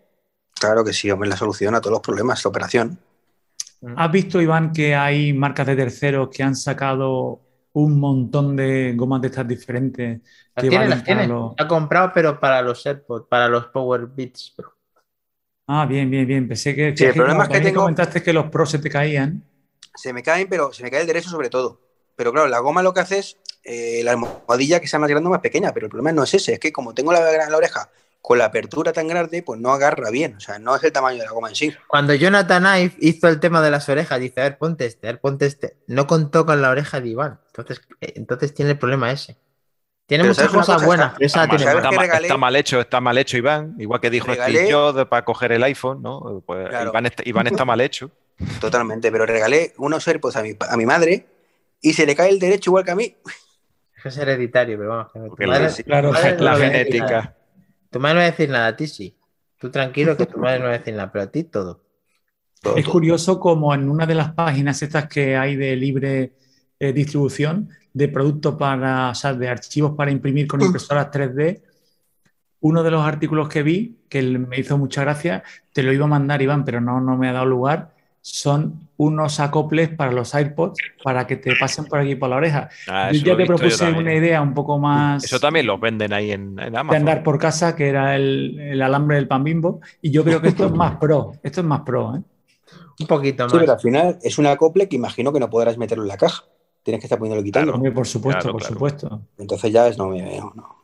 Claro 0.58 0.84
que 0.84 0.92
sí, 0.92 1.10
hombre, 1.10 1.28
la 1.30 1.36
solución 1.36 1.74
a 1.74 1.80
todos 1.80 1.92
los 1.92 2.02
problemas, 2.02 2.44
la 2.44 2.48
operación. 2.50 2.98
¿Has 3.96 4.12
visto, 4.12 4.40
Iván, 4.42 4.72
que 4.74 4.94
hay 4.94 5.32
marcas 5.32 5.66
de 5.66 5.74
terceros 5.76 6.28
que 6.28 6.42
han 6.42 6.54
sacado 6.54 7.40
un 7.72 7.98
montón 7.98 8.54
de 8.56 8.92
gomas 8.94 9.22
de 9.22 9.28
estas 9.28 9.48
diferentes? 9.48 10.20
Las 10.54 10.62
que 10.62 10.68
tiene, 10.68 10.76
valen 10.76 10.90
las 10.90 11.04
tiene. 11.04 11.26
los- 11.26 11.54
La 11.56 11.64
ha 11.64 11.68
comprado, 11.68 12.10
pero 12.12 12.38
para 12.38 12.60
los 12.60 12.84
AirPods, 12.84 13.26
para 13.28 13.48
los 13.48 13.66
Power 13.68 14.02
Beats 14.06 14.52
Pro. 14.54 14.74
Ah, 15.66 15.86
bien, 15.86 16.10
bien, 16.10 16.26
bien. 16.26 16.46
Pensé 16.48 16.74
que, 16.74 16.94
Sí, 16.96 17.04
el 17.04 17.12
que 17.12 17.16
problema 17.20 17.44
es 17.44 17.48
que 17.48 17.60
tengo- 17.60 17.80
comentaste 17.82 18.22
que 18.22 18.32
los 18.34 18.46
pros 18.50 18.70
se 18.70 18.80
te 18.80 18.90
caían. 18.90 19.42
Se 19.94 20.12
me 20.12 20.22
caen, 20.22 20.48
pero 20.48 20.72
se 20.72 20.82
me 20.82 20.90
cae 20.90 21.00
el 21.02 21.06
derecho 21.06 21.28
sobre 21.30 21.50
todo. 21.50 21.80
Pero 22.16 22.32
claro, 22.32 22.48
la 22.48 22.58
goma 22.60 22.82
lo 22.82 22.92
que 22.94 23.00
hace 23.00 23.18
es 23.18 23.36
eh, 23.64 24.02
la 24.04 24.12
almohadilla 24.12 24.80
que 24.80 24.86
sea 24.88 24.98
más 24.98 25.08
grande 25.10 25.28
o 25.28 25.30
más 25.30 25.40
pequeña, 25.40 25.72
pero 25.72 25.86
el 25.86 25.90
problema 25.90 26.12
no 26.12 26.22
es 26.24 26.34
ese, 26.34 26.54
es 26.54 26.58
que 26.60 26.72
como 26.72 26.94
tengo 26.94 27.12
la, 27.12 27.20
la 27.48 27.56
oreja 27.56 27.90
con 28.22 28.36
la 28.36 28.44
apertura 28.46 28.92
tan 28.92 29.08
grande, 29.08 29.42
pues 29.42 29.58
no 29.58 29.72
agarra 29.72 30.10
bien. 30.10 30.36
O 30.36 30.40
sea, 30.40 30.58
no 30.58 30.76
es 30.76 30.84
el 30.84 30.92
tamaño 30.92 31.18
de 31.18 31.24
la 31.24 31.30
goma 31.32 31.48
en 31.48 31.54
sí. 31.54 31.74
Cuando 31.88 32.12
Jonathan 32.14 32.64
Ive 32.78 32.94
hizo 33.00 33.28
el 33.28 33.40
tema 33.40 33.62
de 33.62 33.70
las 33.70 33.88
orejas, 33.88 34.20
dice: 34.20 34.40
A 34.40 34.44
ver, 34.44 34.58
ponte 34.58 34.84
este, 34.84 35.08
a 35.08 35.12
ver, 35.12 35.20
ponte 35.20 35.46
este. 35.46 35.78
No 35.86 36.06
contó 36.06 36.44
con 36.44 36.60
la 36.60 36.68
oreja 36.70 37.00
de 37.00 37.08
Iván. 37.08 37.40
Entonces, 37.46 37.80
eh, 38.02 38.12
entonces 38.16 38.52
tiene 38.54 38.72
el 38.72 38.78
problema 38.78 39.10
ese. 39.10 39.38
Tiene 40.06 40.24
Pero 40.24 40.34
muchas 40.34 40.50
¿sabes 40.50 40.52
una 40.54 40.60
cosas 40.60 40.74
cosa? 40.74 40.86
buenas, 40.86 41.12
Está- 41.20 41.44
pero 41.46 41.56
esa 41.56 41.70
Está, 42.18 42.36
mal 42.36 42.56
hecho, 42.56 42.80
está 42.80 43.00
mal 43.00 43.16
hecho, 43.16 43.36
Iván. 43.38 43.76
Igual 43.78 44.00
que 44.00 44.10
dijo 44.10 44.26
Regalé- 44.26 44.58
Steve 44.64 44.72
Jobs 44.72 45.04
para 45.06 45.24
coger 45.24 45.52
el 45.52 45.62
iPhone, 45.62 46.02
¿no? 46.02 46.42
Pues 46.44 46.68
Claro. 46.68 46.90
Iván, 46.90 47.06
está, 47.06 47.22
Iván 47.24 47.46
está 47.46 47.64
mal 47.64 47.80
hecho. 47.80 48.10
Totalmente, 48.60 49.10
pero 49.10 49.26
regalé 49.26 49.72
unos 49.78 50.06
AirPods 50.06 50.36
a 50.36 50.42
mi, 50.42 50.52
a 50.68 50.76
mi 50.76 50.86
madre 50.86 51.26
y 51.80 51.92
se 51.92 52.06
le 52.06 52.14
cae 52.14 52.30
el 52.30 52.38
derecho 52.38 52.70
igual 52.70 52.84
que 52.84 52.90
a 52.90 52.96
mí. 52.96 53.16
Es 54.04 54.16
hereditario, 54.16 54.78
pero 54.78 54.90
vamos. 54.90 55.12
tu 55.12 55.18
madre- 55.46 55.68
tu 55.74 55.82
claro, 55.84 56.12
madre 56.12 56.36
La 56.40 56.56
genética. 56.56 57.36
Tu 57.90 58.00
madre 58.00 58.14
no 58.14 58.20
va 58.20 58.26
a 58.26 58.30
decir 58.30 58.48
nada 58.50 58.66
a 58.68 58.76
ti, 58.76 58.86
sí. 58.86 59.16
Tú 59.58 59.70
tranquilo 59.70 60.16
que 60.16 60.26
tu 60.26 60.38
madre 60.38 60.58
no 60.58 60.64
va 60.66 60.70
a 60.70 60.78
decir 60.78 60.94
nada, 60.94 61.10
pero 61.12 61.24
a 61.24 61.26
ti 61.30 61.44
todo. 61.44 61.82
Todo, 62.62 62.76
Es 62.76 62.84
todo. 62.84 62.92
curioso 62.92 63.40
como 63.40 63.74
en 63.74 63.88
una 63.88 64.06
de 64.06 64.14
las 64.14 64.32
páginas 64.32 64.80
estas 64.82 65.06
que 65.08 65.36
hay 65.36 65.56
de 65.56 65.76
libre 65.76 66.32
eh, 66.78 66.92
distribución 66.92 67.68
de 67.92 68.08
productos 68.08 68.54
para, 68.56 69.10
o 69.10 69.14
sea, 69.14 69.34
de 69.34 69.48
archivos 69.48 69.94
para 69.96 70.10
imprimir 70.10 70.46
con 70.46 70.62
impresoras 70.62 71.10
3D, 71.10 71.62
uno 72.60 72.82
de 72.82 72.90
los 72.90 73.04
artículos 73.04 73.48
que 73.48 73.62
vi, 73.62 73.98
que 74.08 74.22
me 74.22 74.58
hizo 74.60 74.76
mucha 74.78 75.02
gracia, 75.02 75.42
te 75.72 75.82
lo 75.82 75.92
iba 75.92 76.04
a 76.04 76.08
mandar, 76.08 76.40
Iván, 76.42 76.64
pero 76.64 76.80
no, 76.80 77.00
no 77.00 77.16
me 77.16 77.28
ha 77.28 77.32
dado 77.32 77.46
lugar, 77.46 77.94
son 78.22 78.88
unos 78.98 79.40
acoples 79.40 79.88
para 79.88 80.12
los 80.12 80.34
AirPods 80.34 80.78
para 81.02 81.26
que 81.26 81.36
te 81.36 81.56
pasen 81.56 81.86
por 81.86 82.00
aquí 82.00 82.16
por 82.16 82.28
la 82.28 82.36
oreja. 82.36 82.68
Ah, 82.88 83.10
yo 83.12 83.20
ya 83.20 83.36
te 83.36 83.46
propuse 83.46 83.90
una 83.92 84.14
idea 84.14 84.42
un 84.42 84.52
poco 84.54 84.78
más 84.78 85.24
Eso 85.24 85.40
también 85.40 85.66
lo 85.66 85.78
venden 85.78 86.12
ahí 86.12 86.32
en, 86.32 86.58
en 86.58 86.72
de 86.72 86.78
Amazon. 86.78 86.96
andar 87.00 87.22
por 87.22 87.38
casa, 87.38 87.74
que 87.74 87.88
era 87.88 88.16
el, 88.16 88.58
el 88.60 88.82
alambre 88.82 89.16
del 89.16 89.26
pan 89.28 89.42
bimbo, 89.44 89.80
y 90.02 90.10
yo 90.10 90.22
creo 90.22 90.40
que 90.42 90.48
esto 90.48 90.66
es 90.66 90.72
más 90.72 90.96
pro, 90.96 91.32
esto 91.42 91.60
es 91.62 91.66
más 91.66 91.80
pro, 91.80 92.16
¿eh? 92.16 92.20
Un 93.00 93.06
poquito 93.06 93.48
Sí, 93.48 93.54
más. 93.54 93.60
pero 93.62 93.72
al 93.72 93.80
final 93.80 94.18
es 94.22 94.38
un 94.38 94.46
acople 94.46 94.86
que 94.88 94.96
imagino 94.96 95.32
que 95.32 95.40
no 95.40 95.48
podrás 95.48 95.78
meterlo 95.78 96.04
en 96.04 96.08
la 96.08 96.18
caja. 96.18 96.44
Tienes 96.82 97.00
que 97.00 97.06
estar 97.06 97.18
poniéndolo 97.18 97.40
y 97.40 97.44
quitando. 97.46 97.74
Hombre, 97.74 97.92
por 97.92 98.06
supuesto, 98.06 98.40
Claro, 98.40 98.52
por 98.52 98.60
claro. 98.60 98.74
supuesto. 98.74 99.22
Entonces 99.38 99.72
ya 99.72 99.88
es 99.88 99.96
no 99.96 100.08
me 100.08 100.22
veo, 100.22 100.52
no. 100.54 100.79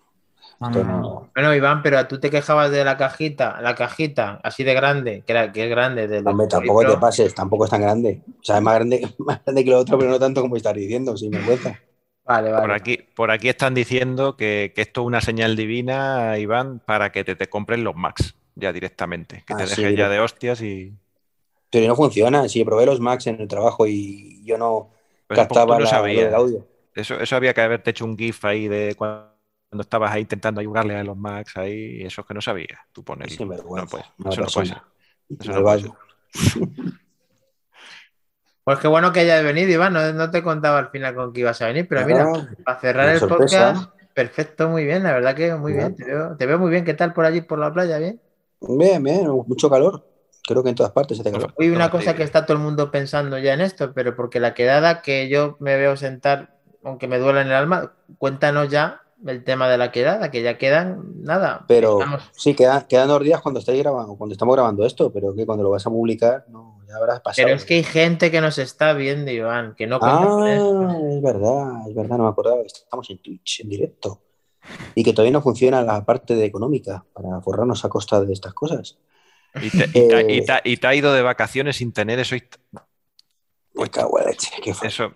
No. 0.59 1.31
Bueno, 1.35 1.55
Iván, 1.55 1.83
pero 1.83 2.07
tú 2.09 2.19
te 2.19 2.31
quejabas 2.31 2.70
de 2.70 2.83
la 2.85 2.97
cajita, 2.97 3.61
la 3.61 3.74
cajita 3.74 4.41
así 4.43 4.65
de 4.65 4.73
grande, 4.74 5.23
que, 5.27 5.33
era, 5.33 5.53
que 5.53 5.65
es 5.65 5.70
grande. 5.70 6.09
Del 6.09 6.27
Hombre, 6.27 6.47
tampoco 6.47 6.85
te 6.87 6.97
pases, 6.97 7.35
tampoco 7.35 7.65
es 7.65 7.70
tan 7.70 7.83
grande. 7.83 8.23
O 8.41 8.43
sea, 8.43 8.57
es 8.57 8.62
más 8.62 8.74
grande, 8.77 9.07
más 9.19 9.45
grande 9.45 9.65
que 9.65 9.70
lo 9.70 9.78
otro, 9.78 9.99
pero 9.99 10.11
no 10.11 10.19
tanto 10.19 10.41
como 10.41 10.57
estás 10.57 10.74
diciendo, 10.74 11.16
sin 11.16 11.31
vergüenza. 11.31 11.78
Vale, 12.24 12.51
vale. 12.51 12.62
Por 12.62 12.73
aquí, 12.73 12.99
por 13.15 13.31
aquí 13.31 13.49
están 13.49 13.74
diciendo 13.74 14.37
que, 14.37 14.73
que 14.74 14.83
esto 14.83 15.03
es 15.03 15.07
una 15.07 15.20
señal 15.20 15.57
divina, 15.57 16.39
Iván, 16.39 16.81
para 16.85 17.12
que 17.12 17.23
te, 17.23 17.37
te 17.37 17.49
compren 17.49 17.85
los 17.85 17.95
Max 17.95 18.35
ya 18.55 18.73
directamente. 18.73 19.45
Que 19.47 19.55
Ah, 19.55 19.59
te 19.59 19.66
sí, 19.66 19.83
dejes 19.83 19.97
ya 19.99 20.05
mira. 20.05 20.09
de 20.09 20.20
hostias 20.20 20.61
y. 20.62 20.95
Pero 21.70 21.87
no 21.89 21.97
funciona. 21.97 22.49
Si 22.49 22.65
probé 22.65 22.87
los 22.87 23.01
Max 23.01 23.27
en 23.27 23.41
el 23.41 23.49
trabajo 23.49 23.87
y 23.87 24.43
yo 24.45 24.57
no 24.59 24.91
Pues 25.27 25.39
captaba 25.39 25.74
no 25.74 25.81
la, 25.81 25.81
lo 25.81 25.87
sabías. 25.87 26.24
del 26.27 26.35
audio. 26.35 26.66
Eso, 26.95 27.20
eso 27.20 27.37
había 27.37 27.53
que 27.55 27.61
haberte 27.61 27.91
hecho 27.91 28.05
un 28.07 28.16
GIF 28.16 28.45
ahí 28.45 28.69
de 28.69 28.95
cuando 28.97 29.36
estabas 29.83 30.13
ahí 30.13 30.23
intentando 30.23 30.61
ayudarle 30.61 30.97
a 30.97 31.05
los 31.05 31.17
Max 31.17 31.57
ahí, 31.57 31.99
y 32.01 32.05
eso 32.05 32.21
es 32.23 32.27
que 32.27 32.35
no 32.35 32.41
sabías 32.41 32.79
tú. 32.93 33.05
Sin 33.29 33.49
vergüenza. 33.49 33.99
No 34.19 34.31
mala 34.31 34.33
eso 34.33 34.41
no 34.43 34.47
puede 34.49 34.69
persona. 34.69 34.85
ser. 35.29 35.37
Eso 35.41 35.89
no. 35.89 35.97
Pues 38.65 38.81
qué 38.81 38.89
bueno 38.89 39.13
que 39.13 39.21
hayas 39.21 39.45
venido, 39.45 39.71
Iván. 39.71 39.93
No, 39.93 40.13
no 40.13 40.29
te 40.33 40.43
contaba 40.43 40.79
al 40.79 40.91
final 40.91 41.15
con 41.15 41.33
que 41.33 41.39
ibas 41.41 41.63
a 41.63 41.67
venir, 41.69 41.87
pero 41.89 42.05
mira, 42.05 42.27
Ah, 42.35 42.47
para 42.65 42.81
cerrar 42.81 43.09
el 43.11 43.21
sorpresa. 43.21 43.73
podcast, 43.75 43.95
perfecto, 44.13 44.69
muy 44.69 44.85
bien. 44.85 45.05
La 45.05 45.13
verdad 45.13 45.37
que 45.37 45.55
muy 45.55 45.73
Bien. 45.73 45.95
bien. 45.95 45.97
Te 45.97 46.05
veo, 46.05 46.37
te 46.37 46.47
veo 46.47 46.59
muy 46.59 46.71
bien. 46.71 46.85
¿Qué 46.85 46.95
tal 46.95 47.13
por 47.13 47.25
allí, 47.25 47.43
por 47.43 47.61
la 47.61 47.73
playa? 47.73 47.99
¿Bien? 47.99 48.21
Bien, 48.61 49.01
bien, 49.01 49.29
mucho 49.47 49.71
calor. 49.71 50.05
Creo 50.49 50.65
que 50.65 50.71
en 50.71 50.75
todas 50.75 50.91
partes 50.91 51.21
hace 51.21 51.31
calor. 51.31 51.55
Hoy 51.57 51.69
una 51.71 51.91
cosa 51.93 52.17
que 52.17 52.25
está 52.25 52.45
todo 52.45 52.57
el 52.57 52.63
mundo 52.65 52.91
pensando 52.91 53.39
ya 53.39 53.55
en 53.55 53.61
esto, 53.61 53.93
pero 53.95 54.17
porque 54.17 54.41
la 54.41 54.53
quedada 54.53 55.01
que 55.01 55.29
yo 55.29 55.57
me 55.61 55.77
veo 55.77 55.97
sentar, 55.97 56.57
aunque 56.83 57.07
me 57.07 57.19
duela 57.21 57.43
en 57.43 57.47
el 57.49 57.53
alma, 57.55 57.93
cuéntanos 58.19 58.69
ya 58.69 59.03
el 59.27 59.45
tema 59.45 59.69
de 59.69 59.79
la 59.79 59.91
quedada, 59.93 60.31
que 60.31 60.43
ya 60.43 60.59
quedan 60.59 61.23
nada. 61.23 61.65
Pero 61.69 62.01
Estamos- 62.01 62.31
sí, 62.33 62.55
quedan, 62.55 62.83
quedan 62.87 63.09
dos 63.09 63.23
días 63.23 63.41
cuando 63.41 63.61
estáis 63.61 63.79
grabando, 63.83 64.15
cuando 64.17 64.33
estamos 64.35 64.55
grabando 64.55 64.85
esto, 64.85 65.13
pero 65.13 65.35
que 65.35 65.47
cuando 65.47 65.65
lo 65.65 65.71
vas 65.71 65.87
a 65.87 65.91
publicar, 65.91 66.45
no, 66.49 66.81
ya 66.87 66.97
habrás 66.97 67.21
pasado. 67.21 67.47
Pero 67.47 67.57
es 67.57 67.65
que 67.65 67.75
hay 67.77 67.83
gente 67.85 68.31
que 68.31 68.41
nos 68.41 68.59
está 68.59 68.93
viendo, 68.93 69.31
Iván, 69.31 69.75
que 69.75 69.87
no 69.87 69.99
cuenta 69.99 70.27
con 70.27 70.47
esto. 70.49 70.81
Ah, 70.89 70.99
es 71.11 71.23
verdad, 71.23 71.89
es 71.89 71.95
verdad, 71.95 72.19
no 72.19 72.25
me 72.25 72.31
acordaba 72.31 72.61
que 72.61 72.67
estamos 72.67 73.09
en 73.11 73.19
Twitch, 73.19 73.61
en 73.61 73.69
directo. 73.71 74.21
Y 74.95 75.05
que 75.05 75.13
todavía 75.13 75.33
no 75.33 75.43
funciona 75.43 75.81
la 75.83 76.05
parte 76.05 76.35
de 76.35 76.45
económica 76.45 77.05
para 77.13 77.41
forrarnos 77.41 77.85
a 77.85 77.89
costa 77.89 78.21
de 78.21 78.33
estas 78.33 78.53
cosas. 78.53 78.99
Y 79.63 79.71
te, 79.71 79.85
y 79.87 80.09
te- 80.09 80.21
Eh. 80.21 80.27
y 80.37 80.45
te- 80.45 80.61
y 80.65 80.77
te 80.77 80.87
ha 80.87 80.95
ido 80.95 81.13
de 81.15 81.23
vacaciones 81.23 81.77
sin 81.77 81.93
tener 81.93 82.19
eso. 82.19 82.35
Me 83.75 83.89
cago 83.89 84.19
en 84.19 84.25
la 84.25 84.31
leche, 84.33 84.51
qué 84.63 84.71
eso 84.71 85.13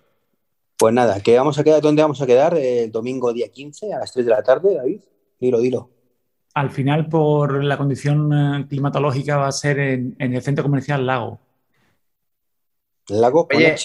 Pues 0.81 0.95
nada, 0.95 1.19
¿qué 1.21 1.37
vamos 1.37 1.59
a 1.59 1.63
quedar? 1.63 1.79
¿Dónde 1.79 2.01
vamos 2.01 2.23
a 2.23 2.25
quedar? 2.25 2.57
El 2.57 2.91
domingo 2.91 3.31
día 3.31 3.49
15 3.49 3.93
a 3.93 3.99
las 3.99 4.11
3 4.13 4.25
de 4.25 4.31
la 4.31 4.41
tarde, 4.41 4.73
David. 4.73 5.01
Dilo, 5.39 5.59
dilo. 5.59 5.91
Al 6.55 6.71
final, 6.71 7.07
por 7.07 7.63
la 7.63 7.77
condición 7.77 8.33
eh, 8.33 8.65
climatológica, 8.67 9.37
va 9.37 9.45
a 9.45 9.51
ser 9.51 9.77
en, 9.77 10.15
en 10.17 10.33
el 10.33 10.41
centro 10.41 10.63
comercial 10.63 11.05
Lago. 11.05 11.39
Lago 13.09 13.47
Oye. 13.53 13.75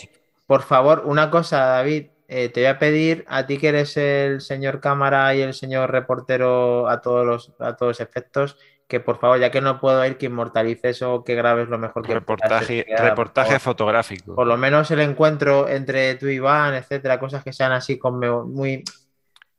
Por 0.46 0.62
favor, 0.62 1.02
una 1.04 1.30
cosa, 1.30 1.66
David, 1.66 2.06
eh, 2.28 2.48
te 2.48 2.60
voy 2.60 2.68
a 2.68 2.78
pedir 2.78 3.26
a 3.28 3.46
ti 3.46 3.58
que 3.58 3.68
eres 3.68 3.94
el 3.98 4.40
señor 4.40 4.80
cámara 4.80 5.34
y 5.34 5.42
el 5.42 5.52
señor 5.52 5.90
reportero 5.90 6.88
a 6.88 7.02
todos 7.02 7.26
los, 7.26 7.52
a 7.58 7.76
todos 7.76 8.00
efectos, 8.00 8.56
que 8.88 9.00
por 9.00 9.18
favor, 9.18 9.40
ya 9.40 9.50
que 9.50 9.60
no 9.60 9.80
puedo 9.80 10.04
ir, 10.06 10.16
que 10.16 10.26
inmortalices 10.26 11.02
o 11.02 11.24
que 11.24 11.34
grabes 11.34 11.68
lo 11.68 11.78
mejor 11.78 12.04
que 12.06 12.14
reportaje, 12.14 12.86
reportaje 12.98 13.52
por, 13.52 13.60
fotográfico. 13.60 14.34
Por 14.34 14.46
lo 14.46 14.56
menos 14.56 14.90
el 14.90 15.00
encuentro 15.00 15.68
entre 15.68 16.14
tú 16.14 16.28
y 16.28 16.34
Iván, 16.34 16.74
etcétera, 16.74 17.18
cosas 17.18 17.42
que 17.42 17.52
sean 17.52 17.72
así 17.72 17.98
como 17.98 18.44
muy 18.44 18.84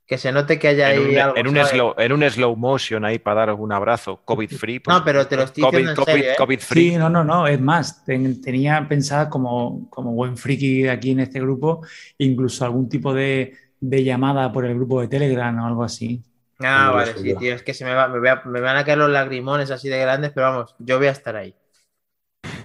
que 0.06 0.18
se 0.18 0.32
note 0.32 0.58
que 0.58 0.70
haya 0.70 0.94
en 0.94 1.00
ahí 1.00 1.12
un, 1.16 1.18
algo. 1.20 1.38
en 1.38 1.48
un 1.50 1.66
slow, 1.66 1.94
en 1.98 2.12
un 2.14 2.24
slow 2.24 2.56
motion 2.56 3.04
ahí 3.04 3.20
para 3.20 3.42
daros 3.42 3.60
un 3.60 3.74
abrazo, 3.74 4.22
COVID 4.24 4.50
free. 4.52 4.82
No, 4.88 5.04
pero 5.04 5.28
te 5.28 5.36
lo 5.36 5.44
estoy 5.44 5.64
COVID, 5.64 5.78
diciendo 5.78 5.92
en 5.92 6.06
COVID, 6.06 6.14
serio, 6.14 6.32
¿eh? 6.32 6.36
COVID 6.38 6.60
free. 6.62 6.90
Sí, 6.92 6.96
no, 6.98 7.10
no, 7.10 7.26
no, 7.26 7.46
es 7.46 7.60
más, 7.60 8.06
ten- 8.06 8.42
tenía 8.42 8.88
pensada 8.88 9.30
como, 9.30 9.90
como 9.90 10.14
buen 10.14 10.38
friki 10.38 10.84
de 10.84 10.92
aquí 10.92 11.12
en 11.12 11.20
este 11.20 11.42
grupo, 11.42 11.86
incluso 12.20 12.64
algún 12.64 12.88
tipo 12.88 13.14
de, 13.14 13.54
de 13.82 14.04
llamada 14.06 14.50
por 14.54 14.64
el 14.64 14.76
grupo 14.76 15.02
de 15.02 15.10
Telegram 15.10 15.60
o 15.62 15.68
algo 15.68 15.84
así. 15.84 16.24
Ah, 16.60 16.92
vale, 16.92 17.16
sí, 17.16 17.36
tío, 17.36 17.54
es 17.54 17.62
que 17.64 17.74
se 17.74 17.86
me, 17.86 17.94
va, 17.94 18.08
me, 18.08 18.20
voy 18.20 18.30
a- 18.30 18.42
me 18.46 18.62
van 18.62 18.78
a 18.78 18.84
caer 18.86 18.98
los 18.98 19.10
lagrimones 19.12 19.70
así 19.72 19.90
de 19.90 20.00
grandes, 20.00 20.32
pero 20.34 20.48
vamos, 20.50 20.76
yo 20.80 20.98
voy 20.98 21.08
a 21.08 21.12
estar 21.12 21.36
ahí. 21.36 21.56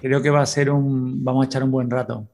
Creo 0.01 0.23
que 0.23 0.31
va 0.31 0.43
a 0.43 0.47
ser 0.47 0.71
un, 0.71 1.23
vamos 1.25 1.45
a 1.45 1.47
echar 1.47 1.63
un 1.63 1.71
buen 1.71 1.91
rato. 1.91 2.27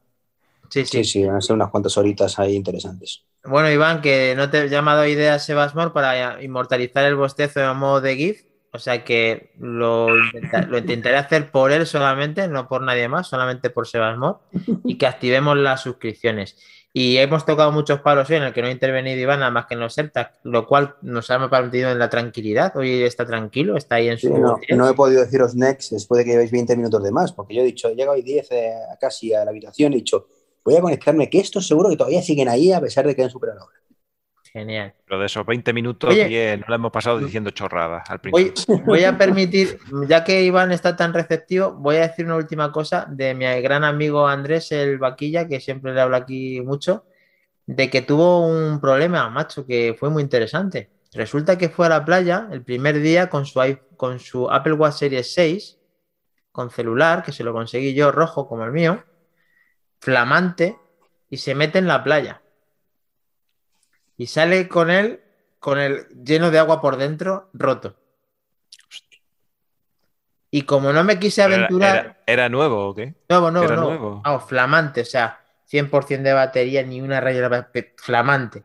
Sí, 0.71 0.85
sí. 0.85 0.99
Sí, 0.99 1.05
sí, 1.05 1.25
van 1.25 1.37
a 1.37 1.41
ser 1.41 1.55
unas 1.57 1.71
cuantas 1.71 1.97
horitas 1.97 2.39
ahí 2.39 2.55
interesantes. 2.55 3.25
Bueno, 3.45 3.71
Iván, 3.71 4.01
que 4.03 4.35
no 4.37 4.51
te 4.51 4.65
he 4.65 4.69
llamado 4.69 5.07
ideas 5.07 5.45
Sebasmor 5.45 5.93
para 5.93 6.43
inmortalizar 6.43 7.05
el 7.05 7.17
bostezo 7.17 7.61
en 7.61 7.77
modo 7.77 8.01
de 8.01 8.17
GIF. 8.17 8.45
O 8.73 8.79
sea 8.79 9.03
que 9.03 9.53
lo, 9.59 10.09
intenta- 10.19 10.67
lo 10.67 10.79
intentaré 10.79 11.17
hacer 11.17 11.51
por 11.51 11.73
él 11.73 11.87
solamente, 11.87 12.47
no 12.49 12.69
por 12.69 12.83
nadie 12.83 13.09
más, 13.09 13.29
solamente 13.29 13.71
por 13.71 13.87
Sebasmor. 13.87 14.41
Y 14.87 14.99
que 14.99 15.07
activemos 15.07 15.57
las 15.57 15.83
suscripciones. 15.83 16.59
Y 16.99 17.17
hemos 17.19 17.47
tocado 17.47 17.71
muchos 17.71 18.01
palos 18.01 18.29
hoy 18.29 18.39
en 18.39 18.43
el 18.43 18.53
que 18.53 18.61
no 18.61 18.67
ha 18.67 18.73
intervenido 18.73 19.21
Iván, 19.21 19.39
nada 19.39 19.53
más 19.53 19.67
que 19.67 19.75
en 19.75 19.81
los 19.81 19.97
AirTag, 19.97 20.33
lo 20.43 20.67
cual 20.67 20.97
nos 21.03 21.31
ha 21.31 21.39
mantenido 21.39 21.93
en 21.93 21.99
la 22.01 22.11
tranquilidad. 22.11 22.77
Hoy 22.77 23.05
está 23.05 23.25
tranquilo, 23.25 23.77
está 23.77 23.95
ahí 23.95 24.09
en 24.09 24.19
Sí, 24.19 24.27
su. 24.27 24.37
no, 24.37 24.59
no 24.69 24.89
he 24.89 24.95
podido 24.95 25.21
deciros 25.23 25.55
next 25.55 25.93
después 25.93 26.19
de 26.19 26.25
que 26.25 26.33
llevéis 26.33 26.51
20 26.51 26.75
minutos 26.77 27.01
de 27.05 27.13
más, 27.13 27.33
porque 27.33 27.55
yo 27.55 27.63
he 27.63 27.65
dicho, 27.65 27.89
he 27.89 27.95
llegado 27.95 28.17
hoy 28.17 28.23
10 28.23 28.49
eh, 28.51 28.73
casi 29.01 29.33
a 29.33 29.45
la 29.45 29.53
habitación 29.53 29.93
y 29.93 29.95
he 29.95 29.99
dicho, 29.99 30.27
voy 30.65 30.75
a 30.75 30.81
conectarme, 30.81 31.31
que 31.31 31.39
estos 31.39 31.69
seguro 31.69 31.89
que 31.89 31.97
todavía 31.97 32.21
siguen 32.21 32.49
ahí 32.49 32.73
a 32.73 32.81
pesar 32.81 33.07
de 33.07 33.15
que 33.15 33.23
han 33.23 33.31
superado 33.31 33.61
la 33.61 33.65
hora. 33.67 33.79
Genial. 34.59 34.95
Pero 35.07 35.21
de 35.21 35.27
esos 35.27 35.47
20 35.47 35.73
minutos, 35.73 36.11
Oye. 36.11 36.27
10, 36.27 36.61
no 36.61 36.67
lo 36.69 36.75
hemos 36.75 36.93
pasado 36.93 37.19
diciendo 37.19 37.51
chorradas 37.51 38.11
al 38.11 38.19
Voy, 38.31 38.47
principio. 38.47 38.83
voy 38.87 39.05
a 39.05 39.17
permitir, 39.17 39.79
ya 40.09 40.25
que 40.25 40.43
Iván 40.43 40.73
está 40.73 40.97
tan 40.97 41.15
receptivo, 41.15 41.73
voy 41.73 41.97
a 41.97 42.09
decir 42.09 42.25
una 42.25 42.37
última 42.37 42.73
cosa 42.73 43.07
de 43.09 43.35
mi 43.35 43.47
gran 43.61 43.85
amigo 43.85 44.27
Andrés 44.27 44.73
el 44.73 44.99
Vaquilla, 44.99 45.47
que 45.47 45.61
siempre 45.61 45.95
le 45.95 46.01
hablo 46.01 46.17
aquí 46.17 46.61
mucho, 46.61 47.05
de 47.67 47.89
que 47.89 48.03
tuvo 48.03 48.47
un 48.47 48.81
problema, 48.81 49.31
macho, 49.31 49.65
que 49.65 49.95
fue 49.99 50.11
muy 50.11 50.23
interesante. 50.23 50.91
Resulta 51.13 51.57
que 51.57 51.69
fue 51.69 51.87
a 51.87 51.91
la 51.91 52.05
playa 52.05 52.49
el 52.51 52.63
primer 52.63 53.01
día 53.01 53.31
con 53.31 53.47
su, 53.47 53.61
con 53.97 54.19
su 54.19 54.51
Apple 54.51 54.75
Watch 54.75 54.95
Series 54.95 55.33
6, 55.35 55.79
con 56.51 56.71
celular, 56.71 57.23
que 57.23 57.33
se 57.33 57.45
lo 57.45 57.53
conseguí 57.53 57.95
yo, 57.95 58.11
rojo 58.11 58.49
como 58.49 58.65
el 58.65 58.73
mío, 58.73 59.05
flamante, 60.01 60.77
y 61.31 61.37
se 61.37 61.55
mete 61.55 61.79
en 61.79 61.87
la 61.87 62.03
playa. 62.03 62.43
Y 64.19 64.27
sale 64.27 64.69
con 64.69 64.91
él, 64.91 65.21
con 65.61 65.79
el 65.79 66.07
lleno 66.09 66.51
de 66.51 66.59
agua 66.59 66.81
por 66.83 66.97
dentro, 66.97 67.49
roto. 67.55 67.97
Y 70.51 70.63
como 70.63 70.93
no 70.93 71.05
me 71.05 71.19
quise 71.19 71.43
aventurar, 71.43 71.97
era- 71.97 72.17
¿era 72.27 72.49
nuevo 72.49 72.89
o 72.89 72.95
qué? 72.95 73.15
nuevo, 73.29 73.51
nuevo, 73.51 73.67
era 73.67 73.77
nuevo. 73.77 73.91
nuevo. 74.01 74.23
Vamos, 74.25 74.45
flamante, 74.49 75.03
o 75.03 75.05
sea, 75.05 75.41
100% 75.67 76.29
de 76.29 76.35
batería, 76.35 76.83
ni 76.83 77.01
una 77.01 77.21
raya 77.21 77.69
flamante. 77.97 78.65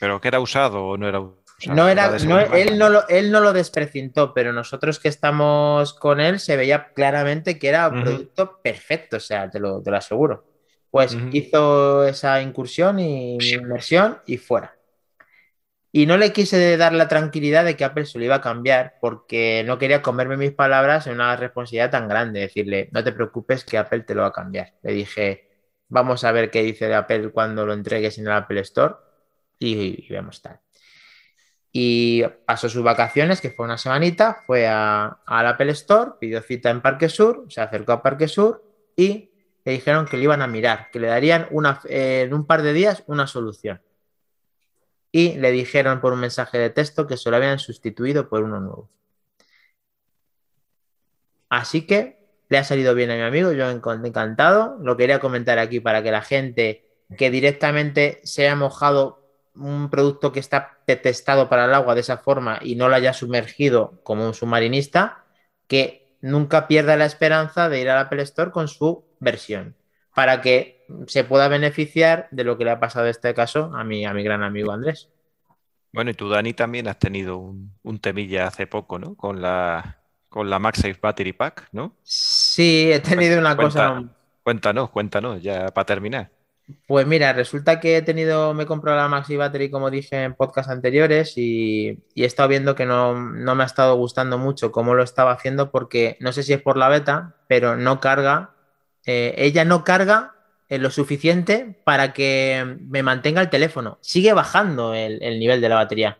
¿Pero 0.00 0.20
que 0.20 0.28
era 0.28 0.40
usado 0.40 0.82
o 0.84 0.96
no 0.96 1.06
era 1.08 1.20
usado? 1.20 1.76
No 1.76 1.88
era, 1.88 2.08
no, 2.18 2.40
él, 2.40 2.78
no 2.78 2.88
lo, 2.88 3.06
él 3.08 3.30
no 3.30 3.40
lo 3.40 3.52
desprecintó, 3.52 4.32
pero 4.32 4.52
nosotros 4.52 4.98
que 4.98 5.08
estamos 5.08 5.92
con 5.92 6.18
él 6.18 6.40
se 6.40 6.56
veía 6.56 6.90
claramente 6.94 7.58
que 7.58 7.68
era 7.68 7.88
un 7.88 8.02
producto 8.02 8.58
perfecto, 8.62 9.18
o 9.18 9.20
sea, 9.20 9.50
te 9.50 9.60
lo, 9.60 9.82
te 9.82 9.90
lo 9.90 9.98
aseguro. 9.98 10.42
Pues 10.90 11.12
hizo 11.32 12.04
esa 12.04 12.40
incursión 12.40 12.98
y 12.98 13.36
inmersión 13.60 14.18
y 14.26 14.38
fuera. 14.38 14.74
Y 15.92 16.06
no 16.06 16.16
le 16.16 16.32
quise 16.32 16.76
dar 16.76 16.92
la 16.92 17.08
tranquilidad 17.08 17.64
de 17.64 17.76
que 17.76 17.84
Apple 17.84 18.06
se 18.06 18.18
lo 18.18 18.24
iba 18.24 18.36
a 18.36 18.40
cambiar 18.40 18.94
porque 19.00 19.64
no 19.66 19.78
quería 19.78 20.02
comerme 20.02 20.36
mis 20.36 20.52
palabras 20.52 21.06
en 21.06 21.14
una 21.14 21.34
responsabilidad 21.36 21.90
tan 21.90 22.08
grande, 22.08 22.40
decirle, 22.40 22.88
no 22.92 23.02
te 23.02 23.12
preocupes 23.12 23.64
que 23.64 23.76
Apple 23.78 24.00
te 24.02 24.14
lo 24.14 24.22
va 24.22 24.28
a 24.28 24.32
cambiar. 24.32 24.74
Le 24.82 24.92
dije, 24.92 25.48
vamos 25.88 26.22
a 26.24 26.30
ver 26.32 26.50
qué 26.50 26.62
dice 26.62 26.86
de 26.86 26.94
Apple 26.94 27.30
cuando 27.32 27.66
lo 27.66 27.72
entregues 27.72 28.18
en 28.18 28.26
el 28.26 28.32
Apple 28.32 28.60
Store 28.60 28.94
y, 29.58 30.06
y 30.06 30.08
vemos 30.10 30.40
tal. 30.42 30.60
Y 31.72 32.24
pasó 32.46 32.68
sus 32.68 32.82
vacaciones, 32.82 33.40
que 33.40 33.50
fue 33.50 33.64
una 33.64 33.78
semanita, 33.78 34.42
fue 34.46 34.66
a- 34.66 35.20
al 35.26 35.46
Apple 35.46 35.70
Store, 35.72 36.12
pidió 36.20 36.42
cita 36.42 36.70
en 36.70 36.80
Parque 36.80 37.08
Sur, 37.08 37.46
se 37.48 37.60
acercó 37.60 37.92
a 37.92 38.02
Parque 38.02 38.26
Sur 38.28 38.64
y 38.96 39.30
le 39.64 39.72
dijeron 39.72 40.06
que 40.06 40.16
lo 40.16 40.24
iban 40.24 40.42
a 40.42 40.46
mirar, 40.48 40.88
que 40.90 40.98
le 40.98 41.06
darían 41.08 41.46
una, 41.50 41.80
eh, 41.88 42.22
en 42.26 42.34
un 42.34 42.44
par 42.46 42.62
de 42.62 42.72
días 42.72 43.04
una 43.06 43.26
solución. 43.26 43.80
Y 45.12 45.34
le 45.38 45.50
dijeron 45.50 46.00
por 46.00 46.12
un 46.12 46.20
mensaje 46.20 46.58
de 46.58 46.70
texto 46.70 47.06
que 47.06 47.16
se 47.16 47.30
lo 47.30 47.36
habían 47.36 47.58
sustituido 47.58 48.28
por 48.28 48.42
uno 48.42 48.60
nuevo. 48.60 48.90
Así 51.48 51.86
que 51.86 52.20
le 52.48 52.58
ha 52.58 52.64
salido 52.64 52.94
bien 52.94 53.10
a 53.10 53.16
mi 53.16 53.22
amigo, 53.22 53.52
yo 53.52 53.70
encantado. 53.70 54.78
Lo 54.80 54.96
quería 54.96 55.20
comentar 55.20 55.58
aquí 55.58 55.80
para 55.80 56.02
que 56.02 56.10
la 56.10 56.22
gente 56.22 56.90
que 57.16 57.30
directamente 57.30 58.20
se 58.24 58.42
haya 58.42 58.56
mojado 58.56 59.20
un 59.54 59.90
producto 59.90 60.32
que 60.32 60.40
está 60.40 60.78
testado 60.86 61.48
para 61.48 61.64
el 61.64 61.74
agua 61.74 61.94
de 61.94 62.02
esa 62.02 62.18
forma 62.18 62.58
y 62.62 62.76
no 62.76 62.88
lo 62.88 62.94
haya 62.94 63.12
sumergido 63.12 64.00
como 64.02 64.26
un 64.26 64.34
submarinista, 64.34 65.24
que 65.66 66.16
nunca 66.20 66.68
pierda 66.68 66.96
la 66.96 67.06
esperanza 67.06 67.68
de 67.68 67.80
ir 67.80 67.90
al 67.90 67.98
Apple 67.98 68.22
Store 68.22 68.50
con 68.50 68.68
su 68.68 69.04
versión, 69.18 69.76
para 70.14 70.40
que 70.40 70.84
se 71.06 71.24
pueda 71.24 71.48
beneficiar 71.48 72.28
de 72.30 72.44
lo 72.44 72.58
que 72.58 72.64
le 72.64 72.70
ha 72.70 72.80
pasado 72.80 73.06
en 73.06 73.10
este 73.10 73.34
caso 73.34 73.70
a 73.74 73.84
mi, 73.84 74.04
a 74.04 74.12
mi 74.12 74.22
gran 74.22 74.42
amigo 74.42 74.72
Andrés. 74.72 75.08
Bueno, 75.92 76.10
y 76.10 76.14
tú, 76.14 76.28
Dani, 76.28 76.52
también 76.52 76.86
has 76.88 76.98
tenido 76.98 77.38
un, 77.38 77.98
temilla 78.00 78.46
hace 78.46 78.66
poco, 78.66 78.98
¿no? 78.98 79.16
Con 79.16 79.42
la, 79.42 79.98
con 80.28 80.48
la 80.48 80.58
MagSafe 80.58 80.98
Battery 81.00 81.32
Pack, 81.32 81.68
¿no? 81.72 81.96
Sí, 82.02 82.90
he 82.92 83.00
tenido 83.00 83.38
una 83.38 83.56
cosa. 83.56 84.04
Cuéntanos, 84.42 84.90
cuéntanos, 84.90 85.42
ya 85.42 85.66
para 85.68 85.84
terminar. 85.84 86.30
Pues 86.86 87.06
mira, 87.06 87.32
resulta 87.32 87.80
que 87.80 87.96
he 87.96 88.02
tenido, 88.02 88.54
me 88.54 88.64
he 88.64 88.66
comprado 88.66 88.98
la 88.98 89.08
Maxi 89.08 89.36
Battery, 89.36 89.70
como 89.70 89.90
dije 89.90 90.24
en 90.24 90.34
podcast 90.34 90.70
anteriores, 90.70 91.36
y, 91.36 91.98
he 92.14 92.24
estado 92.24 92.48
viendo 92.48 92.74
que 92.74 92.86
no, 92.86 93.14
me 93.14 93.62
ha 93.62 93.66
estado 93.66 93.96
gustando 93.96 94.38
mucho 94.38 94.72
cómo 94.72 94.94
lo 94.94 95.02
estaba 95.02 95.32
haciendo, 95.32 95.70
porque 95.70 96.16
no 96.20 96.32
sé 96.32 96.42
si 96.42 96.52
es 96.52 96.62
por 96.62 96.76
la 96.76 96.88
beta, 96.88 97.36
pero 97.48 97.76
no 97.76 98.00
carga. 98.00 98.54
Eh, 99.06 99.34
ella 99.38 99.64
no 99.64 99.84
carga 99.84 100.34
eh, 100.68 100.78
lo 100.78 100.90
suficiente 100.90 101.80
para 101.84 102.12
que 102.12 102.76
me 102.88 103.02
mantenga 103.02 103.40
el 103.40 103.50
teléfono. 103.50 103.98
Sigue 104.00 104.32
bajando 104.32 104.94
el, 104.94 105.38
nivel 105.38 105.60
de 105.60 105.68
la 105.68 105.76
batería. 105.76 106.18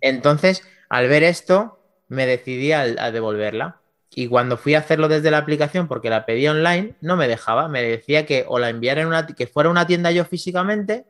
Entonces, 0.00 0.62
al 0.88 1.08
ver 1.08 1.22
esto, 1.22 1.78
me 2.08 2.26
decidí 2.26 2.72
a 2.72 3.10
devolverla. 3.10 3.80
Y 4.12 4.26
cuando 4.26 4.56
fui 4.56 4.74
a 4.74 4.80
hacerlo 4.80 5.08
desde 5.08 5.30
la 5.30 5.38
aplicación, 5.38 5.86
porque 5.86 6.10
la 6.10 6.26
pedí 6.26 6.48
online, 6.48 6.94
no 7.00 7.16
me 7.16 7.28
dejaba. 7.28 7.68
Me 7.68 7.82
decía 7.82 8.26
que 8.26 8.44
o 8.48 8.58
la 8.58 8.68
enviara 8.68 9.02
en 9.02 9.06
una, 9.06 9.26
que 9.26 9.46
fuera 9.46 9.70
una 9.70 9.86
tienda 9.86 10.10
yo 10.10 10.24
físicamente, 10.24 11.06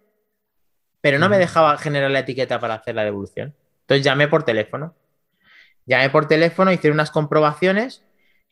pero 1.00 1.18
no 1.18 1.30
me 1.30 1.38
dejaba 1.38 1.78
generar 1.78 2.10
la 2.10 2.20
etiqueta 2.20 2.60
para 2.60 2.74
hacer 2.74 2.94
la 2.94 3.04
devolución. 3.04 3.54
Entonces 3.82 4.04
llamé 4.04 4.28
por 4.28 4.42
teléfono. 4.42 4.94
Llamé 5.86 6.10
por 6.10 6.28
teléfono, 6.28 6.72
hice 6.72 6.90
unas 6.90 7.10
comprobaciones 7.10 8.04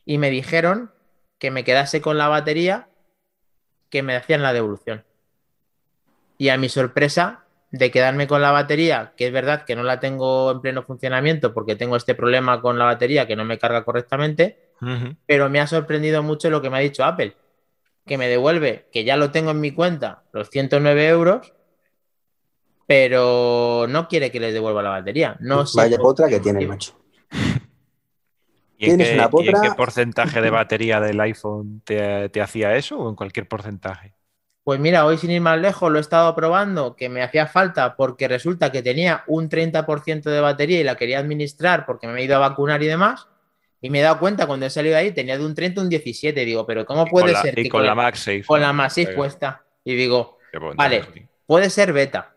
y 0.03 0.17
me 0.17 0.31
dijeron 0.31 0.91
que 1.39 1.51
me 1.51 1.63
quedase 1.63 2.01
con 2.01 2.17
la 2.17 2.27
batería 2.27 2.89
que 3.89 4.03
me 4.03 4.15
hacían 4.15 4.43
la 4.43 4.53
devolución. 4.53 5.03
Y 6.37 6.49
a 6.49 6.57
mi 6.57 6.69
sorpresa, 6.69 7.45
de 7.71 7.91
quedarme 7.91 8.27
con 8.27 8.41
la 8.41 8.51
batería, 8.51 9.13
que 9.15 9.27
es 9.27 9.33
verdad 9.33 9.65
que 9.65 9.75
no 9.75 9.83
la 9.83 9.99
tengo 9.99 10.51
en 10.51 10.61
pleno 10.61 10.83
funcionamiento 10.83 11.53
porque 11.53 11.75
tengo 11.75 11.95
este 11.95 12.15
problema 12.15 12.61
con 12.61 12.79
la 12.79 12.85
batería 12.85 13.27
que 13.27 13.35
no 13.35 13.45
me 13.45 13.59
carga 13.59 13.83
correctamente, 13.83 14.71
pero 15.25 15.49
me 15.49 15.59
ha 15.59 15.67
sorprendido 15.67 16.23
mucho 16.23 16.49
lo 16.49 16.61
que 16.61 16.69
me 16.69 16.77
ha 16.77 16.81
dicho 16.81 17.03
Apple, 17.03 17.35
que 18.05 18.17
me 18.17 18.27
devuelve, 18.27 18.87
que 18.91 19.03
ya 19.03 19.17
lo 19.17 19.31
tengo 19.31 19.51
en 19.51 19.59
mi 19.59 19.71
cuenta, 19.71 20.23
los 20.31 20.49
109 20.49 21.07
euros, 21.09 21.53
pero 22.87 23.85
no 23.87 24.07
quiere 24.07 24.31
que 24.31 24.39
les 24.39 24.53
devuelva 24.53 24.81
la 24.81 24.89
batería. 24.89 25.35
No 25.39 25.65
Vaya 25.75 25.97
otra 26.01 26.27
que 26.27 26.39
tiene, 26.39 26.65
macho. 26.65 26.93
¿Y 28.81 28.91
en, 28.91 28.97
qué, 28.97 29.71
porcentaje 29.75 30.41
de 30.41 30.49
batería 30.49 31.01
del 31.01 31.19
iPhone 31.19 31.81
te, 31.83 32.29
te 32.29 32.41
hacía 32.41 32.77
eso 32.77 32.97
o 32.97 33.09
en 33.09 33.15
cualquier 33.15 33.45
porcentaje? 33.45 34.13
Pues 34.63 34.79
mira, 34.79 35.05
hoy 35.05 35.17
sin 35.17 35.31
ir 35.31 35.41
más 35.41 35.59
lejos 35.59 35.91
lo 35.91 35.97
he 35.97 36.01
estado 36.01 36.33
probando, 36.33 36.95
que 36.95 37.09
me 37.09 37.21
hacía 37.21 37.45
falta 37.45 37.97
porque 37.97 38.29
resulta 38.29 38.71
que 38.71 38.81
tenía 38.81 39.25
un 39.27 39.49
30% 39.49 40.21
de 40.21 40.39
batería 40.39 40.79
y 40.79 40.83
la 40.85 40.95
quería 40.95 41.19
administrar 41.19 41.85
porque 41.85 42.07
me 42.07 42.21
he 42.21 42.23
ido 42.23 42.37
a 42.37 42.39
vacunar 42.39 42.81
y 42.81 42.87
demás. 42.87 43.27
Y 43.81 43.89
me 43.89 43.99
he 43.99 44.01
dado 44.01 44.19
cuenta 44.19 44.47
cuando 44.47 44.65
he 44.65 44.69
salido 44.69 44.95
ahí 44.95 45.11
tenía 45.11 45.37
de 45.37 45.45
un 45.45 45.55
30 45.55 45.81
a 45.81 45.83
un 45.83 45.89
17. 45.89 46.45
Digo, 46.45 46.65
pero 46.65 46.85
¿cómo 46.85 47.05
puede 47.05 47.35
ser? 47.35 47.59
Y 47.59 47.67
con, 47.67 47.85
la 47.85 47.95
MagSafe. 47.95 48.45
Con 48.45 48.61
la 48.61 48.71
MagSafe 48.71 49.13
puesta. 49.13 49.63
Y 49.83 49.95
digo, 49.95 50.37
vale, 50.75 51.03
puede 51.45 51.69
ser 51.69 51.91
beta. 51.91 52.33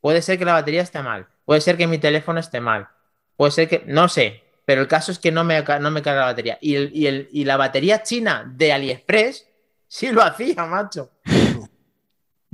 Puede 0.00 0.22
ser 0.22 0.38
que 0.38 0.46
la 0.46 0.54
batería 0.54 0.80
esté 0.80 1.02
mal. 1.02 1.26
Puede 1.44 1.60
ser 1.60 1.76
que 1.76 1.86
mi 1.86 1.98
teléfono 1.98 2.40
esté 2.40 2.60
mal. 2.60 2.88
Puede 3.36 3.50
ser 3.50 3.68
que, 3.68 3.82
no 3.86 4.08
sé, 4.08 4.44
pero 4.66 4.82
el 4.82 4.88
caso 4.88 5.10
es 5.10 5.18
que 5.18 5.32
no 5.32 5.44
me, 5.44 5.62
no 5.62 5.90
me 5.90 6.02
carga 6.02 6.20
la 6.20 6.26
batería. 6.26 6.58
Y, 6.60 6.74
el, 7.06 7.28
y 7.32 7.44
la 7.44 7.56
batería 7.56 8.02
china 8.02 8.52
de 8.54 8.72
AliExpress 8.74 9.46
sí 9.88 10.12
lo 10.12 10.22
hacía, 10.22 10.66
macho 10.66 11.10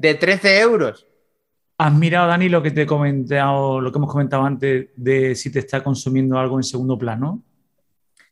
de 0.02 0.14
13 0.14 0.60
euros. 0.60 1.06
¿Has 1.78 1.94
mirado, 1.94 2.28
Dani, 2.28 2.48
lo 2.48 2.62
que 2.62 2.72
te 2.72 2.82
he 2.82 2.86
comentado, 2.86 3.80
lo 3.80 3.90
que 3.90 3.98
hemos 3.98 4.10
comentado 4.10 4.44
antes 4.44 4.88
de 4.96 5.34
si 5.34 5.50
te 5.50 5.60
está 5.60 5.82
consumiendo 5.82 6.38
algo 6.38 6.58
en 6.58 6.64
segundo 6.64 6.98
plano? 6.98 7.42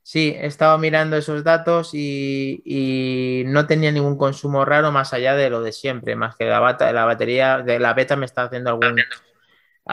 Sí, 0.02 0.34
he 0.36 0.46
estado 0.46 0.76
mirando 0.78 1.16
esos 1.16 1.44
datos 1.44 1.90
y, 1.94 3.44
no 3.46 3.66
tenía 3.66 3.92
ningún 3.92 4.16
consumo 4.16 4.64
raro 4.64 4.90
más 4.90 5.12
allá 5.12 5.34
de 5.36 5.50
lo 5.50 5.62
de 5.62 5.72
siempre, 5.72 6.16
más 6.16 6.34
que 6.36 6.46
la, 6.46 6.60
la 6.92 7.04
batería 7.04 7.58
de 7.58 7.78
la 7.78 7.94
beta 7.94 8.16
me 8.16 8.26
está 8.26 8.44
haciendo 8.44 8.70
algún, 8.70 8.96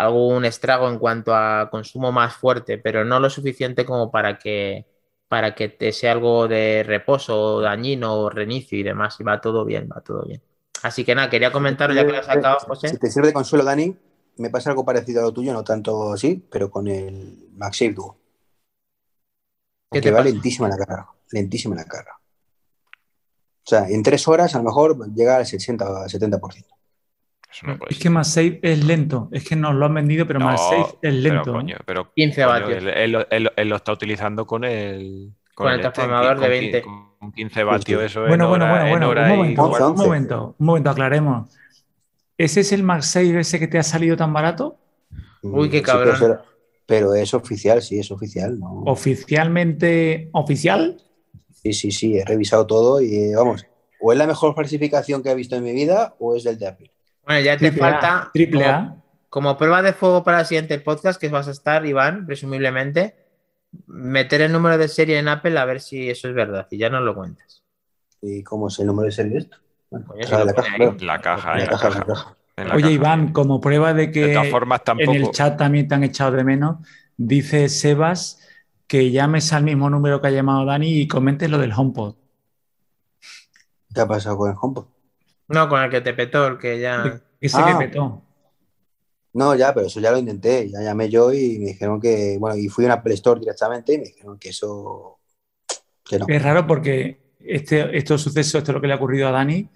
algún 0.03 0.45
estrago 0.45 0.89
en 0.89 0.99
cuanto 0.99 1.35
a 1.35 1.69
consumo 1.69 2.11
más 2.11 2.35
fuerte, 2.35 2.77
pero 2.77 3.05
no 3.05 3.19
lo 3.19 3.29
suficiente 3.29 3.85
como 3.85 4.11
para 4.11 4.37
que 4.37 4.85
para 5.27 5.55
que 5.55 5.69
te 5.69 5.91
sea 5.91 6.13
algo 6.13 6.47
de 6.47 6.83
reposo, 6.83 7.59
dañino 7.59 8.15
o 8.15 8.29
reinicio 8.29 8.77
y 8.77 8.83
demás. 8.83 9.19
Y 9.19 9.23
va 9.23 9.41
todo 9.41 9.65
bien, 9.65 9.89
va 9.93 10.01
todo 10.01 10.23
bien. 10.25 10.41
Así 10.83 11.03
que 11.03 11.15
nada, 11.15 11.29
quería 11.29 11.51
comentar 11.51 11.93
ya 11.93 12.05
que 12.05 12.11
lo 12.11 12.19
has 12.19 12.25
sacado, 12.25 12.59
José. 12.59 12.89
Si 12.89 12.97
te 12.97 13.09
sirve 13.09 13.27
de 13.27 13.33
consuelo, 13.33 13.65
Dani, 13.65 13.95
me 14.37 14.49
pasa 14.49 14.69
algo 14.69 14.85
parecido 14.85 15.21
a 15.21 15.23
lo 15.23 15.33
tuyo, 15.33 15.53
no 15.53 15.63
tanto 15.63 16.13
así, 16.13 16.45
pero 16.49 16.69
con 16.69 16.87
el 16.87 17.49
MagSafe 17.55 17.93
Duo. 17.93 18.17
Que 19.91 20.01
te 20.01 20.11
va 20.11 20.21
lentísima 20.21 20.67
la 20.67 20.77
carga, 20.77 21.09
lentísima 21.31 21.75
la 21.75 21.85
carga. 21.85 22.19
O 22.19 23.69
sea, 23.69 23.89
en 23.89 24.03
tres 24.03 24.27
horas 24.27 24.53
a 24.55 24.59
lo 24.59 24.63
mejor 24.65 25.13
llega 25.13 25.37
al 25.37 25.45
60 25.45 26.07
70%. 26.07 26.76
Es 27.89 27.99
que 27.99 28.09
MagSafe 28.09 28.59
es 28.61 28.83
lento, 28.83 29.29
es 29.31 29.47
que 29.47 29.55
nos 29.55 29.73
lo 29.73 29.85
han 29.85 29.93
vendido, 29.93 30.27
pero 30.27 30.39
MagSafe 30.39 30.97
es 31.01 31.13
lento. 31.13 31.59
Pero, 31.85 32.11
15 32.13 32.45
vatios. 32.45 32.83
él, 32.95 33.69
lo 33.69 33.75
está 33.75 33.93
utilizando 33.93 34.45
con 34.45 34.63
el, 34.63 35.33
con, 35.55 35.71
el, 35.71 35.81
transformador 35.81 36.39
de 36.39 36.49
20. 36.49 36.81
Con 36.81 37.31
15 37.31 37.63
vatios, 37.63 38.03
eso 38.03 38.21
Bueno, 38.27 38.47
bueno, 38.49 38.67
bueno, 38.67 39.07
bueno. 39.07 39.09
Un 39.09 39.37
momento, 39.37 39.89
un 39.89 39.95
momento, 39.95 40.55
un 40.59 40.65
momento, 40.65 40.89
aclaremos. 40.89 41.49
¿Ese 42.37 42.59
es 42.59 42.71
el 42.71 42.83
MagSafe 42.83 43.39
ese 43.39 43.59
que 43.59 43.67
te 43.67 43.79
ha 43.79 43.83
salido 43.83 44.15
tan 44.15 44.31
barato? 44.33 44.77
Uy, 45.41 45.69
qué 45.69 45.81
cabrón. 45.81 46.39
pero 46.85 47.15
es 47.15 47.33
oficial, 47.33 47.81
sí, 47.81 47.99
es 47.99 48.11
oficial. 48.11 48.59
¿no? 48.59 48.83
¿Oficialmente 48.85 50.29
oficial? 50.33 51.01
Sí, 51.51 51.73
sí, 51.73 51.91
sí, 51.91 52.17
he 52.17 52.25
revisado 52.25 52.67
todo 52.67 53.01
y 53.01 53.33
vamos, 53.33 53.65
o 53.99 54.11
es 54.11 54.17
la 54.17 54.27
mejor 54.27 54.53
falsificación 54.53 55.23
que 55.23 55.31
he 55.31 55.35
visto 55.35 55.55
en 55.55 55.63
mi 55.63 55.73
vida 55.73 56.15
o 56.19 56.35
es 56.35 56.43
del 56.43 56.59
de 56.59 56.67
Apple. 56.67 56.91
Bueno, 57.27 57.41
ya 57.41 57.57
te 57.57 57.71
falta. 57.73 58.31
triple 58.33 58.65
A. 58.65 58.95
Como 59.29 59.57
prueba 59.57 59.81
de 59.81 59.91
fuego 59.91 60.23
para 60.23 60.39
el 60.39 60.45
siguiente 60.45 60.79
podcast 60.79 61.19
que 61.19 61.27
vas 61.27 61.49
a 61.49 61.51
estar, 61.51 61.85
Iván, 61.85 62.25
presumiblemente 62.25 63.15
meter 63.85 64.41
el 64.41 64.53
número 64.53 64.77
de 64.77 64.87
serie 64.87 65.19
en 65.19 65.27
Apple 65.27 65.59
a 65.59 65.65
ver 65.65 65.81
si 65.81 66.09
eso 66.09 66.29
es 66.29 66.33
verdad 66.33 66.67
y 66.71 66.77
ya 66.77 66.89
no 66.89 67.01
lo 67.01 67.13
cuentas. 67.13 67.63
¿Y 68.21 68.43
cómo 68.43 68.69
es 68.69 68.79
el 68.79 68.87
número 68.87 69.07
de 69.07 69.11
serie 69.11 69.33
de 69.33 69.39
esto? 69.39 69.57
la, 71.01 71.19
caja, 71.19 71.55
Oye, 72.73 72.91
Iván, 72.91 73.33
como 73.33 73.59
prueba 73.59 73.93
de 73.93 74.11
que 74.11 74.33
en 74.33 75.09
el 75.09 75.31
chat 75.31 75.57
también 75.57 75.87
te 75.87 75.95
han 75.95 76.03
echado 76.03 76.31
de 76.31 76.43
menos, 76.45 76.77
dice 77.17 77.67
Sebas 77.67 78.39
que 78.87 79.11
llames 79.11 79.51
al 79.51 79.63
mismo 79.63 79.89
número 79.89 80.21
que 80.21 80.27
ha 80.27 80.31
llamado 80.31 80.65
Dani 80.65 81.01
y 81.01 81.07
comentes 81.07 81.49
lo 81.49 81.57
del 81.57 81.73
HomePod. 81.73 82.15
¿Qué 83.93 84.01
ha 84.01 84.07
pasado 84.07 84.37
con 84.37 84.49
el 84.49 84.57
HomePod? 84.59 84.96
No, 85.47 85.69
con 85.69 85.81
el 85.81 85.89
que 85.89 86.01
te 86.01 86.13
petó, 86.13 86.47
el 86.47 86.57
que 86.57 86.79
ya... 86.79 87.21
Ese 87.39 87.57
que 87.57 87.63
ah. 87.63 87.77
petó. 87.77 88.21
No, 89.33 89.53
ya, 89.53 89.73
pero 89.73 89.85
eso 89.85 89.99
ya 89.99 90.11
lo 90.11 90.17
intenté. 90.17 90.69
Ya 90.69 90.81
llamé 90.81 91.09
yo 91.09 91.31
y 91.31 91.59
me 91.59 91.67
dijeron 91.67 92.01
que, 92.01 92.37
bueno, 92.39 92.57
y 92.57 92.69
fui 92.69 92.85
a 92.85 92.87
una 92.87 93.03
Play 93.03 93.15
Store 93.15 93.39
directamente 93.39 93.93
y 93.93 93.97
me 93.99 94.05
dijeron 94.05 94.39
que 94.39 94.49
eso. 94.49 95.19
Que 96.03 96.17
no. 96.17 96.25
Es 96.27 96.41
raro 96.41 96.65
porque 96.65 97.35
este, 97.39 97.95
estos 97.95 98.21
sucesos, 98.21 98.55
esto 98.55 98.71
es 98.71 98.73
lo 98.73 98.81
que 98.81 98.87
le 98.87 98.93
ha 98.93 98.95
ocurrido 98.95 99.27
a 99.27 99.31
Dani, 99.31 99.69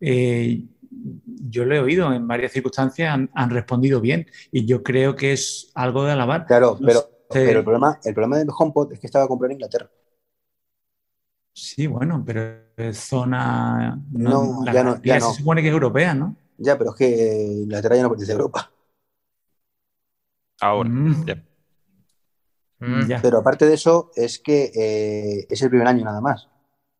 eh, 0.00 0.62
yo 0.90 1.64
lo 1.64 1.74
he 1.74 1.80
oído 1.80 2.12
en 2.12 2.28
varias 2.28 2.52
circunstancias, 2.52 3.18
han, 3.32 3.50
respondido 3.50 4.00
bien 4.00 4.26
y 4.52 4.64
yo 4.66 4.82
creo 4.84 5.16
que 5.16 5.32
es 5.32 5.72
algo 5.74 6.04
de 6.04 6.12
alabar. 6.12 6.46
Claro, 6.46 6.78
pero, 6.84 7.10
pero 7.28 7.58
el, 7.58 7.64
problema, 7.64 7.98
el 8.04 8.14
problema 8.14 8.38
del 8.38 8.48
HomePod 8.56 8.92
es 8.92 9.00
que 9.00 9.06
estaba 9.06 9.26
comprado 9.26 9.50
en 9.50 9.56
Inglaterra. 9.56 9.90
Sí, 11.58 11.88
bueno, 11.88 12.22
pero 12.24 12.40
es 12.76 12.98
zona. 12.98 14.00
No, 14.12 14.64
ya 14.64 14.84
no. 14.84 15.02
Ya 15.02 15.20
se 15.20 15.34
supone 15.34 15.60
que 15.60 15.68
es 15.68 15.72
europea, 15.74 16.14
¿no? 16.14 16.36
Ya, 16.56 16.78
pero 16.78 16.90
es 16.90 16.96
que 16.96 17.62
Inglaterra 17.64 17.96
ya 17.96 18.02
no 18.02 18.10
pertenece 18.10 18.32
a 18.32 18.36
Europa. 18.36 18.72
Ahora. 20.60 20.88
Mm. 20.88 21.24
Mm. 22.80 23.10
Pero 23.20 23.38
aparte 23.38 23.66
de 23.66 23.74
eso, 23.74 24.08
es 24.14 24.38
que 24.38 24.70
eh, 24.72 25.46
es 25.48 25.62
el 25.62 25.68
primer 25.68 25.88
año 25.88 26.04
nada 26.04 26.20
más. 26.20 26.48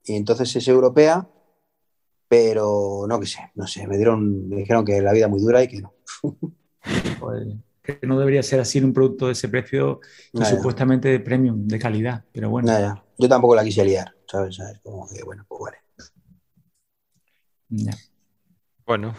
Y 0.04 0.16
entonces 0.16 0.54
es 0.56 0.66
europea, 0.66 1.28
pero 2.26 3.06
no 3.08 3.20
que 3.20 3.26
sé, 3.26 3.50
no 3.54 3.66
sé, 3.66 3.86
me 3.86 3.96
dieron, 3.96 4.48
me 4.48 4.56
dijeron 4.56 4.84
que 4.84 5.00
la 5.00 5.12
vida 5.12 5.28
muy 5.28 5.40
dura 5.40 5.62
y 5.62 5.68
que 5.68 5.80
no. 5.80 5.94
Pues, 7.20 7.46
que 7.82 8.06
no 8.06 8.18
debería 8.18 8.42
ser 8.42 8.60
así 8.60 8.78
en 8.78 8.86
un 8.86 8.92
producto 8.92 9.26
de 9.26 9.32
ese 9.32 9.48
precio 9.48 10.00
y 10.32 10.38
Ya, 10.38 10.44
ya. 10.44 10.56
supuestamente 10.56 11.08
de 11.08 11.20
premium, 11.20 11.66
de 11.66 11.78
calidad. 11.78 12.24
Pero 12.32 12.48
bueno, 12.50 12.68
Ya, 12.68 12.80
ya. 12.80 13.04
Yo 13.18 13.28
tampoco 13.28 13.54
la 13.54 13.64
quise 13.64 13.84
liar, 13.84 14.14
¿sabes? 14.30 14.56
¿Sabes? 14.56 14.78
Como 14.82 15.08
que, 15.08 15.22
bueno, 15.24 15.44
pues 15.48 15.60
vale. 15.62 15.78
ya. 17.68 17.92
Bueno, 18.86 19.14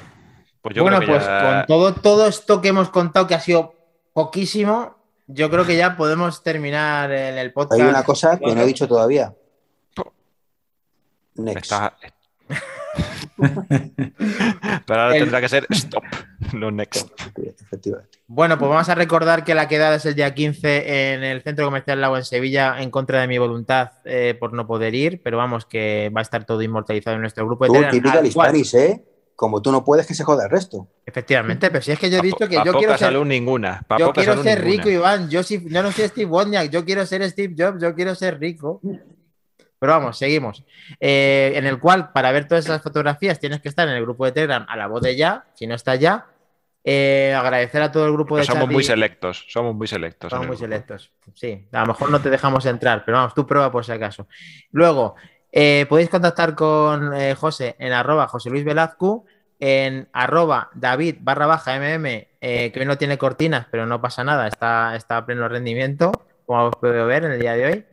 pues 0.62 0.76
yo 0.76 0.82
bueno, 0.84 0.98
creo 0.98 1.10
que 1.10 1.16
pues 1.16 1.26
ya- 1.26 1.66
con 1.66 1.66
todo, 1.68 1.94
todo 1.94 2.28
esto 2.28 2.62
que 2.62 2.70
hemos 2.70 2.90
contado, 2.90 3.28
que 3.28 3.36
ha 3.36 3.40
sido 3.40 3.76
poquísimo, 4.14 4.96
yo 5.28 5.50
creo 5.50 5.66
que 5.66 5.78
ya 5.78 5.96
podemos 5.96 6.42
terminar 6.44 7.12
el, 7.12 7.38
el 7.38 7.54
podcast. 7.54 7.82
Hay 7.82 7.88
una 7.88 8.04
cosa 8.04 8.40
que 8.40 8.54
no 8.56 8.62
he 8.62 8.66
dicho 8.66 8.88
todavía. 8.88 9.36
Next. 11.36 11.64
Está... 11.64 11.96
Pero 14.86 15.02
ahora 15.02 15.16
El- 15.16 15.24
tendrá 15.24 15.42
que 15.42 15.50
ser 15.50 15.66
stop, 15.70 16.04
no 16.54 16.72
next. 16.72 17.08
Efectivamente. 17.62 18.20
Bueno, 18.28 18.58
pues 18.58 18.70
vamos 18.70 18.90
a 18.90 18.96
recordar 18.96 19.44
que 19.44 19.56
la 19.56 19.68
quedada 19.68 19.96
es 19.96 20.06
el 20.06 20.16
día 20.16 20.34
15 20.34 21.14
en 21.14 21.24
el 21.24 21.42
Centro 21.42 21.66
Comercial 21.66 22.00
Lago 22.02 22.18
en 22.18 22.24
Sevilla, 22.26 22.82
en 22.82 22.92
contra 22.92 23.22
de 23.22 23.28
mi 23.28 23.38
voluntad 23.38 23.92
eh, 24.06 24.36
por 24.40 24.54
no 24.54 24.68
poder 24.68 24.94
ir, 24.96 25.22
pero 25.24 25.38
vamos, 25.38 25.66
que 25.66 26.12
va 26.16 26.22
a 26.22 26.24
estar 26.24 26.46
todo 26.46 26.62
inmortalizado 26.62 27.16
en 27.16 27.22
nuestro 27.22 27.46
grupo 27.46 27.64
de 27.66 27.70
Tú, 27.70 27.74
Telegram, 27.74 27.92
típica 27.92 28.20
al 28.20 28.34
cual- 28.34 28.56
Hispanis, 28.56 28.74
¿eh? 28.76 29.06
Como 29.36 29.62
tú 29.62 29.72
no 29.72 29.86
puedes, 29.86 30.06
que 30.06 30.14
se 30.14 30.26
joda 30.26 30.44
el 30.44 30.50
resto. 30.50 30.90
Efectivamente, 31.06 31.72
pero 31.72 31.82
si 31.82 31.94
es 31.94 31.98
que 32.00 32.10
yo 32.10 32.18
he 32.20 32.22
dicho 32.22 32.40
que 32.50 32.58
pa 32.58 32.66
yo 32.66 32.74
quiero 32.74 32.80
poca 32.90 32.98
ser, 32.98 33.08
salud 33.08 33.26
ninguna. 33.26 33.82
pa 33.88 33.98
yo 33.98 34.12
quiero 34.12 34.44
ser 34.44 34.60
ninguna. 34.66 34.84
rico, 34.84 34.90
Iván. 34.90 35.30
Yo, 35.30 35.44
sí, 35.44 35.64
yo 35.66 35.82
no 35.82 35.94
soy 35.94 36.10
Steve 36.10 36.30
Wozniak, 36.30 36.70
yo 36.70 36.84
quiero 36.84 37.06
ser 37.06 37.28
Steve 37.30 37.56
Jobs, 37.58 37.82
yo 37.82 37.96
quiero 37.96 38.16
ser 38.16 38.38
rico. 38.38 38.82
Pero 39.80 39.94
vamos, 39.94 40.18
seguimos. 40.18 40.64
Eh, 41.00 41.54
en 41.56 41.66
el 41.66 41.80
cual, 41.80 42.12
para 42.12 42.32
ver 42.32 42.48
todas 42.48 42.66
esas 42.66 42.82
fotografías, 42.82 43.40
tienes 43.40 43.62
que 43.62 43.70
estar 43.70 43.88
en 43.88 43.96
el 43.96 44.04
grupo 44.04 44.26
de 44.26 44.34
Telegram 44.34 44.66
a 44.68 44.76
la 44.76 44.88
voz 44.88 45.02
de 45.02 45.16
ya, 45.16 45.46
si 45.54 45.68
no 45.68 45.76
está 45.76 45.96
ya. 45.96 46.28
Eh, 46.84 47.34
agradecer 47.38 47.82
a 47.82 47.92
todo 47.92 48.06
el 48.06 48.14
grupo 48.14 48.36
Pero 48.36 48.46
de 48.46 48.52
somos 48.52 48.70
muy 48.70 48.84
selectos, 48.84 49.46
somos 49.48 49.76
muy 49.76 49.88
selectos. 49.88 50.30
Somos 50.30 50.48
muy 50.48 50.58
grupo. 50.58 50.66
selectos. 50.66 51.12
Sí, 51.34 51.68
a 51.72 51.82
lo 51.82 51.88
mejor 51.88 52.12
no 52.12 52.22
te 52.22 52.30
dejamos 52.30 52.66
entrar, 52.66 53.04
pero 53.06 53.18
vamos, 53.18 53.34
tú 53.34 53.48
prueba 53.48 53.72
por 53.72 53.86
si 53.86 53.94
acaso. 53.94 54.28
Luego, 54.72 55.16
eh, 55.52 55.86
podéis 55.88 56.10
contactar 56.10 56.56
con 56.56 57.14
José 57.36 57.76
en 57.80 57.94
arroba 57.94 58.28
José 58.28 58.50
Luis 58.50 58.66
Velazco, 58.66 59.26
en 59.60 60.10
arroba 60.12 60.70
David 60.74 61.18
barra 61.22 61.46
baja 61.48 61.76
MM, 61.76 62.28
que 62.40 62.74
hoy 62.78 62.86
no 62.86 62.98
tiene 62.98 63.18
cortinas, 63.18 63.68
pero 63.72 63.86
no 63.86 64.02
pasa 64.02 64.24
nada, 64.24 64.48
está, 64.48 64.96
está 64.96 65.18
a 65.18 65.26
pleno 65.26 65.48
rendimiento, 65.48 66.12
como 66.46 66.72
puedo 66.72 67.06
ver 67.06 67.26
en 67.26 67.32
el 67.34 67.40
día 67.40 67.54
de 67.54 67.66
hoy. 67.66 67.86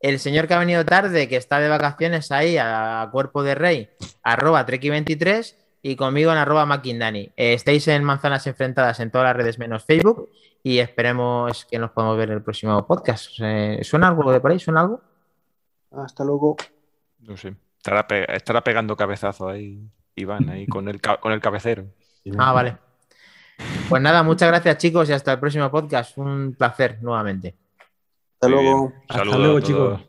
El 0.00 0.18
señor 0.18 0.46
que 0.46 0.54
ha 0.54 0.58
venido 0.58 0.84
tarde, 0.84 1.28
que 1.28 1.36
está 1.36 1.58
de 1.58 1.68
vacaciones 1.68 2.30
ahí 2.30 2.56
a 2.58 3.08
cuerpo 3.10 3.42
de 3.42 3.54
rey, 3.54 3.90
arroba 4.22 4.64
Treki23 4.66 5.54
y 5.82 5.96
conmigo 5.96 6.32
en 6.32 6.38
arroba 6.38 6.66
Maquindani. 6.66 7.30
Eh, 7.36 7.54
estáis 7.54 7.88
en 7.88 8.04
Manzanas 8.04 8.46
Enfrentadas 8.46 9.00
en 9.00 9.10
todas 9.10 9.26
las 9.26 9.36
redes 9.36 9.58
menos 9.58 9.84
Facebook 9.84 10.28
y 10.62 10.78
esperemos 10.80 11.64
que 11.64 11.78
nos 11.78 11.92
podamos 11.92 12.18
ver 12.18 12.28
en 12.30 12.36
el 12.36 12.42
próximo 12.42 12.86
podcast. 12.86 13.30
Eh, 13.40 13.80
¿Suena 13.82 14.08
algo 14.08 14.30
de 14.32 14.40
por 14.40 14.50
ahí? 14.50 14.58
¿Suena 14.58 14.80
algo? 14.80 15.00
Hasta 15.92 16.24
luego. 16.24 16.56
No 17.20 17.36
sé. 17.36 17.54
Estará, 17.78 18.06
pe- 18.06 18.34
estará 18.36 18.62
pegando 18.62 18.96
cabezazo 18.96 19.48
ahí, 19.48 19.80
Iván, 20.16 20.48
ahí 20.50 20.66
con 20.66 20.88
el, 20.88 21.00
ca- 21.00 21.18
con 21.18 21.32
el 21.32 21.40
cabecero. 21.40 21.86
Ah, 22.36 22.52
vale. 22.52 22.76
Pues 23.88 24.02
nada, 24.02 24.22
muchas 24.24 24.48
gracias 24.48 24.76
chicos 24.78 25.08
y 25.08 25.12
hasta 25.12 25.32
el 25.32 25.38
próximo 25.40 25.70
podcast. 25.70 26.18
Un 26.18 26.54
placer 26.58 26.98
nuevamente. 27.00 27.54
Hasta 28.36 28.48
luego. 28.48 28.92
Hasta 29.08 29.24
luego, 29.38 29.60
chicos. 29.60 30.00